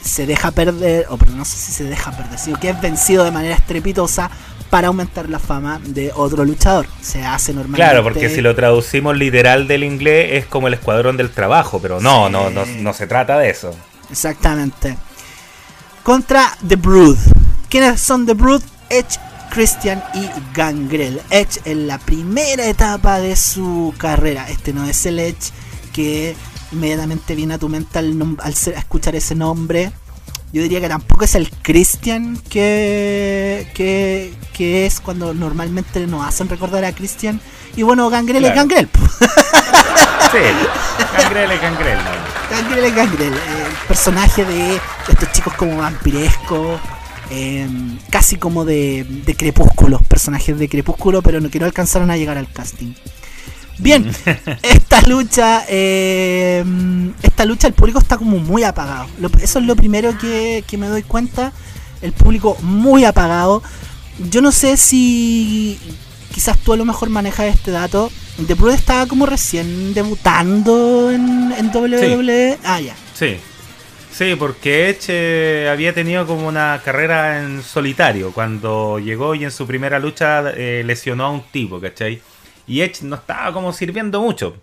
se 0.00 0.26
deja 0.26 0.50
perder, 0.50 1.06
o 1.10 1.16
perdón, 1.16 1.38
no 1.38 1.44
sé 1.44 1.56
si 1.56 1.72
se 1.72 1.84
deja 1.84 2.10
perder, 2.16 2.38
sino 2.38 2.58
que 2.58 2.70
es 2.70 2.80
vencido 2.80 3.24
de 3.24 3.30
manera 3.30 3.54
estrepitosa 3.54 4.30
para 4.70 4.88
aumentar 4.88 5.28
la 5.28 5.38
fama 5.38 5.80
de 5.84 6.10
otro 6.14 6.44
luchador. 6.44 6.86
Se 7.00 7.22
hace 7.22 7.52
normalmente. 7.52 7.82
Claro, 7.82 8.02
porque 8.02 8.28
si 8.28 8.40
lo 8.40 8.54
traducimos 8.54 9.16
literal 9.16 9.68
del 9.68 9.84
inglés 9.84 10.42
es 10.42 10.46
como 10.46 10.68
el 10.68 10.74
escuadrón 10.74 11.16
del 11.16 11.30
trabajo, 11.30 11.80
pero 11.80 12.00
no, 12.00 12.28
no, 12.28 12.50
no, 12.50 12.64
no 12.64 12.92
se 12.92 13.06
trata 13.06 13.38
de 13.38 13.50
eso. 13.50 13.74
Exactamente. 14.10 14.96
Contra 16.02 16.56
The 16.66 16.76
Brood. 16.76 17.18
¿Quiénes 17.74 18.00
son 18.00 18.24
The 18.24 18.34
Brood? 18.34 18.62
Edge, 18.88 19.18
Christian 19.50 20.00
y 20.14 20.30
Gangrel. 20.54 21.20
Edge 21.30 21.58
en 21.64 21.88
la 21.88 21.98
primera 21.98 22.64
etapa 22.66 23.18
de 23.18 23.34
su 23.34 23.92
carrera. 23.98 24.48
Este 24.48 24.72
no 24.72 24.84
es 24.84 25.04
el 25.06 25.18
Edge 25.18 25.50
que 25.92 26.36
inmediatamente 26.70 27.34
viene 27.34 27.54
a 27.54 27.58
tu 27.58 27.68
mente 27.68 27.98
al, 27.98 28.14
escuchar 28.76 29.16
ese 29.16 29.34
nombre. 29.34 29.90
Yo 30.52 30.62
diría 30.62 30.80
que 30.80 30.88
tampoco 30.88 31.24
es 31.24 31.34
el 31.34 31.50
Christian 31.50 32.36
que, 32.48 33.68
que, 33.74 34.86
es 34.86 35.00
cuando 35.00 35.34
normalmente 35.34 36.06
nos 36.06 36.24
hacen 36.24 36.48
recordar 36.48 36.84
a 36.84 36.92
Christian. 36.92 37.40
Y 37.74 37.82
bueno, 37.82 38.08
Gangrel 38.08 38.44
es 38.44 38.54
Gangrel. 38.54 38.88
sí, 40.30 40.38
Gangrel 41.18 41.50
es 41.50 41.60
Gangrel. 41.60 41.98
Gangrel 42.52 42.84
es 42.84 42.94
Gangrel. 42.94 43.32
El 43.32 43.86
personaje 43.88 44.44
de 44.44 44.80
estos 45.08 45.32
chicos 45.32 45.54
como 45.54 45.78
vampiresco. 45.78 46.78
Em, 47.30 47.98
casi 48.10 48.36
como 48.36 48.64
de, 48.64 49.04
de 49.04 49.34
crepúsculo, 49.34 49.98
personajes 50.00 50.58
de 50.58 50.68
crepúsculo, 50.68 51.22
pero 51.22 51.40
no, 51.40 51.50
que 51.50 51.58
no 51.58 51.66
alcanzaron 51.66 52.10
a 52.10 52.16
llegar 52.16 52.36
al 52.36 52.50
casting. 52.52 52.92
Bien, 53.78 54.10
esta 54.62 55.00
lucha, 55.02 55.64
eh, 55.68 56.64
esta 57.22 57.44
lucha 57.44 57.66
el 57.66 57.74
público 57.74 57.98
está 57.98 58.16
como 58.16 58.38
muy 58.38 58.62
apagado. 58.62 59.06
eso 59.40 59.58
es 59.58 59.64
lo 59.64 59.74
primero 59.74 60.16
que, 60.18 60.64
me 60.78 60.88
doy 60.88 61.02
cuenta. 61.02 61.52
El 62.02 62.12
público 62.12 62.56
muy 62.62 63.04
apagado. 63.04 63.62
Yo 64.30 64.42
no 64.42 64.52
sé 64.52 64.76
si 64.76 65.78
quizás 66.32 66.58
tú 66.58 66.72
a 66.72 66.76
lo 66.76 66.84
mejor 66.84 67.08
manejas 67.08 67.46
este 67.46 67.70
dato. 67.70 68.10
The 68.46 68.54
Brood 68.54 68.74
estaba 68.74 69.06
como 69.06 69.26
recién 69.26 69.94
debutando 69.94 71.10
en, 71.10 71.52
en 71.56 71.66
WWE. 71.74 72.58
Ah, 72.62 72.80
ya. 72.80 72.94
Sí. 73.14 73.36
Sí, 74.14 74.36
porque 74.38 74.90
Edge 74.90 75.68
había 75.68 75.92
tenido 75.92 76.24
como 76.26 76.46
una 76.46 76.80
carrera 76.84 77.42
en 77.42 77.62
solitario. 77.62 78.32
Cuando 78.32 79.00
llegó 79.00 79.34
y 79.34 79.42
en 79.42 79.50
su 79.50 79.66
primera 79.66 79.98
lucha 79.98 80.50
eh, 80.50 80.82
lesionó 80.86 81.24
a 81.24 81.30
un 81.30 81.42
tipo, 81.50 81.80
¿cachai? 81.80 82.22
y 82.66 82.80
Edge 82.82 83.02
no 83.02 83.16
estaba 83.16 83.52
como 83.52 83.72
sirviendo 83.72 84.20
mucho. 84.20 84.56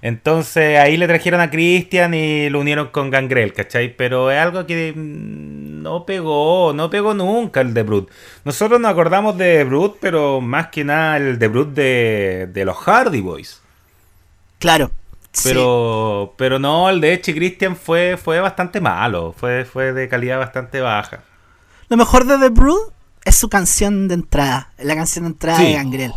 Entonces 0.00 0.78
ahí 0.78 0.96
le 0.96 1.08
trajeron 1.08 1.40
a 1.40 1.50
Christian 1.50 2.14
y 2.14 2.48
lo 2.50 2.60
unieron 2.60 2.88
con 2.88 3.10
Gangrel, 3.10 3.52
¿cachai? 3.52 3.96
Pero 3.96 4.30
es 4.30 4.38
algo 4.38 4.64
que 4.64 4.92
mm, 4.94 5.82
no 5.82 6.06
pegó, 6.06 6.72
no 6.72 6.88
pegó 6.88 7.14
nunca 7.14 7.60
el 7.60 7.74
de 7.74 7.82
Brute. 7.82 8.12
Nosotros 8.44 8.80
nos 8.80 8.92
acordamos 8.92 9.36
de 9.36 9.64
Brute, 9.64 9.98
pero 10.00 10.40
más 10.40 10.68
que 10.68 10.84
nada 10.84 11.16
el 11.16 11.38
de 11.38 11.48
Brute 11.48 12.46
de, 12.46 12.64
los 12.64 12.76
Hardy 12.76 13.20
Boys. 13.20 13.60
Claro. 14.60 14.92
Pero, 15.44 16.34
pero 16.36 16.58
no, 16.58 16.88
el 16.90 17.00
de 17.00 17.14
y 17.14 17.34
Christian 17.34 17.76
fue, 17.76 18.16
fue 18.22 18.40
bastante 18.40 18.80
malo, 18.80 19.34
fue, 19.36 19.64
fue 19.64 19.92
de 19.92 20.08
calidad 20.08 20.38
bastante 20.38 20.80
baja. 20.80 21.20
Lo 21.88 21.96
mejor 21.96 22.24
de 22.26 22.38
The 22.38 22.48
Brood 22.50 22.92
es 23.24 23.36
su 23.36 23.48
canción 23.48 24.08
de 24.08 24.14
entrada, 24.14 24.72
la 24.78 24.94
canción 24.94 25.24
de 25.24 25.30
entrada 25.30 25.58
Sí. 25.58 25.64
de 25.66 25.72
Gangrel. 25.74 26.12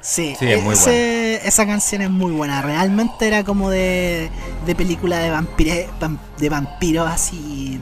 Sí, 0.00 0.36
Sí, 0.38 0.52
es 0.52 0.62
muy 0.62 0.74
ese- 0.74 1.46
esa 1.48 1.64
canción 1.66 2.02
es 2.02 2.10
muy 2.10 2.32
buena. 2.32 2.60
Realmente 2.60 3.26
era 3.26 3.42
como 3.42 3.70
de, 3.70 4.30
de 4.66 4.74
película 4.74 5.18
de, 5.18 5.30
vampire, 5.30 5.88
vam- 5.98 6.18
de 6.38 6.48
vampiros 6.50 7.08
así 7.10 7.80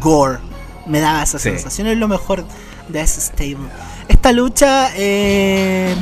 gore. 0.00 0.38
Me 0.86 0.98
daba 0.98 1.22
esa 1.22 1.38
sensación. 1.38 1.86
Es 1.86 1.96
lo 1.96 2.08
mejor 2.08 2.44
de 2.88 3.00
ese 3.00 3.20
stable. 3.20 3.68
Esta 4.10 4.32
lucha, 4.32 4.90
eh, 4.96 5.94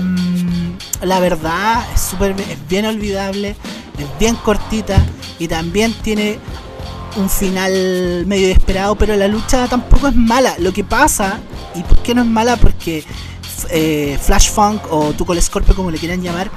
la 1.02 1.20
verdad, 1.20 1.84
es, 1.94 2.00
súper 2.00 2.30
es 2.40 2.66
bien 2.66 2.86
olvidable, 2.86 3.50
es 3.98 4.18
bien 4.18 4.34
cortita 4.34 5.04
y 5.38 5.46
también 5.46 5.92
tiene 5.92 6.38
un 7.16 7.28
final 7.28 8.24
medio 8.26 8.48
inesperado, 8.48 8.96
pero 8.96 9.14
la 9.14 9.28
lucha 9.28 9.68
tampoco 9.68 10.08
es 10.08 10.16
mala. 10.16 10.54
Lo 10.58 10.72
que 10.72 10.84
pasa, 10.84 11.38
y 11.74 11.82
por 11.82 11.98
qué 11.98 12.14
no 12.14 12.22
es 12.22 12.26
mala, 12.26 12.56
porque 12.56 13.04
eh, 13.68 14.18
Flash 14.22 14.52
Funk 14.52 14.90
o 14.90 15.12
Tuco 15.12 15.38
Scorpio, 15.38 15.76
como 15.76 15.90
le 15.90 15.98
quieran 15.98 16.22
llamar, 16.22 16.50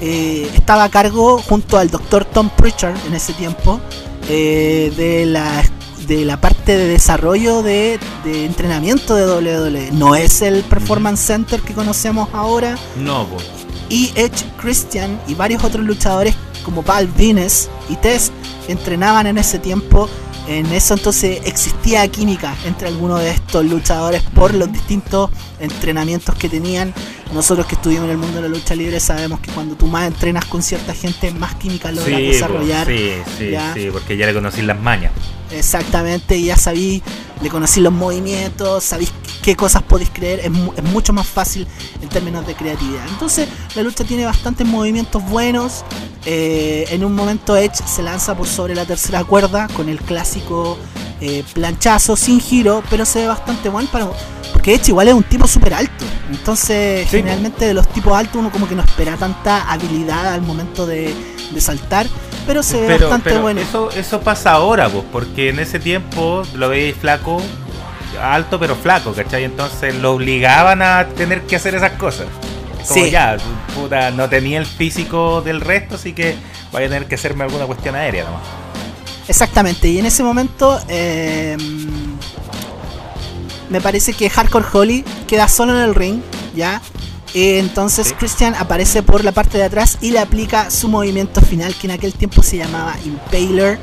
eh, 0.00 0.50
estaba 0.52 0.82
a 0.82 0.88
cargo 0.88 1.38
junto 1.38 1.78
al 1.78 1.90
Dr. 1.90 2.24
Tom 2.24 2.50
Pritchard 2.50 2.96
en 3.06 3.14
ese 3.14 3.34
tiempo 3.34 3.80
eh, 4.28 4.92
de 4.96 5.26
la 5.26 5.62
de 6.08 6.24
la 6.24 6.40
parte 6.40 6.76
de 6.76 6.88
desarrollo 6.88 7.62
de, 7.62 8.00
de 8.24 8.44
entrenamiento 8.46 9.14
de 9.14 9.26
WWE. 9.26 9.90
No 9.92 10.14
es 10.16 10.42
el 10.42 10.62
Performance 10.64 11.20
Center 11.20 11.60
que 11.60 11.74
conocemos 11.74 12.28
ahora, 12.32 12.76
No, 12.96 13.26
pues. 13.26 13.44
y 13.88 14.10
Edge 14.16 14.44
Christian 14.60 15.20
y 15.28 15.34
varios 15.34 15.62
otros 15.64 15.84
luchadores 15.84 16.34
como 16.64 16.82
Val 16.82 17.06
Venus 17.08 17.68
y 17.88 17.96
Test 17.96 18.32
entrenaban 18.68 19.26
en 19.26 19.38
ese 19.38 19.58
tiempo. 19.58 20.08
En 20.46 20.64
eso 20.72 20.94
entonces 20.94 21.40
existía 21.44 22.08
química 22.08 22.54
entre 22.64 22.88
algunos 22.88 23.20
de 23.20 23.30
estos 23.32 23.66
luchadores 23.66 24.22
por 24.34 24.54
los 24.54 24.72
distintos 24.72 25.28
entrenamientos 25.60 26.34
que 26.36 26.48
tenían. 26.48 26.94
Nosotros 27.32 27.66
que 27.66 27.74
estuvimos 27.74 28.04
en 28.04 28.10
el 28.12 28.16
mundo 28.18 28.36
de 28.40 28.48
la 28.48 28.48
lucha 28.48 28.74
libre 28.74 28.98
sabemos 29.00 29.40
que 29.40 29.50
cuando 29.52 29.74
tú 29.74 29.86
más 29.86 30.06
entrenas 30.06 30.44
con 30.46 30.62
cierta 30.62 30.94
gente, 30.94 31.30
más 31.32 31.54
química 31.56 31.92
logras 31.92 32.18
Sí, 32.18 32.26
desarrollar. 32.26 32.86
sí, 32.86 33.10
sí, 33.38 33.50
ya. 33.50 33.74
sí, 33.74 33.88
porque 33.92 34.16
ya 34.16 34.26
le 34.26 34.32
conocí 34.34 34.62
las 34.62 34.80
mañas. 34.80 35.12
Exactamente, 35.50 36.36
y 36.36 36.46
ya 36.46 36.56
sabí, 36.56 37.02
le 37.42 37.48
conocí 37.50 37.80
los 37.80 37.92
movimientos, 37.92 38.84
sabéis 38.84 39.12
qué 39.42 39.56
cosas 39.56 39.82
podéis 39.82 40.10
creer, 40.10 40.40
es, 40.40 40.50
mu- 40.50 40.72
es 40.76 40.82
mucho 40.84 41.12
más 41.12 41.26
fácil 41.26 41.66
en 42.02 42.08
términos 42.08 42.46
de 42.46 42.54
creatividad. 42.54 43.06
Entonces, 43.08 43.48
la 43.74 43.82
lucha 43.82 44.04
tiene 44.04 44.24
bastantes 44.24 44.66
movimientos 44.66 45.22
buenos. 45.24 45.84
eh, 46.26 46.86
en 46.90 47.04
un 47.04 47.14
momento 47.14 47.56
Edge 47.56 47.76
se 47.86 48.02
lanza 48.02 48.34
por 48.36 48.46
sobre 48.46 48.74
la 48.74 48.84
tercera 48.84 49.24
cuerda 49.24 49.68
con 49.68 49.88
el 49.88 49.98
clásico 50.00 50.76
eh, 51.20 51.44
planchazo 51.54 52.16
sin 52.16 52.40
giro, 52.40 52.82
pero 52.90 53.04
se 53.04 53.20
ve 53.20 53.26
bastante 53.28 53.68
bueno 53.68 53.88
para. 53.90 54.06
Porque 54.52 54.74
Edge 54.74 54.88
igual 54.88 55.08
es 55.08 55.14
un 55.14 55.22
tipo 55.24 55.46
súper 55.46 55.74
alto. 55.74 56.04
Entonces, 56.30 57.02
Sí, 57.08 57.18
generalmente 57.18 57.66
de 57.66 57.74
los 57.74 57.86
tipos 57.88 58.16
altos 58.16 58.36
uno 58.36 58.50
como 58.50 58.68
que 58.68 58.74
no 58.74 58.82
espera 58.82 59.16
tanta 59.16 59.70
habilidad 59.70 60.32
al 60.32 60.42
momento 60.42 60.86
de, 60.86 61.14
de 61.50 61.60
saltar. 61.60 62.06
Pero 62.46 62.62
se 62.62 62.80
ve 62.80 62.86
Pero, 62.86 63.00
bastante 63.08 63.30
pero 63.30 63.42
bueno. 63.42 63.60
eso, 63.60 63.90
eso 63.90 64.20
pasa 64.20 64.52
ahora, 64.52 64.88
pues, 64.88 65.04
porque 65.12 65.50
en 65.50 65.58
ese 65.58 65.78
tiempo 65.78 66.42
lo 66.54 66.70
veis 66.70 66.96
flaco, 66.96 67.42
alto 68.22 68.58
pero 68.58 68.74
flaco, 68.74 69.12
¿cachai? 69.12 69.44
Entonces 69.44 69.94
lo 69.96 70.12
obligaban 70.14 70.80
a 70.82 71.06
tener 71.08 71.42
que 71.42 71.56
hacer 71.56 71.74
esas 71.74 71.92
cosas. 71.92 72.26
Como 72.88 73.04
Sí. 73.04 73.10
ya, 73.10 73.36
puta, 73.74 74.10
no 74.12 74.30
tenía 74.30 74.58
el 74.58 74.64
físico 74.66 75.42
del 75.42 75.60
resto, 75.60 75.96
así 75.96 76.14
que 76.14 76.36
vaya 76.72 76.86
a 76.86 76.88
tener 76.88 77.06
que 77.06 77.16
hacerme 77.16 77.44
alguna 77.44 77.66
cuestión 77.66 77.94
aérea 77.96 78.24
nomás. 78.24 78.42
Exactamente, 79.28 79.88
y 79.88 79.98
en 79.98 80.06
ese 80.06 80.22
momento 80.22 80.80
eh, 80.88 81.56
me 83.68 83.80
parece 83.80 84.14
que 84.14 84.30
Hardcore 84.30 84.64
Holly 84.72 85.04
queda 85.26 85.46
solo 85.48 85.76
en 85.76 85.82
el 85.84 85.94
ring, 85.94 86.20
¿ya? 86.54 86.80
Eh, 87.34 87.58
entonces 87.58 88.08
Sí. 88.08 88.14
Christian 88.14 88.54
aparece 88.54 89.02
por 89.02 89.22
la 89.24 89.32
parte 89.32 89.58
de 89.58 89.64
atrás 89.64 89.98
y 90.00 90.12
le 90.12 90.18
aplica 90.18 90.70
su 90.70 90.88
movimiento 90.88 91.42
final, 91.42 91.74
que 91.74 91.86
en 91.86 91.90
aquel 91.92 92.14
tiempo 92.14 92.42
se 92.42 92.56
llamaba 92.56 92.96
Impaler, 93.04 93.78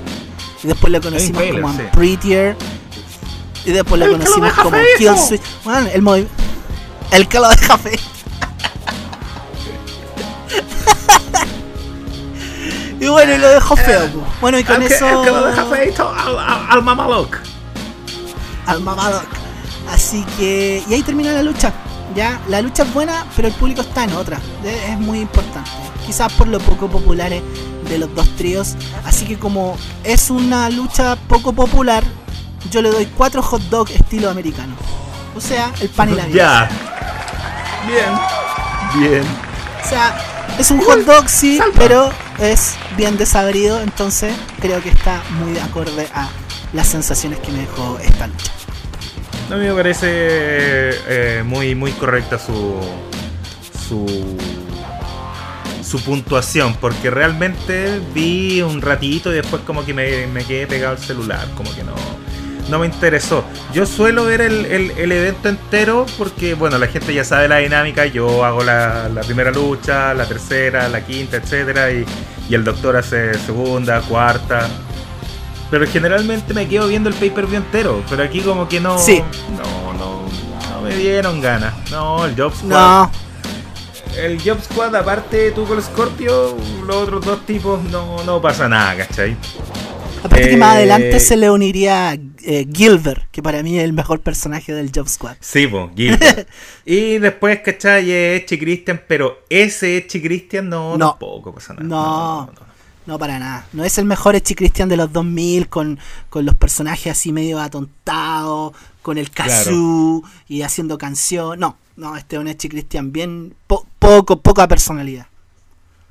y 0.63 0.67
después 0.67 0.91
lo 0.91 0.99
conocimos 0.99 1.43
Impaler, 1.43 1.61
como 1.61 1.73
sí. 1.73 1.84
Unprettier, 1.84 2.57
y 3.65 3.72
después 3.72 3.99
lo 4.01 4.11
conocimos 4.11 4.51
como. 4.53 4.77
Kill 4.97 5.17
Switch. 5.17 5.41
Bueno, 5.63 5.88
el, 5.93 6.27
el 7.11 7.27
que 7.27 7.39
lo 7.39 7.49
deja 7.49 7.77
feo. 7.77 7.99
Y 12.99 13.07
bueno, 13.07 13.34
y 13.34 13.38
lo 13.38 13.49
dejó 13.49 13.76
feo. 13.76 14.07
po. 14.07 14.23
Bueno, 14.41 14.59
y 14.59 14.63
con 14.63 14.81
eso 14.81 15.23
feito 15.69 16.09
al, 16.09 16.38
al, 16.39 16.67
al 16.69 16.84
mamaloc. 16.84 17.38
al 18.65 18.81
Mamadoc. 18.81 19.26
Así 19.91 20.26
que. 20.38 20.84
Y 20.89 20.93
ahí 20.93 21.01
termina 21.03 21.31
la 21.34 21.43
lucha. 21.43 21.72
Ya, 22.15 22.39
la 22.47 22.61
lucha 22.61 22.84
es 22.84 22.93
buena, 22.93 23.26
pero 23.35 23.47
el 23.49 23.53
público 23.53 23.81
está 23.81 24.03
en 24.05 24.13
otra. 24.13 24.39
Es 24.63 24.89
es 24.91 24.99
muy 24.99 25.19
importante. 25.19 25.69
Quizás 26.05 26.31
por 26.34 26.47
lo 26.47 26.59
poco 26.59 26.88
populares 26.88 27.41
de 27.89 27.97
los 27.97 28.13
dos 28.15 28.27
tríos. 28.38 28.76
Así 29.05 29.26
que 29.26 29.38
como 29.38 29.77
es 30.03 30.30
una 30.30 30.69
lucha 30.69 31.17
poco 31.27 31.51
popular, 31.53 32.03
yo 32.72 32.81
le 32.81 32.89
doy 32.89 33.05
cuatro 33.07 33.41
hot 33.41 33.61
dog 33.63 33.89
estilo 33.91 34.30
americano. 34.30 34.76
O 35.35 35.41
sea, 35.41 35.72
el 35.81 35.89
pan 35.89 36.09
y 36.13 36.15
la 36.15 36.26
vida. 36.26 36.38
Ya. 36.38 36.69
Bien. 37.88 39.09
Bien. 39.09 39.23
O 39.84 39.88
sea, 39.89 40.15
es 40.60 40.72
un 40.72 40.80
hot 40.82 40.99
dog, 41.06 41.30
sí, 41.30 41.60
pero 41.77 42.11
es 42.40 42.76
bien 42.98 43.18
desabrido. 43.18 43.82
Entonces 43.82 44.34
creo 44.60 44.82
que 44.82 44.90
está 44.90 45.23
muy 45.32 45.57
acorde 45.60 46.07
a 46.14 46.30
las 46.73 46.88
sensaciones 46.88 47.40
que 47.40 47.52
me 47.52 47.60
dejó 47.60 47.98
esta 47.99 48.27
lucha. 48.27 48.52
A 49.52 49.56
mí 49.56 49.65
me 49.65 49.73
parece 49.73 50.07
eh, 50.10 51.44
muy, 51.45 51.76
muy 51.76 51.91
correcta 51.91 52.40
su, 52.40 52.80
su 53.88 54.36
su 55.86 56.02
puntuación, 56.02 56.76
porque 56.82 57.10
realmente 57.10 58.02
vi 58.14 58.61
un 58.61 58.82
ratito 58.82 59.32
y 59.32 59.36
después 59.36 59.61
como 59.61 59.86
que 59.86 59.94
me, 59.94 60.27
me 60.27 60.44
quedé 60.44 60.65
pegado 60.65 60.95
al 60.95 61.02
celular, 61.02 61.48
como 61.56 61.73
que 61.76 61.84
no, 61.84 61.94
no 62.70 62.80
me 62.80 62.86
interesó. 62.88 63.44
Yo 63.74 63.86
suelo 63.86 64.26
ver 64.26 64.42
el, 64.42 64.66
el- 64.66 64.92
el 64.92 65.12
evento 65.12 65.50
entero 65.50 66.06
porque, 66.18 66.54
bueno, 66.56 66.78
la 66.78 66.88
gente 66.88 67.14
ya 67.14 67.24
sabe 67.24 67.48
la 67.48 67.58
dinámica, 67.58 68.06
yo 68.06 68.44
hago 68.44 68.64
la, 68.64 69.08
la 69.10 69.22
primera 69.22 69.52
lucha, 69.52 70.14
la 70.14 70.26
tercera, 70.26 70.88
la 70.90 71.02
quinta, 71.06 71.38
etcétera, 71.38 71.92
y, 71.92 72.06
y 72.50 72.56
el 72.56 72.64
doctor 72.64 72.98
hace 72.98 73.34
segunda, 73.40 74.02
cuarta. 74.02 74.68
Pero 75.72 75.86
generalmente 75.88 76.54
me 76.54 76.68
quedo 76.68 76.88
viendo 76.88 77.10
el 77.10 77.16
pay-per-view 77.16 77.58
entero, 77.58 78.04
pero 78.10 78.24
aquí 78.24 78.42
como 78.42 78.68
que 78.68 78.80
no, 78.80 78.98
Sí. 79.00 79.22
no, 79.58 79.94
no, 79.94 80.22
no 80.72 80.82
me 80.82 80.96
dieron 80.96 81.42
ganas. 81.42 81.74
No, 81.92 82.26
el 82.26 82.36
Job 82.40 82.54
Squad 82.56 82.70
No, 82.70 83.12
el 84.18 84.40
Job 84.42 84.60
Squad, 84.62 84.96
aparte 84.96 85.52
tú 85.52 85.66
con 85.66 85.78
el 85.78 85.84
Scorpio, 85.84 86.56
los 86.86 86.96
otros 86.96 87.26
dos 87.26 87.46
tipos 87.46 87.84
no, 87.86 88.24
no 88.24 88.42
pasa 88.42 88.70
nada, 88.70 88.96
¿cachai? 88.96 89.36
Aparte 90.24 90.50
que 90.50 90.58
más 90.58 90.74
Eh, 90.76 90.78
adelante 90.78 91.20
se 91.20 91.36
le 91.36 91.50
uniría 91.52 92.16
eh, 92.45 92.67
Gilbert, 92.72 93.30
que 93.31 93.41
para 93.43 93.61
mí 93.63 93.77
es 93.77 93.84
el 93.84 93.93
mejor 93.93 94.22
personaje 94.22 94.73
del 94.73 94.91
Job 94.93 95.07
Squad. 95.09 95.35
Sí, 95.39 95.67
po, 95.67 95.91
Gilbert. 95.95 96.47
y 96.85 97.17
después, 97.17 97.59
¿cachai? 97.59 98.11
Es 98.11 98.43
Echi 98.43 98.57
Christian, 98.59 99.01
pero 99.07 99.39
ese 99.49 99.97
Echi 99.97 100.22
Christian 100.22 100.69
no, 100.69 100.97
No. 100.97 101.11
tampoco 101.11 101.53
pasa 101.53 101.73
nada. 101.73 101.85
No. 101.85 102.49
No, 103.07 103.19
para 103.19 103.38
nada. 103.38 103.67
No 103.73 103.84
es 103.84 103.97
el 103.99 104.05
mejor 104.05 104.35
Echi 104.35 104.55
Christian 104.55 104.89
de 104.89 104.97
los 104.97 105.11
2000 105.13 105.69
con, 105.69 105.99
con 106.30 106.43
los 106.43 106.55
personajes 106.55 107.11
así 107.11 107.31
medio 107.31 107.59
atontados, 107.59 108.73
con 109.03 109.17
el 109.19 109.30
kazoo 109.30 110.23
y 110.47 110.63
haciendo 110.63 110.97
canción. 110.97 111.59
No, 111.59 111.77
no, 111.97 112.15
este 112.17 112.35
es 112.35 112.39
un 112.39 112.47
Echi 112.47 112.67
Christian 112.67 113.11
bien 113.11 113.53
po- 113.67 113.85
poco, 113.99 114.41
poca 114.41 114.67
personalidad, 114.67 115.27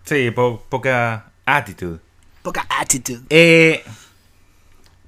Sí, 0.05 0.31
po- 0.31 0.63
poca 0.69 1.33
attitude. 1.45 1.99
poca 2.43 2.65
attitude. 2.69 3.23
Eh, 3.29 3.83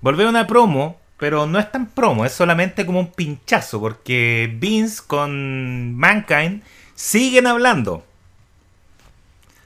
volvió 0.00 0.28
una 0.28 0.46
promo, 0.46 0.98
pero 1.18 1.46
no 1.46 1.58
es 1.58 1.70
tan 1.72 1.86
promo, 1.86 2.24
es 2.24 2.32
solamente 2.32 2.84
como 2.84 3.00
un 3.00 3.12
pinchazo, 3.12 3.80
porque 3.80 4.54
Vince 4.58 5.02
con 5.06 5.94
Mankind 5.96 6.62
siguen 6.94 7.46
hablando. 7.46 8.04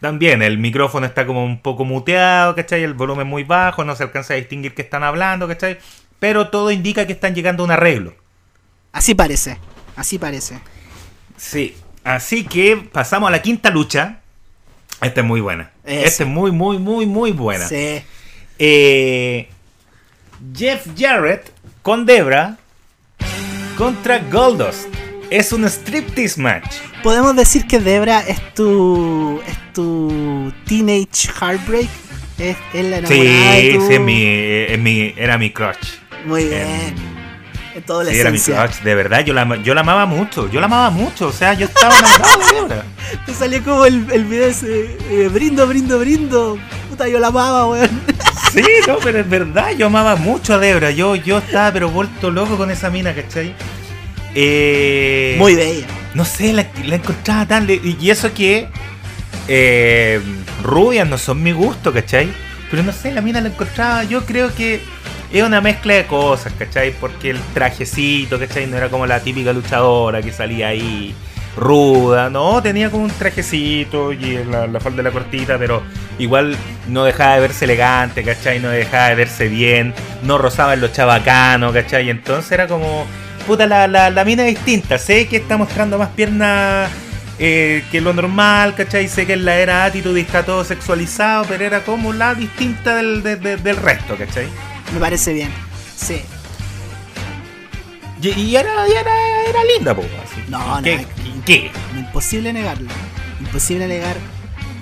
También 0.00 0.42
el 0.42 0.58
micrófono 0.58 1.06
está 1.06 1.26
como 1.26 1.44
un 1.44 1.60
poco 1.60 1.84
muteado, 1.84 2.54
¿cachai? 2.54 2.82
El 2.82 2.94
volumen 2.94 3.26
muy 3.26 3.44
bajo, 3.44 3.84
no 3.84 3.94
se 3.94 4.04
alcanza 4.04 4.32
a 4.34 4.36
distinguir 4.36 4.74
que 4.74 4.82
están 4.82 5.02
hablando, 5.02 5.46
¿cachai? 5.46 5.78
Pero 6.18 6.48
todo 6.48 6.70
indica 6.70 7.06
que 7.06 7.12
están 7.12 7.34
llegando 7.34 7.62
a 7.62 7.66
un 7.66 7.72
arreglo. 7.72 8.14
Así 8.92 9.14
parece, 9.14 9.58
así 9.96 10.18
parece. 10.18 10.60
Sí, 11.36 11.76
así 12.02 12.44
que 12.44 12.76
pasamos 12.76 13.28
a 13.28 13.30
la 13.30 13.42
quinta 13.42 13.70
lucha. 13.70 14.20
Esta 15.02 15.20
es 15.20 15.26
muy 15.26 15.40
buena. 15.40 15.70
Esta 15.84 16.24
es 16.24 16.28
muy, 16.28 16.50
muy, 16.50 16.78
muy, 16.78 17.06
muy 17.06 17.32
buena. 17.32 17.66
Sí. 17.66 18.02
Eh, 18.58 19.48
Jeff 20.56 20.86
Jarrett 20.98 21.50
con 21.82 22.06
Debra 22.06 22.56
contra 23.76 24.18
Goldust. 24.30 24.86
Es 25.30 25.52
un 25.52 25.64
striptease 25.68 26.40
match. 26.40 26.76
Podemos 27.02 27.36
decir 27.36 27.66
que 27.66 27.78
Debra 27.78 28.20
es 28.20 28.54
tu 28.54 29.40
es 29.46 29.72
tu 29.72 30.52
teenage 30.66 31.28
heartbreak, 31.40 31.88
es, 32.38 32.56
es 32.74 32.84
la 32.84 32.98
enamorada 32.98 33.52
de 33.54 33.60
Sí, 33.72 33.78
tu- 33.78 33.86
sí, 33.86 33.94
es 33.94 34.00
mi, 34.00 34.22
es 34.24 34.78
mi- 34.78 35.14
era 35.16 35.38
mi 35.38 35.50
crush. 35.52 35.76
Muy 36.26 36.42
en- 36.42 36.48
bien. 36.50 36.94
En 37.76 37.82
toda 37.84 38.02
la 38.02 38.10
Sí, 38.10 38.18
era 38.18 38.30
mi 38.32 38.40
crush, 38.40 38.80
de 38.82 38.94
verdad, 38.96 39.24
yo 39.24 39.32
la, 39.32 39.56
yo 39.62 39.74
la 39.74 39.82
amaba 39.82 40.04
mucho, 40.04 40.50
yo 40.50 40.58
la 40.58 40.66
amaba 40.66 40.90
mucho, 40.90 41.28
o 41.28 41.32
sea, 41.32 41.54
yo 41.54 41.66
estaba 41.66 41.96
enamorado 41.96 42.38
de 42.40 42.52
Débora. 42.54 42.84
Te 43.26 43.32
salió 43.32 43.62
como 43.62 43.86
el, 43.86 44.04
el 44.10 44.24
video 44.24 44.48
ese, 44.48 44.96
eh, 45.08 45.28
brindo, 45.32 45.66
brindo, 45.68 45.98
brindo. 46.00 46.58
Puta, 46.90 47.06
yo 47.08 47.20
la 47.20 47.28
amaba, 47.28 47.66
weón. 47.68 47.88
Sí, 48.52 48.62
no, 48.88 48.98
pero 48.98 49.20
es 49.20 49.28
verdad, 49.28 49.70
yo 49.76 49.86
amaba 49.86 50.16
mucho 50.16 50.54
a 50.54 50.58
Débora, 50.58 50.90
yo, 50.90 51.14
yo 51.14 51.38
estaba 51.38 51.72
pero 51.72 51.88
vuelto 51.90 52.30
loco 52.30 52.56
con 52.56 52.70
esa 52.70 52.90
mina, 52.90 53.14
¿cachai? 53.14 53.54
Eh, 54.34 55.36
Muy 55.38 55.54
bella. 55.54 55.86
No 56.14 56.24
sé, 56.24 56.52
la, 56.52 56.66
la 56.84 56.96
encontraba 56.96 57.46
tan... 57.46 57.66
le- 57.66 57.80
Y 58.00 58.10
eso 58.10 58.32
que 58.34 58.68
eh, 59.48 60.20
rubias 60.62 61.08
no 61.08 61.18
son 61.18 61.42
mi 61.42 61.52
gusto, 61.52 61.92
¿cachai? 61.92 62.28
Pero 62.70 62.82
no 62.82 62.92
sé, 62.92 63.12
la 63.12 63.20
mina 63.20 63.40
la 63.40 63.48
encontraba, 63.48 64.04
yo 64.04 64.24
creo 64.24 64.54
que 64.54 64.80
es 65.32 65.42
una 65.42 65.60
mezcla 65.60 65.94
de 65.94 66.06
cosas, 66.06 66.52
¿cachai? 66.58 66.92
Porque 66.92 67.30
el 67.30 67.38
trajecito, 67.54 68.38
¿cachai? 68.38 68.66
No 68.66 68.76
era 68.76 68.88
como 68.88 69.06
la 69.06 69.20
típica 69.20 69.52
luchadora 69.52 70.22
que 70.22 70.32
salía 70.32 70.68
ahí 70.68 71.14
ruda, 71.56 72.30
no, 72.30 72.62
tenía 72.62 72.90
como 72.90 73.04
un 73.04 73.10
trajecito 73.10 74.12
y 74.12 74.42
la, 74.44 74.66
la 74.66 74.80
falda 74.80 74.98
de 74.98 75.02
la 75.04 75.10
cortita, 75.10 75.58
pero 75.58 75.82
igual 76.18 76.56
no 76.88 77.04
dejaba 77.04 77.34
de 77.34 77.40
verse 77.40 77.64
elegante, 77.64 78.22
¿cachai? 78.22 78.60
No 78.60 78.68
dejaba 78.68 79.08
de 79.08 79.14
verse 79.16 79.48
bien, 79.48 79.92
no 80.22 80.38
rozaba 80.38 80.74
en 80.74 80.80
lo 80.80 80.88
chabacano, 80.88 81.72
¿cachai? 81.72 82.08
Entonces 82.08 82.50
era 82.52 82.66
como, 82.66 83.04
puta, 83.46 83.66
la, 83.66 83.86
la, 83.88 84.10
la 84.10 84.24
mina 84.24 84.46
es 84.46 84.54
distinta, 84.56 84.96
sé 84.98 85.26
que 85.28 85.38
está 85.38 85.56
mostrando 85.56 85.98
más 85.98 86.10
piernas 86.10 86.88
eh, 87.38 87.82
que 87.90 88.00
lo 88.00 88.12
normal, 88.12 88.74
¿cachai? 88.76 89.08
Sé 89.08 89.26
que 89.26 89.32
en 89.32 89.44
la 89.44 89.56
era 89.56 89.84
Attitude 89.86 90.20
está 90.20 90.44
todo 90.44 90.62
sexualizado, 90.64 91.44
pero 91.48 91.64
era 91.64 91.80
como 91.84 92.12
la 92.12 92.34
distinta 92.34 92.94
del, 92.96 93.22
de- 93.22 93.36
de- 93.36 93.56
del 93.56 93.76
resto, 93.76 94.16
¿cachai? 94.16 94.46
Me 94.94 95.00
parece 95.00 95.32
bien. 95.32 95.50
Sí. 95.96 96.22
Y, 98.22 98.28
y 98.38 98.56
era, 98.56 98.70
era, 98.86 99.10
era 99.48 99.64
linda, 99.76 99.94
po, 99.94 100.02
así. 100.02 100.42
No, 100.48 100.76
no. 100.76 100.82
¿Qué? 101.44 101.70
Imposible 101.96 102.52
negarlo. 102.52 102.88
Imposible 103.40 103.86
negar 103.86 104.16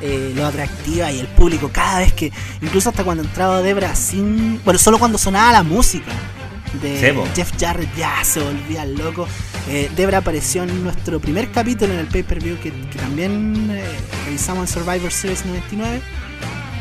eh, 0.00 0.32
lo 0.34 0.46
atractiva 0.46 1.10
y 1.12 1.20
el 1.20 1.26
público 1.28 1.70
cada 1.72 2.00
vez 2.00 2.12
que. 2.12 2.32
Incluso 2.62 2.88
hasta 2.90 3.04
cuando 3.04 3.22
entraba 3.22 3.62
Debra 3.62 3.94
sin. 3.94 4.60
Bueno, 4.64 4.78
solo 4.78 4.98
cuando 4.98 5.18
sonaba 5.18 5.52
la 5.52 5.62
música 5.62 6.12
de. 6.82 7.14
Jeff 7.34 7.52
Jarrett 7.58 7.94
ya 7.96 8.22
se 8.24 8.40
volvía 8.40 8.84
loco. 8.84 9.26
Eh, 9.68 9.90
Debra 9.96 10.18
apareció 10.18 10.62
en 10.62 10.82
nuestro 10.84 11.20
primer 11.20 11.50
capítulo 11.50 11.92
en 11.92 12.00
el 12.00 12.06
pay-per-view 12.06 12.56
que, 12.58 12.70
que 12.72 12.98
también 12.98 13.68
eh, 13.70 13.84
revisamos 14.24 14.68
en 14.74 14.82
Survivor 14.82 15.12
Series 15.12 15.44
99. 15.46 16.00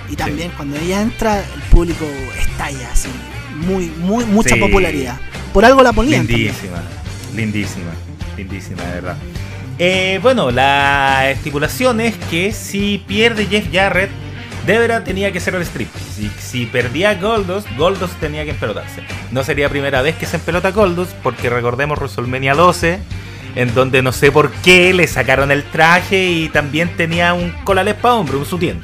Y 0.09 0.15
también 0.15 0.51
cuando 0.55 0.77
ella 0.77 1.01
entra, 1.01 1.39
el 1.39 1.61
público 1.69 2.05
estalla 2.39 2.91
así. 2.93 3.09
Muy, 3.55 3.87
muy, 3.87 4.23
mucha 4.25 4.55
Sí. 4.55 4.61
popularidad. 4.61 5.19
Por 5.53 5.65
algo 5.65 5.81
la 5.83 5.91
ponían. 5.91 6.25
también. 6.25 6.53
Lindísima, 6.53 6.81
lindísima, 7.35 7.91
lindísima, 8.37 8.83
de 8.83 8.91
verdad. 8.93 9.17
Eh, 9.79 10.19
bueno, 10.23 10.49
la 10.51 11.29
estipulación 11.29 12.01
es 12.01 12.15
que 12.29 12.51
si 12.51 13.03
pierde 13.07 13.45
Jeff 13.45 13.67
Jarrett, 13.71 14.09
Debra 14.65 15.03
tenía 15.03 15.31
que 15.31 15.39
ser 15.39 15.55
el 15.55 15.61
strip. 15.61 15.87
Si, 16.15 16.29
si 16.39 16.65
perdía 16.65 17.15
Goldust, 17.15 17.67
Goldust 17.77 18.19
tenía 18.19 18.43
que 18.43 18.51
empelotarse. 18.51 19.01
No 19.31 19.43
sería 19.43 19.69
primera 19.69 20.01
vez 20.01 20.15
que 20.15 20.25
se 20.25 20.37
empelota 20.37 20.71
Goldust, 20.71 21.13
porque 21.23 21.49
recordemos 21.49 21.99
WrestleMania 21.99 22.55
12, 22.55 22.99
en 23.55 23.73
donde 23.73 24.01
no 24.01 24.11
sé 24.11 24.31
por 24.31 24.51
qué 24.51 24.93
le 24.93 25.07
sacaron 25.07 25.51
el 25.51 25.63
traje 25.63 26.25
y 26.25 26.49
también 26.49 26.97
tenía 26.97 27.33
un 27.33 27.51
colales 27.63 27.95
para 27.95 28.15
hombre, 28.15 28.37
un 28.37 28.45
sutién. 28.45 28.81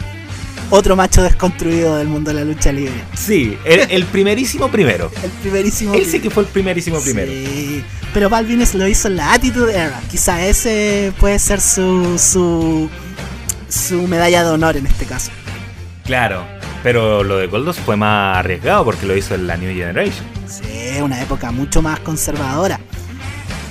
Otro 0.70 0.96
macho 0.96 1.22
desconstruido 1.22 1.98
del 1.98 2.08
mundo 2.08 2.32
de 2.32 2.40
la 2.40 2.46
lucha 2.46 2.72
libre. 2.72 2.94
Sí, 3.16 3.58
el, 3.66 3.82
el 3.92 4.06
primerísimo 4.06 4.70
primero. 4.70 5.12
El 5.24 5.30
primerísimo. 5.30 5.94
Él 5.94 6.06
sí 6.06 6.20
que 6.20 6.30
fue 6.30 6.44
el 6.44 6.50
primerísimo 6.50 7.00
primero. 7.02 7.32
Sí, 7.32 7.84
pero 8.14 8.30
Balvines 8.30 8.76
lo 8.76 8.88
hizo 8.88 9.08
en 9.08 9.18
la 9.18 9.34
Attitude 9.34 9.74
Era. 9.76 10.00
Quizá 10.10 10.46
ese 10.46 11.12
puede 11.20 11.40
ser 11.40 11.60
su, 11.60 12.18
su, 12.20 12.90
su 13.70 14.08
medalla 14.08 14.44
de 14.44 14.50
honor 14.52 14.78
en 14.78 14.86
este 14.86 15.06
caso. 15.06 15.32
Claro, 16.06 16.46
pero 16.84 17.24
lo 17.24 17.38
de 17.38 17.48
Goldust 17.48 17.80
fue 17.80 17.96
más 17.96 18.38
arriesgado 18.38 18.86
porque 18.86 19.06
lo 19.06 19.16
hizo 19.16 19.36
en 19.36 19.48
la 19.48 19.58
New 19.58 19.74
Generation. 19.74 20.26
Sí, 20.48 21.02
una 21.02 21.22
época 21.22 21.52
mucho 21.52 21.82
más 21.82 22.00
conservadora. 22.02 22.80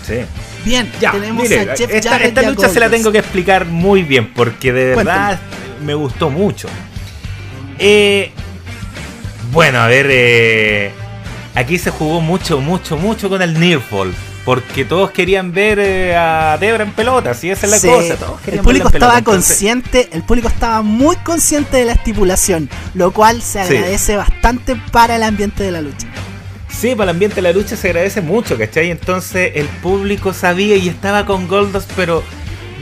Sí. 0.07 0.21
Bien, 0.65 0.91
Ya, 1.01 1.13
tenemos 1.13 1.43
mire, 1.43 1.71
a 1.71 1.77
Jeff 1.77 1.91
esta, 1.91 2.11
Jarrett 2.11 2.37
esta 2.39 2.51
lucha 2.51 2.69
se 2.69 2.81
la 2.81 2.89
tengo 2.89 3.11
que 3.13 3.19
explicar 3.19 3.67
muy 3.67 4.03
bien 4.03 4.33
porque 4.33 4.73
de 4.73 4.97
verdad 4.97 5.39
me 5.85 5.95
gustó 5.95 6.31
mucho. 6.31 6.69
Eh, 7.79 8.31
bueno, 9.53 9.81
a 9.81 9.87
ver, 9.89 10.07
eh, 10.11 10.93
aquí 11.55 11.79
se 11.79 11.91
jugó 11.91 12.21
mucho, 12.21 12.61
mucho, 12.61 12.97
mucho 12.97 13.29
con 13.29 13.43
el 13.43 13.59
Nearfall. 13.59 14.15
Porque 14.45 14.85
todos 14.85 15.13
querían 15.13 15.53
ver 15.53 15.79
eh, 15.79 16.17
a 16.17 16.59
Debra 16.59 16.83
en 16.83 16.93
pelota, 16.93 17.33
si 17.33 17.51
esa 17.51 17.67
es 17.67 17.71
la 17.73 17.79
Sí, 17.79 17.87
cosa. 17.89 18.17
Todos 18.17 18.41
el 18.49 18.59
público 18.59 18.89
pelota, 18.91 18.97
estaba 19.07 19.19
entonces- 19.19 19.49
consciente, 19.51 20.09
el 20.13 20.25
público 20.25 20.49
estaba 20.49 20.83
muy 20.83 21.15
consciente 21.17 21.77
de 21.77 21.85
la 21.85 21.93
estipulación, 21.93 22.69
lo 22.95 23.13
cual 23.13 23.41
se 23.41 23.65
Sí. 23.65 23.77
agradece 23.77 24.17
bastante 24.17 24.75
para 24.91 25.15
el 25.15 25.23
ambiente 25.23 25.63
de 25.63 25.71
la 25.71 25.81
lucha. 25.81 26.09
Sí, 26.69 26.97
para 26.97 27.05
el 27.05 27.11
ambiente 27.11 27.37
de 27.37 27.43
la 27.43 27.53
lucha 27.53 27.77
se 27.77 27.87
agradece 27.89 28.21
mucho, 28.21 28.59
¿cachai? 28.59 28.91
Entonces 28.91 29.53
el 29.55 29.67
público 29.67 30.33
sabía 30.33 30.75
y 30.75 30.89
estaba 30.89 31.25
con 31.25 31.47
Goldust, 31.47 31.89
pero 31.95 32.25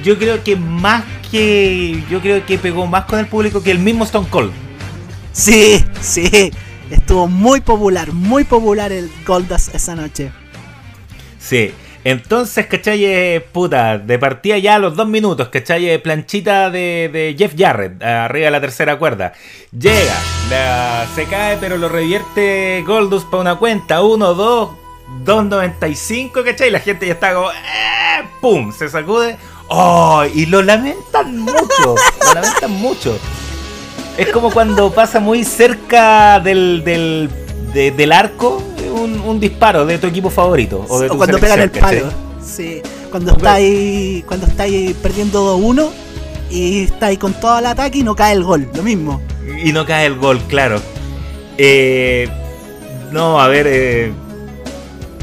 yo 0.02 0.16
creo 0.18 0.42
que 0.42 0.56
más 0.56 1.04
que. 1.30 2.02
Yo 2.10 2.22
creo 2.22 2.46
que 2.46 2.56
pegó 2.56 2.86
más 2.86 3.04
con 3.04 3.18
el 3.18 3.26
público 3.26 3.62
que 3.62 3.70
el 3.70 3.80
mismo 3.80 4.04
Stone 4.04 4.28
Cold. 4.30 4.52
Sí, 5.32 5.84
sí, 6.00 6.50
estuvo 6.90 7.26
muy 7.28 7.60
popular, 7.60 8.12
muy 8.12 8.44
popular 8.44 8.92
el 8.92 9.10
Goldust 9.26 9.74
esa 9.74 9.94
noche. 9.94 10.32
Sí. 11.40 11.72
Entonces, 12.02 12.66
¿cachai? 12.66 13.04
Eh, 13.04 13.44
Puta, 13.52 13.98
de 13.98 14.18
partida 14.18 14.56
ya 14.58 14.76
a 14.76 14.78
los 14.78 14.96
dos 14.96 15.06
minutos, 15.06 15.48
¿cachai? 15.48 15.88
Eh, 15.90 15.98
Planchita 15.98 16.70
de, 16.70 17.10
de 17.12 17.34
Jeff 17.38 17.52
Jarrett, 17.58 18.02
arriba 18.02 18.46
de 18.46 18.50
la 18.50 18.60
tercera 18.60 18.98
cuerda. 18.98 19.32
Llega, 19.78 20.14
la- 20.48 21.06
se 21.14 21.24
cae, 21.24 21.58
pero 21.58 21.76
lo 21.76 21.88
revierte 21.90 22.82
Goldust 22.86 23.28
para 23.28 23.40
una 23.42 23.56
cuenta. 23.56 24.00
1, 24.02 24.34
2, 24.34 24.70
2.95, 25.26 26.42
¿cachai? 26.44 26.70
La 26.70 26.80
gente 26.80 27.06
ya 27.06 27.12
está 27.14 27.34
como... 27.34 27.50
¡eh! 27.50 28.24
¡Pum! 28.40 28.72
Se 28.72 28.88
sacude. 28.88 29.36
¡Oh! 29.68 30.24
Y 30.34 30.46
lo 30.46 30.62
lamentan 30.62 31.38
mucho. 31.38 31.58
lo 32.26 32.34
lamentan 32.34 32.70
mucho. 32.72 33.18
Es 34.16 34.28
como 34.28 34.50
cuando 34.50 34.90
pasa 34.92 35.20
muy 35.20 35.44
cerca 35.44 36.40
del, 36.40 36.82
del, 36.84 37.30
de- 37.72 37.90
del 37.90 38.12
arco 38.12 38.62
un, 38.94 39.20
un 39.20 39.40
disparo 39.40 39.86
de 39.86 39.98
tu 39.98 40.06
equipo 40.06 40.30
favorito. 40.30 40.84
O, 40.88 41.00
de 41.00 41.06
O 41.08 41.12
tu 41.12 41.16
cuando 41.18 41.38
pegan 41.38 41.60
el 41.60 41.70
palo. 41.70 42.06
Sí, 42.44 42.82
cuando 43.10 43.32
está 43.32 43.54
ahí, 43.54 44.24
cuando 44.26 44.46
está 44.46 44.64
ahí 44.64 44.94
perdiendo 45.02 45.56
2-1 45.58 45.90
y 46.50 46.84
está 46.84 47.06
ahí 47.06 47.16
con 47.16 47.32
todo 47.34 47.58
el 47.58 47.66
ataque 47.66 47.98
y 47.98 48.02
no 48.02 48.16
cae 48.16 48.32
el 48.34 48.42
gol, 48.44 48.68
lo 48.74 48.82
mismo. 48.82 49.20
Y 49.64 49.72
no 49.72 49.84
cae 49.86 50.06
el 50.06 50.16
gol, 50.16 50.38
claro. 50.48 50.80
Eh, 51.58 52.28
no, 53.12 53.40
a 53.40 53.48
ver. 53.48 53.66
eh, 53.68 54.12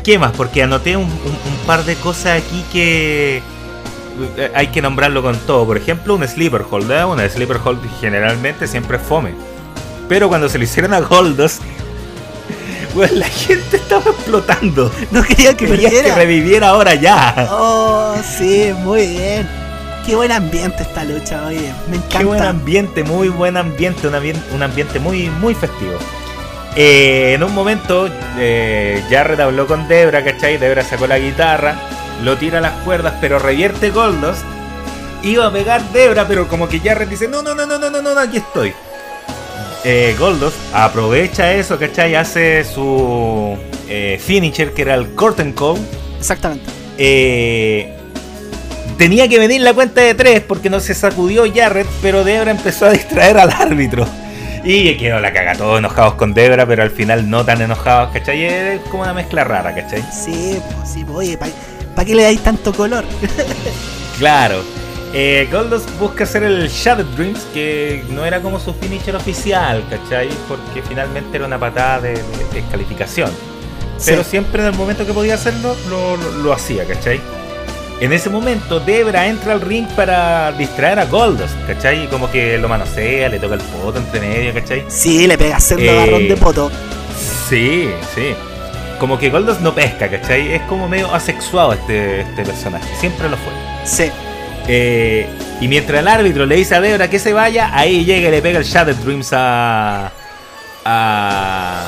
¿Qué 0.04 0.18
más? 0.18 0.32
Porque 0.32 0.64
anoté 0.64 0.96
un, 0.96 1.04
un- 1.04 1.10
un 1.10 1.58
par 1.66 1.84
de 1.84 1.96
cosas 1.96 2.42
aquí 2.42 2.64
que 2.72 3.42
eh, 4.38 4.52
hay 4.56 4.68
que 4.68 4.82
nombrarlo 4.82 5.22
con 5.22 5.38
todo. 5.40 5.66
Por 5.66 5.76
ejemplo, 5.78 6.16
un 6.16 6.26
sleeper 6.28 6.64
hold. 6.70 6.90
¿eh? 6.92 7.04
Una 7.04 7.28
sleeper 7.28 7.58
hold 7.64 7.82
generalmente 8.00 8.68
siempre 8.68 8.98
es 8.98 9.04
fome. 9.04 9.32
Pero 10.08 10.30
cuando 10.30 10.48
se 10.48 10.58
lo 10.58 10.64
hicieron 10.64 10.94
a 10.94 11.02
Goldos, 11.02 11.58
pues 12.94 13.12
la 13.12 13.28
gente 13.28 13.78
estaba 13.78 14.12
explotando. 14.12 14.92
No 15.12 15.24
quería 15.24 15.56
que 15.56 15.66
Quería 15.68 15.90
que 15.90 16.14
reviviera 16.14 16.70
ahora 16.70 16.96
ya. 16.96 17.48
Oh, 17.52 18.16
sí, 18.38 18.74
muy 18.84 19.06
bien. 19.08 19.48
Qué 20.06 20.16
buen 20.16 20.32
ambiente 20.32 20.84
esta 20.84 21.04
lucha, 21.04 21.46
oye. 21.46 21.74
Me 21.90 21.98
encanta. 21.98 22.20
Qué 22.20 22.26
buen 22.26 22.42
ambiente, 22.44 23.04
muy 23.04 23.28
buen 23.30 23.58
ambiente, 23.58 24.08
un, 24.08 24.14
ambien- 24.16 24.42
un 24.54 24.64
ambiente 24.64 25.00
muy, 25.00 25.30
muy 25.30 25.54
festivo. 25.54 25.98
Eh, 26.76 27.34
en 27.34 27.44
un 27.44 27.54
momento, 27.54 28.08
eh, 28.38 29.04
Jarrett 29.10 29.40
habló 29.40 29.68
con 29.68 29.88
Debra, 29.88 30.24
¿cachai? 30.24 30.58
Debra 30.58 30.84
sacó 30.84 31.08
la 31.08 31.18
guitarra, 31.20 31.76
lo 32.24 32.38
tira 32.38 32.60
a 32.60 32.62
las 32.62 32.74
cuerdas, 32.84 33.16
pero 33.20 33.40
revierte 33.40 33.90
Goldos. 33.90 34.38
Iba 35.24 35.48
a 35.48 35.52
pegar 35.52 35.82
Debra, 35.92 36.28
pero 36.28 36.48
como 36.48 36.70
que 36.70 36.80
Jarrett 36.80 37.10
dice: 37.10 37.28
No, 37.28 37.42
no, 37.42 37.56
no, 37.56 37.66
no, 37.66 37.78
no, 37.80 37.90
no, 37.90 38.02
no, 38.02 38.20
aquí 38.20 38.38
estoy. 38.38 38.74
Eh, 39.90 40.18
Goldos 40.20 40.54
aprovecha 40.74 41.54
eso, 41.54 41.80
¿cachai? 41.80 42.14
Hace 42.14 42.66
su 42.66 43.58
eh, 43.88 44.20
finisher, 44.22 44.74
que 44.74 44.82
era 44.82 44.96
el 44.96 45.08
curtain 45.12 45.54
call. 45.54 45.78
Exactamente. 46.20 46.66
Eh, 46.98 47.96
tenía 48.98 49.30
que 49.30 49.40
venir 49.40 49.62
la 49.62 49.74
cuenta 49.74 50.02
de 50.02 50.14
tres 50.14 50.42
porque 50.42 50.70
no 50.70 50.82
se 50.82 50.94
sacudió 50.94 51.46
Jarrett, 51.56 51.88
pero 52.02 52.26
Debra 52.26 52.52
empezó 52.52 52.88
a 52.88 52.92
distraer 52.92 53.38
al 53.38 53.50
árbitro. 53.50 54.06
Y 54.66 54.98
quedó 54.98 55.22
la 55.22 55.32
caga, 55.32 55.56
todos 55.56 55.80
enojados 55.80 56.16
con 56.16 56.34
Debra, 56.34 56.66
pero 56.66 56.84
al 56.84 56.92
final 56.92 57.30
no 57.30 57.46
tan 57.46 57.62
enojados, 57.62 58.12
¿cachai? 58.12 58.44
Es 58.44 58.82
como 58.92 59.04
una 59.04 59.14
mezcla 59.14 59.46
rara, 59.46 59.74
¿cachai? 59.74 60.04
Sí, 60.12 60.60
pues, 60.76 60.90
sí, 60.90 61.06
pues, 61.06 61.18
oye, 61.18 61.38
¿para 61.38 62.06
qué 62.06 62.14
le 62.14 62.24
dais 62.24 62.44
tanto 62.44 62.74
color? 62.74 63.06
Claro. 64.18 64.64
Eh, 65.14 65.48
Goldust 65.52 65.90
busca 66.00 66.26
hacer 66.26 66.44
el 66.44 66.68
Shadow 66.68 67.06
Dreams, 67.16 67.40
que 67.54 68.04
no 68.10 68.26
era 68.26 68.42
como 68.42 68.60
su 68.60 68.74
finisher 68.74 69.16
oficial, 69.16 69.84
¿cachai? 69.90 70.30
Porque 70.48 70.82
finalmente 70.88 71.38
era 71.38 71.46
una 71.46 71.58
patada 71.58 72.02
de, 72.02 72.14
de 72.14 72.46
descalificación. 72.54 73.32
pero 74.06 74.24
siempre 74.24 74.62
en 74.62 74.68
el 74.68 74.74
momento 74.76 75.06
que 75.06 75.14
podía 75.14 75.36
hacerlo, 75.36 75.76
lo, 75.90 76.18
lo, 76.44 76.54
hacía, 76.54 76.86
¿cachai? 76.86 77.22
En 78.00 78.14
ese 78.14 78.30
momento, 78.30 78.80
Debra 78.80 79.26
entra 79.28 79.54
al 79.54 79.62
ring 79.62 79.88
para 79.96 80.52
distraer 80.52 81.00
a 81.00 81.06
Goldust, 81.06 81.56
¿cachai? 81.66 82.04
Y 82.04 82.08
como 82.08 82.30
que 82.30 82.58
lo 82.58 82.68
manosea, 82.68 83.30
le 83.30 83.40
toca 83.40 83.56
el 83.56 83.62
poto 83.62 83.98
entre 83.98 84.20
medio, 84.20 84.54
¿cachai? 84.54 84.86
Sí, 84.88 85.26
le 85.26 85.38
pega 85.38 85.56
hacer 85.56 85.80
eh, 85.80 85.90
agarrón 85.90 86.28
de 86.28 86.38
poto. 86.38 86.70
Sí, 87.50 87.90
sí. 88.14 88.36
Como 89.00 89.18
que 89.18 89.30
Goldust 89.30 89.62
no 89.62 89.74
pesca, 89.74 90.10
¿cachai? 90.10 90.54
Es 90.54 90.62
como 90.64 90.88
medio 90.88 91.12
asexuado 91.14 91.74
este, 91.74 92.22
este 92.22 92.44
personaje. 92.44 92.88
Siempre 93.00 93.30
lo 93.30 93.38
fue. 93.38 93.54
Sí. 93.86 94.12
Eh, 94.68 95.28
y 95.62 95.68
mientras 95.68 96.02
el 96.02 96.08
árbitro 96.08 96.46
le 96.46 96.56
dice 96.56 96.76
a 96.76 96.82
Debra 96.82 97.10
que 97.10 97.20
se 97.20 97.34
vaya, 97.34 97.72
ahí 97.74 98.04
llega 98.06 98.28
y 98.28 98.32
le 98.32 98.42
pega 98.42 98.60
el 98.60 98.66
Shattered 98.66 98.98
Dreams 98.98 99.30
a. 99.34 100.12
a. 100.86 101.88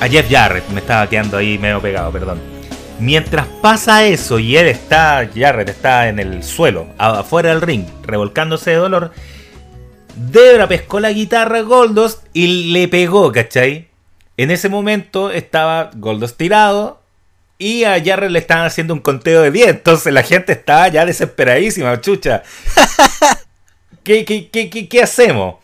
a 0.00 0.08
Jeff 0.08 0.30
Jarrett. 0.30 0.68
Me 0.68 0.80
estaba 0.80 1.08
quedando 1.08 1.38
ahí 1.38 1.58
medio 1.58 1.80
pegado, 1.80 2.12
perdón. 2.12 2.54
Mientras 3.00 3.46
pasa 3.60 4.04
eso 4.04 4.38
y 4.38 4.56
él 4.56 4.68
está, 4.68 5.28
Jarrett 5.34 5.68
está 5.68 6.08
en 6.08 6.20
el 6.20 6.44
suelo, 6.44 6.86
afuera 6.96 7.50
del 7.50 7.60
ring, 7.60 7.84
revolcándose 8.04 8.70
de 8.70 8.76
dolor, 8.76 9.10
Debra 10.14 10.68
pescó 10.68 11.00
la 11.00 11.10
guitarra 11.10 11.58
a 11.58 11.62
Goldos 11.62 12.20
y 12.32 12.72
le 12.72 12.86
pegó, 12.86 13.32
¿cachai? 13.32 13.88
En 14.36 14.52
ese 14.52 14.68
momento 14.68 15.30
estaba 15.30 15.90
Goldos 15.96 16.36
tirado, 16.36 17.02
y 17.64 17.84
a 17.84 17.98
Jarrett 18.04 18.30
le 18.30 18.40
estaban 18.40 18.66
haciendo 18.66 18.92
un 18.92 19.00
conteo 19.00 19.40
de 19.40 19.50
10. 19.50 19.68
Entonces 19.68 20.12
la 20.12 20.22
gente 20.22 20.52
estaba 20.52 20.86
ya 20.88 21.06
desesperadísima, 21.06 21.98
chucha. 21.98 22.42
¿Qué, 24.04 24.26
qué, 24.26 24.50
qué, 24.50 24.86
qué, 24.86 25.02
hacemos? 25.02 25.54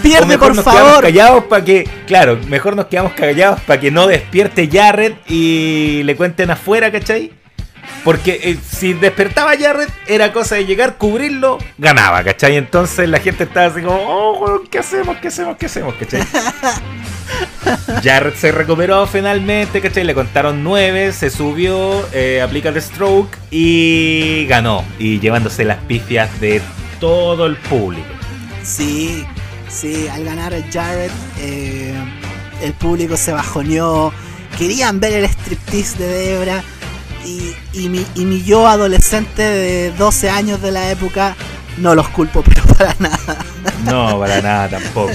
Pierde, 0.00 0.38
por 0.38 0.54
nos 0.54 0.64
favor. 0.64 1.02
callados 1.02 1.42
para 1.46 1.64
que, 1.64 1.90
claro, 2.06 2.38
mejor 2.46 2.76
nos 2.76 2.86
quedamos 2.86 3.14
callados 3.14 3.58
para 3.62 3.80
que 3.80 3.90
no 3.90 4.06
despierte 4.06 4.68
Jarrett 4.72 5.18
y 5.28 6.04
le 6.04 6.14
cuenten 6.14 6.52
afuera, 6.52 6.92
¿cachai? 6.92 7.32
Porque 8.08 8.40
eh, 8.42 8.58
si 8.66 8.94
despertaba 8.94 9.52
Jarrett, 9.60 9.90
era 10.06 10.32
cosa 10.32 10.54
de 10.54 10.64
llegar, 10.64 10.96
cubrirlo, 10.96 11.58
ganaba, 11.76 12.24
¿cachai? 12.24 12.56
Entonces 12.56 13.06
la 13.06 13.20
gente 13.20 13.44
estaba 13.44 13.66
así 13.66 13.82
como, 13.82 13.98
oh, 13.98 14.62
¿qué 14.70 14.78
hacemos? 14.78 15.18
¿Qué 15.18 15.28
hacemos? 15.28 15.58
¿Qué 15.58 15.66
hacemos? 15.66 15.94
¿cachai? 15.96 16.22
Jarrett 18.02 18.34
se 18.36 18.50
recuperó 18.50 19.06
finalmente, 19.06 19.82
¿cachai? 19.82 20.04
Le 20.04 20.14
contaron 20.14 20.64
nueve, 20.64 21.12
se 21.12 21.28
subió, 21.28 22.08
eh, 22.14 22.40
aplica 22.40 22.70
el 22.70 22.80
stroke 22.80 23.36
y 23.50 24.46
ganó. 24.46 24.86
Y 24.98 25.20
llevándose 25.20 25.66
las 25.66 25.84
pifias 25.84 26.40
de 26.40 26.62
todo 27.00 27.44
el 27.44 27.58
público. 27.58 28.08
Sí, 28.62 29.26
sí, 29.68 30.08
al 30.08 30.24
ganar 30.24 30.54
Jarrett, 30.72 31.12
eh, 31.40 31.92
el 32.62 32.72
público 32.72 33.18
se 33.18 33.32
bajoneó. 33.32 34.14
Querían 34.56 34.98
ver 34.98 35.12
el 35.12 35.24
striptease 35.26 35.98
de 35.98 36.06
Debra. 36.06 36.64
Y, 37.24 37.54
y, 37.72 37.88
mi, 37.88 38.06
y 38.14 38.24
mi 38.24 38.42
yo 38.42 38.66
adolescente 38.66 39.42
de 39.42 39.92
12 39.92 40.30
años 40.30 40.62
de 40.62 40.72
la 40.72 40.90
época 40.90 41.36
no 41.78 41.94
los 41.94 42.08
culpo, 42.08 42.42
pero 42.48 42.62
para 42.74 42.94
nada. 42.98 43.36
No, 43.84 44.18
para 44.18 44.40
nada 44.40 44.68
tampoco. 44.68 45.12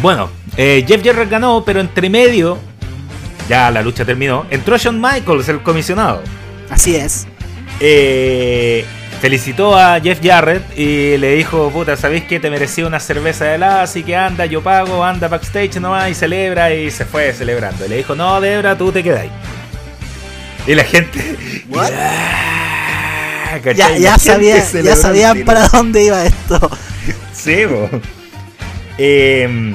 Bueno, 0.00 0.30
eh, 0.56 0.84
Jeff 0.86 1.02
Jarrett 1.04 1.30
ganó, 1.30 1.64
pero 1.64 1.80
entre 1.80 2.10
medio, 2.10 2.58
ya 3.48 3.70
la 3.70 3.82
lucha 3.82 4.04
terminó, 4.04 4.46
entró 4.50 4.76
Shawn 4.76 5.00
Michaels, 5.00 5.48
el 5.48 5.62
comisionado. 5.62 6.22
Así 6.70 6.96
es. 6.96 7.26
Eh, 7.80 8.84
felicitó 9.20 9.76
a 9.76 10.00
Jeff 10.00 10.20
Jarrett 10.22 10.78
y 10.78 11.16
le 11.16 11.34
dijo, 11.34 11.70
puta, 11.70 11.96
¿sabéis 11.96 12.24
que 12.24 12.40
te 12.40 12.50
merecía 12.50 12.86
una 12.86 13.00
cerveza 13.00 13.46
de 13.46 13.54
helada? 13.54 13.82
Así 13.82 14.02
que 14.02 14.16
anda, 14.16 14.46
yo 14.46 14.62
pago, 14.62 15.04
anda 15.04 15.28
backstage 15.28 15.80
nomás 15.80 16.10
y 16.10 16.14
celebra 16.14 16.72
y 16.74 16.90
se 16.90 17.04
fue 17.04 17.32
celebrando. 17.32 17.86
Y 17.86 17.88
le 17.88 17.96
dijo, 17.96 18.14
no, 18.14 18.40
Debra, 18.40 18.76
tú 18.76 18.92
te 18.92 19.02
quedáis. 19.02 19.32
Y 20.66 20.74
la 20.74 20.84
gente... 20.84 21.36
ya, 23.76 23.96
ya, 23.96 24.18
sabía, 24.18 24.64
ya 24.82 24.96
sabían 24.96 25.44
para 25.44 25.68
dónde 25.68 26.04
iba 26.04 26.24
esto. 26.24 26.70
sí, 27.32 27.64
Eh, 28.96 29.74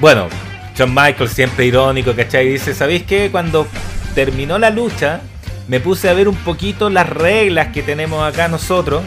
bueno, 0.00 0.28
John 0.76 0.94
Michael 0.94 1.28
siempre 1.28 1.66
irónico, 1.66 2.14
¿cachai? 2.14 2.48
Dice, 2.48 2.74
¿sabéis 2.74 3.02
qué? 3.02 3.28
Cuando 3.30 3.66
terminó 4.14 4.58
la 4.58 4.70
lucha, 4.70 5.20
me 5.68 5.78
puse 5.78 6.08
a 6.08 6.14
ver 6.14 6.28
un 6.28 6.36
poquito 6.36 6.88
las 6.90 7.08
reglas 7.08 7.68
que 7.68 7.82
tenemos 7.82 8.26
acá 8.26 8.48
nosotros. 8.48 9.02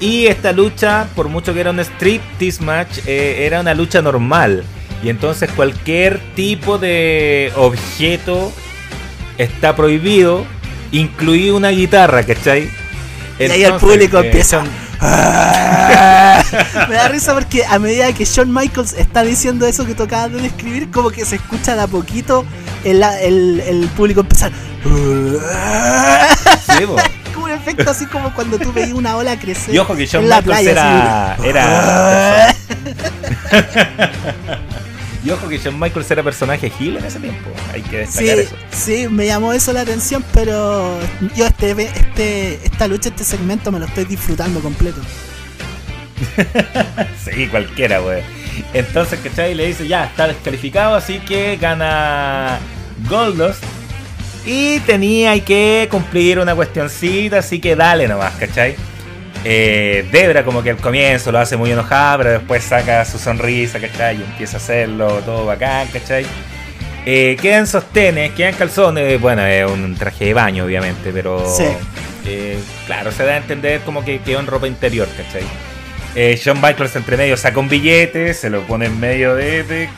Y 0.00 0.26
esta 0.26 0.52
lucha, 0.52 1.06
por 1.14 1.28
mucho 1.28 1.54
que 1.54 1.60
era 1.60 1.70
un 1.70 1.80
striptease 1.80 2.62
match, 2.62 2.98
eh, 3.06 3.46
era 3.46 3.60
una 3.60 3.72
lucha 3.72 4.02
normal. 4.02 4.64
Y 5.02 5.08
entonces 5.08 5.50
cualquier 5.52 6.20
tipo 6.34 6.78
de 6.78 7.52
objeto 7.54 8.52
está 9.38 9.76
prohibido, 9.76 10.44
incluido 10.92 11.56
una 11.56 11.70
guitarra, 11.70 12.22
¿cachai? 12.22 12.70
y 13.38 13.44
ahí 13.44 13.64
el 13.64 13.74
público 13.74 14.18
eh, 14.18 14.26
empieza 14.26 14.62
me 16.88 16.94
da 16.94 17.08
risa 17.08 17.34
porque 17.34 17.66
a 17.66 17.78
medida 17.78 18.10
que 18.14 18.24
Shawn 18.24 18.50
Michaels 18.52 18.94
está 18.94 19.22
diciendo 19.22 19.66
eso 19.66 19.84
que 19.84 19.94
tocaba 19.94 20.28
de 20.28 20.40
describir, 20.40 20.90
como 20.90 21.10
que 21.10 21.26
se 21.26 21.36
escucha 21.36 21.76
de 21.76 21.82
a 21.82 21.86
poquito 21.86 22.46
el, 22.84 23.02
el, 23.02 23.88
público 23.88 24.20
empezar. 24.20 24.52
como 27.34 27.44
un 27.44 27.50
efecto 27.50 27.90
así 27.90 28.06
como 28.06 28.32
cuando 28.34 28.58
tú 28.58 28.72
veías 28.72 28.92
una 28.92 29.16
ola 29.16 29.38
crecer. 29.38 29.74
Y 29.74 29.78
ojo 29.78 29.94
que 29.94 30.06
Shawn 30.06 30.24
Michaels 30.24 30.66
era. 30.66 31.36
era 31.44 32.56
Y 35.26 35.30
ojo 35.32 35.48
que 35.48 35.58
Shawn 35.58 35.80
Michaels 35.80 36.08
era 36.12 36.22
personaje 36.22 36.70
Gil 36.70 36.98
en 36.98 37.04
ese 37.04 37.18
tiempo. 37.18 37.50
Hay 37.74 37.82
que 37.82 37.98
destacar 37.98 38.38
eso. 38.38 38.54
Sí, 38.70 39.08
me 39.08 39.26
llamó 39.26 39.52
eso 39.52 39.72
la 39.72 39.80
atención, 39.80 40.24
pero 40.32 41.00
yo 41.34 41.46
este, 41.46 41.72
este, 41.72 42.54
esta 42.64 42.86
lucha, 42.86 43.08
este 43.08 43.24
segmento 43.24 43.72
me 43.72 43.80
lo 43.80 43.86
estoy 43.86 44.04
disfrutando 44.04 44.60
completo. 44.60 45.00
sí, 47.24 47.48
cualquiera, 47.48 48.00
wey. 48.02 48.22
Entonces, 48.72 49.18
¿cachai? 49.18 49.56
Le 49.56 49.66
dice, 49.66 49.88
ya, 49.88 50.04
está 50.04 50.28
descalificado, 50.28 50.94
así 50.94 51.18
que 51.18 51.56
gana 51.56 52.60
Goldos. 53.08 53.56
Y 54.44 54.78
tenía 54.80 55.44
que 55.44 55.88
cumplir 55.90 56.38
una 56.38 56.54
cuestioncita, 56.54 57.38
así 57.38 57.58
que 57.58 57.74
dale 57.74 58.06
nomás, 58.06 58.32
¿cachai? 58.36 58.76
Eh, 59.48 60.04
Debra 60.10 60.44
como 60.44 60.60
que 60.60 60.70
al 60.70 60.76
comienzo 60.78 61.30
lo 61.30 61.38
hace 61.38 61.56
muy 61.56 61.70
enojada, 61.70 62.18
pero 62.18 62.30
después 62.32 62.64
saca 62.64 63.04
su 63.04 63.16
sonrisa, 63.16 63.78
¿cachai? 63.78 64.16
Y 64.16 64.22
empieza 64.22 64.56
a 64.56 64.60
hacerlo 64.60 65.20
todo 65.24 65.46
bacán, 65.46 65.86
¿cachai? 65.92 66.26
Eh, 67.04 67.36
quedan 67.40 67.68
sostenes, 67.68 68.32
quedan 68.32 68.54
calzones, 68.54 69.20
bueno, 69.20 69.46
es 69.46 69.64
un 69.70 69.94
traje 69.94 70.24
de 70.24 70.34
baño 70.34 70.64
obviamente, 70.64 71.12
pero 71.12 71.46
eh, 72.24 72.58
claro, 72.86 73.12
se 73.12 73.24
da 73.24 73.34
a 73.34 73.36
entender 73.36 73.82
como 73.82 74.04
que 74.04 74.18
quedó 74.18 74.40
en 74.40 74.48
ropa 74.48 74.66
interior, 74.66 75.06
¿cachai? 75.16 75.44
Eh, 76.16 76.36
Shawn 76.42 76.60
Michaels 76.60 76.96
entre 76.96 77.16
medio 77.16 77.36
saca 77.36 77.60
un 77.60 77.68
billete, 77.68 78.34
se 78.34 78.50
lo 78.50 78.62
pone 78.62 78.86
en 78.86 78.98
medio 78.98 79.36
de, 79.36 79.62
de 79.62 79.88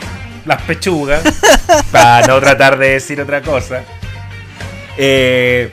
las 0.44 0.60
pechugas, 0.60 1.22
para 1.90 2.26
no 2.26 2.38
tratar 2.38 2.76
de 2.76 2.90
decir 2.90 3.18
otra 3.18 3.40
cosa. 3.40 3.82
Eh, 4.98 5.70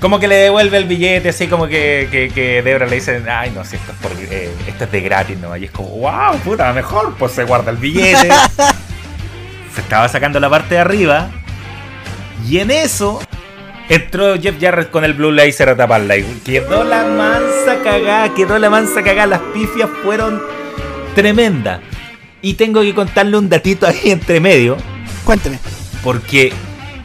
como 0.00 0.20
que 0.20 0.28
le 0.28 0.36
devuelve 0.36 0.76
el 0.76 0.84
billete, 0.84 1.30
así 1.30 1.48
como 1.48 1.66
que, 1.66 2.30
que, 2.34 2.62
Debra 2.62 2.86
le 2.86 2.96
dice, 2.96 3.22
ay, 3.28 3.50
no, 3.54 3.64
si 3.64 3.76
esto 3.76 3.92
es, 3.92 3.98
por, 3.98 4.12
eh, 4.12 4.50
esto 4.66 4.84
es 4.84 4.92
de 4.92 5.00
gratis, 5.00 5.38
¿no? 5.38 5.56
Y 5.56 5.64
es 5.64 5.70
como, 5.70 5.88
wow, 5.88 6.36
puta, 6.44 6.72
mejor, 6.72 7.14
pues 7.18 7.32
se 7.32 7.44
guarda 7.44 7.70
el 7.70 7.78
billete. 7.78 8.28
se 9.74 9.80
estaba 9.80 10.08
sacando 10.08 10.38
la 10.38 10.48
parte 10.48 10.76
de 10.76 10.80
arriba. 10.80 11.30
Y 12.48 12.58
en 12.58 12.70
eso 12.70 13.20
entró 13.88 14.40
Jeff 14.40 14.56
Jarrett 14.60 14.90
con 14.90 15.04
el 15.04 15.14
Blue 15.14 15.32
Laser 15.32 15.70
a 15.70 15.76
taparla. 15.76 16.16
Y 16.16 16.22
quedó 16.44 16.84
la 16.84 17.04
mansa 17.04 17.82
cagada, 17.82 18.34
quedó 18.34 18.58
la 18.58 18.70
mansa 18.70 19.02
cagada. 19.02 19.26
Las 19.26 19.40
pifias 19.52 19.90
fueron 20.04 20.40
tremendas. 21.14 21.80
Y 22.40 22.54
tengo 22.54 22.82
que 22.82 22.94
contarle 22.94 23.36
un 23.36 23.48
datito 23.48 23.86
ahí 23.86 24.12
entre 24.12 24.38
medio. 24.38 24.76
Cuénteme. 25.24 25.58
Porque 26.04 26.52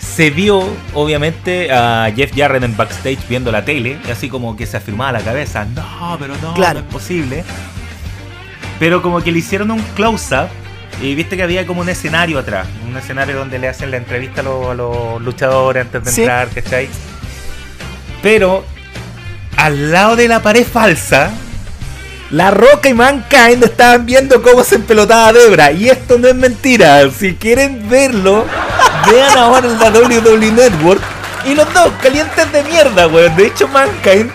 se 0.04 0.30
vio, 0.30 0.64
obviamente, 0.94 1.72
a 1.72 2.12
Jeff 2.16 2.32
Jarrett 2.36 2.64
en 2.64 2.76
backstage 2.76 3.28
viendo 3.28 3.52
la 3.52 3.66
tele, 3.66 3.98
así 4.12 4.30
como 4.30 4.56
que 4.56 4.66
se 4.66 4.78
afirmaba 4.78 5.14
la 5.14 5.22
cabeza. 5.22 5.66
No, 5.66 6.18
pero 6.20 6.36
no, 6.42 6.56
no 6.56 6.80
es 6.80 6.86
posible. 6.86 7.44
Pero 8.80 9.02
como 9.02 9.22
que 9.22 9.32
le 9.32 9.40
hicieron 9.40 9.72
un 9.72 9.82
close-up 9.96 10.50
y 11.02 11.16
viste 11.16 11.36
que 11.36 11.44
había 11.44 11.66
como 11.66 11.82
un 11.82 11.90
escenario 11.90 12.38
atrás, 12.40 12.68
un 12.88 12.96
escenario 12.96 13.38
donde 13.38 13.58
le 13.58 13.68
hacen 13.68 13.92
la 13.92 13.98
entrevista 13.98 14.42
a 14.42 14.44
los, 14.44 15.22
luchadores 15.22 15.86
antes 15.86 16.16
de 16.16 16.22
entrar, 16.22 16.50
¿cachai? 16.50 16.90
Pero 18.22 18.64
al 19.58 19.92
lado 19.92 20.16
de 20.16 20.28
la 20.28 20.42
pared 20.42 20.66
falsa, 20.66 21.32
La 22.32 22.52
Roca 22.52 22.90
y 22.90 22.94
Mankind 22.94 23.64
estaban 23.64 24.06
viendo 24.06 24.42
cómo 24.42 24.64
se 24.64 24.76
empelotaba 24.76 25.34
Debra. 25.34 25.72
Y 25.72 25.90
esto 25.90 26.18
no 26.18 26.28
es 26.28 26.36
mentira. 26.36 27.10
Si 27.12 27.36
quieren 27.36 27.90
verlo, 27.90 28.46
Vean 29.10 29.38
ahora 29.38 29.68
en 29.68 29.80
la 29.80 29.90
WWE 29.90 30.52
Network. 30.52 31.02
Y 31.46 31.56
los 31.56 31.72
dos, 31.74 31.92
calientes 32.02 32.52
de 32.52 32.64
mierda, 32.64 33.08
weón. 33.08 33.36
De 33.36 33.48
hecho, 33.48 33.68
Mankind, 33.68 34.32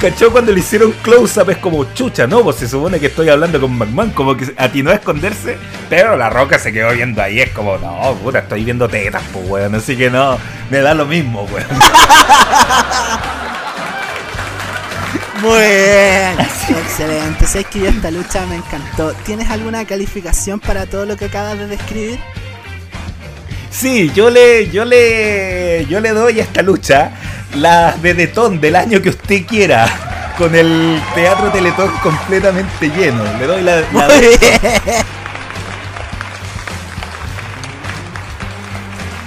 cachó 0.00 0.30
cuando 0.30 0.52
le 0.52 0.60
hicieron 0.60 0.92
close-up 1.02 1.48
es 1.50 1.56
como 1.58 1.84
chucha, 1.94 2.26
¿no? 2.26 2.42
Pues 2.42 2.56
se 2.56 2.68
supone 2.68 3.00
que 3.00 3.06
estoy 3.06 3.30
hablando 3.30 3.58
con 3.60 3.76
McMahon, 3.76 4.10
como 4.10 4.36
que 4.36 4.52
atinó 4.58 4.90
a 4.90 4.94
esconderse, 4.94 5.56
pero 5.88 6.16
la 6.16 6.28
roca 6.28 6.58
se 6.58 6.72
quedó 6.72 6.92
viendo 6.92 7.22
ahí, 7.22 7.40
es 7.40 7.50
como, 7.50 7.78
no, 7.78 8.14
puta, 8.22 8.40
estoy 8.40 8.64
viendo 8.64 8.86
tetas, 8.88 9.22
pues 9.32 9.48
weón, 9.48 9.74
así 9.74 9.96
que 9.96 10.10
no, 10.10 10.36
me 10.70 10.80
da 10.80 10.92
lo 10.92 11.06
mismo, 11.06 11.44
weón. 11.44 11.66
Muy 15.40 15.58
bien, 15.58 16.40
excelente. 16.40 17.46
Sabes 17.46 17.66
que 17.66 17.88
esta 17.88 18.10
lucha 18.10 18.46
me 18.46 18.56
encantó. 18.56 19.12
¿Tienes 19.26 19.50
alguna 19.50 19.84
calificación 19.84 20.58
para 20.58 20.86
todo 20.86 21.04
lo 21.04 21.18
que 21.18 21.26
acabas 21.26 21.58
de 21.58 21.66
describir? 21.66 22.18
Sí, 23.74 24.12
yo 24.14 24.30
le, 24.30 24.70
yo 24.70 24.84
le, 24.84 25.84
yo 25.88 25.98
le 25.98 26.10
doy 26.10 26.38
a 26.38 26.44
esta 26.44 26.62
lucha 26.62 27.10
la 27.56 27.92
de 27.92 28.14
Detón 28.14 28.60
del 28.60 28.76
año 28.76 29.02
que 29.02 29.08
usted 29.08 29.44
quiera, 29.46 30.32
con 30.38 30.54
el 30.54 31.02
Teatro 31.14 31.50
Teletón 31.50 31.90
completamente 32.00 32.88
lleno. 32.90 33.24
Le 33.38 33.46
doy 33.46 33.62
la, 33.62 33.80
la 33.80 34.08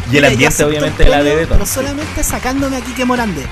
Y 0.10 0.18
el 0.18 0.26
ambiente 0.26 0.64
obviamente 0.64 1.04
de 1.04 1.10
la 1.10 1.24
de 1.24 1.36
Detón. 1.36 1.58
Pero 1.58 1.66
solamente 1.66 2.24
sacándome 2.24 2.78
aquí 2.78 2.94
que 2.94 3.04
Morandé. 3.04 3.46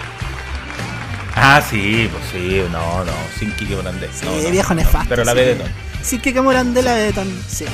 Ah, 1.35 1.61
sí, 1.69 2.09
pues 2.09 2.23
sí, 2.31 2.63
no, 2.71 3.03
no, 3.03 3.11
sin 3.37 3.51
Kike 3.51 3.75
Morandé. 3.75 4.09
Sí, 4.17 4.49
viejo 4.49 4.73
nefasto. 4.73 5.09
pero 5.09 5.25
la 5.25 5.33
sí. 5.33 5.57
Sin 6.01 6.21
Kike 6.21 6.39
Morandé, 6.39 6.81
la 6.81 6.93
Betón, 6.93 7.27
sí. 7.49 7.65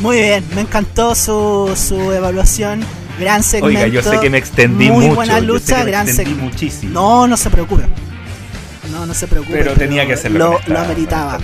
Muy 0.00 0.18
bien, 0.18 0.44
me 0.54 0.60
encantó 0.62 1.14
su, 1.14 1.72
su 1.76 2.12
evaluación. 2.12 2.84
Gran 3.18 3.42
segmento. 3.42 3.78
Oiga, 3.78 3.86
yo 3.88 4.02
sé 4.02 4.20
que 4.20 4.28
me 4.28 4.38
extendí 4.38 4.90
muy 4.90 5.06
mucho. 5.06 5.16
buena 5.16 5.40
lucha, 5.40 5.84
gran 5.84 6.06
segmento. 6.06 6.42
muchísimo. 6.42 6.92
No, 6.92 7.26
no 7.26 7.36
se 7.36 7.48
preocupe. 7.48 7.84
No, 8.92 9.06
no 9.06 9.14
se 9.14 9.26
preocupe. 9.26 9.56
Pero, 9.56 9.72
tenía 9.72 10.06
que 10.06 10.12
hacerlo. 10.12 10.60
Lo, 10.66 10.74
lo 10.74 10.80
ameritaba. 10.80 11.38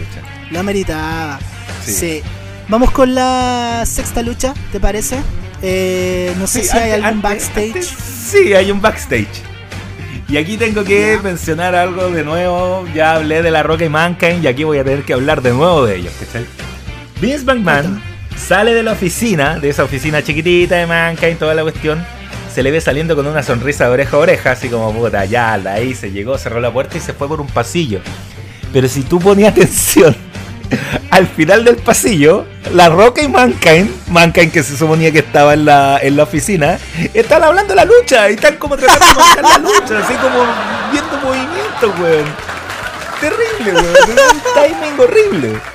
Lo 0.50 0.60
ameritaba. 0.60 1.38
Sí. 1.84 1.92
sí. 1.92 2.22
Vamos 2.68 2.90
con 2.90 3.14
la 3.14 3.84
sexta 3.86 4.22
lucha, 4.22 4.54
¿te 4.70 4.80
parece? 4.80 5.18
Eh, 5.62 6.34
no 6.38 6.46
sé 6.46 6.60
sí, 6.60 6.68
si 6.68 6.70
antes, 6.76 6.84
hay 6.84 6.90
algún 6.92 7.08
antes, 7.08 7.22
backstage. 7.22 7.66
Antes, 7.74 7.94
sí, 8.30 8.54
hay 8.54 8.70
un 8.70 8.80
backstage. 8.80 9.42
Y 10.28 10.36
aquí 10.36 10.56
tengo 10.56 10.84
que 10.84 11.12
yeah. 11.14 11.22
mencionar 11.22 11.74
algo 11.74 12.10
de 12.10 12.24
nuevo. 12.24 12.86
Ya 12.94 13.16
hablé 13.16 13.42
de 13.42 13.50
la 13.50 13.62
Roca 13.62 13.84
y 13.84 13.88
Mankind 13.88 14.44
y 14.44 14.46
aquí 14.46 14.64
voy 14.64 14.78
a 14.78 14.84
tener 14.84 15.04
que 15.04 15.12
hablar 15.12 15.42
de 15.42 15.52
nuevo 15.52 15.84
de 15.84 15.96
ellos. 15.96 16.12
¿cachai? 16.18 16.46
Vince 17.20 17.44
McMahon 17.44 18.11
sale 18.43 18.74
de 18.74 18.82
la 18.82 18.93
oficina, 18.93 19.59
de 19.59 19.70
esa 19.70 19.85
oficina 19.85 20.23
chiquitita 20.23 20.77
de 20.77 20.86
Mankind, 20.86 21.39
toda 21.39 21.55
la 21.55 21.62
cuestión. 21.62 22.05
Se 22.52 22.62
le 22.62 22.70
ve 22.70 22.81
saliendo 22.81 23.16
con 23.16 23.27
una 23.27 23.43
sonrisa 23.43 23.85
de 23.85 23.90
oreja 23.90 24.16
a 24.16 24.20
oreja, 24.20 24.51
así 24.51 24.69
como 24.69 24.93
puta, 24.93 25.24
ya 25.24 25.56
la 25.56 25.81
hice, 25.81 26.10
llegó, 26.10 26.36
cerró 26.36 26.60
la 26.60 26.70
puerta 26.70 26.98
y 26.98 27.01
se 27.01 27.14
fue 27.14 27.28
por 27.28 27.40
un 27.40 27.47
pasillo. 27.47 28.01
Pero 28.73 28.89
si 28.89 29.02
tú 29.02 29.19
ponías 29.20 29.52
atención, 29.56 30.14
al 31.10 31.27
final 31.28 31.64
del 31.64 31.77
pasillo, 31.77 32.44
La 32.74 32.89
Roca 32.89 33.23
y 33.23 33.28
Mankind, 33.28 34.09
Mankind 34.09 34.52
que 34.52 34.62
se 34.62 34.77
suponía 34.77 35.12
que 35.12 35.20
estaba 35.20 35.55
en 35.55 35.64
la, 35.64 35.98
en 36.02 36.16
la 36.16 36.24
oficina, 36.24 36.78
están 37.14 37.44
hablando 37.44 37.70
de 37.70 37.77
la 37.77 37.85
lucha 37.85 38.28
y 38.28 38.35
están 38.35 38.56
como 38.56 38.77
tratando 38.77 39.06
de 39.06 39.14
marcar 39.14 39.44
la 39.44 39.59
lucha, 39.59 39.98
así 39.98 40.14
como 40.14 40.44
viendo 40.90 41.16
movimientos, 41.23 42.01
weón. 42.01 42.27
Terrible, 43.20 43.73
weón. 43.73 43.97
Un 44.10 44.43
timing 44.55 45.01
horrible. 45.01 45.72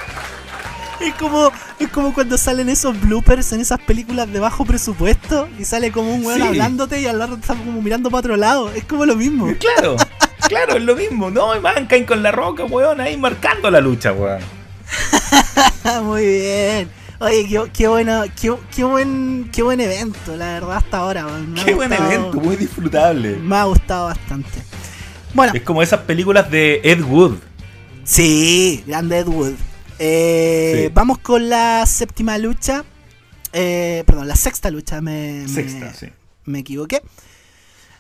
Es 1.00 1.14
como, 1.14 1.52
es 1.80 1.90
como 1.90 2.14
cuando 2.14 2.38
salen 2.38 2.70
esos 2.70 3.00
bloopers 3.00 3.52
en 3.54 3.62
esas 3.62 3.80
películas 3.80 4.32
de 4.32 4.40
bajo 4.40 4.66
presupuesto 4.66 5.48
y 5.60 5.66
sale 5.66 5.92
como 5.92 6.14
un 6.14 6.26
weón 6.26 6.42
sí. 6.42 6.48
hablándote 6.48 7.02
y 7.02 7.06
al 7.06 7.20
lado 7.20 7.36
está 7.36 7.54
como 7.56 7.82
mirando 7.82 8.10
para 8.10 8.20
otro 8.20 8.38
lado. 8.38 8.70
Es 8.72 8.84
como 8.86 9.06
lo 9.06 9.16
mismo. 9.16 9.48
Claro, 9.60 9.96
claro, 10.48 10.78
es 10.78 10.84
lo 10.84 10.96
mismo. 10.96 11.30
No, 11.30 11.56
y 11.56 11.60
Mankind 11.60 12.06
con 12.06 12.24
la 12.24 12.32
roca, 12.32 12.66
weón, 12.66 13.00
ahí 13.00 13.16
marcando 13.18 13.70
la 13.70 13.80
lucha, 13.80 14.12
weón. 14.12 14.42
Muy 16.04 16.26
bien. 16.26 16.90
Oye, 17.20 17.48
qué, 17.48 17.64
qué, 17.74 17.88
bueno, 17.88 18.24
qué, 18.40 18.54
qué, 18.76 18.84
buen, 18.84 19.50
qué 19.52 19.64
buen 19.64 19.80
evento, 19.80 20.36
la 20.36 20.54
verdad, 20.54 20.78
hasta 20.78 20.98
ahora. 20.98 21.26
Me 21.26 21.64
qué 21.64 21.74
buen 21.74 21.90
gustado, 21.90 22.12
evento, 22.12 22.40
muy 22.40 22.56
disfrutable. 22.56 23.36
Me 23.38 23.56
ha 23.56 23.64
gustado 23.64 24.06
bastante. 24.06 24.62
Bueno. 25.34 25.54
Es 25.56 25.62
como 25.64 25.82
esas 25.82 26.02
películas 26.02 26.50
de 26.52 26.80
Ed 26.84 27.02
Wood. 27.02 27.38
Sí, 28.04 28.84
grande 28.86 29.20
Ed 29.20 29.28
Wood. 29.28 29.54
Eh, 30.00 30.86
sí. 30.88 30.92
Vamos 30.94 31.20
con 31.20 31.50
la 31.50 31.86
séptima 31.86 32.38
lucha. 32.38 32.84
Eh, 33.54 34.04
perdón, 34.06 34.28
la 34.28 34.36
sexta 34.36 34.70
lucha, 34.70 35.02
me, 35.02 35.48
sexta, 35.48 35.86
me, 35.86 35.94
sí. 35.94 36.08
me 36.46 36.60
equivoqué. 36.60 37.02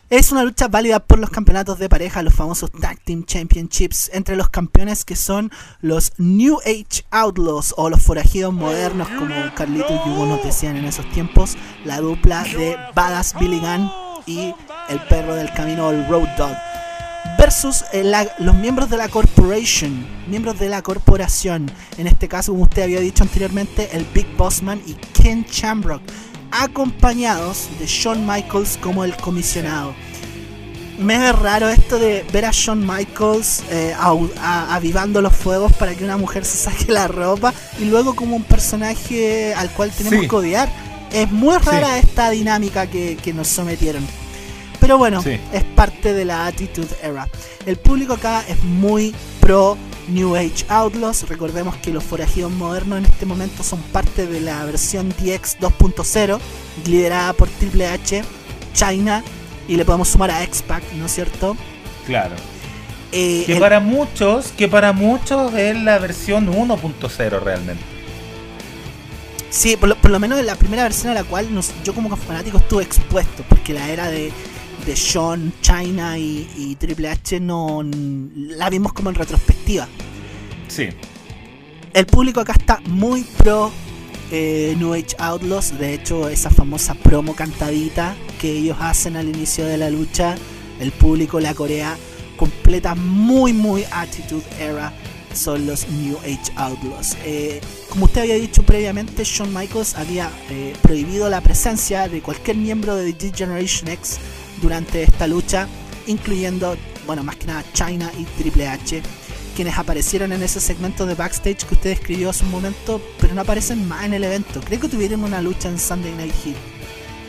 Es 0.09 0.31
una 0.31 0.45
lucha 0.45 0.69
válida 0.69 1.01
por 1.01 1.19
los 1.19 1.29
campeonatos 1.29 1.79
de 1.79 1.89
pareja, 1.89 2.23
los 2.23 2.33
famosos 2.33 2.71
Tag 2.71 2.97
Team 3.01 3.25
Championships, 3.25 4.09
entre 4.13 4.37
los 4.37 4.49
campeones 4.49 5.03
que 5.03 5.17
son 5.17 5.51
los 5.81 6.13
New 6.17 6.59
Age 6.65 7.03
Outlaws 7.11 7.73
o 7.75 7.89
los 7.89 8.03
forajidos 8.03 8.53
modernos, 8.53 9.09
como 9.09 9.35
Carlito 9.53 9.89
y 9.89 10.09
Hugo 10.09 10.25
nos 10.25 10.43
decían 10.45 10.77
en 10.77 10.85
esos 10.85 11.09
tiempos, 11.11 11.57
la 11.83 11.99
dupla 11.99 12.43
de 12.43 12.77
Badass 12.95 13.35
Billy 13.37 13.59
Gunn 13.59 13.91
y 14.25 14.53
el 14.87 14.99
perro 15.09 15.35
del 15.35 15.51
camino, 15.53 15.91
el 15.91 16.07
Road 16.07 16.29
Dog, 16.37 16.55
versus 17.37 17.83
la, 17.93 18.27
los 18.39 18.55
miembros 18.55 18.89
de 18.89 18.97
la 18.97 19.07
Corporation, 19.09 20.05
miembros 20.27 20.59
de 20.59 20.69
la 20.69 20.81
corporación, 20.81 21.69
en 21.97 22.07
este 22.07 22.27
caso, 22.27 22.51
como 22.51 22.63
usted 22.63 22.83
había 22.83 22.99
dicho 22.99 23.23
anteriormente, 23.23 23.89
el 23.93 24.05
Big 24.13 24.27
Bossman 24.37 24.81
y 24.85 24.93
Ken 25.13 25.45
Shamrock 25.49 26.01
acompañados 26.51 27.67
de 27.79 27.85
Shawn 27.85 28.25
Michaels 28.25 28.77
como 28.81 29.03
el 29.03 29.15
comisionado. 29.17 29.93
Me 30.97 31.13
es 31.29 31.35
raro 31.37 31.69
esto 31.69 31.99
de 31.99 32.25
ver 32.33 32.45
a 32.45 32.51
Shawn 32.51 32.79
Michaels 32.87 33.63
eh, 33.69 33.93
a, 33.97 34.13
a, 34.41 34.75
avivando 34.75 35.21
los 35.21 35.33
fuegos 35.35 35.71
para 35.73 35.93
que 35.93 36.03
una 36.03 36.17
mujer 36.17 36.43
se 36.45 36.57
saque 36.57 36.91
la 36.91 37.07
ropa 37.07 37.53
y 37.79 37.85
luego 37.85 38.15
como 38.15 38.35
un 38.35 38.43
personaje 38.43 39.53
al 39.53 39.69
cual 39.71 39.91
tenemos 39.91 40.21
Sí. 40.21 40.27
que 40.27 40.35
odiar. 40.35 40.69
Es 41.11 41.31
muy 41.31 41.55
rara 41.57 41.99
Sí. 42.01 42.07
esta 42.07 42.29
dinámica 42.31 42.87
que, 42.87 43.15
que 43.21 43.31
nos 43.33 43.47
sometieron. 43.47 44.05
Pero 44.79 44.97
bueno, 44.97 45.21
Sí. 45.21 45.39
es 45.51 45.63
parte 45.63 46.13
de 46.13 46.25
la 46.25 46.45
Attitude 46.45 46.87
Era. 47.03 47.27
El 47.65 47.77
público 47.77 48.13
acá 48.13 48.43
es 48.47 48.63
muy 48.63 49.13
pro 49.41 49.77
New 50.07 50.35
Age 50.35 50.65
Outlaws. 50.69 51.27
Recordemos 51.27 51.75
que 51.77 51.91
los 51.91 52.03
forajidos 52.03 52.51
modernos 52.51 52.99
en 52.99 53.05
este 53.05 53.25
momento 53.25 53.63
son 53.63 53.81
parte 53.81 54.27
de 54.27 54.39
la 54.39 54.63
versión 54.65 55.09
DX 55.19 55.57
2.0, 55.59 56.39
liderada 56.85 57.33
por 57.33 57.49
Triple 57.49 57.87
H, 57.87 58.23
China, 58.73 59.23
y 59.67 59.75
le 59.75 59.83
podemos 59.83 60.07
sumar 60.09 60.31
a 60.31 60.43
X-Pac, 60.43 60.83
¿no 60.93 61.07
es 61.07 61.11
cierto? 61.13 61.57
Claro. 62.05 62.35
Eh, 63.11 63.43
Que 63.45 63.53
el- 63.53 63.59
para 63.59 63.79
muchos, 63.79 64.47
que 64.57 64.67
para 64.67 64.93
muchos 64.93 65.53
es 65.55 65.75
la 65.81 65.97
versión 65.97 66.47
1.0 66.49 67.39
realmente. 67.39 67.83
Sí, 69.49 69.75
por 69.77 69.89
lo, 69.89 69.95
por 69.95 70.11
lo 70.11 70.19
menos 70.19 70.39
en 70.39 70.45
la 70.45 70.55
primera 70.55 70.83
versión 70.83 71.11
a 71.11 71.15
la 71.15 71.23
cual 71.23 71.53
nos- 71.53 71.71
yo 71.83 71.93
como 71.93 72.15
fanático 72.15 72.57
estuve 72.57 72.83
expuesto, 72.83 73.43
porque 73.49 73.73
la 73.73 73.89
era 73.89 74.09
de, 74.09 74.31
de 74.87 74.95
Sean, 74.95 75.53
China 75.61 76.17
y, 76.17 76.49
y 76.55 76.75
Triple 76.75 77.09
H 77.09 77.41
no 77.41 77.83
la 78.33 78.69
vimos 78.69 78.93
como 78.93 79.09
en 79.09 79.15
retrospectiva. 79.15 79.85
Sí. 80.69 80.87
El 81.93 82.05
público 82.05 82.39
acá 82.39 82.53
está 82.53 82.79
muy 82.87 83.23
pro 83.37 83.69
eh, 84.31 84.75
New 84.77 84.93
Age 84.93 85.15
Outlaws. 85.19 85.77
De 85.77 85.93
hecho, 85.93 86.29
esa 86.29 86.49
famosa 86.49 86.95
promo 86.95 87.35
cantadita 87.35 88.15
que 88.39 88.49
ellos 88.49 88.77
hacen 88.79 89.17
al 89.17 89.27
inicio 89.27 89.65
de 89.65 89.77
la 89.77 89.89
lucha, 89.89 90.35
el 90.79 90.93
público 90.93 91.41
la 91.41 91.53
corea 91.53 91.97
completa 92.37 92.95
muy, 92.95 93.51
muy 93.51 93.83
Attitude 93.91 94.45
Era. 94.57 94.93
Son 95.33 95.67
los 95.67 95.87
New 95.89 96.17
Age 96.19 96.51
Outlaws. 96.55 97.17
Eh, 97.25 97.59
como 97.89 98.05
usted 98.05 98.21
había 98.21 98.35
dicho 98.35 98.63
previamente, 98.63 99.23
Shawn 99.23 99.53
Michaels 99.53 99.95
había 99.95 100.31
eh, 100.49 100.73
prohibido 100.81 101.29
la 101.29 101.41
presencia 101.41 102.07
de 102.07 102.21
cualquier 102.21 102.55
miembro 102.55 102.95
de 102.95 103.11
The 103.13 103.33
Generation 103.35 103.89
X 103.89 104.17
durante 104.61 105.03
esta 105.03 105.27
lucha, 105.27 105.67
incluyendo, 106.07 106.77
bueno, 107.05 107.23
más 107.23 107.35
que 107.35 107.45
nada 107.47 107.63
China 107.73 108.11
y 108.17 108.23
Triple 108.41 108.67
H 108.67 109.01
quienes 109.55 109.75
aparecieron 109.75 110.31
en 110.33 110.43
ese 110.43 110.59
segmento 110.59 111.07
de 111.07 111.15
backstage 111.15 111.65
que 111.65 111.73
usted 111.73 111.89
describió 111.89 112.29
hace 112.29 112.43
un 112.45 112.51
momento, 112.51 113.01
pero 113.19 113.33
no 113.33 113.41
aparecen 113.41 113.87
más 113.87 114.05
en 114.05 114.13
el 114.13 114.23
evento. 114.23 114.61
Creo 114.61 114.79
que 114.79 114.87
tuvieron 114.87 115.23
una 115.23 115.41
lucha 115.41 115.67
en 115.67 115.79
Sunday 115.79 116.11
Night 116.13 116.31
Heat. 116.45 116.55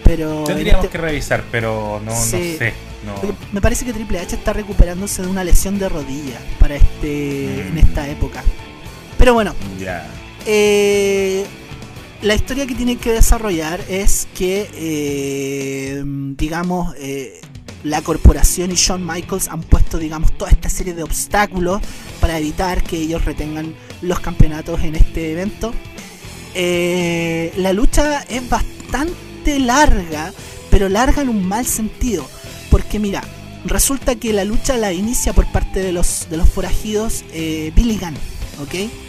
Pero 0.04 0.44
Tendríamos 0.44 0.80
en 0.84 0.86
este- 0.86 0.98
que 0.98 1.02
revisar, 1.02 1.42
pero 1.50 2.02
no, 2.04 2.10
Sí. 2.12 2.36
no 2.52 2.58
sé. 2.58 2.74
No. 3.06 3.14
me 3.52 3.60
parece 3.62 3.86
que 3.86 3.94
Triple 3.94 4.18
H 4.18 4.36
está 4.36 4.52
recuperándose 4.52 5.22
de 5.22 5.28
una 5.28 5.42
lesión 5.42 5.78
de 5.78 5.88
rodilla 5.88 6.38
para 6.58 6.74
este 6.76 7.64
Mm. 7.64 7.68
en 7.68 7.78
esta 7.78 8.06
época. 8.08 8.42
Pero 9.16 9.32
bueno, 9.32 9.54
Ya. 9.80 10.06
eh, 10.44 11.46
la 12.22 12.34
historia 12.34 12.66
que 12.66 12.74
tiene 12.74 12.96
que 12.96 13.12
desarrollar 13.12 13.80
es 13.88 14.26
que, 14.34 14.68
eh, 14.74 16.02
digamos, 16.04 16.94
eh, 16.98 17.40
la 17.84 18.02
corporación 18.02 18.72
y 18.72 18.74
Shawn 18.74 19.06
Michaels 19.06 19.48
han 19.48 19.62
puesto, 19.62 19.98
digamos, 19.98 20.36
toda 20.36 20.50
esta 20.50 20.68
serie 20.68 20.94
de 20.94 21.04
obstáculos 21.04 21.80
para 22.20 22.38
evitar 22.38 22.82
que 22.82 22.96
ellos 22.96 23.24
retengan 23.24 23.74
los 24.02 24.18
campeonatos 24.18 24.82
en 24.82 24.96
este 24.96 25.32
evento. 25.32 25.72
Eh, 26.54 27.52
la 27.56 27.72
lucha 27.72 28.22
es 28.22 28.48
bastante 28.48 29.60
larga, 29.60 30.32
pero 30.70 30.88
larga 30.88 31.22
en 31.22 31.28
un 31.28 31.46
mal 31.46 31.66
sentido. 31.66 32.28
Porque 32.68 32.98
mira, 32.98 33.22
resulta 33.64 34.16
que 34.16 34.32
la 34.32 34.44
lucha 34.44 34.76
la 34.76 34.92
inicia 34.92 35.32
por 35.32 35.46
parte 35.52 35.80
de 35.80 35.92
los, 35.92 36.26
de 36.28 36.36
los 36.36 36.48
forajidos 36.48 37.24
Billy 37.32 37.96
Gunn, 37.96 38.16
¿ok? 38.60 39.07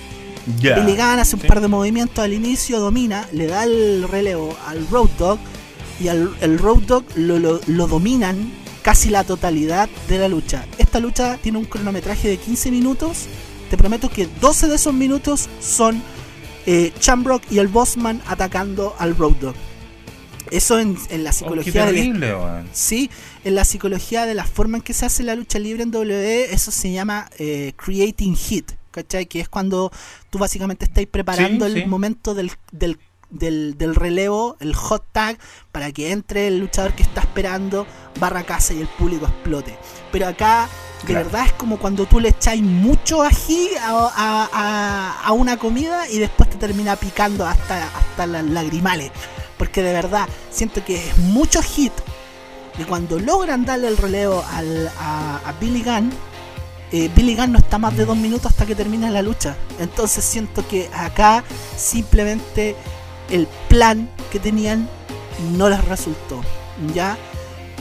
Billy 0.57 0.95
Gunn 0.95 1.19
hace 1.19 1.35
un 1.35 1.41
par 1.41 1.61
de 1.61 1.67
movimientos 1.67 2.23
al 2.23 2.33
inicio, 2.33 2.79
domina, 2.79 3.27
le 3.31 3.47
da 3.47 3.63
el 3.63 4.07
relevo 4.07 4.55
al 4.67 4.87
Road 4.89 5.09
Dog 5.17 5.39
y 5.99 6.07
al, 6.07 6.35
el 6.41 6.57
Road 6.57 6.83
Dog 6.83 7.03
lo, 7.15 7.39
lo, 7.39 7.87
dominan 7.87 8.51
casi 8.81 9.09
la 9.09 9.23
totalidad 9.23 9.89
de 10.07 10.17
la 10.17 10.27
lucha. 10.27 10.65
Esta 10.77 10.99
lucha 10.99 11.37
tiene 11.41 11.57
un 11.57 11.65
cronometraje 11.65 12.29
de 12.29 12.37
15 12.37 12.71
minutos. 12.71 13.27
Te 13.69 13.77
prometo 13.77 14.09
que 14.09 14.27
12 14.41 14.67
de 14.67 14.75
esos 14.75 14.93
minutos 14.93 15.49
son 15.59 16.01
eh, 16.65 16.91
Chambrock 16.99 17.43
y 17.51 17.59
el 17.59 17.67
Bossman 17.67 18.21
atacando 18.27 18.95
al 18.97 19.15
Road 19.15 19.35
Dog. 19.41 19.55
Eso 20.51 20.79
en, 20.79 20.97
la 21.23 21.29
oh, 21.29 21.33
psicología 21.33 21.85
de 21.85 22.65
sí, 22.73 23.11
en 23.43 23.55
la 23.55 23.65
psicología 23.65 24.25
de 24.25 24.33
la 24.33 24.45
forma 24.45 24.77
en 24.77 24.83
que 24.83 24.93
se 24.93 25.05
hace 25.05 25.21
la 25.21 25.35
lucha 25.35 25.59
libre 25.59 25.83
en 25.83 25.95
WWE, 25.95 26.51
eso 26.53 26.71
se 26.71 26.91
llama 26.91 27.29
eh, 27.37 27.73
creating 27.75 28.35
hit, 28.35 28.71
¿cachai? 28.91 29.25
Que 29.25 29.39
es 29.39 29.49
cuando 29.49 29.91
tú 30.29 30.37
básicamente 30.37 30.85
estáis 30.85 31.07
preparando 31.07 31.65
el 31.65 31.87
momento 31.87 32.33
del, 32.33 32.51
del, 32.71 32.97
del, 33.29 33.95
relevo, 33.95 34.57
el 34.59 34.75
hot 34.75 35.05
tag, 35.11 35.37
para 35.71 35.91
que 35.91 36.11
entre 36.11 36.47
el 36.47 36.59
luchador 36.59 36.93
que 36.93 37.03
está 37.03 37.21
esperando, 37.21 37.85
barra 38.19 38.43
casa 38.43 38.73
y 38.73 38.81
el 38.81 38.87
público 38.87 39.25
explote. 39.25 39.77
Pero 40.11 40.27
acá, 40.27 40.67
de 41.05 41.13
verdad, 41.13 41.45
es 41.45 41.53
como 41.53 41.77
cuando 41.77 42.05
tú 42.05 42.19
le 42.19 42.29
echáis 42.29 42.61
mucho 42.61 43.21
ají 43.21 43.69
a, 43.81 45.19
a, 45.23 45.31
una 45.31 45.57
comida 45.57 46.09
y 46.09 46.19
después 46.19 46.49
te 46.49 46.57
termina 46.57 46.95
picando 46.95 47.45
hasta, 47.45 47.87
hasta 47.95 48.25
las 48.25 48.43
lagrimales. 48.45 49.11
Porque 49.57 49.83
de 49.83 49.93
verdad, 49.93 50.27
siento 50.49 50.83
que 50.83 51.09
es 51.09 51.17
mucho 51.17 51.61
hit. 51.61 51.93
Y 52.77 52.83
cuando 52.85 53.19
logran 53.19 53.65
darle 53.65 53.89
el 53.89 53.97
relevo 53.97 54.43
al, 54.53 54.89
a, 54.97 55.53
Billy 55.59 55.83
Gunn, 55.83 56.11
eh, 56.91 57.09
Billy 57.15 57.35
Gunn 57.35 57.51
no 57.51 57.59
está 57.59 57.77
más 57.77 57.95
de 57.95 58.05
dos 58.05 58.17
minutos 58.17 58.47
hasta 58.47 58.65
que 58.65 58.75
termina 58.75 59.11
la 59.11 59.21
lucha. 59.21 59.55
Entonces 59.79 60.23
siento 60.23 60.67
que 60.67 60.89
acá 60.93 61.43
simplemente 61.77 62.75
el 63.29 63.47
plan 63.67 64.09
que 64.31 64.39
tenían 64.39 64.89
no 65.57 65.69
les 65.69 65.83
resultó. 65.85 66.41
¿Ya? 66.93 67.17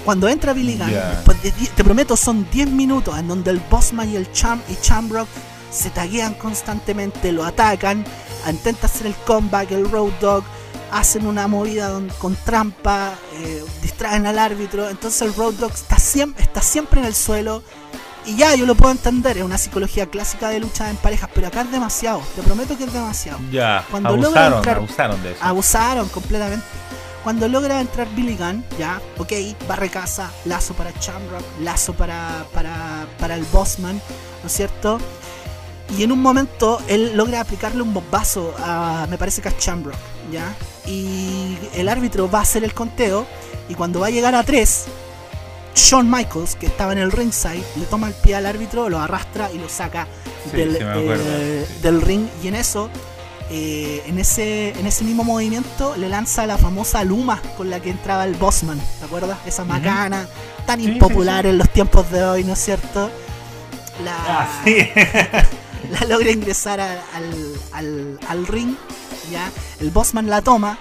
Cuando 0.04 0.28
entra 0.28 0.52
Billy 0.52 0.76
Gunn, 0.76 0.90
te 1.76 1.84
prometo, 1.84 2.16
son 2.16 2.48
10 2.50 2.70
minutos 2.70 3.18
en 3.18 3.28
donde 3.28 3.50
el 3.50 3.60
Bossman 3.70 4.08
y 4.10 4.16
el 4.16 4.30
Champ 4.32 4.62
y 4.70 4.76
Chambrock 4.80 5.28
se 5.70 5.90
taguean 5.90 6.34
constantemente, 6.34 7.30
lo 7.32 7.44
atacan, 7.44 8.04
intenta 8.48 8.86
hacer 8.86 9.06
el 9.06 9.14
comeback, 9.26 9.70
el 9.72 9.90
Road 9.90 10.12
Dog, 10.20 10.44
hacen 10.90 11.26
una 11.26 11.46
movida 11.46 11.92
con 12.18 12.36
trampa, 12.36 13.14
eh, 13.34 13.62
distraen 13.82 14.26
al 14.26 14.38
árbitro, 14.38 14.88
entonces 14.88 15.20
el 15.22 15.34
Road 15.34 15.54
Dog 15.54 15.72
está 15.72 15.98
siempre, 15.98 16.42
está 16.42 16.62
siempre 16.62 17.00
en 17.00 17.06
el 17.06 17.14
suelo. 17.14 17.62
Y 18.28 18.36
ya, 18.36 18.54
yo 18.54 18.66
lo 18.66 18.74
puedo 18.74 18.92
entender, 18.92 19.38
es 19.38 19.42
una 19.42 19.56
psicología 19.56 20.04
clásica 20.04 20.50
de 20.50 20.60
lucha 20.60 20.90
en 20.90 20.96
parejas, 20.96 21.30
pero 21.34 21.46
acá 21.46 21.62
es 21.62 21.70
demasiado, 21.70 22.20
te 22.36 22.42
prometo 22.42 22.76
que 22.76 22.84
es 22.84 22.92
demasiado. 22.92 23.38
Ya, 23.50 23.86
Cuando 23.90 24.10
abusaron, 24.10 24.68
abusaron 24.68 25.22
de 25.22 25.32
eso. 25.32 25.42
Abusaron 25.42 26.08
completamente. 26.10 26.66
Cuando 27.24 27.48
logra 27.48 27.80
entrar 27.80 28.06
Billy 28.14 28.36
Gunn, 28.36 28.62
ya, 28.78 29.00
ok, 29.16 29.32
barre 29.66 29.88
casa, 29.88 30.30
lazo 30.44 30.74
para 30.74 30.92
Chamrock, 31.00 31.42
lazo 31.62 31.94
para, 31.94 32.44
para, 32.52 33.06
para 33.18 33.34
el 33.34 33.44
Bossman, 33.44 33.96
¿no 34.42 34.46
es 34.46 34.52
cierto? 34.52 34.98
Y 35.96 36.02
en 36.02 36.12
un 36.12 36.20
momento 36.20 36.82
él 36.86 37.16
logra 37.16 37.40
aplicarle 37.40 37.80
un 37.80 37.94
bombazo 37.94 38.54
a, 38.58 39.06
me 39.08 39.16
parece 39.16 39.40
que 39.40 39.48
a 39.48 39.56
Chambrock, 39.56 39.96
¿ya? 40.30 40.54
Y 40.86 41.56
el 41.72 41.88
árbitro 41.88 42.30
va 42.30 42.40
a 42.40 42.42
hacer 42.42 42.62
el 42.62 42.74
conteo 42.74 43.26
y 43.70 43.74
cuando 43.74 44.00
va 44.00 44.08
a 44.08 44.10
llegar 44.10 44.34
a 44.34 44.42
3, 44.42 44.84
Shawn 45.78 46.10
Michaels, 46.10 46.56
que 46.56 46.66
estaba 46.66 46.92
en 46.92 46.98
el 46.98 47.12
ringside, 47.12 47.62
le 47.76 47.86
toma 47.86 48.08
el 48.08 48.14
pie 48.14 48.34
al 48.34 48.46
árbitro, 48.46 48.88
lo 48.88 48.98
arrastra 48.98 49.50
y 49.52 49.58
lo 49.58 49.68
saca 49.68 50.06
del, 50.52 50.76
eh, 50.80 51.66
del, 51.82 52.02
ring. 52.02 52.26
Y 52.42 52.48
en 52.48 52.56
eso, 52.56 52.90
eh, 53.48 54.02
en, 54.06 54.18
ese, 54.18 54.70
en 54.70 54.86
ese 54.86 55.04
mismo 55.04 55.22
movimiento, 55.22 55.96
le 55.96 56.08
lanza 56.08 56.46
la 56.46 56.58
famosa 56.58 57.04
Luma 57.04 57.40
con 57.56 57.70
la 57.70 57.80
que 57.80 57.90
entraba 57.90 58.24
el 58.24 58.34
Bossman, 58.34 58.80
¿te 58.98 59.04
acuerdas? 59.04 59.38
Esa 59.46 59.64
macana 59.64 60.26
tan 60.66 60.80
impopular 60.80 61.46
en 61.46 61.56
los 61.56 61.70
tiempos 61.70 62.10
de 62.10 62.24
hoy, 62.24 62.44
¿no 62.44 62.52
es 62.52 62.58
cierto? 62.58 63.10
La, 64.04 64.16
ah, 64.18 64.62
la 65.90 66.06
logra 66.06 66.30
ingresar 66.30 66.80
al, 66.80 68.18
al, 68.28 68.46
ring. 68.48 68.74
¿ya? 69.30 69.50
El 69.80 69.90
Bossman 69.90 70.28
la 70.28 70.42
toma, 70.42 70.78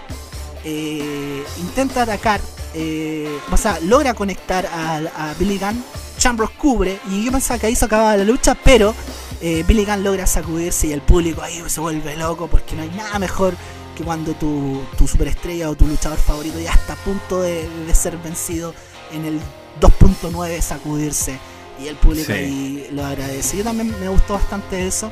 eh, 0.66 1.44
intenta 1.60 2.02
atacar, 2.02 2.42
eh, 2.80 3.40
o 3.52 3.58
sea, 3.58 3.80
logra 3.80 4.14
conectar 4.14 4.68
a, 4.68 5.34
Billy 5.40 5.58
Gunn. 5.58 5.84
Chambros 6.18 6.52
cubre 6.52 7.00
y 7.10 7.26
yo 7.26 7.32
pensaba 7.32 7.60
que 7.60 7.68
ahí 7.68 7.76
se 7.76 7.86
acababa 7.86 8.18
la 8.18 8.24
lucha, 8.24 8.56
pero 8.56 8.94
eh, 9.42 9.64
Billy 9.68 9.86
Gunn 9.86 10.04
logra 10.04 10.28
sacudirse 10.28 10.88
y 10.88 10.94
el 10.94 11.02
público 11.02 11.42
ahí 11.42 11.62
se 11.68 11.80
vuelve 11.80 12.16
loco 12.16 12.48
porque 12.48 12.76
no 12.76 12.84
hay 12.84 12.90
nada 12.90 13.20
mejor 13.20 13.56
que 13.96 14.04
cuando 14.04 14.34
tu, 14.34 14.84
tu 14.98 15.08
superestrella 15.08 15.70
o 15.70 15.76
tu 15.76 15.88
luchador 15.88 16.20
favorito 16.20 16.60
ya 16.60 16.72
está 16.72 16.94
a 16.94 16.98
punto 16.98 17.42
de, 17.42 17.68
de 17.86 17.96
ser 17.96 18.18
vencido 18.18 18.74
en 19.12 19.26
el 19.26 19.40
2.9 19.82 20.62
sacudirse 20.62 21.40
y 21.80 21.88
el 21.88 21.96
público 21.96 22.32
ahí 22.32 22.88
lo 22.92 23.06
agradece. 23.06 23.58
Yo 23.58 23.64
también 23.64 23.94
me 24.00 24.08
gustó 24.08 24.34
bastante 24.34 24.88
eso. 24.88 25.12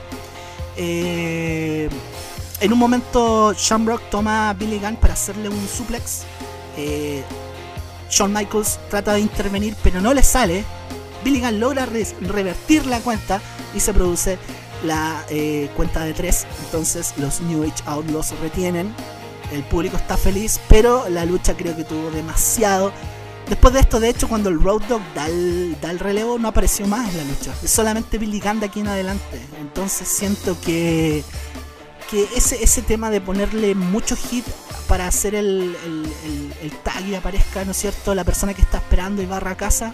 Eh, 0.77 1.89
en 2.59 2.73
un 2.73 2.79
momento, 2.79 3.53
Shamrock 3.53 4.09
toma 4.09 4.49
a 4.49 4.53
Billy 4.53 4.79
Gunn 4.79 4.95
para 4.97 5.13
hacerle 5.13 5.49
un 5.49 5.67
suplex. 5.67 6.23
Eh, 6.77 7.23
Shawn 8.15 8.31
Michaels 8.31 8.79
trata 8.89 9.13
de 9.13 9.19
intervenir, 9.19 9.75
pero 9.83 9.99
no 9.99 10.13
le 10.13 10.23
sale. 10.23 10.63
Billy 11.23 11.41
Gunn 11.41 11.59
logra 11.59 11.85
revertir 11.85 12.85
la 12.85 12.99
cuenta 13.01 13.41
y 13.75 13.81
se 13.81 13.93
produce 13.93 14.37
la 14.85 15.25
eh, 15.29 15.69
cuenta 15.75 16.05
de 16.05 16.13
tres. 16.13 16.47
Entonces, 16.63 17.13
los 17.17 17.41
New 17.41 17.63
Age 17.63 17.83
Outlaws 17.85 18.31
retienen. 18.39 18.93
El 19.51 19.63
público 19.63 19.97
está 19.97 20.15
feliz, 20.15 20.61
pero 20.69 21.09
la 21.09 21.25
lucha 21.25 21.55
creo 21.57 21.75
que 21.75 21.83
tuvo 21.83 22.09
demasiado 22.09 22.93
Después 23.47 23.75
de 23.75 23.79
esto, 23.81 23.99
de 23.99 24.09
hecho, 24.09 24.27
cuando 24.27 24.49
el 24.49 24.59
Road 24.59 24.81
Dog 24.89 25.01
da 25.13 25.27
el, 25.27 25.99
relevo, 25.99 26.39
no 26.39 26.47
apareció 26.47 26.87
más 26.87 27.09
en 27.09 27.17
la 27.17 27.23
lucha. 27.25 27.53
Es 27.63 27.69
solamente 27.69 28.17
Billy 28.17 28.39
Gunn 28.39 28.59
de 28.59 28.65
aquí 28.65 28.79
en 28.79 28.87
adelante. 28.87 29.39
Entonces 29.61 30.07
siento 30.07 30.57
que, 30.61 31.23
que 32.09 32.27
ese, 32.35 32.63
ese 32.63 32.81
tema 32.81 33.09
de 33.09 33.21
ponerle 33.21 33.75
mucho 33.75 34.15
hit 34.15 34.45
para 34.87 35.07
hacer 35.07 35.35
el, 35.35 35.75
el, 36.61 36.71
tag 36.83 37.07
y 37.07 37.15
aparezca, 37.15 37.65
¿no 37.65 37.71
es 37.71 37.77
cierto?, 37.77 38.13
la 38.13 38.23
persona 38.23 38.53
que 38.53 38.61
está 38.61 38.77
esperando 38.77 39.21
y 39.21 39.25
barra 39.25 39.51
a 39.51 39.57
casa, 39.57 39.93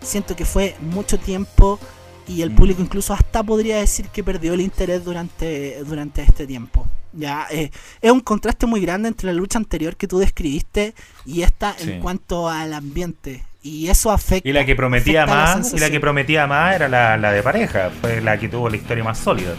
siento 0.00 0.34
que 0.34 0.44
fue 0.44 0.74
mucho 0.80 1.18
tiempo 1.18 1.78
y 2.26 2.42
el 2.42 2.50
mm. 2.50 2.56
público 2.56 2.82
incluso 2.82 3.12
hasta 3.12 3.42
podría 3.42 3.78
decir 3.78 4.08
que 4.08 4.24
perdió 4.24 4.54
el 4.54 4.60
interés 4.60 5.04
durante, 5.04 5.82
durante 5.84 6.22
este 6.22 6.46
tiempo. 6.46 6.86
Ya, 7.12 7.46
eh, 7.50 7.70
es 8.00 8.10
un 8.10 8.20
contraste 8.20 8.66
muy 8.66 8.80
grande 8.80 9.08
entre 9.08 9.26
la 9.28 9.34
lucha 9.34 9.58
anterior 9.58 9.96
que 9.96 10.08
tú 10.08 10.18
describiste 10.18 10.94
y 11.24 11.42
esta 11.42 11.76
en 11.78 12.00
cuanto 12.00 12.48
al 12.48 12.72
ambiente. 12.74 13.44
Y 13.62 13.88
eso 13.88 14.10
afecta. 14.10 14.48
Y 14.48 14.52
la 14.52 14.66
que 14.66 14.74
prometía 14.74 15.24
más, 15.24 15.72
y 15.72 15.78
la 15.78 15.90
que 15.90 16.00
prometía 16.00 16.46
más 16.46 16.74
era 16.74 16.88
la, 16.88 17.32
de 17.32 17.42
pareja, 17.42 17.90
fue 18.00 18.20
la 18.20 18.38
que 18.38 18.48
tuvo 18.48 18.68
la 18.68 18.76
historia 18.76 19.04
más 19.04 19.18
sólida. 19.18 19.54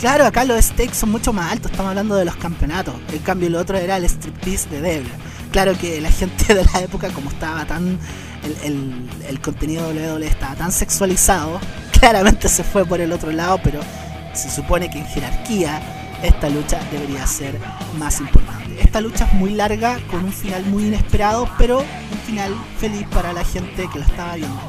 Claro, 0.00 0.24
acá 0.24 0.46
los 0.46 0.64
stakes 0.64 0.94
son 0.94 1.10
mucho 1.10 1.30
más 1.30 1.52
altos, 1.52 1.70
estamos 1.70 1.90
hablando 1.90 2.16
de 2.16 2.24
los 2.24 2.34
campeonatos. 2.36 2.94
En 3.12 3.18
cambio, 3.18 3.48
el 3.48 3.54
otro 3.54 3.76
era 3.76 3.98
el 3.98 4.04
striptease 4.04 4.70
de 4.70 4.80
Devil. 4.80 5.12
Claro 5.52 5.76
que 5.76 6.00
la 6.00 6.10
gente 6.10 6.54
de 6.54 6.64
la 6.64 6.80
época, 6.80 7.10
como 7.10 7.28
estaba 7.28 7.66
tan. 7.66 7.98
El, 8.42 9.10
el 9.28 9.40
contenido 9.42 9.92
de 9.92 10.10
WWE 10.10 10.26
estaba 10.26 10.54
tan 10.54 10.72
sexualizado, 10.72 11.60
claramente 12.00 12.48
se 12.48 12.64
fue 12.64 12.86
por 12.86 13.02
el 13.02 13.12
otro 13.12 13.30
lado, 13.30 13.60
pero 13.62 13.80
se 14.32 14.50
supone 14.50 14.88
que 14.88 15.00
en 15.00 15.04
jerarquía 15.04 15.82
esta 16.22 16.48
lucha 16.48 16.80
debería 16.90 17.26
ser 17.26 17.58
más 17.98 18.20
importante. 18.20 18.80
Esta 18.80 19.02
lucha 19.02 19.26
es 19.26 19.34
muy 19.34 19.50
larga, 19.50 19.98
con 20.10 20.24
un 20.24 20.32
final 20.32 20.64
muy 20.64 20.86
inesperado, 20.86 21.46
pero 21.58 21.80
un 21.80 22.18
final 22.24 22.54
feliz 22.78 23.06
para 23.08 23.34
la 23.34 23.44
gente 23.44 23.86
que 23.92 23.98
la 23.98 24.06
estaba 24.06 24.36
viendo. 24.36 24.60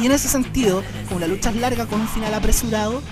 Y 0.00 0.06
en 0.06 0.12
ese 0.12 0.28
sentido, 0.28 0.84
como 1.08 1.18
la 1.18 1.26
lucha 1.26 1.50
es 1.50 1.56
larga 1.56 1.86
con 1.86 2.00
un 2.00 2.08
final 2.08 2.32
apresurado, 2.34 3.02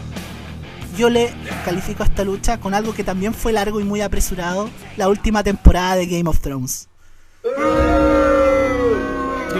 yo 0.96 1.10
le 1.10 1.30
califico 1.64 2.02
a 2.02 2.06
esta 2.06 2.24
lucha 2.24 2.58
con 2.58 2.74
algo 2.74 2.94
que 2.94 3.04
también 3.04 3.34
fue 3.34 3.52
largo 3.52 3.80
y 3.80 3.84
muy 3.84 4.00
apresurado, 4.00 4.70
la 4.96 5.08
última 5.08 5.42
temporada 5.42 5.96
de 5.96 6.06
Game 6.06 6.28
of 6.28 6.40
Thrones. 6.40 6.88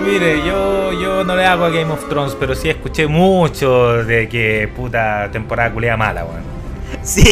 Mire, 0.05 0.44
yo, 0.47 0.93
yo 0.93 1.24
no 1.24 1.35
le 1.35 1.47
hago 1.47 1.65
a 1.65 1.70
Game 1.70 1.90
of 1.90 2.09
Thrones, 2.09 2.36
pero 2.39 2.55
sí 2.55 2.69
escuché 2.69 3.06
mucho 3.06 4.05
de 4.05 4.28
que 4.28 4.69
puta 4.77 5.31
temporada 5.32 5.73
culea 5.73 5.97
mala, 5.97 6.24
weón. 6.24 6.43
Sí, 7.02 7.24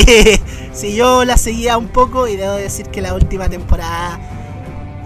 sí, 0.73 0.95
yo 0.95 1.25
la 1.25 1.37
seguía 1.37 1.77
un 1.77 1.89
poco 1.89 2.27
y 2.29 2.37
debo 2.37 2.55
decir 2.55 2.87
que 2.87 3.01
la 3.01 3.15
última 3.15 3.49
temporada 3.49 4.19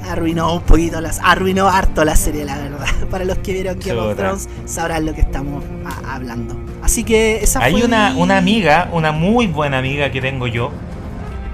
arruinó 0.09 0.55
un 0.55 0.63
poquito, 0.63 1.01
las, 1.01 1.21
arruinó 1.23 1.69
harto 1.69 2.05
la 2.05 2.17
serie, 2.17 2.45
la 2.45 2.57
verdad. 2.57 2.87
Para 3.11 3.25
los 3.25 3.39
que 3.39 3.53
vieron 3.53 3.79
Game 3.79 3.99
of 4.01 4.17
Thrones 4.17 4.49
sabrán 4.65 5.07
lo 5.07 5.15
que 5.15 5.21
estamos 5.23 5.63
hablando. 6.07 6.57
Así 6.83 7.05
que 7.05 7.37
esa 7.43 7.63
Hay 7.63 7.83
una, 7.83 8.15
una 8.17 8.37
amiga, 8.39 8.89
una 8.93 9.13
muy 9.13 9.47
buena 9.47 9.79
amiga 9.79 10.11
que 10.11 10.21
tengo 10.21 10.47
yo, 10.47 10.71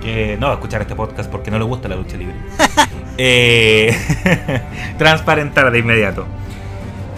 que 0.03 0.37
no 0.39 0.47
va 0.47 0.53
a 0.53 0.57
escuchar 0.57 0.83
este 0.83 0.95
podcast 0.95 1.31
porque 1.31 1.51
no 1.51 1.59
le 1.59 1.65
gusta 1.65 1.89
la 1.89 1.97
lucha 1.97 2.17
libre. 2.17 2.35
eh, 3.19 3.97
transparentar 4.99 5.71
de 5.71 5.79
inmediato. 5.79 6.27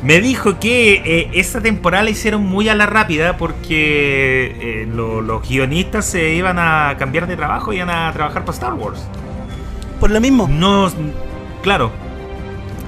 me 0.03 0.21
dijo 0.21 0.59
que 0.61 0.95
eh, 1.05 1.31
esa 1.35 1.61
temporada 1.61 2.05
la 2.05 2.11
hicieron 2.11 2.45
muy 2.45 2.69
a 2.69 2.75
la 2.75 2.87
rápida 2.87 3.37
porque 3.37 4.57
eh, 4.61 4.87
lo- 4.87 5.21
los 5.23 5.49
guionistas 5.49 6.05
se 6.05 6.35
iban 6.35 6.59
a 6.59 6.97
cambiar 6.99 7.27
de 7.27 7.37
trabajo 7.37 7.73
y 7.73 7.77
iban 7.77 7.91
a 7.91 8.13
trabajar 8.13 8.45
para 8.45 8.55
Star 8.55 8.75
Wars. 8.75 9.07
Por 10.05 10.11
lo 10.11 10.21
mismo. 10.21 10.47
No, 10.51 10.93
claro. 11.63 11.91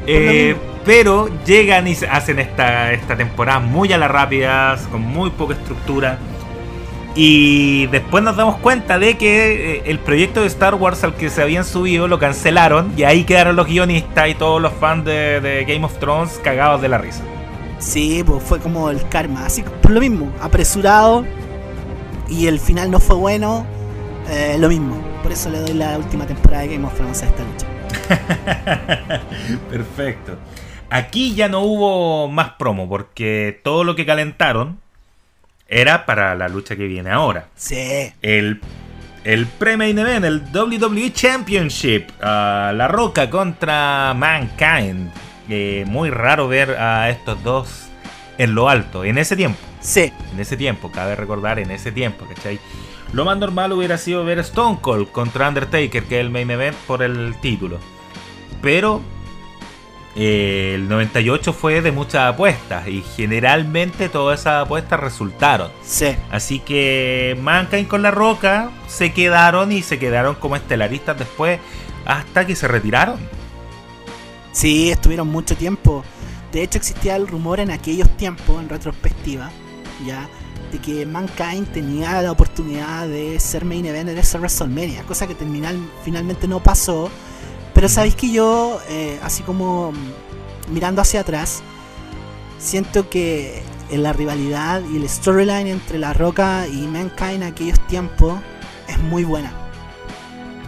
Eh, 0.07 0.55
pero 0.85 1.31
llegan 1.47 1.89
y 1.89 1.97
hacen 2.11 2.39
esta, 2.39 2.93
esta 2.93 3.17
temporada 3.17 3.59
muy 3.59 3.91
a 3.95 3.97
la 3.97 4.07
rápida, 4.07 4.77
con 4.93 5.01
muy 5.01 5.31
poca 5.31 5.55
estructura. 5.55 6.19
Y 7.15 7.87
después 7.87 8.23
nos 8.23 8.37
damos 8.37 8.59
cuenta 8.59 8.99
de 8.99 9.17
que 9.17 9.77
eh, 9.77 9.83
el 9.87 9.99
proyecto 9.99 10.43
de 10.43 10.49
Star 10.49 10.75
Wars 10.75 11.05
al 11.05 11.15
que 11.15 11.31
se 11.31 11.41
habían 11.41 11.65
subido 11.65 12.07
lo 12.07 12.19
cancelaron 12.19 12.93
y 12.99 13.05
ahí 13.05 13.25
quedaron 13.25 13.57
los 13.57 13.67
guionistas 13.67 14.29
y 14.29 14.35
todos 14.35 14.61
los 14.61 14.75
fans 14.75 15.07
de, 15.07 15.41
de 15.41 15.65
Game 15.65 15.87
of 15.87 15.99
Thrones 15.99 16.39
cagados 16.45 16.83
de 16.83 16.91
la 16.91 16.99
risa. 16.99 17.23
Sí, 17.79 18.23
pues 18.27 18.43
fue 18.43 18.59
como 18.61 18.91
el 18.91 19.09
karma. 19.09 19.47
Así 19.47 19.65
por 19.81 19.91
lo 19.91 20.01
mismo, 20.01 20.31
apresurado. 20.39 21.25
Y 22.29 22.47
el 22.47 22.61
final 22.61 22.91
no 22.91 23.01
fue 23.01 23.17
bueno. 23.17 23.65
eh, 24.29 24.57
lo 24.59 24.69
mismo. 24.69 25.16
Por 25.27 25.33
eso 25.33 25.51
le 25.51 25.59
doy 25.59 25.73
la 25.73 25.99
última 25.99 26.25
temporada 26.25 26.63
de 26.63 26.77
Game 26.77 26.87
of 26.87 26.95
Thrones 26.95 27.21
a 27.25 27.27
esta 27.27 27.43
lucha. 27.43 27.67
Perfecto. 29.71 30.39
Aquí 30.89 31.35
ya 31.35 31.49
no 31.49 31.63
hubo 31.63 32.29
más 32.29 32.51
promo 32.51 32.89
porque 32.89 33.61
todo 33.65 33.83
lo 33.83 33.97
que 33.97 34.07
calentaron 34.07 34.79
era 35.67 36.07
para 36.07 36.37
la 36.37 36.49
lucha 36.49 36.77
que 36.77 36.87
viene 36.87 37.11
ahora. 37.11 37.49
Sí. 37.57 38.13
El, 38.23 38.61
el 39.25 39.47
pre-main 39.47 39.99
event, 39.99 40.25
el 40.25 40.45
WWE 40.55 41.13
Championship. 41.13 42.09
la 42.21 42.87
Roca 42.89 43.29
contra 43.29 44.15
Mankind. 44.15 45.11
Eh, 45.49 45.83
muy 45.89 46.11
raro 46.11 46.47
ver 46.47 46.71
a 46.79 47.11
estos 47.11 47.43
dos 47.43 47.89
en 48.39 48.55
lo 48.55 48.69
alto, 48.69 49.05
en 49.05 49.19
ese 49.19 49.35
tiempo. 49.35 49.59
Sí. 49.81 50.13
En 50.33 50.39
ese 50.39 50.57
tiempo, 50.57 50.93
cabe 50.93 51.17
recordar, 51.17 51.59
en 51.59 51.73
ese 51.73 51.91
tiempo, 51.91 52.27
¿cachai? 52.33 52.61
Lo 53.13 53.25
más 53.25 53.39
normal 53.39 53.73
hubiera 53.73 53.99
sido 53.99 54.25
ver 54.25 54.39
Stone 54.41 54.79
Cold 54.81 55.11
contra 55.11 55.49
Undertaker, 55.49 56.05
que 56.05 56.17
es 56.19 56.21
el 56.21 56.31
main 56.31 56.51
event 56.51 56.77
por 56.87 57.03
el 57.03 57.35
título. 57.41 57.79
Pero 58.63 59.01
eh, 60.19 60.73
el 60.75 60.89
98 60.89 61.53
fue 61.53 61.83
de 61.83 61.93
muchas 61.93 62.33
apuestas 62.33 62.89
y 62.89 63.03
generalmente 63.03 64.09
todas 64.09 64.41
esas 64.41 64.65
apuestas 64.65 64.99
resultaron. 64.99 65.71
Sí. 65.83 66.17
Así 66.31 66.59
que 66.59 67.39
Mankind 67.41 67.87
con 67.87 68.03
La 68.03 68.11
Roca 68.11 68.71
se 68.87 69.13
quedaron 69.13 69.73
y 69.73 69.83
se 69.83 69.99
quedaron 69.99 70.35
como 70.37 70.57
estelaristas 70.57 71.19
después 71.19 71.61
hasta 72.07 72.47
que 72.47 72.57
se 72.57 72.67
retiraron. 72.67 73.19
Sí, 74.53 74.91
estuvieron 74.91 75.29
mucho 75.29 75.55
tiempo. 75.55 76.03
De 76.51 76.63
hecho, 76.63 76.79
existía 76.79 77.17
el 77.17 77.29
rumor 77.29 77.61
en 77.61 77.71
aquellos 77.71 78.09
tiempos, 78.17 78.59
en 78.63 78.71
retrospectiva, 78.71 79.51
ya, 80.07 80.27
de 80.73 80.79
que 80.79 81.07
Mankind 81.07 81.69
tenía 81.73 82.21
la 82.23 82.33
oportunidad 82.33 83.07
de 83.07 83.39
ser 83.41 83.65
main 83.65 83.87
event 83.87 84.09
de 84.09 84.21
ese 84.21 84.39
WrestleMania, 84.39 85.03
cosa 85.05 85.27
que 85.27 85.35
terminal, 85.35 85.79
finalmente 86.05 86.49
no 86.49 86.63
pasó. 86.63 87.11
Pero 87.75 87.89
sabéis 87.89 88.15
que 88.15 88.31
yo, 88.33 88.81
eh, 88.89 89.19
así 89.23 89.43
como 89.43 89.93
mm, 89.93 90.73
mirando 90.73 91.03
hacia 91.03 91.21
atrás, 91.21 91.63
siento 92.59 93.09
que 93.11 93.63
en 93.91 94.03
la 94.03 94.13
rivalidad 94.13 94.83
y 94.93 94.97
el 94.97 95.09
storyline 95.09 95.69
entre 95.69 95.99
La 95.99 96.13
Roca 96.13 96.67
y 96.67 96.87
Mankind 96.87 97.35
en 97.35 97.43
aquellos 97.45 97.79
tiempos 97.87 98.39
es 98.89 98.99
muy 98.99 99.25
buena. 99.25 99.53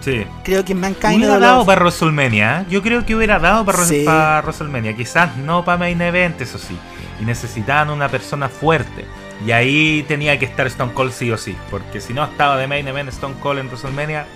Sí. 0.01 0.25
Creo 0.45 0.65
que 0.65 0.75
Mankind 0.75 1.17
Hubiera 1.17 1.37
era 1.37 1.47
dado 1.47 1.67
para 1.67 1.81
WrestleMania. 1.81 2.61
¿eh? 2.61 2.67
Yo 2.71 2.83
creo 2.83 3.05
que 3.05 3.15
hubiera 3.17 3.39
dado 3.39 3.65
para, 3.65 3.85
Sí. 3.85 4.05
para 4.05 4.41
WrestleMania. 4.43 4.97
Quizás 4.97 5.37
no 5.39 5.65
para 5.65 5.79
Main 5.79 6.01
Event, 6.01 6.41
eso 6.41 6.59
sí. 6.59 6.79
Y 7.21 7.25
necesitaban 7.25 7.91
una 7.91 8.09
persona 8.09 8.49
fuerte. 8.49 9.07
Y 9.47 9.53
ahí 9.53 10.05
tenía 10.09 10.39
que 10.39 10.45
estar 10.47 10.67
Stone 10.67 10.93
Cold 10.93 11.13
sí 11.13 11.31
o 11.31 11.39
sí. 11.39 11.57
Porque 11.71 12.01
si 12.01 12.13
no 12.13 12.25
estaba 12.25 12.57
de 12.57 12.67
Main 12.67 12.89
Event 12.89 13.09
Stone 13.11 13.37
Cold 13.41 13.61
en 13.61 13.67
WrestleMania, 13.69 14.27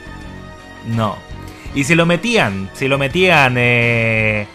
no. 0.87 1.17
Y 1.75 1.85
si 1.85 1.95
lo 1.95 2.07
metían, 2.07 2.71
si 2.75 2.87
lo 2.87 2.99
metían 2.99 3.55
eh, 3.57 4.47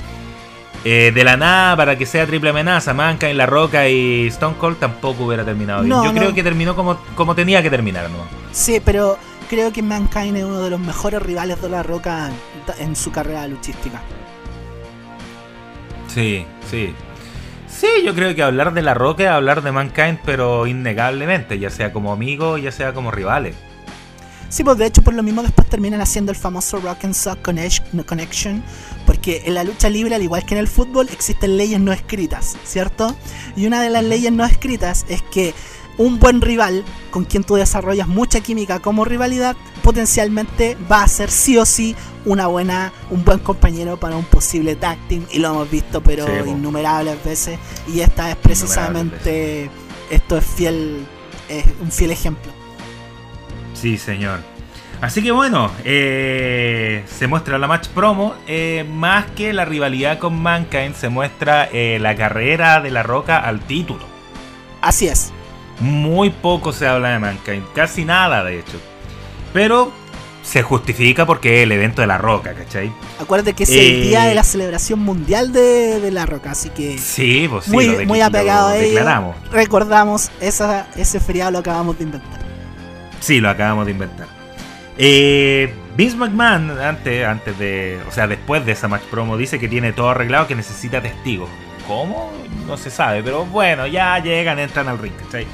eh, 0.85 1.11
de 1.13 1.23
la 1.23 1.35
nada 1.35 1.75
para 1.75 1.97
que 1.97 2.05
sea 2.05 2.25
triple 2.25 2.51
amenaza, 2.51 2.93
Mankind, 2.93 3.33
La 3.35 3.45
Roca 3.45 3.89
y 3.89 4.27
Stone 4.27 4.55
Cold, 4.57 4.77
tampoco 4.77 5.25
hubiera 5.25 5.43
terminado 5.43 5.81
bien. 5.81 5.89
No, 5.89 6.05
Yo 6.05 6.13
no. 6.13 6.19
creo 6.19 6.33
que 6.33 6.43
terminó 6.43 6.75
como, 6.75 6.97
como 7.15 7.35
tenía 7.35 7.61
que 7.61 7.69
terminar, 7.69 8.09
¿no? 8.09 8.19
Sí, 8.51 8.79
pero 8.83 9.17
creo 9.49 9.73
que 9.73 9.81
Mankind 9.81 10.37
es 10.37 10.43
uno 10.43 10.61
de 10.61 10.69
los 10.69 10.79
mejores 10.79 11.21
rivales 11.21 11.61
de 11.61 11.69
La 11.69 11.83
Roca 11.83 12.29
en 12.79 12.95
su 12.95 13.11
carrera 13.11 13.47
luchística. 13.47 14.01
Sí, 16.07 16.45
sí. 16.69 16.93
Sí, 17.79 17.85
yo 18.03 18.15
creo 18.15 18.33
que 18.33 18.41
hablar 18.41 18.73
de 18.73 18.81
La 18.81 18.95
Roca 18.95 19.23
es 19.23 19.29
hablar 19.29 19.61
de 19.61 19.71
Mankind, 19.71 20.17
pero 20.25 20.65
innegablemente, 20.65 21.59
ya 21.59 21.69
sea 21.69 21.93
como 21.93 22.11
amigo, 22.11 22.57
ya 22.57 22.71
sea 22.71 22.91
como 22.91 23.11
rivales. 23.11 23.55
Sí, 24.49 24.63
pues 24.63 24.79
de 24.79 24.87
hecho 24.87 25.03
por 25.03 25.13
lo 25.13 25.21
mismo 25.21 25.43
después 25.43 25.69
terminan 25.69 26.01
haciendo 26.01 26.31
el 26.31 26.37
famoso 26.37 26.79
Rock 26.79 27.03
and 27.03 27.13
Sock 27.13 27.39
Connection, 27.43 28.63
porque 29.05 29.43
en 29.45 29.53
la 29.53 29.63
lucha 29.63 29.89
libre, 29.89 30.15
al 30.15 30.23
igual 30.23 30.43
que 30.43 30.55
en 30.55 30.59
el 30.59 30.67
fútbol, 30.67 31.07
existen 31.11 31.55
leyes 31.55 31.79
no 31.79 31.93
escritas, 31.93 32.57
¿cierto? 32.63 33.15
Y 33.55 33.67
una 33.67 33.79
de 33.83 33.91
las 33.91 34.03
leyes 34.03 34.31
no 34.31 34.43
escritas 34.43 35.05
es 35.07 35.21
que 35.21 35.53
un 35.99 36.17
buen 36.17 36.41
rival 36.41 36.83
con 37.11 37.25
quien 37.25 37.43
tú 37.43 37.55
desarrollas 37.55 38.07
mucha 38.07 38.39
química 38.39 38.79
como 38.79 39.05
rivalidad, 39.05 39.55
potencialmente 39.87 40.75
va 40.91 41.01
a 41.03 41.07
ser 41.07 41.31
sí 41.31 41.57
o 41.57 41.65
sí 41.65 41.95
una 42.25 42.47
buena, 42.47 42.91
un 43.09 43.23
buen 43.23 43.39
compañero 43.39 43.95
para 43.95 44.17
un 44.17 44.25
posible 44.25 44.75
tag 44.75 44.97
team, 45.07 45.25
y 45.31 45.39
lo 45.39 45.47
hemos 45.47 45.71
visto 45.71 46.03
pero 46.03 46.25
Sí, 46.25 46.49
innumerables 46.49 47.23
veces, 47.23 47.57
y 47.87 48.01
esta 48.01 48.29
es 48.29 48.35
precisamente, 48.35 49.69
esto 50.11 50.35
es 50.35 50.45
fiel, 50.45 51.07
es 51.47 51.63
un 51.79 51.89
fiel 51.89 52.11
ejemplo. 52.11 52.51
Sí, 53.75 53.97
señor. 53.97 54.39
Así 54.99 55.23
que 55.23 55.31
bueno, 55.31 55.71
eh, 55.85 57.05
se 57.07 57.27
muestra 57.27 57.57
la 57.57 57.67
match 57.67 57.87
promo. 57.87 58.33
eh, 58.45 58.85
más 58.91 59.27
que 59.37 59.53
la 59.53 59.63
rivalidad 59.63 60.19
con 60.19 60.37
Mankind, 60.37 60.95
se 60.95 61.07
muestra 61.07 61.69
eh, 61.71 61.97
la 62.01 62.13
carrera 62.17 62.81
de 62.81 62.91
La 62.91 63.03
Roca 63.03 63.37
al 63.37 63.61
título. 63.61 64.03
Así 64.81 65.07
es. 65.07 65.31
Muy 65.79 66.29
poco 66.29 66.73
se 66.73 66.85
habla 66.85 67.11
de 67.11 67.19
Mankind, 67.19 67.63
casi 67.73 68.03
nada 68.03 68.43
de 68.43 68.59
hecho. 68.59 68.81
Pero 69.57 69.91
se 70.43 70.61
justifica 70.61 71.25
porque 71.25 71.57
es 71.57 71.63
el 71.63 71.71
evento 71.71 72.01
de 72.01 72.07
La 72.07 72.19
Roca, 72.19 72.53
¿cachai? 72.53 72.91
Acuérdate 73.19 73.53
que 73.53 73.63
es 73.63 73.69
el 73.71 73.77
Eh, 73.79 74.01
día 74.01 74.23
de 74.25 74.35
la 74.35 74.43
celebración 74.43 74.99
mundial 74.99 75.51
de, 75.51 75.99
de 75.99 76.11
La 76.11 76.27
Roca, 76.27 76.51
así 76.51 76.69
que 76.69 76.99
Sí, 76.99 77.47
pues 77.49 77.65
sí, 77.65 77.71
muy, 77.71 77.87
lo 77.87 77.97
de- 77.97 78.05
muy 78.05 78.19
lo 78.19 78.25
apegado 78.25 78.67
a 78.67 78.77
ello. 78.77 78.85
declaramos. 78.85 79.35
Recordamos, 79.51 80.29
esa, 80.41 80.85
ese 80.95 81.19
feriado 81.19 81.49
lo 81.49 81.57
acabamos 81.57 81.97
de 81.97 82.03
inventar. 82.03 82.39
Sí, 83.19 83.39
lo 83.39 83.49
acabamos 83.49 83.87
de 83.87 83.93
inventar. 83.93 84.27
Eh, 84.95 85.73
Vince 85.95 86.15
McMahon, 86.17 86.79
antes, 86.79 87.25
antes 87.25 87.57
de. 87.57 87.99
O 88.07 88.11
sea, 88.11 88.27
después 88.27 88.63
de 88.63 88.73
esa 88.73 88.87
match 88.87 89.05
promo, 89.09 89.37
dice 89.37 89.57
que 89.57 89.67
tiene 89.67 89.91
todo 89.91 90.11
arreglado, 90.11 90.45
que 90.45 90.53
necesita 90.55 91.01
testigos. 91.01 91.49
¿Cómo? 91.87 92.31
No 92.67 92.77
se 92.77 92.91
sabe, 92.91 93.23
pero 93.23 93.43
bueno, 93.47 93.87
ya 93.87 94.19
llegan, 94.19 94.59
entran 94.59 94.87
al 94.87 94.99
ring, 94.99 95.13
¿cachai? 95.25 95.47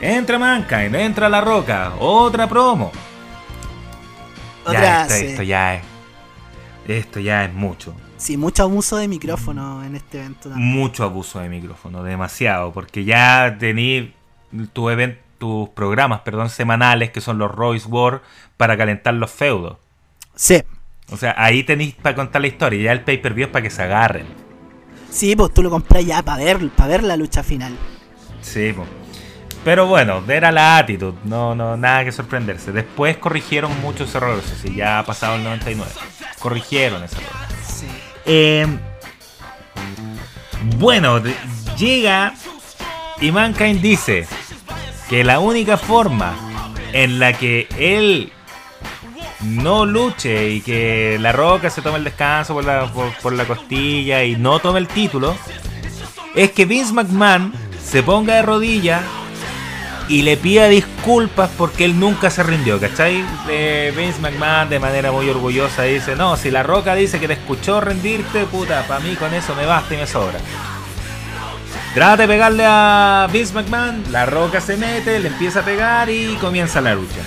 Entra 0.00 0.36
Mankind, 0.36 0.94
entra 0.96 1.28
La 1.28 1.40
Roca, 1.40 1.92
otra 2.00 2.48
promo. 2.48 2.90
Otra, 4.66 4.80
ya, 4.82 5.02
esto, 5.02 5.14
sí. 5.14 5.26
esto 5.26 5.42
ya 5.42 5.74
es. 5.76 5.82
Esto 6.88 7.20
ya 7.20 7.44
es 7.44 7.52
mucho. 7.52 7.94
Sí, 8.16 8.36
mucho 8.36 8.62
abuso 8.62 8.96
de 8.96 9.08
micrófono 9.08 9.84
en 9.84 9.96
este 9.96 10.18
evento. 10.18 10.48
también. 10.50 10.68
Mucho 10.70 11.04
abuso 11.04 11.40
de 11.40 11.48
micrófono, 11.48 12.02
demasiado, 12.02 12.72
porque 12.72 13.04
ya 13.04 13.56
tení 13.58 14.14
tu 14.72 14.88
event- 14.90 15.18
tus 15.38 15.68
programas, 15.70 16.20
perdón, 16.20 16.48
semanales, 16.48 17.10
que 17.10 17.20
son 17.20 17.36
los 17.38 17.50
Royce 17.50 17.86
War, 17.88 18.22
para 18.56 18.76
calentar 18.76 19.12
los 19.14 19.30
feudos. 19.30 19.76
Sí, 20.34 20.62
O 21.10 21.16
sea, 21.16 21.34
ahí 21.36 21.62
tenéis 21.62 21.94
para 21.94 22.14
contar 22.16 22.40
la 22.40 22.46
historia. 22.48 22.82
Ya 22.82 22.92
el 22.92 23.02
pay-per-view 23.02 23.46
es 23.46 23.52
para 23.52 23.62
que 23.62 23.70
se 23.70 23.82
agarren. 23.82 24.26
sí, 25.10 25.36
pues 25.36 25.52
tú 25.54 25.62
lo 25.62 25.70
compras 25.70 26.04
ya 26.04 26.22
para 26.22 26.42
ver, 26.42 26.68
para 26.70 26.88
ver 26.88 27.02
la 27.04 27.16
lucha 27.16 27.42
final. 27.42 27.76
Sí, 28.40 28.72
po. 28.72 28.86
Pero 29.66 29.88
bueno, 29.88 30.22
era 30.28 30.52
la 30.52 30.78
actitud. 30.78 31.14
No, 31.24 31.56
no, 31.56 31.76
nada 31.76 32.04
que 32.04 32.12
sorprenderse. 32.12 32.70
Después 32.70 33.16
corrigieron 33.16 33.80
muchos 33.80 34.14
errores. 34.14 34.44
Así, 34.52 34.76
ya 34.76 35.00
ha 35.00 35.04
pasado 35.04 35.34
el 35.34 35.42
99. 35.42 35.90
Corrigieron 36.38 37.02
ese 37.02 37.16
error. 37.16 37.32
Sí. 37.66 37.86
Eh, 38.26 38.64
bueno, 40.76 41.20
llega 41.76 42.34
y 43.20 43.32
Mankind 43.32 43.80
dice 43.80 44.28
que 45.10 45.24
la 45.24 45.40
única 45.40 45.76
forma 45.76 46.36
en 46.92 47.18
la 47.18 47.32
que 47.32 47.66
él 47.76 48.32
no 49.40 49.84
luche 49.84 50.48
y 50.48 50.60
que 50.60 51.18
la 51.20 51.32
roca 51.32 51.70
se 51.70 51.82
tome 51.82 51.98
el 51.98 52.04
descanso 52.04 52.54
por 52.54 52.64
la, 52.64 52.86
por, 52.92 53.12
por 53.14 53.32
la 53.32 53.44
costilla 53.46 54.22
y 54.22 54.36
no 54.36 54.60
tome 54.60 54.78
el 54.78 54.86
título 54.86 55.36
es 56.36 56.52
que 56.52 56.66
Vince 56.66 56.92
McMahon 56.92 57.52
se 57.82 58.04
ponga 58.04 58.36
de 58.36 58.42
rodillas 58.42 59.02
y 60.08 60.22
le 60.22 60.36
pida 60.36 60.68
disculpas 60.68 61.50
porque 61.56 61.84
él 61.84 61.98
nunca 61.98 62.30
se 62.30 62.42
rindió, 62.42 62.78
¿cachai? 62.78 63.24
Vince 63.96 64.20
McMahon 64.20 64.68
de 64.68 64.78
manera 64.78 65.10
muy 65.10 65.28
orgullosa 65.28 65.82
dice, 65.82 66.14
no, 66.14 66.36
si 66.36 66.50
la 66.50 66.62
roca 66.62 66.94
dice 66.94 67.18
que 67.18 67.26
te 67.26 67.34
escuchó 67.34 67.80
rendirte, 67.80 68.44
puta, 68.44 68.86
para 68.86 69.00
mí 69.00 69.16
con 69.16 69.34
eso 69.34 69.54
me 69.54 69.66
basta 69.66 69.94
y 69.94 69.96
me 69.96 70.06
sobra. 70.06 70.38
Trata 71.94 72.22
de 72.22 72.28
pegarle 72.28 72.64
a 72.66 73.26
Vince 73.32 73.54
McMahon, 73.54 74.04
la 74.10 74.26
roca 74.26 74.60
se 74.60 74.76
mete, 74.76 75.18
le 75.18 75.28
empieza 75.28 75.60
a 75.60 75.64
pegar 75.64 76.10
y 76.10 76.36
comienza 76.36 76.80
la 76.80 76.94
lucha. 76.94 77.22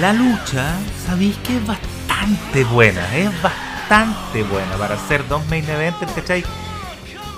La 0.00 0.12
lucha, 0.12 0.76
sabéis 1.06 1.36
que 1.38 1.56
es 1.56 1.66
bastante 1.66 2.64
buena, 2.64 3.16
es 3.16 3.30
bastante 3.42 4.42
buena 4.44 4.76
para 4.78 4.94
hacer 4.94 5.26
dos 5.28 5.44
main 5.48 5.68
events, 5.68 6.12
¿cachai? 6.14 6.44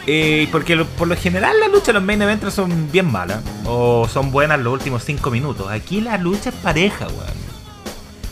Eh, 0.06 0.48
porque 0.50 0.76
por 0.76 1.08
lo 1.08 1.16
general 1.16 1.60
las 1.60 1.70
luchas 1.70 1.94
los 1.94 2.02
main 2.02 2.20
events 2.22 2.54
son 2.54 2.90
bien 2.90 3.10
malas 3.10 3.42
o 3.64 4.08
son 4.08 4.30
buenas 4.30 4.58
los 4.58 4.72
últimos 4.72 5.04
5 5.04 5.30
minutos. 5.30 5.70
Aquí 5.70 6.00
la 6.00 6.18
lucha 6.18 6.50
es 6.50 6.56
pareja, 6.56 7.06
weón. 7.06 7.40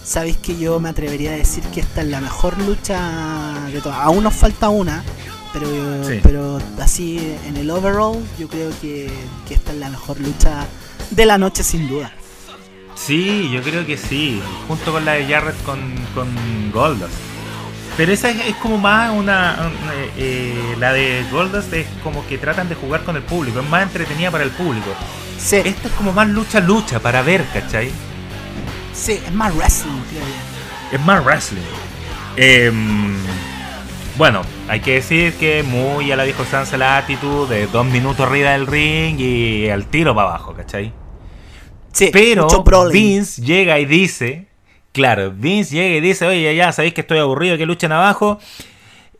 Sabéis 0.02 0.38
que 0.38 0.58
yo 0.58 0.80
me 0.80 0.88
atrevería 0.88 1.32
a 1.32 1.36
decir 1.36 1.62
que 1.64 1.80
esta 1.80 2.00
es 2.00 2.08
la 2.08 2.20
mejor 2.20 2.58
lucha 2.62 3.68
de 3.70 3.80
todas. 3.82 3.98
Aún 3.98 4.24
nos 4.24 4.34
falta 4.34 4.70
una, 4.70 5.04
pero, 5.52 5.68
pero 6.22 6.58
así 6.80 7.36
en 7.46 7.58
el 7.58 7.70
overall, 7.70 8.18
yo 8.38 8.48
creo 8.48 8.70
que, 8.80 9.10
esta 9.50 9.72
es 9.72 9.78
la 9.78 9.90
mejor 9.90 10.18
lucha 10.20 10.66
de 11.10 11.26
la 11.26 11.36
noche, 11.36 11.62
sin 11.62 11.88
duda. 11.88 12.10
Sí, 12.94 13.50
yo 13.52 13.62
creo 13.62 13.84
que 13.84 13.98
sí. 13.98 14.40
Junto 14.66 14.92
con 14.92 15.04
la 15.04 15.12
de 15.12 15.26
Jarrett 15.26 15.62
con, 15.62 15.78
con 16.14 16.28
Goldust. 16.72 17.27
Pero 17.98 18.12
esa 18.12 18.30
es, 18.30 18.54
como 18.62 18.78
más 18.78 19.10
una. 19.10 19.72
Eh, 19.92 20.10
eh, 20.18 20.76
la 20.78 20.92
de 20.92 21.24
Goldust 21.32 21.72
es 21.72 21.86
como 22.04 22.24
que 22.28 22.38
tratan 22.38 22.68
de 22.68 22.76
jugar 22.76 23.02
con 23.02 23.16
el 23.16 23.22
público. 23.22 23.58
Es 23.58 23.68
más 23.68 23.82
entretenida 23.82 24.30
para 24.30 24.44
el 24.44 24.50
público. 24.50 24.86
Sí. 25.36 25.56
Esta 25.56 25.88
es 25.88 25.94
como 25.94 26.12
más 26.12 26.28
lucha-lucha 26.28 27.00
para 27.00 27.22
ver, 27.22 27.44
¿cachai? 27.52 27.90
Sí, 28.92 29.20
es 29.26 29.32
más 29.32 29.52
wrestling, 29.56 30.00
creo 30.10 30.22
yo. 30.22 30.96
Es 30.96 31.04
más 31.04 31.24
wrestling. 31.24 31.60
Eh, 32.36 32.72
bueno, 34.16 34.42
hay 34.68 34.78
que 34.78 34.94
decir 34.94 35.34
que 35.34 35.64
muy 35.64 36.12
a 36.12 36.16
la 36.16 36.22
viejo 36.22 36.44
Sansa 36.44 36.76
la 36.76 36.98
actitud 36.98 37.48
de 37.48 37.66
dos 37.66 37.84
minutos 37.84 38.26
arriba 38.26 38.50
del 38.50 38.68
ring 38.68 39.18
y 39.18 39.70
al 39.70 39.86
tiro 39.86 40.14
para 40.14 40.28
abajo, 40.28 40.54
¿cachai? 40.54 40.92
Sí, 41.92 42.10
pero 42.12 42.46
Vince 42.92 43.42
llega 43.42 43.80
y 43.80 43.86
dice, 43.86 44.47
claro, 44.92 45.32
Vince 45.32 45.74
llega 45.74 45.96
y 45.96 46.00
dice, 46.00 46.26
oye, 46.26 46.54
ya 46.54 46.72
sabéis 46.72 46.94
que 46.94 47.02
estoy 47.02 47.18
aburrido, 47.18 47.56
que 47.56 47.66
luchen 47.66 47.92
abajo. 47.92 48.38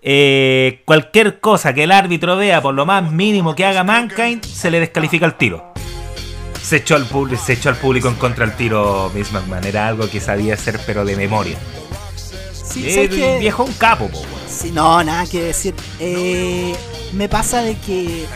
Eh, 0.01 0.83
cualquier 0.85 1.41
cosa 1.41 1.75
que 1.75 1.85
el 1.85 1.93
árbitro 1.93 2.37
vea, 2.37 2.63
por 2.63 2.75
lo 2.75 2.87
más 2.87 3.11
mínimo 3.11 3.55
que 3.55 3.65
haga 3.65 3.85
Mankind, 3.85 4.45
se 4.45 4.71
le 4.71 4.81
descalifica 4.81 5.27
el 5.27 5.35
tiro. 5.35 5.73
Se 6.63 6.77
echó 6.77 6.97
al, 6.97 7.07
se 7.39 7.55
echó 7.55 7.71
al 7.71 7.77
público 7.77 8.09
en 8.09 8.15
contra 8.15 8.47
del 8.47 8.55
tiro 8.55 9.11
Vince 9.15 9.33
McMahon. 9.33 9.65
Era 9.65 9.89
algo 9.89 10.09
que 10.09 10.21
sabía 10.21 10.55
hacer, 10.55 10.79
pero 10.87 11.05
de 11.05 11.17
memoria. 11.17 11.57
Sí, 12.53 12.87
el 12.89 13.39
viejo 13.39 13.65
un 13.65 13.73
capo, 13.73 14.09
po, 14.09 14.23
Sí, 14.49 14.71
no, 14.71 15.03
nada 15.03 15.27
que 15.27 15.43
decir. 15.43 15.75
Eh, 15.99 16.75
me 17.13 17.29
pasa 17.29 17.63
de 17.63 17.77
que. 17.77 18.27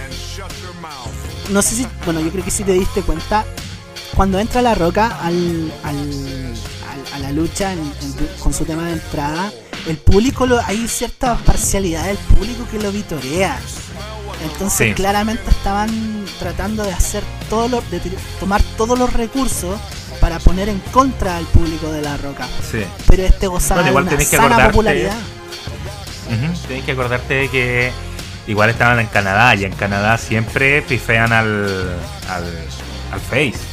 No 1.50 1.60
sé 1.62 1.74
si. 1.74 1.86
Bueno, 2.04 2.20
yo 2.20 2.30
creo 2.30 2.44
que 2.44 2.50
si 2.50 2.64
te 2.64 2.72
diste 2.72 3.02
cuenta. 3.02 3.44
Cuando 4.16 4.38
entra 4.38 4.60
la 4.62 4.74
roca 4.74 5.18
al, 5.22 5.72
al, 5.84 6.54
a 7.14 7.18
la 7.18 7.32
lucha 7.32 7.74
con 8.40 8.52
su 8.52 8.64
tema 8.64 8.86
de 8.86 8.94
entrada, 8.94 9.52
el 9.86 9.96
público 9.96 10.46
lo, 10.46 10.60
hay 10.60 10.86
cierta 10.88 11.36
parcialidad 11.36 12.06
del 12.06 12.16
público 12.16 12.66
que 12.70 12.78
lo 12.78 12.92
vitorea. 12.92 13.58
Entonces 14.42 14.94
claramente 14.94 15.50
estaban 15.50 16.24
tratando 16.38 16.82
de 16.84 16.92
hacer 16.92 17.22
todo 17.48 17.68
lo, 17.68 17.80
de 17.90 18.00
tomar 18.40 18.62
todos 18.76 18.98
los 18.98 19.12
recursos 19.12 19.78
para 20.20 20.38
poner 20.38 20.68
en 20.68 20.78
contra 20.92 21.36
al 21.36 21.44
público 21.46 21.90
de 21.90 22.02
la 22.02 22.16
roca. 22.16 22.46
Sí. 22.70 22.82
Pero 23.08 23.24
este 23.24 23.46
gozaba 23.46 23.82
de 23.82 23.90
una 23.90 24.20
sana 24.20 24.68
popularidad. 24.68 25.16
Tienes 26.66 26.84
que 26.84 26.92
acordarte 26.92 27.34
de 27.34 27.48
que 27.48 27.92
igual 28.46 28.70
estaban 28.70 28.98
en 29.00 29.06
Canadá 29.06 29.54
y 29.54 29.64
en 29.64 29.72
Canadá 29.72 30.18
siempre 30.18 30.82
pifean 30.82 31.32
al, 31.32 31.96
al, 32.28 33.20
Face. 33.28 33.71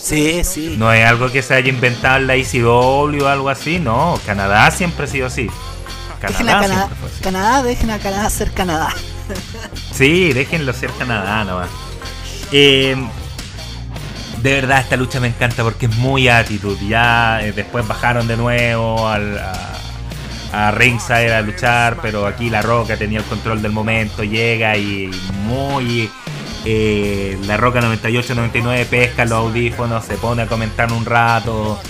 Sí, 0.00 0.42
sí. 0.44 0.76
No 0.78 0.92
es 0.92 1.06
algo 1.06 1.30
que 1.30 1.42
se 1.42 1.54
haya 1.54 1.68
inventado 1.68 2.16
en 2.16 2.26
la 2.26 2.34
ECW 2.36 3.22
o 3.22 3.28
algo 3.28 3.48
así, 3.48 3.78
no. 3.78 4.18
Canadá 4.24 4.70
siempre 4.70 5.04
ha 5.04 5.08
sido 5.08 5.26
así. 5.26 5.48
Canadá, 6.20 6.60
dejen 6.60 6.78
a 6.78 6.88
Canadá, 7.22 7.62
dejen 7.62 7.90
a 7.90 7.98
Canadá 7.98 8.30
ser 8.30 8.52
Canadá. 8.52 8.94
sí, 9.92 10.32
déjenlo 10.32 10.72
ser 10.72 10.90
Canadá 10.98 11.44
nomás. 11.44 11.70
Eh, 12.52 12.96
de 14.42 14.54
verdad 14.54 14.80
esta 14.80 14.96
lucha 14.96 15.20
me 15.20 15.28
encanta 15.28 15.62
porque 15.62 15.86
es 15.86 15.96
muy 15.96 16.28
actitud. 16.28 16.76
Ya 16.86 17.40
eh, 17.42 17.52
después 17.52 17.86
bajaron 17.86 18.26
de 18.26 18.36
nuevo 18.36 19.08
al, 19.08 19.38
a 20.52 20.70
ringside 20.72 21.32
a 21.32 21.42
luchar, 21.42 21.98
pero 22.02 22.26
aquí 22.26 22.50
La 22.50 22.62
Roca 22.62 22.96
tenía 22.96 23.18
el 23.18 23.24
control 23.24 23.62
del 23.62 23.72
momento, 23.72 24.24
llega 24.24 24.76
y 24.76 25.10
muy... 25.44 26.10
Eh, 26.64 27.38
la 27.46 27.56
Roca 27.56 27.80
98-99 27.80 28.86
pesca 28.86 29.24
los 29.24 29.38
audífonos, 29.38 30.04
se 30.04 30.16
pone 30.16 30.42
a 30.42 30.46
comentar 30.46 30.92
un 30.92 31.04
rato. 31.04 31.80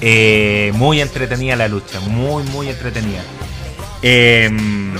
Eh, 0.00 0.72
muy 0.74 1.00
entretenida 1.00 1.56
la 1.56 1.68
lucha, 1.68 2.00
muy, 2.00 2.42
muy 2.44 2.68
entretenida. 2.68 3.22
Em, 4.02 4.94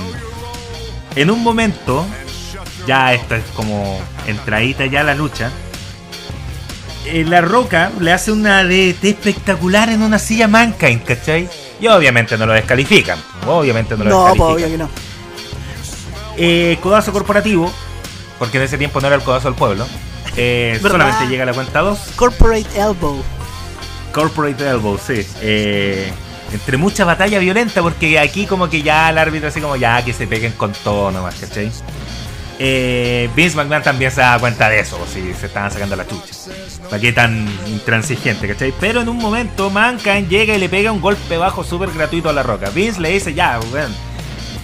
en 1.14 1.30
un 1.30 1.42
momento, 1.42 2.06
ya 2.86 3.12
esto 3.12 3.34
es 3.34 3.44
como 3.54 4.00
entradita 4.26 4.86
ya 4.86 5.02
la 5.02 5.14
lucha. 5.14 5.50
Eh, 7.06 7.24
la 7.28 7.42
Roca 7.42 7.92
le 8.00 8.12
hace 8.12 8.32
una 8.32 8.64
DT 8.64 9.10
espectacular 9.10 9.90
en 9.90 10.02
una 10.02 10.18
silla 10.18 10.48
Mankind, 10.48 11.04
¿cachai? 11.04 11.48
Y 11.80 11.86
obviamente 11.86 12.38
no 12.38 12.46
lo 12.46 12.54
descalifican. 12.54 13.18
Obviamente 13.46 13.96
no 13.96 14.04
lo 14.04 14.10
no, 14.10 14.24
descalifican. 14.24 14.54
Obvio 14.54 14.68
que 14.68 14.78
no. 14.78 14.88
Eh, 16.36 16.78
codazo 16.80 17.12
corporativo, 17.12 17.70
porque 18.44 18.58
en 18.58 18.64
ese 18.64 18.76
tiempo 18.76 19.00
no 19.00 19.06
era 19.06 19.16
el 19.16 19.22
codazo 19.22 19.48
del 19.48 19.56
pueblo. 19.56 19.86
Eh, 20.36 20.78
solamente 20.82 21.26
llega 21.28 21.44
a 21.44 21.46
la 21.46 21.54
cuenta 21.54 21.80
2. 21.80 21.98
Corporate 22.14 22.78
Elbow. 22.78 23.22
Corporate 24.12 24.68
Elbow, 24.68 24.98
sí. 24.98 25.26
Eh, 25.40 26.12
entre 26.52 26.76
mucha 26.76 27.06
batalla 27.06 27.38
violenta, 27.38 27.80
porque 27.80 28.18
aquí 28.18 28.44
como 28.44 28.68
que 28.68 28.82
ya 28.82 29.08
el 29.08 29.16
árbitro 29.16 29.48
así 29.48 29.62
como 29.62 29.76
ya 29.76 30.04
que 30.04 30.12
se 30.12 30.26
peguen 30.26 30.52
con 30.52 30.72
todo 30.72 31.10
nomás, 31.10 31.36
¿cachai? 31.36 31.72
Eh, 32.58 33.30
Vince 33.34 33.56
McMahon 33.56 33.82
también 33.82 34.10
se 34.10 34.20
da 34.20 34.38
cuenta 34.38 34.68
de 34.68 34.80
eso, 34.80 34.98
si 35.10 35.32
se 35.32 35.46
estaban 35.46 35.70
sacando 35.70 35.96
la 35.96 36.06
chucha. 36.06 36.34
¿Para 36.90 37.00
qué 37.00 37.14
tan 37.14 37.48
intransigente, 37.66 38.46
cachai? 38.46 38.74
Pero 38.78 39.00
en 39.00 39.08
un 39.08 39.16
momento 39.16 39.70
Mankind 39.70 40.28
llega 40.28 40.54
y 40.54 40.58
le 40.58 40.68
pega 40.68 40.92
un 40.92 41.00
golpe 41.00 41.38
bajo 41.38 41.64
súper 41.64 41.90
gratuito 41.92 42.28
a 42.28 42.34
la 42.34 42.42
roca. 42.42 42.68
Vince 42.68 43.00
le 43.00 43.08
dice, 43.08 43.32
ya, 43.32 43.58
weón. 43.72 43.94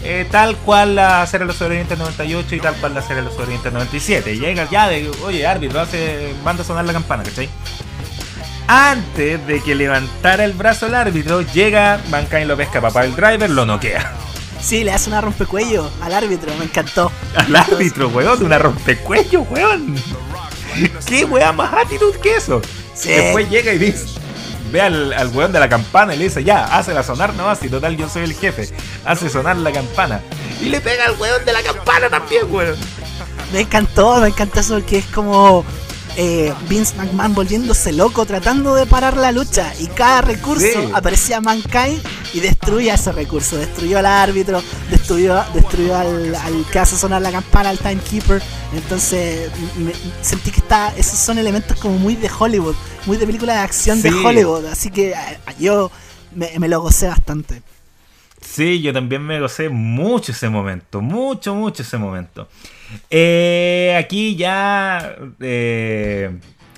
Eh, 0.02 0.26
tal 0.30 0.56
cual 0.56 0.94
la 0.94 1.26
serie 1.26 1.40
de 1.40 1.48
los 1.48 1.56
sobrevivientes 1.56 1.98
98 1.98 2.54
y 2.54 2.60
tal 2.60 2.74
cual 2.76 2.94
la 2.94 3.02
serie 3.02 3.16
de 3.16 3.22
los 3.22 3.34
sobrevivientes 3.34 3.72
97. 3.72 4.38
Llega 4.38 4.68
ya 4.70 4.88
de, 4.88 5.10
oye, 5.24 5.46
árbitro, 5.46 5.80
hace, 5.80 6.34
manda 6.42 6.62
a 6.62 6.66
sonar 6.66 6.84
la 6.86 6.92
campana, 6.92 7.22
¿cachai? 7.22 7.50
Antes 8.66 9.46
de 9.46 9.60
que 9.62 9.74
levantara 9.74 10.44
el 10.44 10.52
brazo 10.52 10.86
el 10.86 10.94
árbitro, 10.94 11.42
llega 11.42 12.00
Mankind 12.08 12.46
lo 12.46 12.56
pesca 12.56 12.80
papá 12.80 13.04
el 13.04 13.14
driver, 13.14 13.50
lo 13.50 13.66
noquea. 13.66 14.12
Sí, 14.60 14.84
le 14.84 14.92
hace 14.92 15.10
una 15.10 15.20
rompecuello 15.20 15.90
al 16.02 16.14
árbitro, 16.14 16.54
me 16.58 16.64
encantó. 16.64 17.10
Al 17.34 17.56
árbitro, 17.56 18.08
weón, 18.08 18.42
una 18.44 18.58
rompecuello, 18.58 19.42
weón. 19.42 19.96
¿Qué 21.06 21.24
weón 21.24 21.56
más 21.56 21.74
actitud 21.74 22.14
que 22.22 22.36
eso? 22.36 22.62
Después 23.04 23.50
llega 23.50 23.72
y 23.72 23.78
dice, 23.78 24.19
ve 24.70 24.80
al, 24.80 25.12
al 25.12 25.28
weón 25.28 25.52
de 25.52 25.60
la 25.60 25.68
campana 25.68 26.14
y 26.14 26.18
le 26.18 26.24
dice, 26.24 26.44
ya, 26.44 26.64
hazla 26.64 27.02
sonar 27.02 27.34
nomás, 27.34 27.62
y 27.62 27.68
total 27.68 27.96
yo 27.96 28.08
soy 28.08 28.24
el 28.24 28.34
jefe. 28.34 28.68
Hace 29.04 29.28
sonar 29.28 29.56
la 29.56 29.72
campana. 29.72 30.20
Y 30.60 30.66
le 30.66 30.80
pega 30.80 31.06
al 31.06 31.16
weón 31.18 31.44
de 31.44 31.52
la 31.52 31.62
campana 31.62 32.08
también, 32.08 32.42
weón. 32.50 32.76
Me 33.52 33.60
encantó, 33.60 34.20
me 34.20 34.28
encanta 34.28 34.60
eso 34.60 34.84
que 34.86 34.98
es 34.98 35.06
como 35.06 35.64
eh, 36.16 36.52
Vince 36.68 36.96
McMahon 36.96 37.34
volviéndose 37.34 37.92
loco 37.92 38.26
tratando 38.26 38.74
de 38.74 38.86
parar 38.86 39.16
la 39.16 39.32
lucha 39.32 39.72
y 39.78 39.86
cada 39.86 40.22
recurso 40.22 40.90
aparecía 40.92 41.40
Mankind 41.40 42.00
y 42.34 42.40
destruía 42.40 42.94
ese 42.94 43.12
recurso, 43.12 43.56
destruyó 43.56 43.98
al 43.98 44.06
árbitro, 44.06 44.62
destruyó, 44.90 45.42
destruyó 45.54 45.96
al, 45.96 46.36
que 46.70 46.78
hace 46.78 46.96
sonar 46.96 47.22
la 47.22 47.32
campana, 47.32 47.70
al 47.70 47.78
timekeeper, 47.78 48.42
entonces 48.74 49.50
sentí 50.22 50.50
que 50.50 50.60
está, 50.60 50.92
esos 50.96 51.18
son 51.18 51.38
elementos 51.38 51.76
como 51.78 51.98
muy 51.98 52.16
de 52.16 52.30
Hollywood, 52.36 52.74
muy 53.06 53.16
de 53.16 53.26
película 53.26 53.54
de 53.54 53.60
acción 53.60 54.02
de 54.02 54.10
Hollywood, 54.10 54.66
así 54.66 54.90
que 54.90 55.10
eh, 55.10 55.14
yo 55.58 55.90
me, 56.34 56.50
me 56.58 56.68
lo 56.68 56.80
gocé 56.80 57.08
bastante. 57.08 57.62
Sí, 58.40 58.80
yo 58.80 58.92
también 58.92 59.22
me 59.22 59.38
gocé 59.38 59.68
mucho 59.68 60.32
ese 60.32 60.48
momento, 60.48 61.00
mucho, 61.00 61.54
mucho 61.54 61.82
ese 61.82 61.98
momento. 61.98 62.48
Eh, 63.10 63.96
aquí 63.98 64.34
ya 64.34 65.14
eh, 65.40 66.30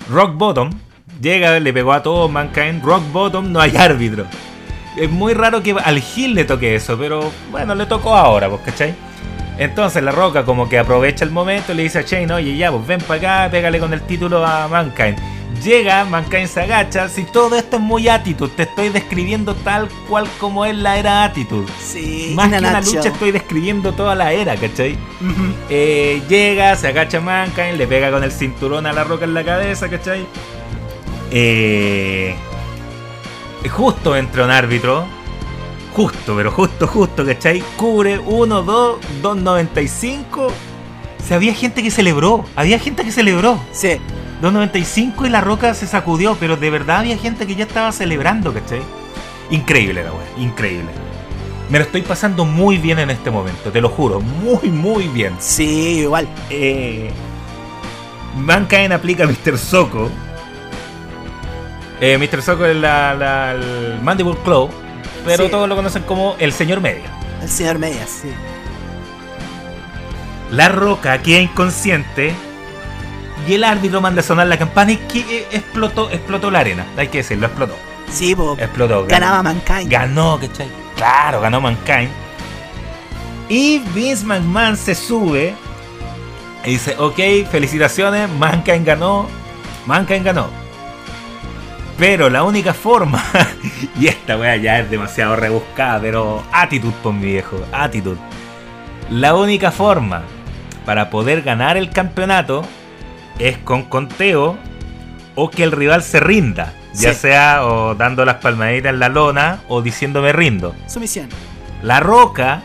Rock 0.09 0.35
Bottom 0.35 0.69
llega, 1.21 1.59
le 1.59 1.73
pegó 1.73 1.93
a 1.93 2.03
todo 2.03 2.27
Mankind. 2.29 2.83
Rock 2.83 3.03
Bottom 3.11 3.51
no 3.51 3.59
hay 3.61 3.75
árbitro. 3.75 4.25
Es 4.97 5.09
muy 5.09 5.33
raro 5.33 5.63
que 5.63 5.71
al 5.71 5.99
Gil 5.99 6.35
le 6.35 6.45
toque 6.45 6.75
eso, 6.75 6.97
pero 6.97 7.31
bueno, 7.49 7.73
le 7.73 7.85
tocó 7.85 8.15
ahora, 8.15 8.49
pues, 8.49 8.61
¿cachai? 8.61 8.93
Entonces 9.57 10.03
la 10.03 10.11
Roca 10.11 10.45
como 10.45 10.67
que 10.67 10.77
aprovecha 10.77 11.23
el 11.23 11.31
momento 11.31 11.71
y 11.71 11.75
le 11.75 11.83
dice 11.83 11.99
a 11.99 12.01
Shane, 12.01 12.31
oye 12.33 12.57
ya, 12.57 12.71
pues 12.71 12.85
ven 12.85 13.01
para 13.01 13.43
acá, 13.43 13.51
pégale 13.51 13.79
con 13.79 13.93
el 13.93 14.01
título 14.01 14.45
a 14.45 14.67
Mankind. 14.67 15.17
Llega, 15.61 16.03
Mankind 16.05 16.47
se 16.47 16.61
agacha. 16.61 17.07
Si 17.09 17.23
todo 17.23 17.55
esto 17.55 17.77
es 17.77 17.81
muy 17.81 18.07
Attitude, 18.07 18.51
te 18.55 18.63
estoy 18.63 18.89
describiendo 18.89 19.53
tal 19.55 19.87
cual 20.09 20.27
como 20.39 20.65
es 20.65 20.75
la 20.75 20.97
era 20.97 21.23
Attitude. 21.23 21.67
Sí, 21.79 22.33
Más 22.35 22.49
que 22.49 22.57
una 22.57 22.81
lucha, 22.81 23.09
estoy 23.09 23.31
describiendo 23.31 23.93
toda 23.93 24.15
la 24.15 24.33
era, 24.33 24.55
¿cachai? 24.55 24.97
Eh, 25.69 26.21
llega, 26.27 26.75
se 26.75 26.87
agacha 26.87 27.19
Mankind, 27.19 27.77
le 27.77 27.87
pega 27.87 28.11
con 28.11 28.23
el 28.23 28.31
cinturón 28.31 28.85
a 28.85 28.93
la 28.93 29.03
roca 29.03 29.25
en 29.25 29.33
la 29.33 29.43
cabeza, 29.43 29.89
¿cachai? 29.89 30.25
Eh, 31.31 32.35
justo 33.69 34.15
entra 34.15 34.45
un 34.45 34.51
árbitro. 34.51 35.05
Justo, 35.93 36.35
pero 36.35 36.51
justo, 36.51 36.87
justo, 36.87 37.25
¿cachai? 37.25 37.63
Cubre 37.77 38.17
1, 38.17 38.61
2, 38.63 38.97
2.95. 39.21 40.47
O 40.47 40.51
sea, 41.25 41.37
había 41.37 41.53
gente 41.53 41.83
que 41.83 41.91
celebró. 41.91 42.43
Había 42.55 42.79
gente 42.79 43.03
que 43.03 43.11
celebró. 43.11 43.59
Sí, 43.71 43.99
2.95 44.43 45.25
y 45.25 45.29
la 45.29 45.41
roca 45.41 45.73
se 45.73 45.87
sacudió, 45.87 46.35
pero 46.39 46.57
de 46.57 46.69
verdad 46.69 46.97
había 46.99 47.17
gente 47.17 47.47
que 47.47 47.55
ya 47.55 47.63
estaba 47.63 47.91
celebrando, 47.93 48.53
¿cachai? 48.53 48.81
Increíble 49.49 50.03
la 50.03 50.11
weá, 50.11 50.25
increíble. 50.37 50.89
Me 51.69 51.79
lo 51.79 51.85
estoy 51.85 52.01
pasando 52.01 52.43
muy 52.45 52.77
bien 52.77 52.99
en 52.99 53.09
este 53.09 53.31
momento, 53.31 53.71
te 53.71 53.79
lo 53.81 53.87
juro, 53.89 54.19
muy, 54.19 54.69
muy 54.69 55.07
bien. 55.07 55.33
sí, 55.39 55.99
igual. 56.01 56.27
Eh, 56.49 57.09
Mankind 58.37 58.91
aplica 58.91 59.23
a 59.23 59.27
Mr. 59.27 59.57
Soko. 59.57 60.09
Eh, 62.01 62.17
Mr. 62.17 62.41
Soko 62.41 62.65
es 62.65 62.75
la, 62.75 63.13
la- 63.13 63.51
el 63.53 63.99
Mandible 64.03 64.35
Claw, 64.43 64.69
pero 65.25 65.45
Sí. 65.45 65.51
todos 65.51 65.69
lo 65.69 65.75
conocen 65.75 66.03
como 66.03 66.35
el 66.37 66.51
señor 66.51 66.81
media. 66.81 67.05
El 67.41 67.47
señor 67.49 67.79
Medias, 67.79 68.09
sí. 68.09 68.29
La 70.51 70.69
roca 70.69 71.21
queda 71.21 71.39
inconsciente 71.39 72.33
y 73.47 73.53
el 73.53 73.63
árbitro 73.63 74.01
manda 74.01 74.21
a 74.21 74.23
sonar 74.23 74.47
la 74.47 74.57
campana 74.57 74.91
y 74.93 74.97
que 74.97 75.19
eh, 75.19 75.47
explotó, 75.51 76.09
explotó 76.11 76.51
la 76.51 76.59
arena. 76.59 76.85
Hay 76.97 77.07
que 77.07 77.19
decirlo, 77.19 77.47
explotó. 77.47 77.75
Sí, 78.11 78.35
po, 78.35 78.55
Explotó. 78.59 79.05
ganaba 79.07 79.41
Mankind. 79.43 79.89
Ganó, 79.89 80.39
¿cachai? 80.39 80.67
Claro, 80.95 81.41
ganó 81.41 81.59
Mankind. 81.61 82.09
Y 83.49 83.79
Vince 83.93 84.25
McMahon 84.25 84.77
se 84.77 84.95
sube 84.95 85.53
y 86.65 86.71
dice, 86.71 86.95
ok, 86.97 87.19
felicitaciones, 87.51 88.29
Mankind 88.29 88.85
ganó, 88.85 89.27
Mankind 89.85 90.23
ganó. 90.25 90.47
Pero 91.97 92.29
la 92.29 92.43
única 92.43 92.73
forma, 92.73 93.23
y 93.99 94.07
esta 94.07 94.37
wea 94.37 94.55
ya 94.55 94.79
es 94.79 94.89
demasiado 94.89 95.35
rebuscada, 95.35 95.99
pero 95.99 96.43
actitud 96.51 96.91
por 97.03 97.13
mi 97.13 97.25
viejo, 97.25 97.59
actitud. 97.71 98.17
La 99.09 99.35
única 99.35 99.71
forma 99.71 100.23
para 100.85 101.09
poder 101.09 101.41
ganar 101.43 101.77
el 101.77 101.89
campeonato 101.91 102.65
es 103.39 103.57
con 103.59 103.83
conteo 103.83 104.57
o 105.35 105.49
que 105.49 105.63
el 105.63 105.71
rival 105.71 106.03
se 106.03 106.19
rinda. 106.19 106.73
Ya 106.93 107.13
Sí. 107.13 107.21
sea 107.21 107.65
o 107.65 107.95
dando 107.95 108.23
las 108.23 108.35
palmaditas 108.35 108.93
en 108.93 108.99
la 108.99 109.09
lona 109.09 109.61
o 109.67 109.81
diciéndome 109.81 110.31
rindo. 110.31 110.75
Sumisión. 110.87 111.27
La 111.81 111.99
Roca 111.99 112.61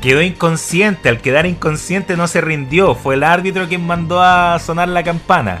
quedó 0.00 0.22
inconsciente. 0.22 1.08
Al 1.08 1.20
quedar 1.20 1.46
inconsciente 1.46 2.16
no 2.16 2.28
se 2.28 2.40
rindió. 2.40 2.94
Fue 2.94 3.14
el 3.16 3.24
árbitro 3.24 3.66
quien 3.68 3.84
mandó 3.86 4.22
a 4.22 4.58
sonar 4.60 4.88
la 4.88 5.02
campana. 5.02 5.58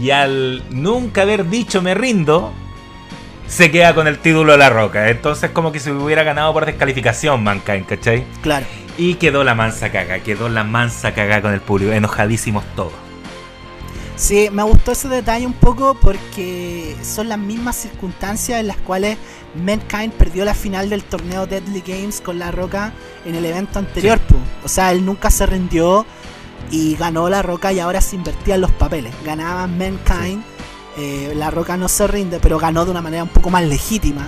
Y 0.00 0.10
al 0.10 0.62
nunca 0.70 1.22
haber 1.22 1.48
dicho 1.48 1.80
me 1.80 1.94
rindo, 1.94 2.52
se 3.46 3.70
queda 3.70 3.94
con 3.94 4.06
el 4.08 4.18
título 4.18 4.52
de 4.52 4.58
La 4.58 4.68
Roca. 4.68 5.08
Entonces 5.08 5.50
como 5.52 5.72
que 5.72 5.80
se 5.80 5.92
hubiera 5.92 6.22
ganado 6.22 6.52
por 6.52 6.66
descalificación 6.66 7.42
Mankind, 7.42 7.86
¿cachai? 7.86 8.24
Claro. 8.42 8.66
Y 8.98 9.14
quedó 9.14 9.42
la 9.42 9.54
mansa 9.54 9.90
caga. 9.90 10.18
Quedó 10.18 10.48
la 10.50 10.64
mansa 10.64 11.14
caga 11.14 11.40
con 11.40 11.54
el 11.54 11.60
público. 11.60 11.92
Enojadísimos 11.92 12.64
todos. 12.74 12.92
Sí, 14.16 14.48
me 14.50 14.62
gustó 14.62 14.92
ese 14.92 15.08
detalle 15.08 15.46
un 15.46 15.52
poco 15.52 15.94
porque 16.00 16.96
son 17.02 17.28
las 17.28 17.38
mismas 17.38 17.76
circunstancias 17.76 18.60
en 18.60 18.66
las 18.66 18.78
cuales 18.78 19.18
Mankind 19.62 20.12
perdió 20.14 20.44
la 20.46 20.54
final 20.54 20.88
del 20.88 21.04
torneo 21.04 21.46
Deadly 21.46 21.82
Games 21.86 22.22
con 22.22 22.38
La 22.38 22.50
Roca 22.50 22.92
en 23.26 23.34
el 23.34 23.44
evento 23.44 23.78
anterior. 23.78 24.18
O 24.64 24.68
sea, 24.68 24.92
él 24.92 25.04
nunca 25.04 25.30
se 25.30 25.44
rindió 25.44 26.06
y 26.70 26.96
ganó 26.96 27.28
La 27.28 27.42
Roca 27.42 27.72
y 27.74 27.78
ahora 27.80 28.00
se 28.00 28.16
invertían 28.16 28.62
los 28.62 28.70
papeles. 28.72 29.12
Ganaba 29.22 29.66
Mankind, 29.66 30.42
eh, 30.96 31.34
La 31.36 31.50
Roca 31.50 31.76
no 31.76 31.88
se 31.88 32.06
rinde, 32.06 32.38
pero 32.40 32.58
ganó 32.58 32.86
de 32.86 32.92
una 32.92 33.02
manera 33.02 33.22
un 33.22 33.28
poco 33.28 33.50
más 33.50 33.64
legítima. 33.64 34.26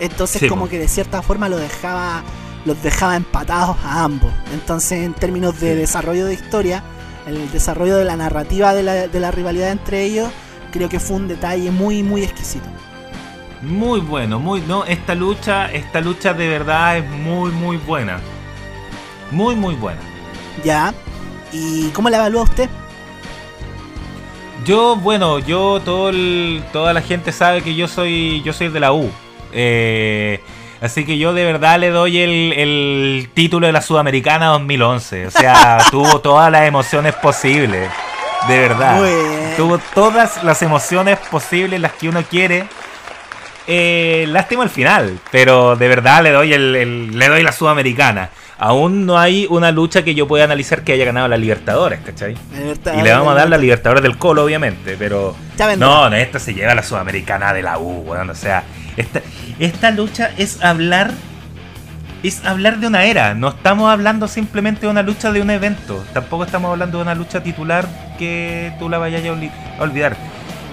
Entonces 0.00 0.40
Sí, 0.40 0.48
como 0.48 0.64
po. 0.64 0.70
que 0.70 0.78
de 0.78 0.88
cierta 0.88 1.20
forma 1.20 1.50
lo 1.50 1.58
dejaba, 1.58 2.22
los 2.64 2.82
dejaba 2.82 3.16
empatados 3.16 3.76
a 3.84 4.02
ambos. 4.02 4.32
Entonces 4.54 5.04
en 5.04 5.12
términos 5.12 5.60
de 5.60 5.74
desarrollo 5.76 6.24
de 6.24 6.32
historia, 6.34 6.82
el 7.26 7.50
desarrollo 7.50 7.96
de 7.96 8.04
la 8.04 8.16
narrativa 8.16 8.74
de 8.74 8.82
la, 8.82 9.08
de 9.08 9.20
la 9.20 9.30
rivalidad 9.30 9.70
entre 9.70 10.02
ellos, 10.04 10.28
creo 10.72 10.88
que 10.88 11.00
fue 11.00 11.16
un 11.16 11.28
detalle 11.28 11.70
muy, 11.70 12.02
muy 12.02 12.22
exquisito. 12.22 12.66
Muy 13.62 14.00
bueno, 14.00 14.38
muy 14.38 14.60
no, 14.60 14.84
esta 14.84 15.14
lucha, 15.14 15.72
esta 15.72 16.00
lucha 16.00 16.34
de 16.34 16.46
verdad 16.48 16.98
es 16.98 17.10
muy 17.10 17.50
muy 17.50 17.78
buena. 17.78 18.20
Muy 19.30 19.56
muy 19.56 19.74
buena. 19.74 20.00
¿Ya? 20.64 20.94
¿Y 21.52 21.88
cómo 21.88 22.10
la 22.10 22.18
evalúa 22.18 22.42
usted? 22.42 22.68
Yo, 24.64 24.96
bueno, 24.96 25.38
yo 25.38 25.80
todo 25.84 26.08
el- 26.10 26.62
toda 26.72 26.92
la 26.92 27.00
gente 27.00 27.32
sabe 27.32 27.62
que 27.62 27.74
yo 27.74 27.88
soy 27.88 28.42
yo 28.42 28.52
soy 28.52 28.68
de 28.68 28.80
la 28.80 28.92
U. 28.92 29.10
Eh, 29.52 30.40
así 30.86 31.04
que 31.04 31.18
yo 31.18 31.32
de 31.34 31.44
verdad 31.44 31.78
le 31.78 31.90
doy 31.90 32.18
el, 32.20 32.52
el 32.54 33.30
título 33.34 33.66
de 33.66 33.72
la 33.72 33.82
Sudamericana 33.82 34.46
2011. 34.46 35.26
O 35.26 35.30
sea, 35.30 35.78
tuvo 35.90 36.20
todas 36.20 36.50
las 36.50 36.66
emociones 36.66 37.14
posibles. 37.14 37.88
De 38.48 38.58
verdad. 38.60 39.00
Tuvo 39.56 39.78
todas 39.94 40.42
las 40.44 40.62
emociones 40.62 41.18
posibles, 41.30 41.80
las 41.80 41.92
que 41.92 42.08
uno 42.08 42.22
quiere. 42.22 42.66
Eh, 43.68 44.26
lástima 44.28 44.62
el 44.62 44.70
final, 44.70 45.18
pero 45.32 45.74
de 45.74 45.88
verdad 45.88 46.22
le 46.22 46.30
doy 46.30 46.52
el, 46.52 46.76
el- 46.76 47.18
le 47.18 47.28
doy 47.28 47.42
la 47.42 47.50
Sudamericana. 47.52 48.30
Aún 48.58 49.04
no 49.04 49.18
hay 49.18 49.46
una 49.50 49.70
lucha 49.72 50.02
que 50.02 50.14
yo 50.14 50.26
pueda 50.28 50.44
analizar 50.44 50.82
que 50.82 50.92
haya 50.92 51.04
ganado 51.04 51.26
la 51.28 51.36
Libertadores, 51.36 52.00
¿cachai? 52.00 52.36
Y 52.96 53.02
le 53.02 53.10
vamos 53.12 53.32
a 53.32 53.34
dar 53.34 53.48
la 53.50 53.58
Libertadores 53.58 54.02
del 54.02 54.16
Colo, 54.16 54.44
obviamente, 54.44 54.96
pero. 54.98 55.34
No, 55.84 56.08
no, 56.08 56.16
esta 56.16 56.38
se 56.38 56.54
lleva 56.54 56.74
la 56.74 56.82
Sudamericana 56.84 57.52
de 57.52 57.62
la 57.62 57.78
U, 57.78 58.02
weón. 58.06 58.30
O 58.30 58.34
sea, 58.36 58.62
esta, 59.58 59.90
lucha 59.90 60.30
es 60.36 60.62
hablar. 60.62 61.12
Es 62.22 62.44
hablar 62.44 62.78
de 62.80 62.86
una 62.86 63.04
era. 63.04 63.34
No 63.34 63.48
estamos 63.48 63.90
hablando 63.90 64.26
simplemente 64.26 64.82
de 64.82 64.88
una 64.88 65.02
lucha 65.02 65.30
de 65.32 65.40
un 65.42 65.50
evento. 65.50 66.02
Tampoco 66.12 66.44
estamos 66.44 66.70
hablando 66.70 66.98
de 66.98 67.02
una 67.02 67.14
lucha 67.14 67.42
titular 67.42 67.86
que 68.18 68.72
tú 68.78 68.88
la 68.88 68.98
vayas 68.98 69.22
a 69.24 69.28
olvi- 69.28 69.50
a 69.78 69.82
olvidar. 69.82 70.16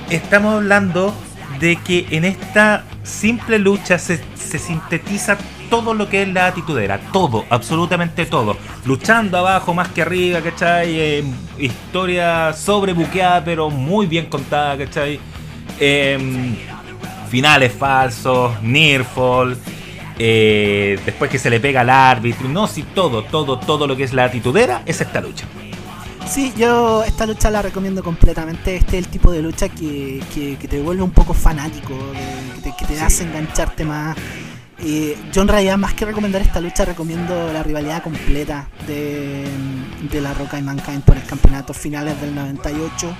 Estamos 0.10 0.56
hablando 0.56 1.14
de 1.60 1.76
que 1.76 2.08
en 2.12 2.26
esta 2.26 2.84
simple 3.04 3.60
lucha 3.60 4.00
se, 4.00 4.20
sintetiza 4.36 5.38
todo 5.70 5.94
lo 5.94 6.08
que 6.10 6.24
es 6.24 6.28
la 6.30 6.48
atitudera, 6.48 7.00
todo, 7.12 7.46
absolutamente 7.50 8.26
todo. 8.26 8.58
Luchando 8.86 9.38
abajo 9.38 9.74
más 9.74 9.90
que 9.90 10.02
arriba, 10.04 10.42
¿cachai? 10.42 11.00
Eh, 11.00 11.24
historia 11.60 12.54
sobrebuqueada, 12.54 13.44
pero 13.44 13.70
muy 13.70 14.06
bien 14.08 14.28
contada, 14.28 14.78
¿cachai? 14.78 15.20
Em, 15.80 16.56
finales 17.34 17.72
falsos, 17.74 18.62
Nearfall, 18.62 19.58
eh, 20.20 21.00
después 21.04 21.32
que 21.32 21.40
se 21.40 21.50
le 21.50 21.60
pega 21.60 21.82
al 21.82 21.90
árbitro, 21.90 22.48
no, 22.48 22.68
sí, 22.68 22.84
todo, 22.94 23.24
todo, 23.24 23.58
todo 23.58 23.88
lo 23.88 23.98
que 23.98 24.04
es 24.04 24.14
la 24.14 24.26
atitudera 24.26 24.84
es 24.86 25.02
esta 25.02 25.20
lucha. 25.20 25.48
Sí, 26.30 26.54
yo 26.56 27.04
esta 27.04 27.26
lucha 27.26 27.50
la 27.50 27.64
recomiendo 27.64 28.04
completamente. 28.04 28.76
Este 28.76 29.00
es 29.00 29.06
el 29.06 29.10
tipo 29.12 29.32
de 29.32 29.42
lucha 29.42 29.68
que, 29.68 30.22
que- 30.32 30.58
que 30.58 30.68
te 30.68 30.80
vuelve 30.80 31.02
un 31.02 31.10
poco 31.10 31.34
fanático, 31.34 31.96
que 32.56 32.62
te, 32.70 32.76
que 32.78 32.86
te 32.86 32.98
Sí. 32.98 33.02
hace 33.04 33.24
engancharte 33.24 33.84
más. 33.84 34.16
Eh, 34.86 35.18
yo 35.32 35.42
en 35.42 35.48
realidad 35.48 35.78
más 35.80 35.96
que 35.96 36.06
recomendar 36.06 36.40
esta 36.44 36.60
lucha 36.62 36.86
recomiendo 36.86 37.52
la 37.52 37.64
rivalidad 37.64 38.04
completa 38.04 38.68
de, 38.86 39.44
de 40.12 40.22
La 40.22 40.36
Roca 40.36 40.60
y 40.60 40.62
Mankind 40.62 41.02
por 41.02 41.18
el 41.18 41.24
campeonato 41.24 41.74
finales 41.74 42.22
del 42.22 42.36
98, 42.36 43.12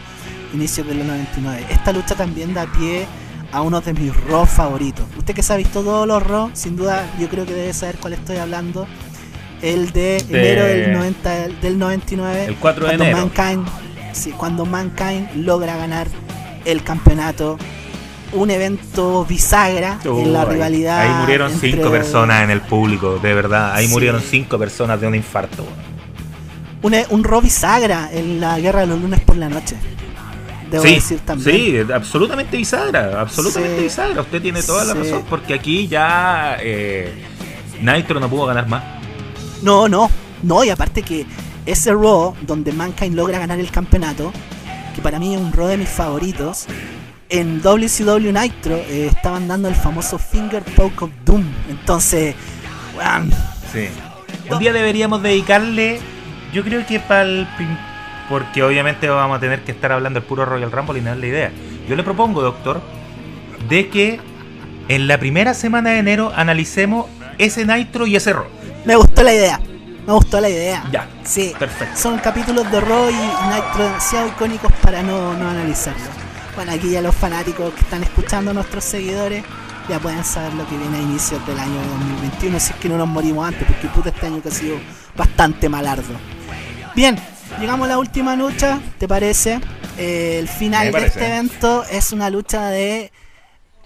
inicios 0.54 0.86
del 0.86 1.00
99. 1.08 1.66
Esta 1.72 1.92
lucha 1.92 2.14
también 2.14 2.54
da 2.54 2.68
pie 2.68 3.08
a 3.54 3.62
uno 3.62 3.80
de 3.82 3.94
mis 3.94 4.16
Raw 4.26 4.46
favoritos. 4.46 5.06
Usted 5.18 5.34
que 5.34 5.44
se 5.44 5.54
ha 5.54 5.58
visto 5.58 5.82
todos 5.82 6.08
los 6.08 6.22
Raw, 6.24 6.50
sin 6.54 6.76
duda 6.76 7.06
yo 7.20 7.30
creo 7.30 7.46
que 7.46 7.54
debe 7.54 7.74
saber 7.74 7.98
cuál 7.98 8.14
estoy 8.14 8.38
hablando. 8.38 8.88
El 9.62 9.92
de, 9.92 10.22
De- 10.28 10.52
enero 10.52 10.66
del, 10.66 10.94
90, 10.94 11.48
del 11.62 11.80
99. 11.80 12.46
El 12.46 12.56
4 12.56 12.84
de 12.84 12.88
cuando 12.98 13.04
enero. 13.06 13.18
Mankind, 13.34 13.66
sí, 14.12 14.32
cuando 14.32 14.66
Mankind 14.66 15.36
logra 15.36 15.78
ganar 15.78 16.08
el 16.66 16.84
campeonato. 16.84 17.58
Un 18.34 18.50
evento 18.50 19.24
bisagra 19.26 20.00
en 20.04 20.34
la 20.34 20.44
rivalidad. 20.44 21.02
Ahí 21.02 21.22
murieron 21.22 21.52
entre- 21.52 21.72
cinco 21.72 21.92
personas 21.92 22.44
en 22.44 22.50
el 22.50 22.62
público, 22.62 23.20
de 23.22 23.34
verdad. 23.36 23.74
Ahí 23.74 23.86
Sí. 23.86 23.94
murieron 23.94 24.22
cinco 24.22 24.58
personas 24.58 25.00
de 25.00 25.06
un 25.08 25.14
infarto. 25.16 25.64
Un, 26.82 26.96
un 27.12 27.24
Raw 27.24 27.40
bisagra 27.42 28.10
en 28.12 28.42
la 28.42 28.60
guerra 28.60 28.82
de 28.82 28.88
los 28.88 29.00
lunes 29.00 29.20
por 29.22 29.38
la 29.38 29.50
noche. 29.50 29.78
Debo 30.74 30.84
sí, 30.86 30.96
decir 30.96 31.20
también. 31.20 31.86
sí, 31.88 31.94
absolutamente 31.94 32.58
bisagra, 32.58 33.22
absolutamente 33.22 33.78
Sí. 33.78 33.84
bisagra. 33.84 34.22
Usted 34.22 34.42
tiene 34.42 34.62
toda 34.64 34.84
la 34.86 34.94
razón, 34.96 35.24
porque 35.30 35.54
aquí 35.54 35.88
ya 35.88 36.58
eh, 36.60 37.14
Nitro 37.80 38.20
no 38.20 38.28
pudo 38.28 38.48
ganar 38.48 38.68
más. 38.68 38.84
No, 39.62 39.88
no, 39.88 40.10
no, 40.42 40.64
y 40.64 40.70
aparte 40.72 41.04
que 41.04 41.26
ese 41.66 41.92
Raw 41.92 42.36
donde 42.42 42.72
Mankind 42.74 43.16
logra 43.16 43.38
ganar 43.40 43.60
el 43.60 43.70
campeonato, 43.70 44.34
que 44.96 45.02
para 45.02 45.20
mí 45.20 45.36
es 45.36 45.40
un 45.40 45.54
Raw 45.54 45.68
de 45.68 45.78
mis 45.78 45.90
favoritos, 45.90 46.66
en 47.30 47.62
WCW 47.62 48.32
Nitro 48.32 48.76
eh, 48.76 49.10
estaban 49.16 49.48
dando 49.48 49.68
el 49.70 49.76
famoso 49.76 50.18
Finger 50.18 50.64
Poke 50.76 51.04
of 51.06 51.12
Doom. 51.24 51.44
Entonces, 51.70 52.36
weón. 52.98 53.32
Sí. 53.72 53.90
Un 54.52 54.60
día 54.60 54.74
deberíamos 54.74 55.22
dedicarle, 55.24 56.00
yo 56.52 56.64
creo 56.64 56.84
que 56.86 57.00
para 57.00 57.22
el. 57.24 57.48
Porque 58.30 58.64
obviamente 58.64 59.10
vamos 59.10 59.38
a 59.38 59.40
tener 59.40 59.64
que 59.64 59.72
estar 59.72 59.92
hablando 59.92 60.20
del 60.20 60.28
puro 60.28 60.46
Royal 60.46 60.72
Rumble 60.72 61.00
y 61.00 61.02
no 61.02 61.12
es 61.12 61.18
la 61.18 61.26
idea. 61.26 61.52
Yo 61.88 61.96
le 61.96 62.04
propongo, 62.04 62.42
doctor, 62.42 62.82
de 63.68 63.90
que 63.90 64.20
en 64.88 65.08
la 65.08 65.18
primera 65.18 65.54
semana 65.54 65.92
de 65.92 66.00
enero 66.00 66.32
analicemos 66.36 67.08
ese 67.38 67.66
Nitro 67.66 68.08
y 68.08 68.16
ese 68.16 68.34
Raw. 68.34 68.46
Me 68.86 68.96
gustó 68.96 69.24
la 69.24 69.34
idea. 69.34 69.60
Me 70.06 70.14
gustó 70.14 70.40
la 70.42 70.50
idea. 70.50 70.84
Ya. 70.92 71.08
Sí. 71.24 71.54
Perfecto. 71.58 71.98
Son 71.98 72.18
capítulos 72.20 72.70
de 72.72 72.82
Raw 72.82 73.10
y 73.10 73.14
Nitro 73.14 73.84
demasiado 73.84 74.28
icónicos 74.28 74.72
para 74.82 75.02
no, 75.02 75.34
no 75.34 75.50
analizarlo. 75.50 76.04
Bueno, 76.56 76.72
aquí 76.72 76.92
ya 76.92 77.02
los 77.02 77.16
fanáticos 77.16 77.74
que 77.74 77.82
están 77.82 78.04
escuchando, 78.04 78.54
nuestros 78.54 78.84
seguidores, 78.84 79.44
ya 79.90 80.00
pueden 80.00 80.24
saber 80.24 80.54
lo 80.54 80.68
que 80.68 80.78
viene 80.78 80.98
a 80.98 81.02
inicios 81.02 81.46
del 81.48 81.60
año 81.60 81.82
2021, 82.00 82.60
si 82.60 82.74
es 82.74 82.80
que 82.80 82.90
no 82.90 82.98
nos 82.98 83.08
morimos 83.08 83.48
antes, 83.48 83.68
porque 83.68 83.88
puta 83.88 84.10
este 84.10 84.28
año 84.28 84.42
que 84.42 84.50
ha 84.50 84.52
sido 84.52 84.78
bastante 85.16 85.68
malardo. 85.68 86.14
Bien, 86.96 87.18
llegamos 87.60 87.86
a 87.86 87.90
la 87.90 87.98
última 87.98 88.36
lucha, 88.36 88.80
¿te 88.98 89.08
parece? 89.08 89.60
Eh, 89.98 90.38
el 90.40 90.48
final 90.48 90.92
de 90.92 91.06
este 91.06 91.26
evento 91.26 91.84
es 91.90 92.12
una 92.12 92.30
lucha 92.30 92.68
de 92.70 93.12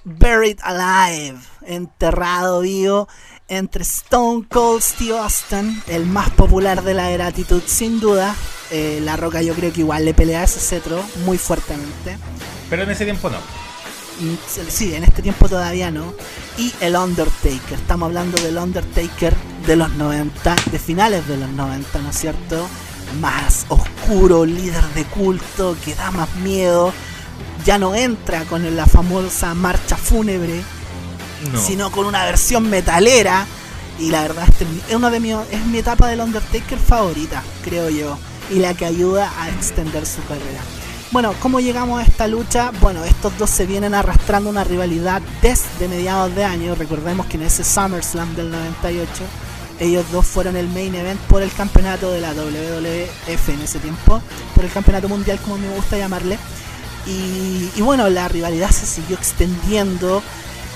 Buried 0.04 0.60
Alive, 0.62 1.38
enterrado 1.66 2.62
vivo, 2.62 3.08
entre 3.48 3.84
Stone 3.84 4.46
Cold 4.50 4.82
Steve 4.82 5.18
Austin, 5.18 5.82
el 5.88 6.06
más 6.06 6.30
popular 6.32 6.84
de 6.84 6.94
la 6.94 7.10
gratitud 7.10 7.62
sin 7.66 8.00
duda. 8.00 8.36
Eh, 8.72 9.00
la 9.02 9.16
Roca 9.16 9.42
yo 9.42 9.54
creo 9.54 9.72
que 9.72 9.82
igual 9.82 10.06
le 10.06 10.14
pelea 10.14 10.44
ese 10.44 10.60
cetro 10.60 11.04
muy 11.26 11.38
fuertemente. 11.38 12.18
Pero 12.70 12.84
en 12.84 12.92
ese 12.92 13.06
tiempo 13.06 13.30
no. 13.30 13.38
Mm, 14.20 14.36
Sí, 14.70 14.94
en 14.96 15.04
este 15.04 15.22
tiempo 15.22 15.48
todavía 15.48 15.92
no. 15.92 16.14
Y 16.58 16.74
el 16.82 16.96
Undertaker. 16.96 17.78
Estamos 17.80 18.08
hablando 18.08 18.42
del 18.42 18.58
Undertaker 18.58 19.34
de 19.66 19.76
los 19.76 19.90
90, 19.92 20.56
de 20.72 20.80
finales 20.80 21.28
de 21.28 21.38
los 21.38 21.50
90, 21.50 22.00
¿no 22.00 22.10
es 22.10 22.18
cierto? 22.18 22.68
Más 23.22 23.66
oscuro, 23.70 24.46
líder 24.46 24.84
de 24.94 25.06
culto, 25.06 25.76
que 25.84 25.96
da 25.96 26.12
más 26.12 26.34
miedo. 26.38 26.94
Ya 27.66 27.78
no 27.78 27.96
entra 27.96 28.44
con 28.46 28.76
la 28.76 28.86
famosa 28.86 29.54
marcha 29.54 29.98
fúnebre, 29.98 30.62
No. 31.52 31.60
sino 31.60 31.92
con 31.92 32.06
una 32.06 32.24
versión 32.26 32.70
metalera. 32.70 33.46
Y 34.00 34.12
la 34.12 34.22
verdad, 34.22 34.46
este 34.48 34.66
es 34.90 34.96
una 34.96 35.10
de 35.10 35.20
mi, 35.20 35.32
es 35.32 35.66
mi 35.66 35.80
etapa 35.80 36.08
del 36.08 36.22
Undertaker 36.22 36.78
favorita, 36.78 37.44
creo 37.64 37.90
yo. 37.90 38.18
Y 38.50 38.60
la 38.60 38.74
que 38.76 38.86
ayuda 38.86 39.32
a 39.40 39.50
extender 39.50 40.06
su 40.06 40.22
carrera. 40.24 40.62
Bueno, 41.12 41.34
¿cómo 41.40 41.60
llegamos 41.60 42.00
a 42.00 42.04
esta 42.04 42.28
lucha? 42.28 42.72
Bueno, 42.82 43.04
estos 43.06 43.38
dos 43.38 43.50
se 43.50 43.66
vienen 43.66 43.94
arrastrando 43.94 44.50
una 44.50 44.64
rivalidad 44.66 45.22
desde 45.42 45.88
mediados 45.88 46.36
de 46.36 46.44
año. 46.44 46.76
Recordemos 46.76 47.26
que 47.28 47.38
en 47.38 47.44
ese 47.44 47.64
SummerSlam 47.64 48.36
del 48.36 48.52
98, 48.52 49.08
ellos 49.80 50.06
dos 50.12 50.26
fueron 50.26 50.56
el 50.56 50.68
main 50.70 50.96
event 50.96 51.20
por 51.22 51.42
el 51.42 51.52
campeonato 51.52 52.12
de 52.12 52.22
la 52.22 52.34
WWF 52.34 53.50
en 53.50 53.62
ese 53.62 53.80
tiempo, 53.80 54.22
por 54.56 54.66
el 54.66 54.72
campeonato 54.72 55.08
mundial, 55.08 55.40
como 55.40 55.58
me 55.58 55.70
gusta 55.70 55.98
llamarle. 55.98 56.38
Y, 57.06 57.70
y 57.76 57.82
bueno, 57.82 58.10
la 58.10 58.28
rivalidad 58.28 58.72
se 58.72 58.86
siguió 58.86 59.16
extendiendo. 59.16 60.22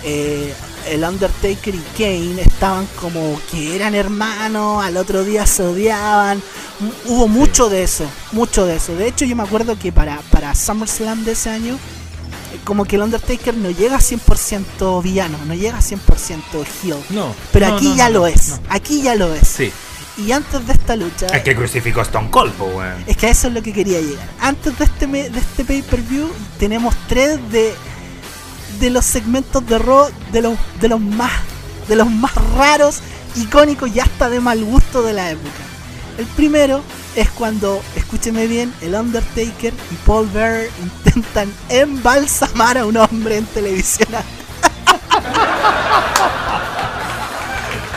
Eh, 0.03 0.53
el 0.89 1.03
Undertaker 1.03 1.75
y 1.75 1.83
Kane 1.95 2.41
estaban 2.41 2.87
como 2.99 3.39
que 3.51 3.75
eran 3.75 3.93
hermanos, 3.93 4.83
al 4.83 4.97
otro 4.97 5.23
día 5.23 5.45
se 5.45 5.63
odiaban. 5.63 6.41
Hubo 7.05 7.27
mucho 7.27 7.69
de 7.69 7.83
eso, 7.83 8.05
mucho 8.31 8.65
de 8.65 8.77
eso. 8.77 8.95
De 8.95 9.07
hecho, 9.07 9.25
yo 9.25 9.35
me 9.35 9.43
acuerdo 9.43 9.77
que 9.77 9.91
para, 9.91 10.19
para 10.31 10.55
SummerSlam 10.55 11.23
de 11.23 11.33
ese 11.33 11.49
año, 11.49 11.77
como 12.63 12.85
que 12.85 12.95
el 12.95 13.03
Undertaker 13.03 13.55
no 13.55 13.69
llega 13.71 13.97
a 13.97 13.99
100% 13.99 15.01
villano, 15.01 15.37
no 15.45 15.53
llega 15.53 15.77
a 15.77 15.81
100% 15.81 16.65
heel. 16.83 16.95
No. 17.09 17.33
Pero 17.51 17.67
No, 17.69 17.75
aquí 17.75 17.89
no, 17.89 17.95
ya 17.95 18.09
no, 18.09 18.19
lo 18.19 18.27
es, 18.27 18.59
aquí 18.69 19.01
ya 19.01 19.15
lo 19.15 19.33
es. 19.33 19.47
Sí. 19.47 19.71
Y 20.17 20.31
antes 20.33 20.67
de 20.67 20.73
esta 20.73 20.95
lucha, 20.95 21.27
Es 21.27 21.41
que 21.41 21.55
crucificó 21.55 22.01
a 22.01 22.03
Stone 22.03 22.29
Cold, 22.29 22.53
weón. 22.59 23.03
es 23.07 23.15
que 23.17 23.27
a 23.27 23.29
eso 23.29 23.47
es 23.47 23.53
lo 23.53 23.61
que 23.63 23.71
quería 23.73 23.99
llegar. 24.01 24.27
Antes 24.39 24.77
de 24.77 24.85
este, 24.85 25.07
de 25.07 25.39
este 25.39 25.63
pay-per-view, 25.65 26.29
tenemos 26.59 26.93
tres 27.07 27.39
de, 27.51 27.73
de 28.79 28.89
los 28.89 29.05
segmentos 29.05 29.65
de 29.65 29.79
Raw 29.79 30.09
de 30.31 30.41
los, 30.41 30.57
de 30.81 30.89
los 30.89 30.99
más 30.99 31.31
de 31.87 31.95
los 31.95 32.09
más 32.09 32.33
raros, 32.55 32.99
icónicos 33.35 33.93
y 33.95 33.99
hasta 33.99 34.29
de 34.29 34.39
mal 34.39 34.63
gusto 34.63 35.01
de 35.01 35.13
la 35.13 35.31
época. 35.31 35.49
El 36.17 36.25
primero 36.27 36.83
es 37.15 37.29
cuando, 37.31 37.81
escúcheme 37.95 38.47
bien, 38.47 38.73
el 38.81 38.95
Undertaker 38.95 39.73
y 39.91 39.95
Paul 40.05 40.27
Bearer 40.29 40.69
intentan 40.81 41.51
embalsamar 41.69 42.77
a 42.77 42.85
un 42.85 42.97
hombre 42.97 43.37
en 43.37 43.45
televisión. 43.47 44.07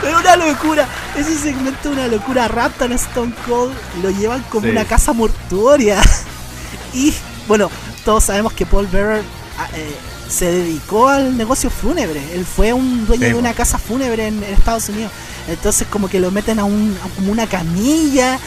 Es 0.07 0.15
una 0.15 0.37
locura. 0.37 0.87
Ese 1.17 1.35
segmento 1.39 1.89
es 1.91 1.97
una 1.97 2.07
locura. 2.09 2.47
Raptan 2.49 2.93
a 2.93 2.97
Stone 2.97 3.33
Cold, 3.49 3.73
lo 4.03 4.11
llevan 4.11 4.43
como 4.51 4.65
Sí. 4.67 4.71
una 4.71 4.85
casa 4.85 5.13
mortuoria. 5.13 6.01
Y 6.93 7.13
bueno, 7.49 7.71
todos 8.05 8.23
sabemos 8.23 8.53
que 8.53 8.67
Paul 8.67 8.87
Bearer 8.87 9.25
ah, 9.59 9.67
eh, 9.75 9.97
se 10.29 10.45
dedicó 10.53 11.09
al 11.09 11.37
negocio 11.37 11.69
fúnebre. 11.71 12.23
Él 12.35 12.45
fue 12.47 12.73
un 12.73 13.05
dueño 13.05 13.23
Sí, 13.27 13.33
de 13.33 13.35
una 13.39 13.53
casa 13.53 13.79
fúnebre 13.79 14.29
en, 14.29 14.45
en 14.45 14.53
Estados 14.55 14.89
Unidos. 14.91 15.11
Entonces 15.49 15.89
como 15.91 16.09
que 16.09 16.21
lo 16.21 16.31
meten 16.31 16.61
a, 16.61 16.65
un, 16.65 16.97
a 17.05 17.09
como 17.17 17.33
una 17.33 17.49
camilla 17.49 18.39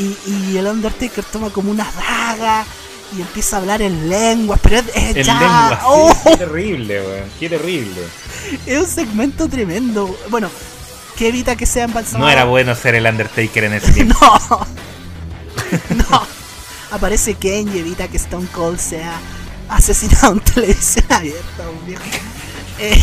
y, 0.00 0.16
y 0.52 0.56
el 0.56 0.66
Undertaker 0.66 1.24
toma 1.24 1.50
como 1.50 1.70
una 1.70 1.86
daga 1.92 2.64
y 3.16 3.20
empieza 3.20 3.56
a 3.56 3.60
hablar 3.60 3.82
en 3.82 4.08
lenguas. 4.08 4.58
Pero 4.62 4.78
es, 4.78 5.16
En 5.16 5.22
ya- 5.24 5.34
lengua. 5.40 5.80
¡Oh! 5.84 6.16
Qué 6.24 6.36
terrible, 6.36 7.00
weón. 7.02 7.24
Qué 7.38 7.48
terrible. 7.48 8.00
es 8.66 8.78
un 8.78 8.86
segmento 8.86 9.48
tremendo. 9.48 10.16
Bueno, 10.30 10.48
que 11.16 11.28
evita 11.28 11.56
que 11.56 11.66
sea 11.66 11.84
embalsamado. 11.84 12.24
No 12.26 12.30
era 12.32 12.44
bueno 12.44 12.74
ser 12.74 12.94
el 12.94 13.06
Undertaker 13.06 13.64
en 13.64 13.74
ese 13.74 13.92
tiempo. 13.92 14.16
No. 14.50 14.66
No. 16.10 16.22
Aparece 16.90 17.34
Kane 17.34 17.66
y 17.74 17.78
evita 17.78 18.08
que 18.08 18.16
Stone 18.16 18.48
Cold 18.52 18.78
sea 18.80 19.12
asesinado 19.68 20.32
en 20.32 20.40
televisión 20.54 21.04
abierta. 21.10 21.68
obvio. 21.68 21.98
Eh, 22.78 22.98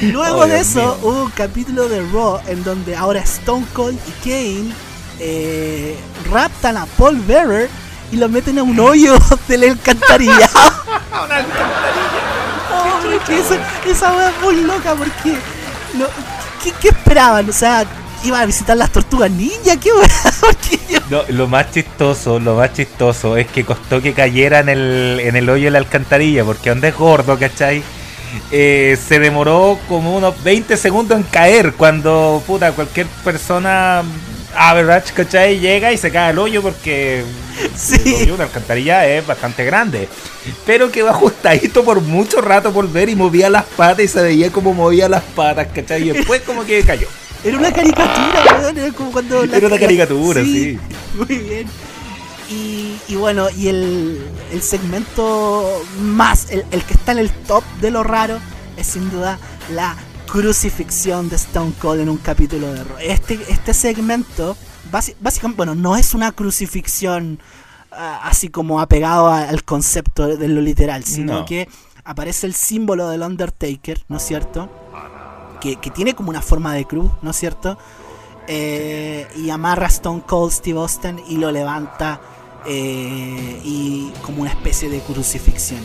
Luego 0.00 0.40
Oh, 0.42 0.46
de 0.46 0.60
eso 0.60 0.78
mío. 0.80 0.98
hubo 1.02 1.22
un 1.24 1.30
capítulo 1.32 1.88
de 1.88 2.00
Raw 2.12 2.40
en 2.46 2.62
donde 2.62 2.94
ahora 2.94 3.20
Stone 3.20 3.66
Cold 3.72 3.98
y 4.06 4.28
Kane 4.28 4.72
eh, 5.20 5.96
raptan 6.30 6.76
a 6.76 6.86
Paul 6.86 7.16
Bearer 7.20 7.68
y 8.12 8.16
lo 8.16 8.28
meten 8.28 8.58
a 8.58 8.62
un 8.62 8.78
hoyo 8.78 9.16
del 9.48 9.70
alcantarillado. 9.70 10.72
Oh, 12.72 12.98
pero 13.02 13.16
es 13.16 13.22
que 13.26 13.38
esa, 13.38 13.56
esa 13.86 14.16
wea 14.16 14.30
es 14.30 14.42
muy 14.42 14.62
loca 14.62 14.94
porque 14.94 15.36
no, 15.94 16.06
¿qué, 16.62 16.72
qué 16.80 16.88
esperaban? 16.88 17.48
O 17.48 17.52
sea, 17.52 17.84
iban 18.24 18.42
a 18.42 18.46
visitar 18.46 18.76
las 18.76 18.90
tortugas 18.90 19.30
ninja, 19.30 19.76
¿qué 19.76 19.92
wea? 19.92 20.08
No, 21.10 21.22
lo 21.28 21.46
más 21.46 21.70
chistoso, 21.70 22.38
lo 22.38 22.56
más 22.56 22.74
chistoso 22.74 23.38
es 23.38 23.46
que 23.46 23.64
costó 23.64 24.02
que 24.02 24.12
cayera 24.12 24.60
en 24.60 24.68
el, 24.68 25.20
en 25.22 25.36
el 25.36 25.48
hoyo 25.48 25.64
de 25.66 25.70
la 25.70 25.78
alcantarilla, 25.78 26.44
porque 26.44 26.68
donde 26.68 26.88
es 26.88 26.96
gordo, 26.96 27.38
¿cachai? 27.38 27.82
Eh, 28.50 28.98
se 29.08 29.18
demoró 29.18 29.78
como 29.88 30.14
unos 30.14 30.42
20 30.42 30.76
segundos 30.76 31.16
en 31.16 31.24
caer 31.24 31.72
cuando, 31.72 32.42
puta, 32.46 32.72
cualquier 32.72 33.06
persona 33.24 34.02
average, 34.56 35.12
¿cachai? 35.12 35.58
Llega 35.58 35.92
y 35.92 35.98
se 35.98 36.10
cae 36.10 36.30
al 36.30 36.38
hoyo 36.38 36.62
porque 36.62 37.24
Sí. 37.76 38.14
el 38.20 38.36
la 38.36 38.44
alcantarilla 38.44 39.06
es 39.06 39.26
bastante 39.26 39.64
grande. 39.64 40.08
Pero 40.64 40.90
quedó 40.90 41.10
ajustadito 41.10 41.84
por 41.84 42.00
mucho 42.00 42.40
rato 42.40 42.72
por 42.72 42.90
ver 42.90 43.08
y 43.08 43.16
movía 43.16 43.50
las 43.50 43.64
patas 43.64 44.04
y 44.04 44.08
se 44.08 44.22
veía 44.22 44.50
como 44.50 44.72
movía 44.74 45.08
las 45.08 45.22
patas, 45.22 45.68
¿cachai? 45.74 46.08
Y 46.08 46.12
después 46.12 46.42
como 46.42 46.64
que 46.64 46.82
cayó. 46.82 47.08
Era 47.44 47.56
una 47.56 47.72
caricatura, 47.72 48.58
weón, 48.60 48.78
era 48.78 48.92
como 48.92 49.12
cuando... 49.12 49.44
Era 49.44 49.66
una 49.66 49.78
caricatura, 49.78 50.42
sí. 50.42 50.78
Muy 51.14 51.38
bien. 51.38 51.66
Y, 52.50 52.96
y 53.08 53.14
bueno, 53.16 53.48
y 53.50 53.68
el, 53.68 54.20
el 54.52 54.62
segmento 54.62 55.84
más, 56.00 56.50
el, 56.50 56.64
el 56.70 56.82
que 56.82 56.94
está 56.94 57.12
en 57.12 57.18
el 57.18 57.30
top 57.30 57.62
de 57.80 57.90
lo 57.90 58.02
raro, 58.02 58.38
es 58.76 58.86
sin 58.86 59.10
duda 59.10 59.38
la 59.74 59.96
crucifixión 60.30 61.28
de 61.28 61.36
Stone 61.36 61.72
Cold 61.80 62.00
en 62.02 62.08
un 62.08 62.18
capítulo 62.18 62.72
de 62.72 62.84
Raw. 62.84 62.96
Este, 63.00 63.38
este 63.48 63.74
segmento, 63.74 64.56
básicamente, 65.20 65.56
bueno, 65.56 65.74
no 65.74 65.96
es 65.96 66.14
una 66.14 66.32
crucifixión 66.32 67.38
ah, 67.92 68.20
así 68.24 68.48
como 68.48 68.80
apegado 68.80 69.28
a- 69.28 69.42
al 69.48 69.64
concepto 69.64 70.26
de, 70.26 70.36
de 70.36 70.48
lo 70.48 70.60
literal, 70.60 71.04
sino 71.04 71.40
No. 71.40 71.44
que 71.44 71.68
aparece 72.04 72.46
el 72.46 72.54
símbolo 72.54 73.08
del 73.08 73.22
Undertaker, 73.22 74.04
¿no 74.08 74.18
es 74.18 74.22
cierto? 74.22 74.70
Que, 75.60 75.76
que 75.76 75.90
tiene 75.90 76.14
como 76.14 76.30
una 76.30 76.40
forma 76.42 76.72
de 76.74 76.84
cruz, 76.84 77.10
¿no 77.22 77.30
es 77.30 77.36
cierto? 77.36 77.76
Eh, 78.46 79.26
y 79.36 79.50
amarra 79.50 79.86
a 79.86 79.88
Stone 79.88 80.22
Cold 80.26 80.52
Steve 80.52 80.78
Austin 80.78 81.20
y 81.28 81.36
lo 81.36 81.50
levanta 81.50 82.20
eh, 82.66 83.60
y 83.64 84.12
como 84.22 84.42
una 84.42 84.50
especie 84.50 84.88
de 84.88 85.00
crucifixión. 85.00 85.80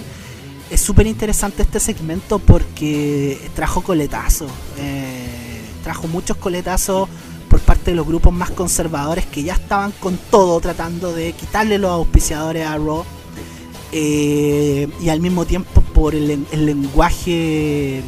Es 0.73 0.81
súper 0.81 1.05
interesante 1.05 1.61
este 1.61 1.79
segmento 1.79 2.39
porque 2.39 3.39
trajo 3.53 3.81
coletazos, 3.83 4.49
eh, 4.79 5.61
trajo 5.83 6.07
muchos 6.07 6.35
coletazos 6.37 7.07
por 7.47 7.59
parte 7.59 7.91
de 7.91 7.95
los 7.95 8.07
grupos 8.07 8.33
más 8.33 8.49
conservadores 8.49 9.27
que 9.27 9.43
ya 9.43 9.53
estaban 9.53 9.91
con 9.91 10.17
todo 10.31 10.59
tratando 10.61 11.13
de 11.13 11.33
quitarle 11.33 11.77
los 11.77 11.91
auspiciadores 11.91 12.65
a 12.65 12.75
Raw 12.77 13.05
eh, 13.91 14.87
y 14.99 15.09
al 15.09 15.19
mismo 15.19 15.45
tiempo 15.45 15.79
por 15.93 16.15
el, 16.15 16.43
lenguaje 16.51 18.01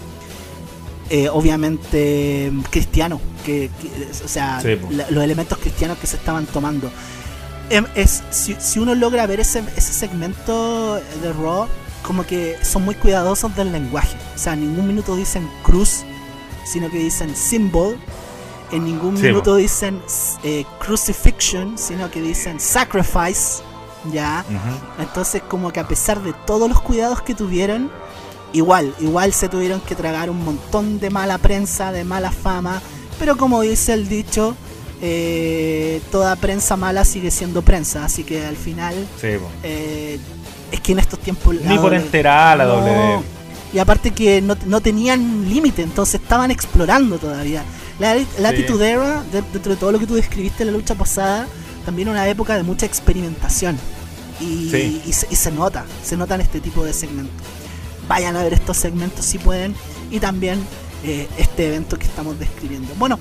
eh, 1.12 1.30
obviamente 1.32 2.52
cristiano, 2.72 3.22
que, 3.46 3.70
o 4.24 4.28
sea, 4.28 4.64
los 5.12 5.24
elementos 5.24 5.60
cristianos 5.60 6.00
que 6.00 6.08
se 6.08 6.16
estaban 6.16 6.48
tomando. 6.48 6.90
Em, 7.70 7.86
es, 7.94 8.24
si, 8.32 8.80
uno 8.80 8.96
logra 8.96 9.28
ver 9.28 9.40
ese, 9.40 9.64
ese 9.78 9.94
segmento 9.94 10.96
de 10.96 11.32
Raw, 11.32 11.68
como 12.06 12.26
que 12.26 12.57
son 12.64 12.86
muy 12.86 12.95
cuidadosos 12.95 13.56
del 13.56 13.72
lenguaje. 13.72 14.18
O 14.36 14.38
sea, 14.38 14.53
en 14.53 14.61
ningún 14.61 14.88
minuto 14.88 15.15
dicen 15.15 15.49
cruz, 15.64 16.03
sino 16.64 16.90
que 16.90 16.99
dicen 16.99 17.36
symbol. 17.36 17.98
En 18.72 18.84
ningún 18.84 19.19
minuto 19.19 19.56
dicen 19.56 20.02
eh, 20.44 20.65
crucifixion, 20.80 21.77
sino 21.77 22.10
que 22.10 22.22
dicen 22.22 22.60
sacrifice. 22.60 23.64
Ya. 24.11 24.45
Entonces, 24.99 25.41
como 25.48 25.72
que 25.72 25.80
a 25.80 25.88
pesar 25.88 26.22
de 26.22 26.34
todos 26.45 26.69
los 26.69 26.82
cuidados 26.82 27.22
que 27.22 27.34
tuvieron, 27.34 27.90
igual, 28.53 28.94
igual 28.99 29.34
se 29.34 29.49
tuvieron 29.49 29.82
que 29.82 29.95
tragar 29.95 30.30
un 30.30 30.44
montón 30.44 30.99
de 30.99 31.10
mala 31.10 31.38
prensa, 31.38 31.91
de 31.91 32.03
mala 32.03 32.32
fama. 32.32 32.82
Pero 33.18 33.38
como 33.38 33.61
dice 33.61 33.94
el 33.94 34.07
dicho, 34.07 34.56
eh, 35.02 36.02
toda 36.11 36.36
prensa 36.36 36.76
mala 36.76 37.03
sigue 37.06 37.32
siendo 37.32 37.61
prensa. 37.61 38.06
Así 38.06 38.23
que 38.23 38.45
al 38.45 38.57
final, 38.57 38.95
eh, 39.64 40.19
es 40.72 40.82
que 40.82 40.92
en 40.94 41.00
estos 41.00 41.20
tiempos. 41.20 41.56
Ni 41.56 41.78
por 41.78 41.94
enterar 41.94 42.58
la 42.58 42.66
doble. 42.66 43.24
Y 43.74 43.80
aparte 43.80 44.12
que 44.12 44.42
no, 44.42 44.56
no 44.66 44.80
tenían 44.80 45.50
límite, 45.50 45.82
entonces 45.82 46.22
estaban 46.22 46.52
explorando 46.52 47.18
todavía. 47.18 47.64
La, 48.00 48.16
la 48.40 48.50
Era, 48.52 49.24
dentro 49.32 49.74
de 49.74 49.76
todo 49.78 49.92
lo 49.92 50.00
que 50.00 50.08
tú 50.08 50.16
describiste 50.16 50.64
en 50.64 50.72
la 50.72 50.78
lucha 50.78 50.96
pasada, 50.96 51.48
también 51.86 52.10
una 52.10 52.28
época 52.28 52.56
de 52.56 52.64
mucha 52.64 52.86
experimentación. 52.86 53.78
Y, 54.40 55.02
y, 55.06 55.14
se, 55.14 55.52
nota, 55.52 55.86
se 56.04 56.18
nota 56.18 56.36
en 56.36 56.42
este 56.42 56.60
tipo 56.60 56.84
de 56.84 56.94
segmentos. 56.94 57.46
Vayan 58.08 58.36
a 58.36 58.44
ver 58.44 58.54
estos 58.54 58.78
segmentos 58.78 59.26
si 59.26 59.40
pueden. 59.40 59.76
Y 60.12 60.20
también 60.20 60.60
eh, 61.04 61.28
este 61.38 61.68
evento 61.68 61.98
que 61.98 62.06
estamos 62.06 62.38
describiendo. 62.38 62.94
Bueno, 62.98 63.18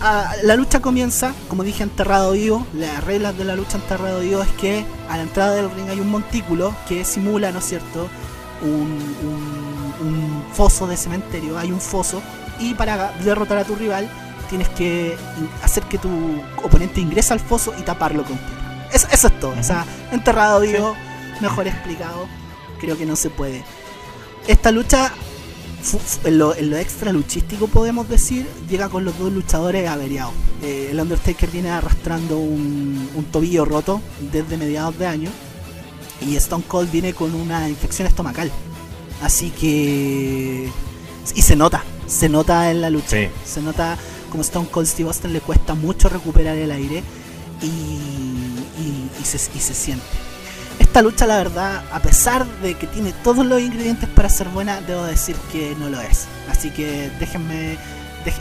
la 0.00 0.56
lucha 0.56 0.80
comienza, 0.80 1.34
como 1.48 1.62
dije, 1.64 1.82
enterrado 1.82 2.32
vivo. 2.32 2.66
Las 2.74 3.04
reglas 3.04 3.36
de 3.36 3.44
la 3.44 3.56
lucha 3.56 3.78
enterrado 3.78 4.20
vivo 4.20 4.42
es 4.42 4.50
que 4.52 4.84
a 5.08 5.16
la 5.16 5.22
entrada 5.22 5.54
del 5.54 5.70
ring 5.70 5.88
hay 5.88 6.00
un 6.00 6.10
montículo 6.10 6.74
que 6.88 7.04
simula, 7.04 7.52
¿no 7.52 7.58
es 7.58 7.66
cierto?, 7.66 8.08
un, 8.62 9.14
un, 10.00 10.44
foso 10.52 10.86
de 10.86 10.96
cementerio. 10.96 11.58
Hay 11.58 11.70
un 11.70 11.80
foso 11.80 12.22
y 12.58 12.72
para 12.74 13.12
derrotar 13.24 13.58
a 13.58 13.64
tu 13.64 13.74
rival 13.74 14.08
tienes 14.48 14.68
que 14.70 15.16
hacer 15.62 15.82
que 15.84 15.98
tu 15.98 16.08
oponente 16.62 17.00
ingrese 17.00 17.34
al 17.34 17.40
foso 17.40 17.74
y 17.78 17.82
taparlo 17.82 18.24
con 18.24 18.38
tierra. 18.38 18.88
Eso, 18.92 19.08
es 19.10 19.40
todo. 19.40 19.54
O 19.58 19.62
sea, 19.62 19.84
enterrado 20.12 20.60
vivo, 20.60 20.96
mejor 21.40 21.66
explicado, 21.66 22.26
creo 22.80 22.96
que 22.96 23.04
no 23.04 23.16
se 23.16 23.28
puede. 23.28 23.64
Esta 24.46 24.70
lucha 24.70 25.12
en 26.24 26.38
lo, 26.38 26.52
extra 26.52 27.12
luchístico 27.12 27.68
podemos 27.68 28.08
decir, 28.08 28.46
llega 28.68 28.88
con 28.88 29.04
los 29.04 29.18
dos 29.18 29.32
luchadores 29.32 29.88
averiados. 29.88 30.34
Eh, 30.62 30.88
el 30.90 31.00
Undertaker 31.00 31.50
viene 31.50 31.70
arrastrando 31.70 32.38
un, 32.38 33.26
tobillo 33.30 33.64
roto 33.64 34.00
desde 34.32 34.56
mediados 34.56 34.98
de 34.98 35.06
año 35.06 35.30
y 36.20 36.36
Stone 36.36 36.64
Cold 36.66 36.90
viene 36.90 37.14
con 37.14 37.34
una 37.34 37.68
infección 37.68 38.08
estomacal. 38.08 38.50
Así 39.22 39.50
que... 39.50 40.70
Y 41.34 41.42
se 41.42 41.56
nota, 41.56 41.84
se 42.06 42.28
nota 42.28 42.70
en 42.70 42.80
la 42.80 42.90
lucha. 42.90 43.16
Se 43.44 43.60
nota 43.60 43.96
como 44.30 44.42
Stone 44.42 44.68
Cold 44.68 44.86
Steve 44.86 45.08
Austin 45.08 45.32
le 45.32 45.40
cuesta 45.40 45.74
mucho 45.74 46.08
recuperar 46.08 46.56
el 46.56 46.70
aire 46.70 47.02
y, 47.62 47.66
y, 49.20 49.24
se, 49.24 49.36
y 49.56 49.60
se 49.60 49.74
siente 49.74 50.25
esta 50.78 51.02
lucha, 51.02 51.26
la 51.26 51.38
verdad, 51.38 51.84
a 51.90 52.00
pesar 52.00 52.46
de 52.62 52.74
que 52.74 52.86
tiene 52.86 53.12
todos 53.24 53.44
los 53.46 53.60
ingredientes 53.60 54.08
para 54.08 54.28
ser 54.28 54.48
buena, 54.48 54.80
debo 54.80 55.04
decir 55.04 55.36
que 55.52 55.74
no 55.78 55.88
lo 55.88 56.00
es. 56.00 56.26
Así 56.50 56.70
que 56.70 57.10
déjenme. 57.18 57.78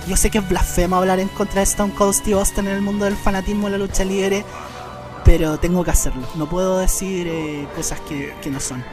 yo 0.07 0.17
sé 0.17 0.29
que 0.29 0.39
es 0.39 0.49
blasfemo 0.49 0.95
hablar 0.95 1.19
en 1.19 1.27
contra 1.29 1.59
de 1.59 1.63
Stone 1.63 1.93
Cold 1.93 2.13
Steve 2.13 2.37
Austin 2.37 2.67
en 2.67 2.75
el 2.75 2.81
mundo 2.81 3.05
del 3.05 3.15
fanatismo 3.15 3.67
de 3.67 3.77
la 3.77 3.85
lucha 3.85 4.03
libre, 4.03 4.43
pero 5.23 5.57
tengo 5.59 5.83
que 5.83 5.91
hacerlo. 5.91 6.27
No 6.35 6.47
puedo 6.47 6.79
decir 6.79 7.27
eh, 7.27 7.67
cosas 7.75 7.99
que, 8.01 8.33
no 8.49 8.59
son. 8.59 8.83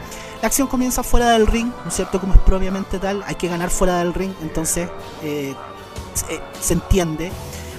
La 0.41 0.47
acción 0.47 0.67
comienza 0.67 1.03
fuera 1.03 1.29
del 1.31 1.47
ring, 1.47 1.71
¿no 1.83 1.89
es 1.89 1.95
cierto? 1.95 2.19
Como 2.19 2.33
es 2.33 2.39
propiamente 2.41 2.99
tal, 2.99 3.23
hay 3.25 3.35
que 3.35 3.47
ganar 3.47 3.69
fuera 3.69 3.99
del 3.99 4.13
ring, 4.13 4.33
entonces 4.41 4.89
eh, 5.21 5.53
eh, 6.29 6.39
se, 6.59 6.73
entiende. 6.73 7.31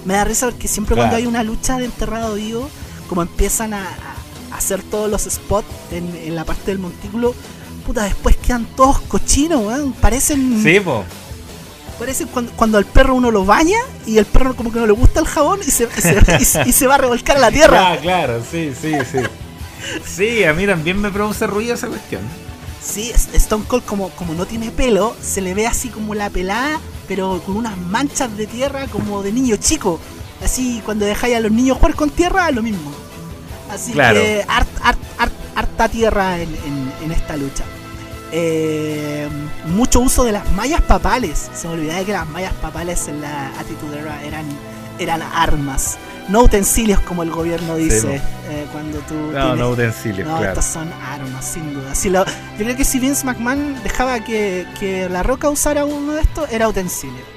Me 0.05 0.15
da 0.15 0.25
risa 0.25 0.47
porque 0.47 0.69
siempre 0.69 0.97
cuando 0.97 1.17
hay 1.17 1.27
una 1.27 1.43
lucha 1.43 1.79
de 1.79 1.87
enterrado 1.87 2.35
vivo, 2.35 2.69
como 3.09 3.23
empiezan 3.23 3.75
a 3.75 4.14
hacer 4.57 4.83
todos 4.83 5.11
los 5.11 5.23
spots 5.23 5.67
en, 5.91 6.35
la 6.35 6.45
parte 6.45 6.67
del 6.67 6.79
montículo, 6.79 7.35
puta, 7.87 8.05
después 8.05 8.37
quedan 8.37 8.65
todos 8.77 9.01
cochinos, 9.03 9.65
weón. 9.65 9.93
Parecen. 9.93 10.63
Sí, 10.63 10.81
po. 10.81 11.05
Parecen 11.99 12.29
cuando, 12.29 12.53
cuando 12.53 12.79
al 12.79 12.85
perro 12.85 13.15
uno 13.15 13.31
lo 13.31 13.45
baña 13.45 13.79
y 14.07 14.19
el 14.19 14.25
perro 14.25 14.57
como 14.57 14.73
que 14.73 14.81
no 14.81 14.87
le 14.87 14.93
gusta 14.93 15.21
el 15.21 15.27
jabón 15.27 15.61
y 15.65 15.71
se, 15.71 15.89
y 16.67 16.73
se, 16.73 16.87
va 16.89 16.97
a 16.97 16.99
revolcar 16.99 17.37
a 17.37 17.41
la 17.41 17.51
tierra. 17.51 17.93
Ah, 17.93 17.99
claro, 18.01 18.43
sí, 18.51 18.73
sí, 18.81 18.93
sí. 19.11 19.19
Sí, 20.05 20.45
a 20.45 20.55
mí 20.55 20.67
también 20.67 21.01
me 21.01 21.11
produce 21.11 21.47
ruido 21.47 21.75
esa 21.75 21.89
cuestión. 21.89 22.23
Sí, 22.83 23.13
Stone 23.33 23.65
Cold 23.67 23.85
como, 23.85 24.11
como 24.11 24.35
no 24.35 24.47
tiene 24.47 24.71
pelo, 24.71 25.17
se 25.21 25.41
le 25.41 25.55
ve 25.55 25.67
así 25.67 25.89
como 25.89 26.15
la 26.15 26.31
pelada, 26.31 26.81
pero 27.09 27.41
con 27.45 27.57
unas 27.57 27.77
manchas 27.79 28.37
de 28.37 28.47
tierra 28.47 28.87
como 28.89 29.23
de 29.23 29.33
niño 29.33 29.57
chico. 29.57 30.01
Así 30.43 30.83
cuando 30.85 31.07
dejáis 31.07 31.37
a 31.37 31.41
los 31.41 31.53
niños 31.53 31.79
jugar 31.79 31.95
con 31.95 32.11
tierra, 32.11 32.51
lo 32.51 32.63
mismo. 32.63 32.93
Así 33.71 33.93
que 33.93 34.45
harta 35.57 35.89
tierra 35.89 36.39
en, 36.39 37.11
esta 37.11 37.37
lucha. 37.37 37.65
Eh, 38.37 39.29
mucho 39.67 40.01
uso 40.01 40.25
de 40.25 40.33
las 40.33 40.51
mallas 40.53 40.83
papales. 40.83 41.51
Se 41.55 41.69
me 41.69 41.75
olvidaba 41.75 42.05
que 42.05 42.13
las 42.13 42.29
mallas 42.29 42.53
papales 42.55 43.07
en 43.07 43.21
la 43.21 43.49
Attitude 43.61 44.01
Era 44.01 44.23
eran, 44.25 44.45
eran 44.99 45.23
armas. 45.23 45.99
No 46.29 46.43
utensilios 46.43 47.01
como 47.01 47.23
el 47.23 47.31
gobierno 47.31 47.77
dice 47.77 48.17
eh, 48.49 48.67
cuando 48.73 48.99
tú... 49.01 49.15
No, 49.15 49.55
no 49.55 49.69
utensilios, 49.71 50.27
no, 50.27 50.43
estas 50.43 50.65
son 50.65 50.91
armas, 50.93 51.45
sin 51.45 51.75
duda. 51.75 51.95
Si 51.95 52.11
yo 52.11 52.25
creo 52.57 52.75
que 52.75 52.85
si 52.85 52.99
Vince 52.99 53.27
McMahon 53.27 53.83
dejaba 53.83 54.21
que, 54.21 54.67
que 54.81 55.09
La 55.11 55.23
Roca 55.23 55.51
usara 55.51 55.85
uno 55.85 56.15
de 56.15 56.23
estos, 56.23 56.51
era 56.51 56.67
utensilio. 56.67 57.35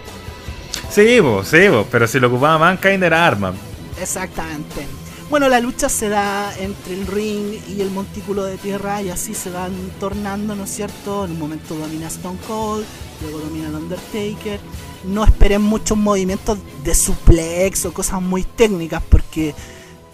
Sí, 0.89 1.19
sí, 1.43 1.67
pero 1.91 2.07
si 2.07 2.19
lo 2.19 2.27
ocupaba 2.27 2.57
Mankind 2.57 3.03
era 3.03 3.27
arma. 3.27 3.53
Exactamente. 4.01 4.87
Bueno, 5.29 5.49
la 5.49 5.59
lucha 5.59 5.89
se 5.89 6.07
da 6.07 6.57
entre 6.57 6.93
el 6.93 7.05
ring 7.05 7.59
y 7.67 7.81
el 7.81 7.91
montículo 7.91 8.45
de 8.45 8.57
tierra 8.57 9.01
y 9.01 9.09
así 9.09 9.33
se 9.33 9.49
van 9.49 9.73
tornando, 9.99 10.55
¿no 10.55 10.63
es 10.63 10.69
cierto? 10.69 11.25
En 11.25 11.31
un 11.31 11.39
momento 11.39 11.75
domina 11.75 12.07
Stone 12.07 12.39
Cold, 12.47 12.85
luego 13.21 13.39
domina 13.39 13.67
el 13.67 13.75
Undertaker. 13.75 14.57
No 15.03 15.25
esperen 15.25 15.61
muchos 15.61 15.97
movimientos 15.97 16.57
de 16.85 16.95
suplex 16.95 17.85
o 17.85 17.93
cosas 17.93 18.21
muy 18.21 18.43
técnicas 18.43 19.03
porque 19.03 19.53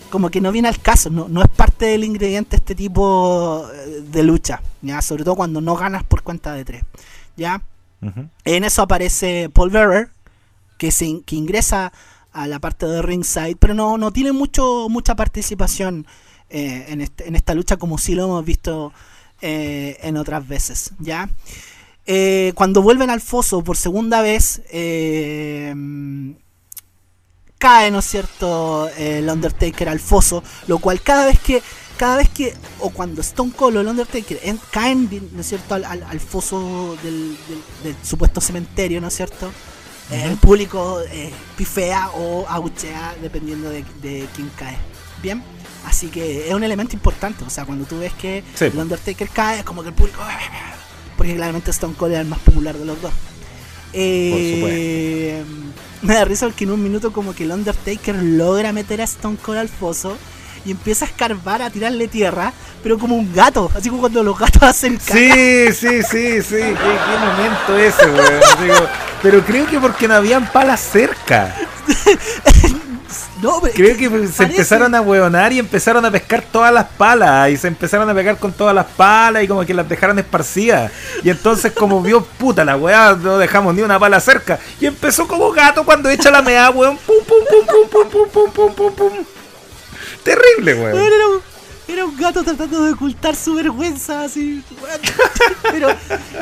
como 0.10 0.32
que 0.32 0.42
no 0.42 0.52
viene 0.52 0.68
al 0.68 0.80
caso, 0.80 1.12
no, 1.12 1.28
no 1.30 1.44
es 1.44 1.50
parte 1.50 1.86
del 1.86 2.04
ingrediente 2.04 2.56
este 2.56 2.74
tipo 2.74 3.68
eh, 3.72 4.02
de 4.02 4.24
lucha, 4.24 4.64
¿ya? 4.82 5.00
Sobre 5.04 5.24
todo 5.24 5.36
cuando 5.36 5.62
no 5.62 5.76
ganas 5.76 6.04
por 6.04 6.24
cuenta 6.24 6.54
de 6.54 6.66
tres, 6.66 6.84
¿ya? 7.38 7.62
En 8.46 8.64
eso 8.64 8.82
aparece 8.82 9.50
Paul 9.54 9.70
Bearer, 9.70 10.10
que, 10.78 10.92
se, 10.92 11.22
que 11.22 11.36
ingresa 11.36 11.94
a 12.34 12.48
la 12.48 12.60
parte 12.60 12.86
de 12.86 13.02
ringside, 13.02 13.56
pero 13.58 13.74
no, 13.74 13.98
no 13.98 14.12
tiene 14.12 14.32
mucho, 14.32 14.88
mucha 14.90 15.16
participación 15.16 16.06
eh, 16.50 16.86
en, 16.90 17.02
este, 17.02 17.36
esta 17.36 17.56
lucha 17.56 17.78
como 17.78 17.98
si 17.98 18.14
lo 18.14 18.26
hemos 18.26 18.46
visto 18.46 18.94
eh, 19.42 19.98
en 20.04 20.18
otras 20.18 20.48
veces, 20.48 20.92
¿ya? 21.00 21.28
Eh, 22.06 22.52
cuando 22.54 22.84
vuelven 22.84 23.10
al 23.10 23.22
foso 23.22 23.64
por 23.64 23.76
segunda 23.76 24.22
vez, 24.22 24.62
cae, 27.58 27.92
¿no 27.92 28.00
es 28.00 28.06
cierto?, 28.06 28.88
el 28.98 29.28
Undertaker 29.30 29.90
al 29.90 30.00
foso, 30.00 30.44
lo 30.68 30.78
cual 30.78 31.02
cada 31.02 31.26
vez 31.26 31.40
que, 31.40 31.64
cada 31.98 32.18
vez 32.18 32.30
que, 32.30 32.54
o 32.80 32.92
cuando 32.92 33.22
Stone 33.22 33.52
Cold 33.56 33.78
o 33.78 33.82
el 33.82 33.88
Undertaker 33.88 34.40
caen, 34.70 35.10
¿no 35.32 35.42
es 35.42 35.48
cierto?, 35.48 35.74
al, 35.74 36.20
foso 36.20 36.96
del, 37.02 37.36
supuesto 38.04 38.42
cementerio, 38.42 39.02
¿no 39.02 39.08
es 39.08 39.16
cierto?, 39.16 39.52
el 40.14 40.38
público 40.38 41.02
eh, 41.12 41.32
pifea 41.58 42.10
o 42.16 42.46
aguchea 42.48 43.16
dependiendo 43.22 43.70
de, 43.70 43.84
quién 44.36 44.52
cae. 44.56 44.78
Bien, 45.22 45.44
así 45.86 46.08
que 46.08 46.48
es 46.48 46.54
un 46.54 46.64
elemento 46.64 46.96
importante. 46.96 47.44
O 47.44 47.50
sea, 47.50 47.66
cuando 47.66 47.86
tú 47.86 48.00
ves 48.00 48.14
que 48.14 48.44
el 48.60 48.78
Undertaker 48.78 49.30
cae, 49.30 49.60
es 49.60 49.66
como 49.66 49.82
que 49.82 49.90
el 49.90 49.96
público. 49.96 50.22
Porque 51.18 51.36
claramente 51.36 51.72
Stone 51.72 51.96
Cold 51.96 52.14
es 52.14 52.20
el 52.20 52.28
más 52.28 52.40
popular 52.40 52.78
de 52.78 52.86
los 52.86 53.02
dos. 53.02 53.12
Eh, 53.94 55.44
me 56.02 56.16
da 56.16 56.26
risa 56.26 56.48
porque 56.48 56.64
en 56.64 56.72
un 56.72 56.82
minuto, 56.82 57.14
como 57.14 57.34
que 57.34 57.44
el 57.44 57.52
Undertaker 57.52 58.16
logra 58.16 58.74
meter 58.74 59.02
a 59.02 59.04
Stone 59.04 59.38
Cold 59.38 59.60
al 59.60 59.70
foso 59.70 60.18
y 60.66 60.72
empieza 60.72 61.06
a 61.06 61.08
escarbar, 61.08 61.62
a 61.62 61.70
tirarle 61.70 62.08
tierra, 62.08 62.54
pero 62.82 62.98
como 62.98 63.16
un 63.16 63.34
gato, 63.34 63.72
así 63.76 63.90
como 63.90 64.02
cuando 64.02 64.24
los 64.24 64.38
gatos 64.38 64.64
hacen 64.64 64.98
caca. 64.98 65.14
Sí, 65.14 65.74
sí, 65.74 66.04
sí, 66.04 66.42
sí, 66.42 66.56
qué, 66.58 66.76
momento 67.20 67.78
ese, 67.78 68.06
weón. 68.06 68.88
pero 69.22 69.42
creo 69.44 69.66
que 69.66 69.80
porque 69.80 70.08
no 70.08 70.16
habían 70.16 70.52
palas 70.52 70.80
cerca. 70.80 71.56
No, 73.44 73.60
Creo 73.60 73.98
que, 73.98 74.28
se 74.30 74.44
empezaron 74.44 74.96
a 74.96 75.02
hueonar 75.02 75.52
y 75.52 75.60
empezaron 75.60 76.06
a 76.06 76.10
pescar 76.10 76.42
todas 76.50 76.74
las 76.74 76.86
palas. 76.86 77.50
Y 77.50 77.58
se 77.58 77.68
empezaron 77.68 78.10
a 78.10 78.14
pegar 78.14 78.38
con 78.38 78.54
todas 78.54 78.74
las 78.74 78.86
palas 78.86 79.44
y 79.44 79.50
como 79.50 79.66
que 79.66 79.74
las 79.74 79.88
dejaron 79.88 80.18
esparcidas. 80.18 80.94
Y 81.24 81.30
entonces, 81.30 81.74
como 81.74 82.02
vio 82.02 82.24
puta 82.24 82.64
la 82.64 82.78
weá, 82.78 83.18
no 83.22 83.38
dejamos 83.38 83.76
ni 83.76 83.82
una 83.82 84.00
pala 84.00 84.22
cerca. 84.22 84.60
Y 84.80 84.86
empezó 84.86 85.28
como 85.28 85.52
gato 85.52 85.84
cuando 85.84 86.10
echa 86.10 86.32
la 86.32 86.42
mea, 86.42 86.70
weón. 86.70 86.98
Pum, 86.98 87.18
pum, 87.28 87.40
pum, 87.50 87.68
pum, 87.68 87.90
pum, 87.90 88.10
pum, 88.10 88.30
pum, 88.30 88.52
pum, 88.54 88.74
pum, 88.74 88.96
pum. 88.96 89.26
Terrible, 90.24 90.76
weón. 90.76 91.44
Era 91.86 92.06
un 92.06 92.16
gato 92.18 92.44
tratando 92.44 92.82
de 92.86 92.94
ocultar 92.94 93.36
su 93.36 93.56
vergüenza, 93.56 94.24
así. 94.24 94.64
Pero 95.70 95.90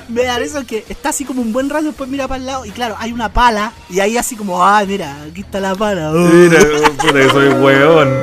me 0.08 0.24
da 0.24 0.40
eso 0.40 0.64
que 0.66 0.86
está 0.88 1.10
así 1.10 1.26
como 1.26 1.42
un 1.42 1.52
buen 1.52 1.70
rato, 1.70 1.86
después 1.86 2.10
mira 2.10 2.28
para 2.28 2.40
el 2.40 2.46
lado 2.46 2.66
y 2.66 2.70
claro, 2.70 2.96
hay 3.00 3.12
una 3.12 3.34
pala 3.34 3.74
y 3.90 4.00
ahí 4.00 4.18
así 4.18 4.36
como, 4.36 4.64
ah, 4.64 4.84
mira, 4.86 5.18
aquí 5.24 5.42
está 5.42 5.60
la 5.60 5.74
pala. 5.74 6.12
Mira, 6.12 6.60
puta, 6.60 7.30
soy 7.32 7.50
weón. 7.50 8.14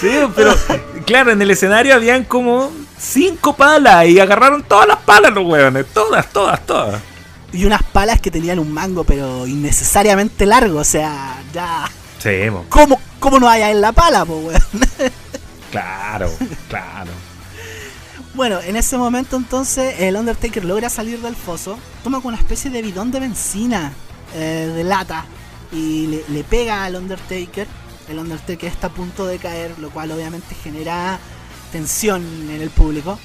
Sí, 0.00 0.10
pero 0.34 0.56
claro, 1.06 1.30
en 1.30 1.40
el 1.40 1.52
escenario 1.52 1.94
habían 1.94 2.24
como 2.24 2.72
cinco 2.98 3.54
palas 3.54 4.06
y 4.06 4.18
agarraron 4.18 4.64
todas 4.64 4.88
las 4.88 4.98
palas 4.98 5.32
los 5.32 5.46
weones, 5.46 5.86
todas, 5.94 6.30
todas, 6.32 6.66
todas. 6.66 7.00
Y 7.52 7.64
unas 7.64 7.84
palas 7.84 8.20
que 8.20 8.30
tenían 8.30 8.58
un 8.58 8.72
mango, 8.72 9.04
pero 9.04 9.46
innecesariamente 9.46 10.46
largo, 10.46 10.80
o 10.80 10.84
sea, 10.84 11.40
ya. 11.54 11.88
Sí, 12.22 12.30
¿Cómo, 12.68 13.00
¿Cómo 13.18 13.40
no 13.40 13.48
haya 13.48 13.72
en 13.72 13.80
la 13.80 13.90
pala, 13.90 14.24
po, 14.24 14.36
weón? 14.36 14.62
Claro, 15.72 16.30
claro. 16.68 17.10
Bueno, 18.34 18.60
en 18.60 18.76
ese 18.76 18.96
momento 18.96 19.36
entonces 19.36 19.96
el 20.00 20.16
Undertaker 20.16 20.64
logra 20.64 20.88
salir 20.88 21.20
del 21.20 21.34
foso, 21.34 21.78
toma 22.04 22.20
con 22.20 22.34
una 22.34 22.36
especie 22.36 22.70
de 22.70 22.82
bidón 22.82 23.10
de 23.10 23.20
benzina 23.20 23.92
eh, 24.34 24.70
de 24.72 24.84
lata 24.84 25.24
y 25.72 26.22
le, 26.28 26.44
pega 26.44 26.84
al 26.84 26.96
Undertaker. 26.96 27.66
El 28.08 28.18
Undertaker 28.18 28.70
está 28.70 28.88
a 28.88 28.90
punto 28.90 29.26
de 29.26 29.38
caer, 29.38 29.76
lo 29.78 29.90
cual 29.90 30.12
obviamente 30.12 30.54
genera 30.54 31.18
tensión 31.72 32.22
en 32.22 32.60
el 32.60 32.70
público. 32.70 33.18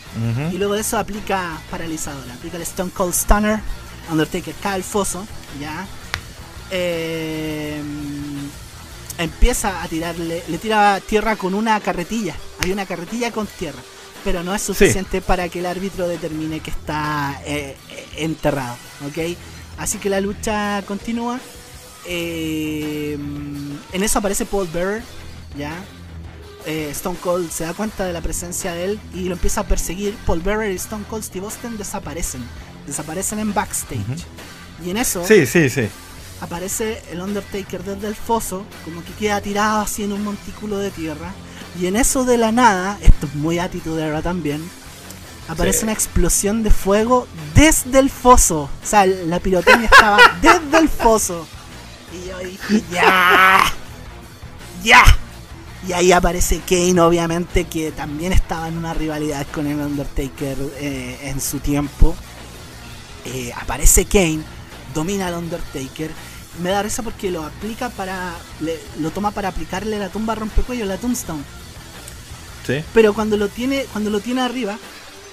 Y 0.52 0.58
luego 0.58 0.74
de 0.74 0.82
eso 0.82 0.98
aplica 0.98 1.60
paralizador, 1.70 2.24
aplica 2.32 2.56
el 2.56 2.64
Stone 2.64 2.92
Cold 2.92 3.14
Stunner. 3.14 3.60
Undertaker 4.10 4.56
cae 4.56 4.76
al 4.76 4.84
foso, 4.84 5.28
ya. 5.60 5.86
Eh, 6.72 7.82
empieza 9.18 9.82
a 9.82 9.88
tirarle, 9.88 10.44
le 10.48 10.58
tira 10.58 11.00
tierra 11.06 11.36
con 11.36 11.54
una 11.54 11.80
carretilla. 11.80 12.36
Hay 12.60 12.72
una 12.72 12.86
carretilla 12.86 13.32
con 13.32 13.48
tierra, 13.48 13.80
pero 14.24 14.44
no 14.44 14.54
es 14.54 14.62
suficiente 14.62 15.22
para 15.22 15.50
que 15.50 15.60
el 15.60 15.66
árbitro 15.66 16.08
determine 16.08 16.60
que 16.60 16.72
está 16.72 17.42
eh, 17.46 17.76
enterrado, 18.18 18.76
¿ok? 19.08 19.38
Así 19.78 19.98
que 19.98 20.10
la 20.10 20.22
lucha 20.22 20.84
continúa. 20.88 21.40
Eh, 22.06 23.14
en 23.14 24.04
eso 24.04 24.20
aparece 24.20 24.46
Paul 24.46 24.68
Bearer, 24.74 25.04
¿ya? 25.58 25.74
Eh, 26.66 26.90
Stone 26.92 27.18
Cold 27.22 27.50
se 27.50 27.64
da 27.64 27.74
cuenta 27.74 28.06
de 28.06 28.14
la 28.14 28.22
presencia 28.22 28.74
de 28.74 28.86
él 28.86 29.00
y 29.14 29.26
lo 29.26 29.34
empieza 29.34 29.62
a 29.62 29.68
perseguir. 29.68 30.16
Paul 30.26 30.42
Bearer 30.42 30.72
y 30.72 30.76
Stone 30.76 31.06
Cold 31.10 31.24
Steve 31.24 31.46
Austin 31.46 31.78
desaparecen. 31.78 32.42
Desaparecen 32.86 33.40
en 33.40 33.54
backstage. 33.54 34.26
Y 34.86 34.90
en 34.90 34.98
eso... 34.98 35.26
Sí, 35.26 35.46
sí, 35.46 35.70
sí 35.70 35.90
aparece 36.42 37.02
el 37.12 37.22
Undertaker 37.22 37.84
desde 37.84 38.08
el 38.08 38.16
foso, 38.16 38.66
como 38.86 39.04
que 39.04 39.14
queda 39.14 39.42
tirado 39.42 39.82
así 39.82 40.04
en 40.04 40.14
un 40.14 40.24
montículo 40.24 40.78
de 40.78 40.92
tierra. 40.92 41.34
Y 41.80 41.88
en 41.88 41.96
eso 41.96 42.26
de 42.26 42.38
la 42.38 42.52
nada, 42.52 42.98
esto 43.02 43.28
es 43.28 43.36
muy 43.36 43.60
era 43.60 44.22
también, 44.22 44.68
aparece 45.48 45.84
una 45.84 45.94
explosión 45.94 46.64
de 46.64 46.72
fuego 46.72 47.28
desde 47.54 48.00
el 48.00 48.10
foso. 48.10 48.62
O 48.62 48.86
sea, 48.86 49.06
la 49.06 49.40
pirotecnia 49.40 49.90
estaba 49.92 50.18
desde 50.42 50.78
el 50.78 50.90
foso. 50.90 51.48
Y 52.14 52.30
yo 52.30 52.40
dije, 52.40 52.84
ya, 52.92 53.64
ya. 54.84 55.04
Y 55.88 55.94
ahí 55.94 56.12
aparece 56.12 56.62
Kane, 56.68 57.00
obviamente, 57.00 57.66
que 57.66 57.92
también 57.92 58.34
estaba 58.34 58.68
en 58.68 58.78
una 58.78 58.94
rivalidad 58.94 59.46
con 59.54 59.68
el 59.68 59.80
Undertaker 59.80 60.58
eh, 60.80 61.20
en 61.24 61.40
su 61.40 61.60
tiempo. 61.60 62.16
Eh, 63.26 63.52
aparece 63.56 64.06
Kane, 64.06 64.42
domina 64.98 65.28
al 65.28 65.36
Undertaker 65.36 66.12
me 66.62 66.72
da 66.72 66.82
risa 66.82 67.04
porque 67.04 67.32
lo 67.32 67.44
aplica 67.44 67.90
para. 67.90 68.34
lo 69.00 69.12
toma 69.12 69.32
para 69.32 69.50
aplicarle 69.50 70.00
la 70.00 70.10
tumba 70.10 70.36
rompecuello, 70.36 70.86
la 70.86 70.98
tombstone. 70.98 71.44
Sí. 72.66 72.84
Pero 72.94 73.14
cuando 73.14 73.38
lo 73.38 73.48
tiene, 73.48 73.86
cuando 73.92 74.10
lo 74.10 74.20
tiene 74.20 74.42
arriba, 74.42 74.78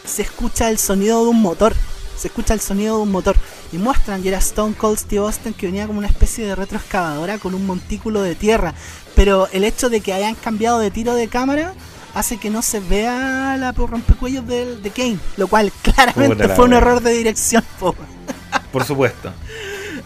se 0.04 0.22
escucha 0.22 0.70
el 0.70 0.78
sonido 0.78 1.24
de 1.24 1.30
un 1.30 1.40
motor. 1.40 1.74
Se 2.16 2.28
escucha 2.28 2.54
el 2.54 2.60
sonido 2.60 2.96
de 2.96 3.02
un 3.02 3.10
motor. 3.10 3.36
Y 3.72 3.78
muestran 3.78 4.22
que 4.22 4.28
era 4.28 4.38
Stone 4.38 4.74
Cold 4.74 4.98
Steve 4.98 5.24
Austin 5.24 5.52
que 5.52 5.66
venía 5.66 5.86
como 5.86 5.98
una 5.98 6.08
especie 6.08 6.46
de 6.46 6.54
retroexcavadora 6.54 7.38
con 7.38 7.54
un 7.54 7.66
montículo 7.66 8.22
de 8.22 8.34
tierra. 8.34 8.74
Pero 9.16 9.48
el 9.52 9.64
hecho 9.64 9.88
de 9.88 10.00
que 10.00 10.12
hayan 10.12 10.34
cambiado 10.34 10.78
de 10.78 10.90
tiro 10.90 11.14
de 11.14 11.28
cámara 11.28 11.74
hace 12.14 12.38
que 12.38 12.50
no 12.50 12.62
se 12.62 12.80
vea 12.80 13.56
la 13.58 13.72
rompecuellos 13.72 14.46
de, 14.46 14.76
de 14.76 14.90
Kane. 14.90 15.18
Lo 15.36 15.48
cual 15.48 15.72
claramente 15.82 16.48
fue 16.48 16.64
un 16.64 16.72
error 16.72 17.00
de 17.02 17.12
dirección. 17.12 17.62
Por 18.72 18.84
supuesto. 18.84 19.32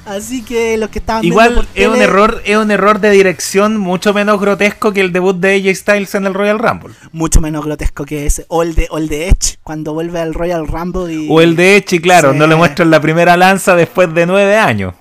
Así 0.07 0.43
que 0.43 0.79
los 0.79 0.89
que 0.89 1.01
estaban 1.01 1.23
Igual 1.23 1.69
es 1.75 1.87
un 1.87 2.01
error, 2.01 2.41
es 2.47 2.57
un 2.57 2.71
error 2.71 2.99
de 2.99 3.11
dirección 3.11 3.77
mucho 3.77 4.15
menos 4.15 4.41
grotesco 4.41 4.93
que 4.93 5.03
el 5.03 5.13
debut 5.13 5.37
de 5.37 5.57
AJ 5.57 5.77
Styles 5.77 6.15
en 6.15 6.27
el 6.27 6.33
Royal 6.33 6.59
Rumble. 6.59 6.95
Mucho 7.13 7.43
menos 7.43 7.63
grotesco 7.63 8.07
que 8.07 8.25
ese. 8.25 8.47
O 8.49 8.63
el 8.63 8.75
de, 8.75 8.89
de 9.09 9.29
Edge, 9.29 9.59
cuando 9.63 9.93
vuelve 9.93 10.19
al 10.21 10.33
Royal 10.33 10.67
Rumble 10.67 11.13
y. 11.13 11.29
O 11.31 11.43
el 11.43 11.57
de 11.57 11.77
Edge, 11.77 11.97
y 11.97 12.01
claro, 12.01 12.33
no 12.33 12.47
le 12.47 12.57
muestran 12.57 12.91
la 12.91 13.01
primera 13.03 13.37
lanza 13.37 13.77
después 13.77 14.13
de 14.15 14.25
nueve 14.25 14.57
años. 14.57 14.95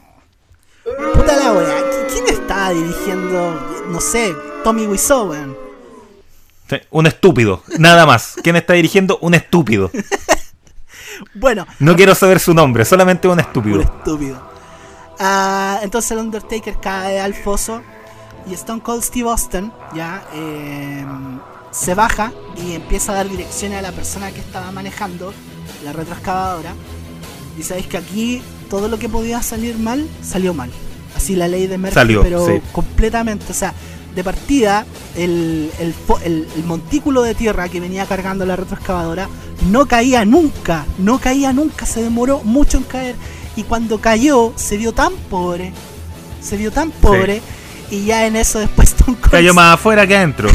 Puta 1.14 1.38
la 1.38 1.54
wea, 1.54 1.84
¿quién 2.12 2.28
está 2.28 2.72
dirigiendo? 2.72 3.86
No 3.90 4.02
sé, 4.02 4.34
Tommy 4.66 4.88
Wiseau, 4.88 5.34
un 6.90 7.08
estúpido, 7.08 7.64
nada 7.78 8.06
más. 8.06 8.36
¿Quién 8.44 8.56
está 8.56 8.74
dirigiendo? 8.74 9.18
Un 9.22 9.34
estúpido. 9.34 9.92
bueno. 11.36 11.66
No 11.80 11.96
quiero 11.96 12.16
saber 12.16 12.40
su 12.40 12.54
nombre, 12.54 12.86
solamente 12.86 13.28
un 13.28 13.40
estúpido. 13.40 13.78
Un 13.78 13.82
estúpido. 13.82 14.52
Ah, 15.20 15.80
entonces 15.82 16.12
el 16.12 16.20
Undertaker 16.20 16.80
cae 16.80 17.20
al 17.20 17.34
foso 17.34 17.82
y 18.50 18.54
Stone 18.54 18.82
Cold 18.82 19.04
Steve 19.04 19.30
Austin 19.30 19.72
ya 19.96 20.24
em, 20.34 21.40
se 21.72 21.96
baja 21.96 22.32
y 22.56 22.74
empieza 22.74 23.12
a 23.12 23.16
dar 23.16 23.30
direcciones 23.30 23.80
a 23.80 23.82
la 23.82 23.92
persona 23.92 24.32
que 24.32 24.40
estaba 24.40 24.72
manejando 24.72 25.34
la 25.84 25.94
retroexcavadora. 25.94 26.74
Y 27.58 27.64
sabéis 27.64 27.88
que 27.88 27.98
aquí 27.98 28.42
todo 28.70 28.88
lo 28.88 29.00
que 29.00 29.10
podía 29.10 29.42
salir 29.42 29.78
mal, 29.78 30.08
salió 30.22 30.54
mal. 30.54 30.70
Así 31.16 31.36
la 31.36 31.48
ley 31.48 31.66
de 31.66 31.80
Murphy, 31.80 32.18
pero 32.22 32.62
completamente. 32.72 33.46
O 33.50 33.56
sea, 33.56 33.74
de 34.18 34.24
partida, 34.24 34.84
el, 35.16 35.72
el, 35.80 36.64
montículo 36.66 37.22
de 37.22 37.36
tierra 37.36 37.70
que 37.70 37.80
venía 37.80 38.08
cargando 38.08 38.48
la 38.48 38.56
retroexcavadora 38.56 39.30
no 39.70 39.86
caía 39.86 40.26
nunca, 40.26 40.88
no 40.98 41.20
caía 41.20 41.54
nunca, 41.54 41.86
se 41.86 42.02
demoró 42.02 42.42
mucho 42.44 42.78
en 42.78 42.84
caer 42.84 43.16
y 43.56 43.62
cuando 43.62 44.02
cayó, 44.02 44.54
se 44.56 44.76
vio 44.78 44.92
tan 44.92 45.14
pobre. 45.14 45.72
Se 46.42 46.58
vio 46.58 46.72
tan 46.72 46.90
pobre. 46.90 47.44
Y 47.92 48.06
ya 48.06 48.26
en 48.26 48.36
eso 48.36 48.58
después 48.58 48.90
Stone 48.98 49.18
Cold. 49.18 49.32
Cayó 49.32 49.54
más 49.54 49.76
afuera 49.76 50.08
que 50.08 50.18
adentro. 50.18 50.50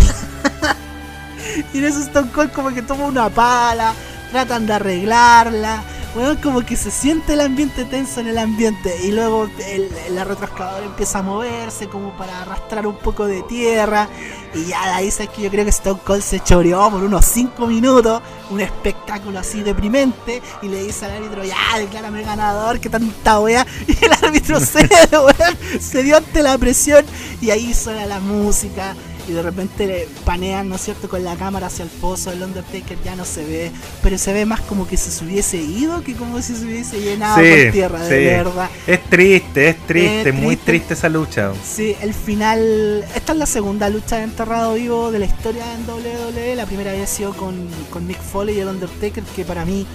y 1.73 1.79
en 1.79 1.85
eso 1.85 2.01
Stone 2.01 2.33
Cold 2.33 2.51
como 2.51 2.71
que 2.71 2.83
toma 2.83 3.05
una 3.05 3.29
pala, 3.29 3.95
tratan 4.33 4.67
de 4.67 4.73
arreglarla 4.73 5.85
bueno, 6.15 6.39
como 6.43 6.61
que 6.61 6.77
se 6.77 6.91
siente 6.91 7.33
el 7.33 7.41
ambiente 7.41 7.85
tenso 7.85 8.21
en 8.21 8.29
el 8.29 8.39
ambiente 8.39 8.95
y 9.03 9.13
luego 9.13 9.49
el, 9.67 9.89
la 10.11 10.25
retroexcavadora 10.25 10.85
empieza 10.85 11.21
a 11.21 11.23
moverse 11.23 11.89
como 11.89 12.17
para 12.17 12.43
arrastrar 12.43 12.87
un 12.87 12.97
poco 12.97 13.27
de 13.27 13.43
tierra 13.43 14.09
y 14.55 14.67
ya 14.67 14.87
de 14.87 14.93
ahí 14.93 15.09
es 15.09 15.17
que 15.17 15.43
yo 15.43 15.51
creo 15.51 15.65
que 15.65 15.71
Stone 15.71 16.01
Cold 16.05 16.23
se 16.23 16.41
choreó 16.41 16.91
por 16.91 17.03
unos 17.03 17.25
5 17.25 17.67
minutos, 17.67 18.21
un 18.51 18.61
espectáculo 18.61 19.39
así 19.39 19.63
deprimente 19.63 20.43
y 20.61 20.69
le 20.69 20.83
dice 20.85 21.07
al 21.07 21.13
árbitro, 21.13 21.45
ya, 21.45 21.79
declárame 21.79 22.23
ganador, 22.23 22.79
que 22.79 22.91
tanta 22.91 23.41
wea 23.41 23.67
y 23.87 24.05
el 24.05 24.13
árbitro 24.13 24.61
se 25.81 26.03
dio 26.03 26.17
ante 26.19 26.43
la 26.43 26.59
presión 26.59 27.07
y 27.41 27.51
ahí 27.51 27.73
suena 27.73 28.05
la 28.05 28.21
música 28.21 28.95
y 29.29 29.33
de 29.33 29.43
repente 29.43 30.09
panean, 30.25 30.69
¿no 30.69 30.77
es 30.77 30.83
cierto?, 30.83 31.09
con 31.09 31.23
la 31.25 31.37
cámara 31.37 31.69
hacia 31.69 31.85
el 31.85 31.89
pozo, 31.89 32.33
el 32.33 32.43
Undertaker 32.43 32.99
ya 33.05 33.17
no 33.17 33.25
se 33.25 33.45
ve, 33.45 33.71
pero 34.03 34.19
se 34.19 34.33
ve 34.33 34.47
más 34.47 34.61
como 34.63 34.87
que 34.87 34.97
se 34.97 35.25
hubiese 35.25 35.59
ido 35.59 36.03
que 36.03 36.15
como 36.15 36.41
si 36.43 36.55
se 36.57 36.65
hubiese 36.65 37.01
llenado 37.01 37.37
con 37.37 37.73
tierra, 37.73 38.05
de 38.05 38.25
verdad. 38.25 38.71
Es 38.87 39.03
triste, 39.05 39.69
es 39.69 39.87
triste, 39.87 40.33
muy 40.33 40.57
triste. 40.57 40.95
esa 40.95 41.09
lucha. 41.09 41.53
Sí, 41.65 41.97
el 42.01 42.15
final, 42.15 43.05
esta 43.15 43.33
es 43.33 43.39
la 43.39 43.47
segunda 43.47 43.89
lucha 43.89 44.17
de 44.17 44.25
enterrado 44.25 44.75
vivo 44.75 45.11
de 45.11 45.19
la 45.19 45.27
historia 45.27 45.65
en 45.75 45.89
WWE, 45.89 46.57
la 46.57 46.67
primera 46.67 46.91
había 46.91 47.07
sido 47.07 47.35
con, 47.35 47.69
con 47.91 48.07
Mick 48.07 48.21
Foley 48.21 48.57
y 48.57 48.61
el 48.61 48.69
Undertaker, 48.69 49.23
que 49.25 49.45
para 49.45 49.65
mí, 49.65 49.87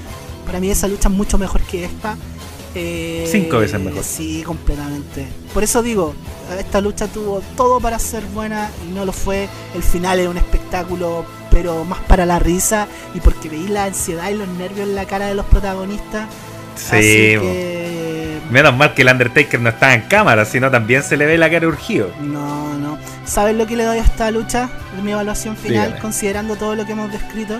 para 0.45 0.59
mí 0.59 0.69
esa 0.69 0.87
lucha 0.87 1.09
es 1.09 1.15
mucho 1.15 1.37
mejor 1.37 1.61
que 1.61 1.85
esta. 1.85 2.17
Eh, 2.79 3.27
Cinco 3.27 3.57
veces 3.57 3.79
mejor. 3.79 4.03
Sí, 4.03 4.43
completamente. 4.45 5.27
Por 5.53 5.63
eso 5.63 5.81
digo, 5.81 6.13
esta 6.59 6.79
lucha 6.79 7.07
tuvo 7.07 7.41
todo 7.55 7.79
para 7.79 7.97
ser 7.97 8.23
buena 8.25 8.69
y 8.87 8.93
no 8.93 9.03
lo 9.03 9.11
fue. 9.11 9.49
El 9.73 9.81
final 9.81 10.19
es 10.19 10.27
un 10.27 10.37
espectáculo, 10.37 11.25
pero 11.49 11.83
más 11.85 11.99
para 12.01 12.25
la 12.25 12.37
risa 12.37 12.87
y 13.15 13.19
porque 13.19 13.49
veí 13.49 13.67
la 13.67 13.85
ansiedad 13.85 14.29
y 14.29 14.35
los 14.35 14.47
nervios 14.47 14.87
en 14.87 14.95
la 14.95 15.05
cara 15.05 15.27
de 15.27 15.35
los 15.35 15.45
protagonistas. 15.47 16.29
Sí. 16.75 16.95
Así 16.95 17.01
que 17.41 18.07
Menos 18.51 18.77
mal 18.77 18.93
que 18.93 19.01
el 19.01 19.09
Undertaker 19.09 19.59
no 19.59 19.69
estaba 19.69 19.93
en 19.93 20.01
cámara, 20.01 20.45
sino 20.45 20.71
también 20.71 21.03
se 21.03 21.17
le 21.17 21.25
ve 21.25 21.37
la 21.37 21.49
cara 21.49 21.67
urgido. 21.67 22.11
No, 22.21 22.77
no. 22.77 22.97
¿Sabes 23.25 23.55
lo 23.55 23.67
que 23.67 23.75
le 23.75 23.83
doy 23.83 23.97
a 23.97 24.03
esta 24.03 24.31
lucha? 24.31 24.69
Mi 25.03 25.11
evaluación 25.11 25.57
final, 25.57 25.99
considerando 25.99 26.55
todo 26.55 26.75
lo 26.75 26.85
que 26.85 26.93
hemos 26.93 27.11
descrito. 27.11 27.59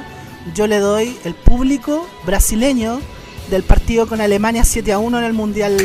Yo 0.56 0.66
le 0.66 0.80
doy 0.80 1.18
el 1.26 1.34
público 1.34 2.08
brasileño 2.26 3.02
del 3.50 3.64
partido 3.64 4.08
con 4.08 4.22
Alemania 4.22 4.64
7 4.64 4.92
a 4.94 5.00
1 5.00 5.20
en 5.20 5.24
el 5.24 5.34
Mundial 5.34 5.78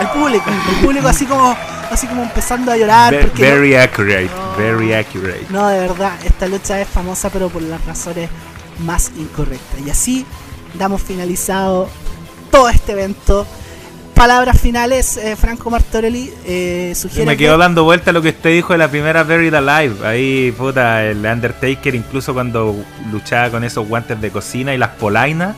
El 0.00 0.08
público, 0.08 0.44
el 0.50 0.84
público 0.84 1.08
así 1.08 1.24
como 1.26 1.56
así 1.90 2.06
como 2.06 2.22
empezando 2.22 2.70
a 2.72 2.76
llorar. 2.76 3.14
very 3.34 3.74
accurate, 3.74 4.30
very 4.58 4.92
accurate. 4.92 5.46
No, 5.50 5.68
de 5.68 5.80
verdad, 5.80 6.12
esta 6.24 6.46
lucha 6.46 6.80
es 6.80 6.88
famosa 6.88 7.30
pero 7.30 7.48
por 7.48 7.62
las 7.62 7.84
razones 7.86 8.28
más 8.84 9.10
incorrectas. 9.16 9.80
Y 9.84 9.90
así 9.90 10.26
damos 10.74 11.02
finalizado 11.02 11.88
todo 12.50 12.68
este 12.68 12.92
evento. 12.92 13.46
Palabras 14.16 14.58
finales, 14.58 15.18
eh, 15.18 15.36
Franco 15.36 15.68
Martorelli 15.68 16.32
eh, 16.46 16.94
sugiere. 16.96 17.26
Me 17.26 17.36
quedo 17.36 17.58
dando 17.58 17.84
vuelta 17.84 18.12
lo 18.12 18.22
que 18.22 18.30
usted 18.30 18.48
dijo 18.48 18.72
de 18.72 18.78
la 18.78 18.88
primera 18.88 19.24
Buried 19.24 19.52
Alive. 19.52 20.06
Ahí, 20.06 20.54
puta, 20.56 21.04
el 21.04 21.18
Undertaker, 21.18 21.94
incluso 21.94 22.32
cuando 22.32 22.74
luchaba 23.12 23.50
con 23.50 23.62
esos 23.62 23.86
guantes 23.86 24.18
de 24.18 24.30
cocina 24.30 24.72
y 24.74 24.78
las 24.78 24.88
polainas, 24.92 25.54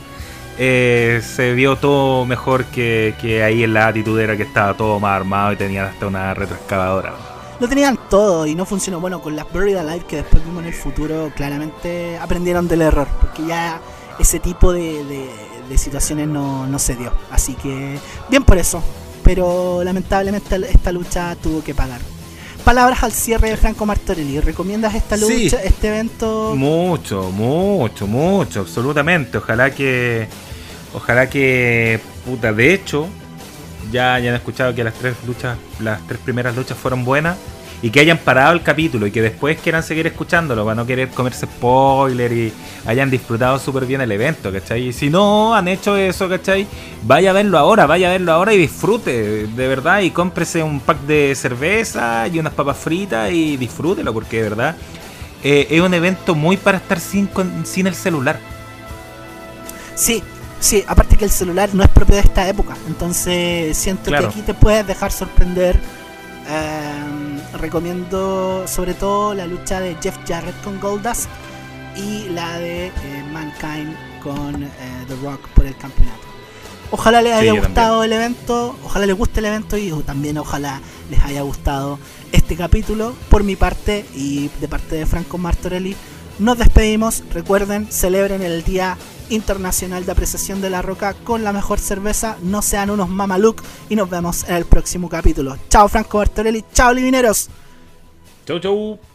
eh, 0.57 1.21
se 1.23 1.53
vio 1.53 1.77
todo 1.77 2.25
mejor 2.25 2.65
que, 2.65 3.15
que 3.21 3.43
ahí 3.43 3.63
en 3.63 3.73
la 3.73 3.87
atitudera 3.87 4.35
que 4.35 4.43
estaba 4.43 4.73
todo 4.73 4.99
más 4.99 5.15
armado 5.15 5.53
y 5.53 5.55
tenían 5.55 5.85
hasta 5.85 6.07
una 6.07 6.33
retroexcavadora. 6.33 7.13
Lo 7.61 7.67
tenían 7.69 7.97
todo 8.09 8.45
y 8.45 8.55
no 8.55 8.65
funcionó. 8.65 8.99
Bueno, 8.99 9.21
con 9.21 9.37
las 9.37 9.49
Buried 9.53 9.77
Alive 9.77 10.03
que 10.05 10.17
después 10.17 10.43
vimos 10.43 10.63
en 10.63 10.67
el 10.67 10.75
futuro, 10.75 11.31
claramente 11.33 12.17
aprendieron 12.17 12.67
del 12.67 12.81
error, 12.81 13.07
porque 13.21 13.45
ya 13.47 13.79
ese 14.19 14.41
tipo 14.41 14.73
de 14.73 15.05
de 15.05 15.48
situaciones 15.77 16.27
no, 16.27 16.67
no 16.67 16.79
se 16.79 16.95
dio. 16.95 17.11
Así 17.31 17.55
que 17.55 17.97
bien 18.29 18.43
por 18.43 18.57
eso. 18.57 18.83
Pero 19.23 19.83
lamentablemente 19.83 20.55
esta 20.71 20.91
lucha 20.91 21.35
tuvo 21.35 21.63
que 21.63 21.75
pagar. 21.75 21.99
Palabras 22.63 23.03
al 23.03 23.11
cierre 23.11 23.49
de 23.49 23.57
Franco 23.57 23.85
Martorelli. 23.85 24.39
¿Recomiendas 24.39 24.95
esta 24.95 25.17
lucha, 25.17 25.61
este 25.63 25.87
evento? 25.87 26.53
Mucho, 26.55 27.31
mucho, 27.31 28.07
mucho, 28.07 28.61
absolutamente. 28.61 29.37
Ojalá 29.37 29.71
que. 29.71 30.27
Ojalá 30.93 31.29
que. 31.29 31.99
Puta, 32.25 32.53
de 32.53 32.73
hecho, 32.73 33.07
ya, 33.91 34.19
ya 34.19 34.29
han 34.29 34.35
escuchado 34.35 34.75
que 34.75 34.83
las 34.83 34.93
tres 34.93 35.15
luchas, 35.25 35.57
las 35.79 36.05
tres 36.07 36.19
primeras 36.19 36.55
luchas 36.55 36.77
fueron 36.77 37.05
buenas 37.05 37.37
y 37.81 37.89
que 37.89 37.99
hayan 38.01 38.17
parado 38.17 38.53
el 38.53 38.61
capítulo 38.61 39.07
y 39.07 39.11
que 39.11 39.21
después 39.21 39.57
quieran 39.59 39.83
seguir 39.83 40.05
escuchándolo 40.07 40.65
para 40.65 40.75
no 40.75 40.85
querer 40.85 41.09
comerse 41.09 41.45
spoiler 41.45 42.31
y 42.31 42.53
hayan 42.85 43.09
disfrutado 43.09 43.57
súper 43.59 43.85
bien 43.85 44.01
el 44.01 44.11
evento, 44.11 44.51
¿cachai? 44.51 44.89
Y 44.89 44.93
si 44.93 45.09
no 45.09 45.55
han 45.55 45.67
hecho 45.67 45.95
eso, 45.95 46.27
¿cachai? 46.27 46.67
Vaya 47.03 47.29
a 47.29 47.33
verlo 47.33 47.57
ahora, 47.57 47.85
vaya 47.85 48.09
a 48.09 48.11
verlo 48.11 48.33
ahora 48.33 48.53
y 48.53 48.57
disfrute, 48.57 49.47
de 49.47 49.67
verdad, 49.67 50.01
y 50.01 50.11
cómprese 50.11 50.61
un 50.61 50.79
pack 50.79 50.99
de 51.01 51.33
cerveza 51.35 52.27
y 52.27 52.39
unas 52.39 52.53
papas 52.53 52.77
fritas 52.77 53.31
y 53.31 53.55
disfrútelo, 53.57 54.13
porque 54.13 54.37
de 54.37 54.49
verdad 54.49 54.75
eh, 55.43 55.67
es 55.69 55.81
un 55.81 55.93
evento 55.93 56.35
muy 56.35 56.57
para 56.57 56.77
estar 56.77 56.99
sin, 56.99 57.29
sin 57.63 57.87
el 57.87 57.95
celular. 57.95 58.39
Sí, 59.95 60.21
Sí, 60.59 60.83
aparte 60.87 61.15
que 61.15 61.23
el 61.23 61.31
celular 61.31 61.69
no 61.73 61.83
es 61.83 61.89
propio 61.89 62.15
de 62.15 62.21
esta 62.21 62.47
época, 62.49 62.75
entonces 62.87 63.77
siento 63.77 64.11
que 64.11 64.17
aquí 64.17 64.41
te 64.41 64.53
puedes 64.53 64.85
dejar 64.85 65.11
sorprender. 65.11 65.79
Eh, 66.51 67.57
recomiendo 67.59 68.63
sobre 68.67 68.95
todo 68.95 69.35
la 69.35 69.45
lucha 69.45 69.79
de 69.79 69.95
Jeff 70.01 70.17
Jarrett 70.27 70.59
con 70.63 70.79
Goldust 70.79 71.29
y 71.95 72.29
la 72.29 72.57
de 72.57 72.87
eh, 72.87 72.91
Mankind 73.31 73.95
con 74.23 74.63
eh, 74.63 74.69
The 75.07 75.15
Rock 75.17 75.47
por 75.49 75.67
el 75.67 75.77
campeonato. 75.77 76.17
Ojalá 76.91 77.21
les 77.21 77.33
haya 77.33 77.53
gustado 77.53 78.03
el 78.03 78.11
evento, 78.13 78.75
ojalá 78.83 79.05
les 79.05 79.15
guste 79.15 79.41
el 79.41 79.45
evento 79.45 79.77
y 79.77 79.91
también 80.03 80.39
ojalá 80.39 80.81
les 81.11 81.19
haya 81.21 81.43
gustado 81.43 81.99
este 82.31 82.55
capítulo 82.55 83.13
por 83.29 83.43
mi 83.43 83.55
parte 83.55 84.07
y 84.15 84.49
de 84.59 84.67
parte 84.67 84.95
de 84.95 85.05
Franco 85.05 85.37
Martorelli. 85.37 85.95
Nos 86.39 86.57
despedimos, 86.57 87.23
recuerden, 87.31 87.91
celebren 87.91 88.41
el 88.41 88.63
Día 88.63 88.97
Internacional 89.29 90.05
de 90.05 90.11
Apreciación 90.11 90.61
de 90.61 90.69
la 90.69 90.81
Roca 90.81 91.13
con 91.13 91.43
la 91.43 91.53
mejor 91.53 91.79
cerveza, 91.79 92.37
no 92.41 92.61
sean 92.61 92.89
unos 92.89 93.09
mamaluk 93.09 93.61
y 93.89 93.95
nos 93.95 94.09
vemos 94.09 94.43
en 94.47 94.55
el 94.55 94.65
próximo 94.65 95.09
capítulo. 95.09 95.57
Chao 95.69 95.87
Franco 95.87 96.17
Bartorelli, 96.17 96.63
chao 96.73 96.93
Livineros. 96.93 97.49
Chau 98.45 98.59
chau. 98.59 99.08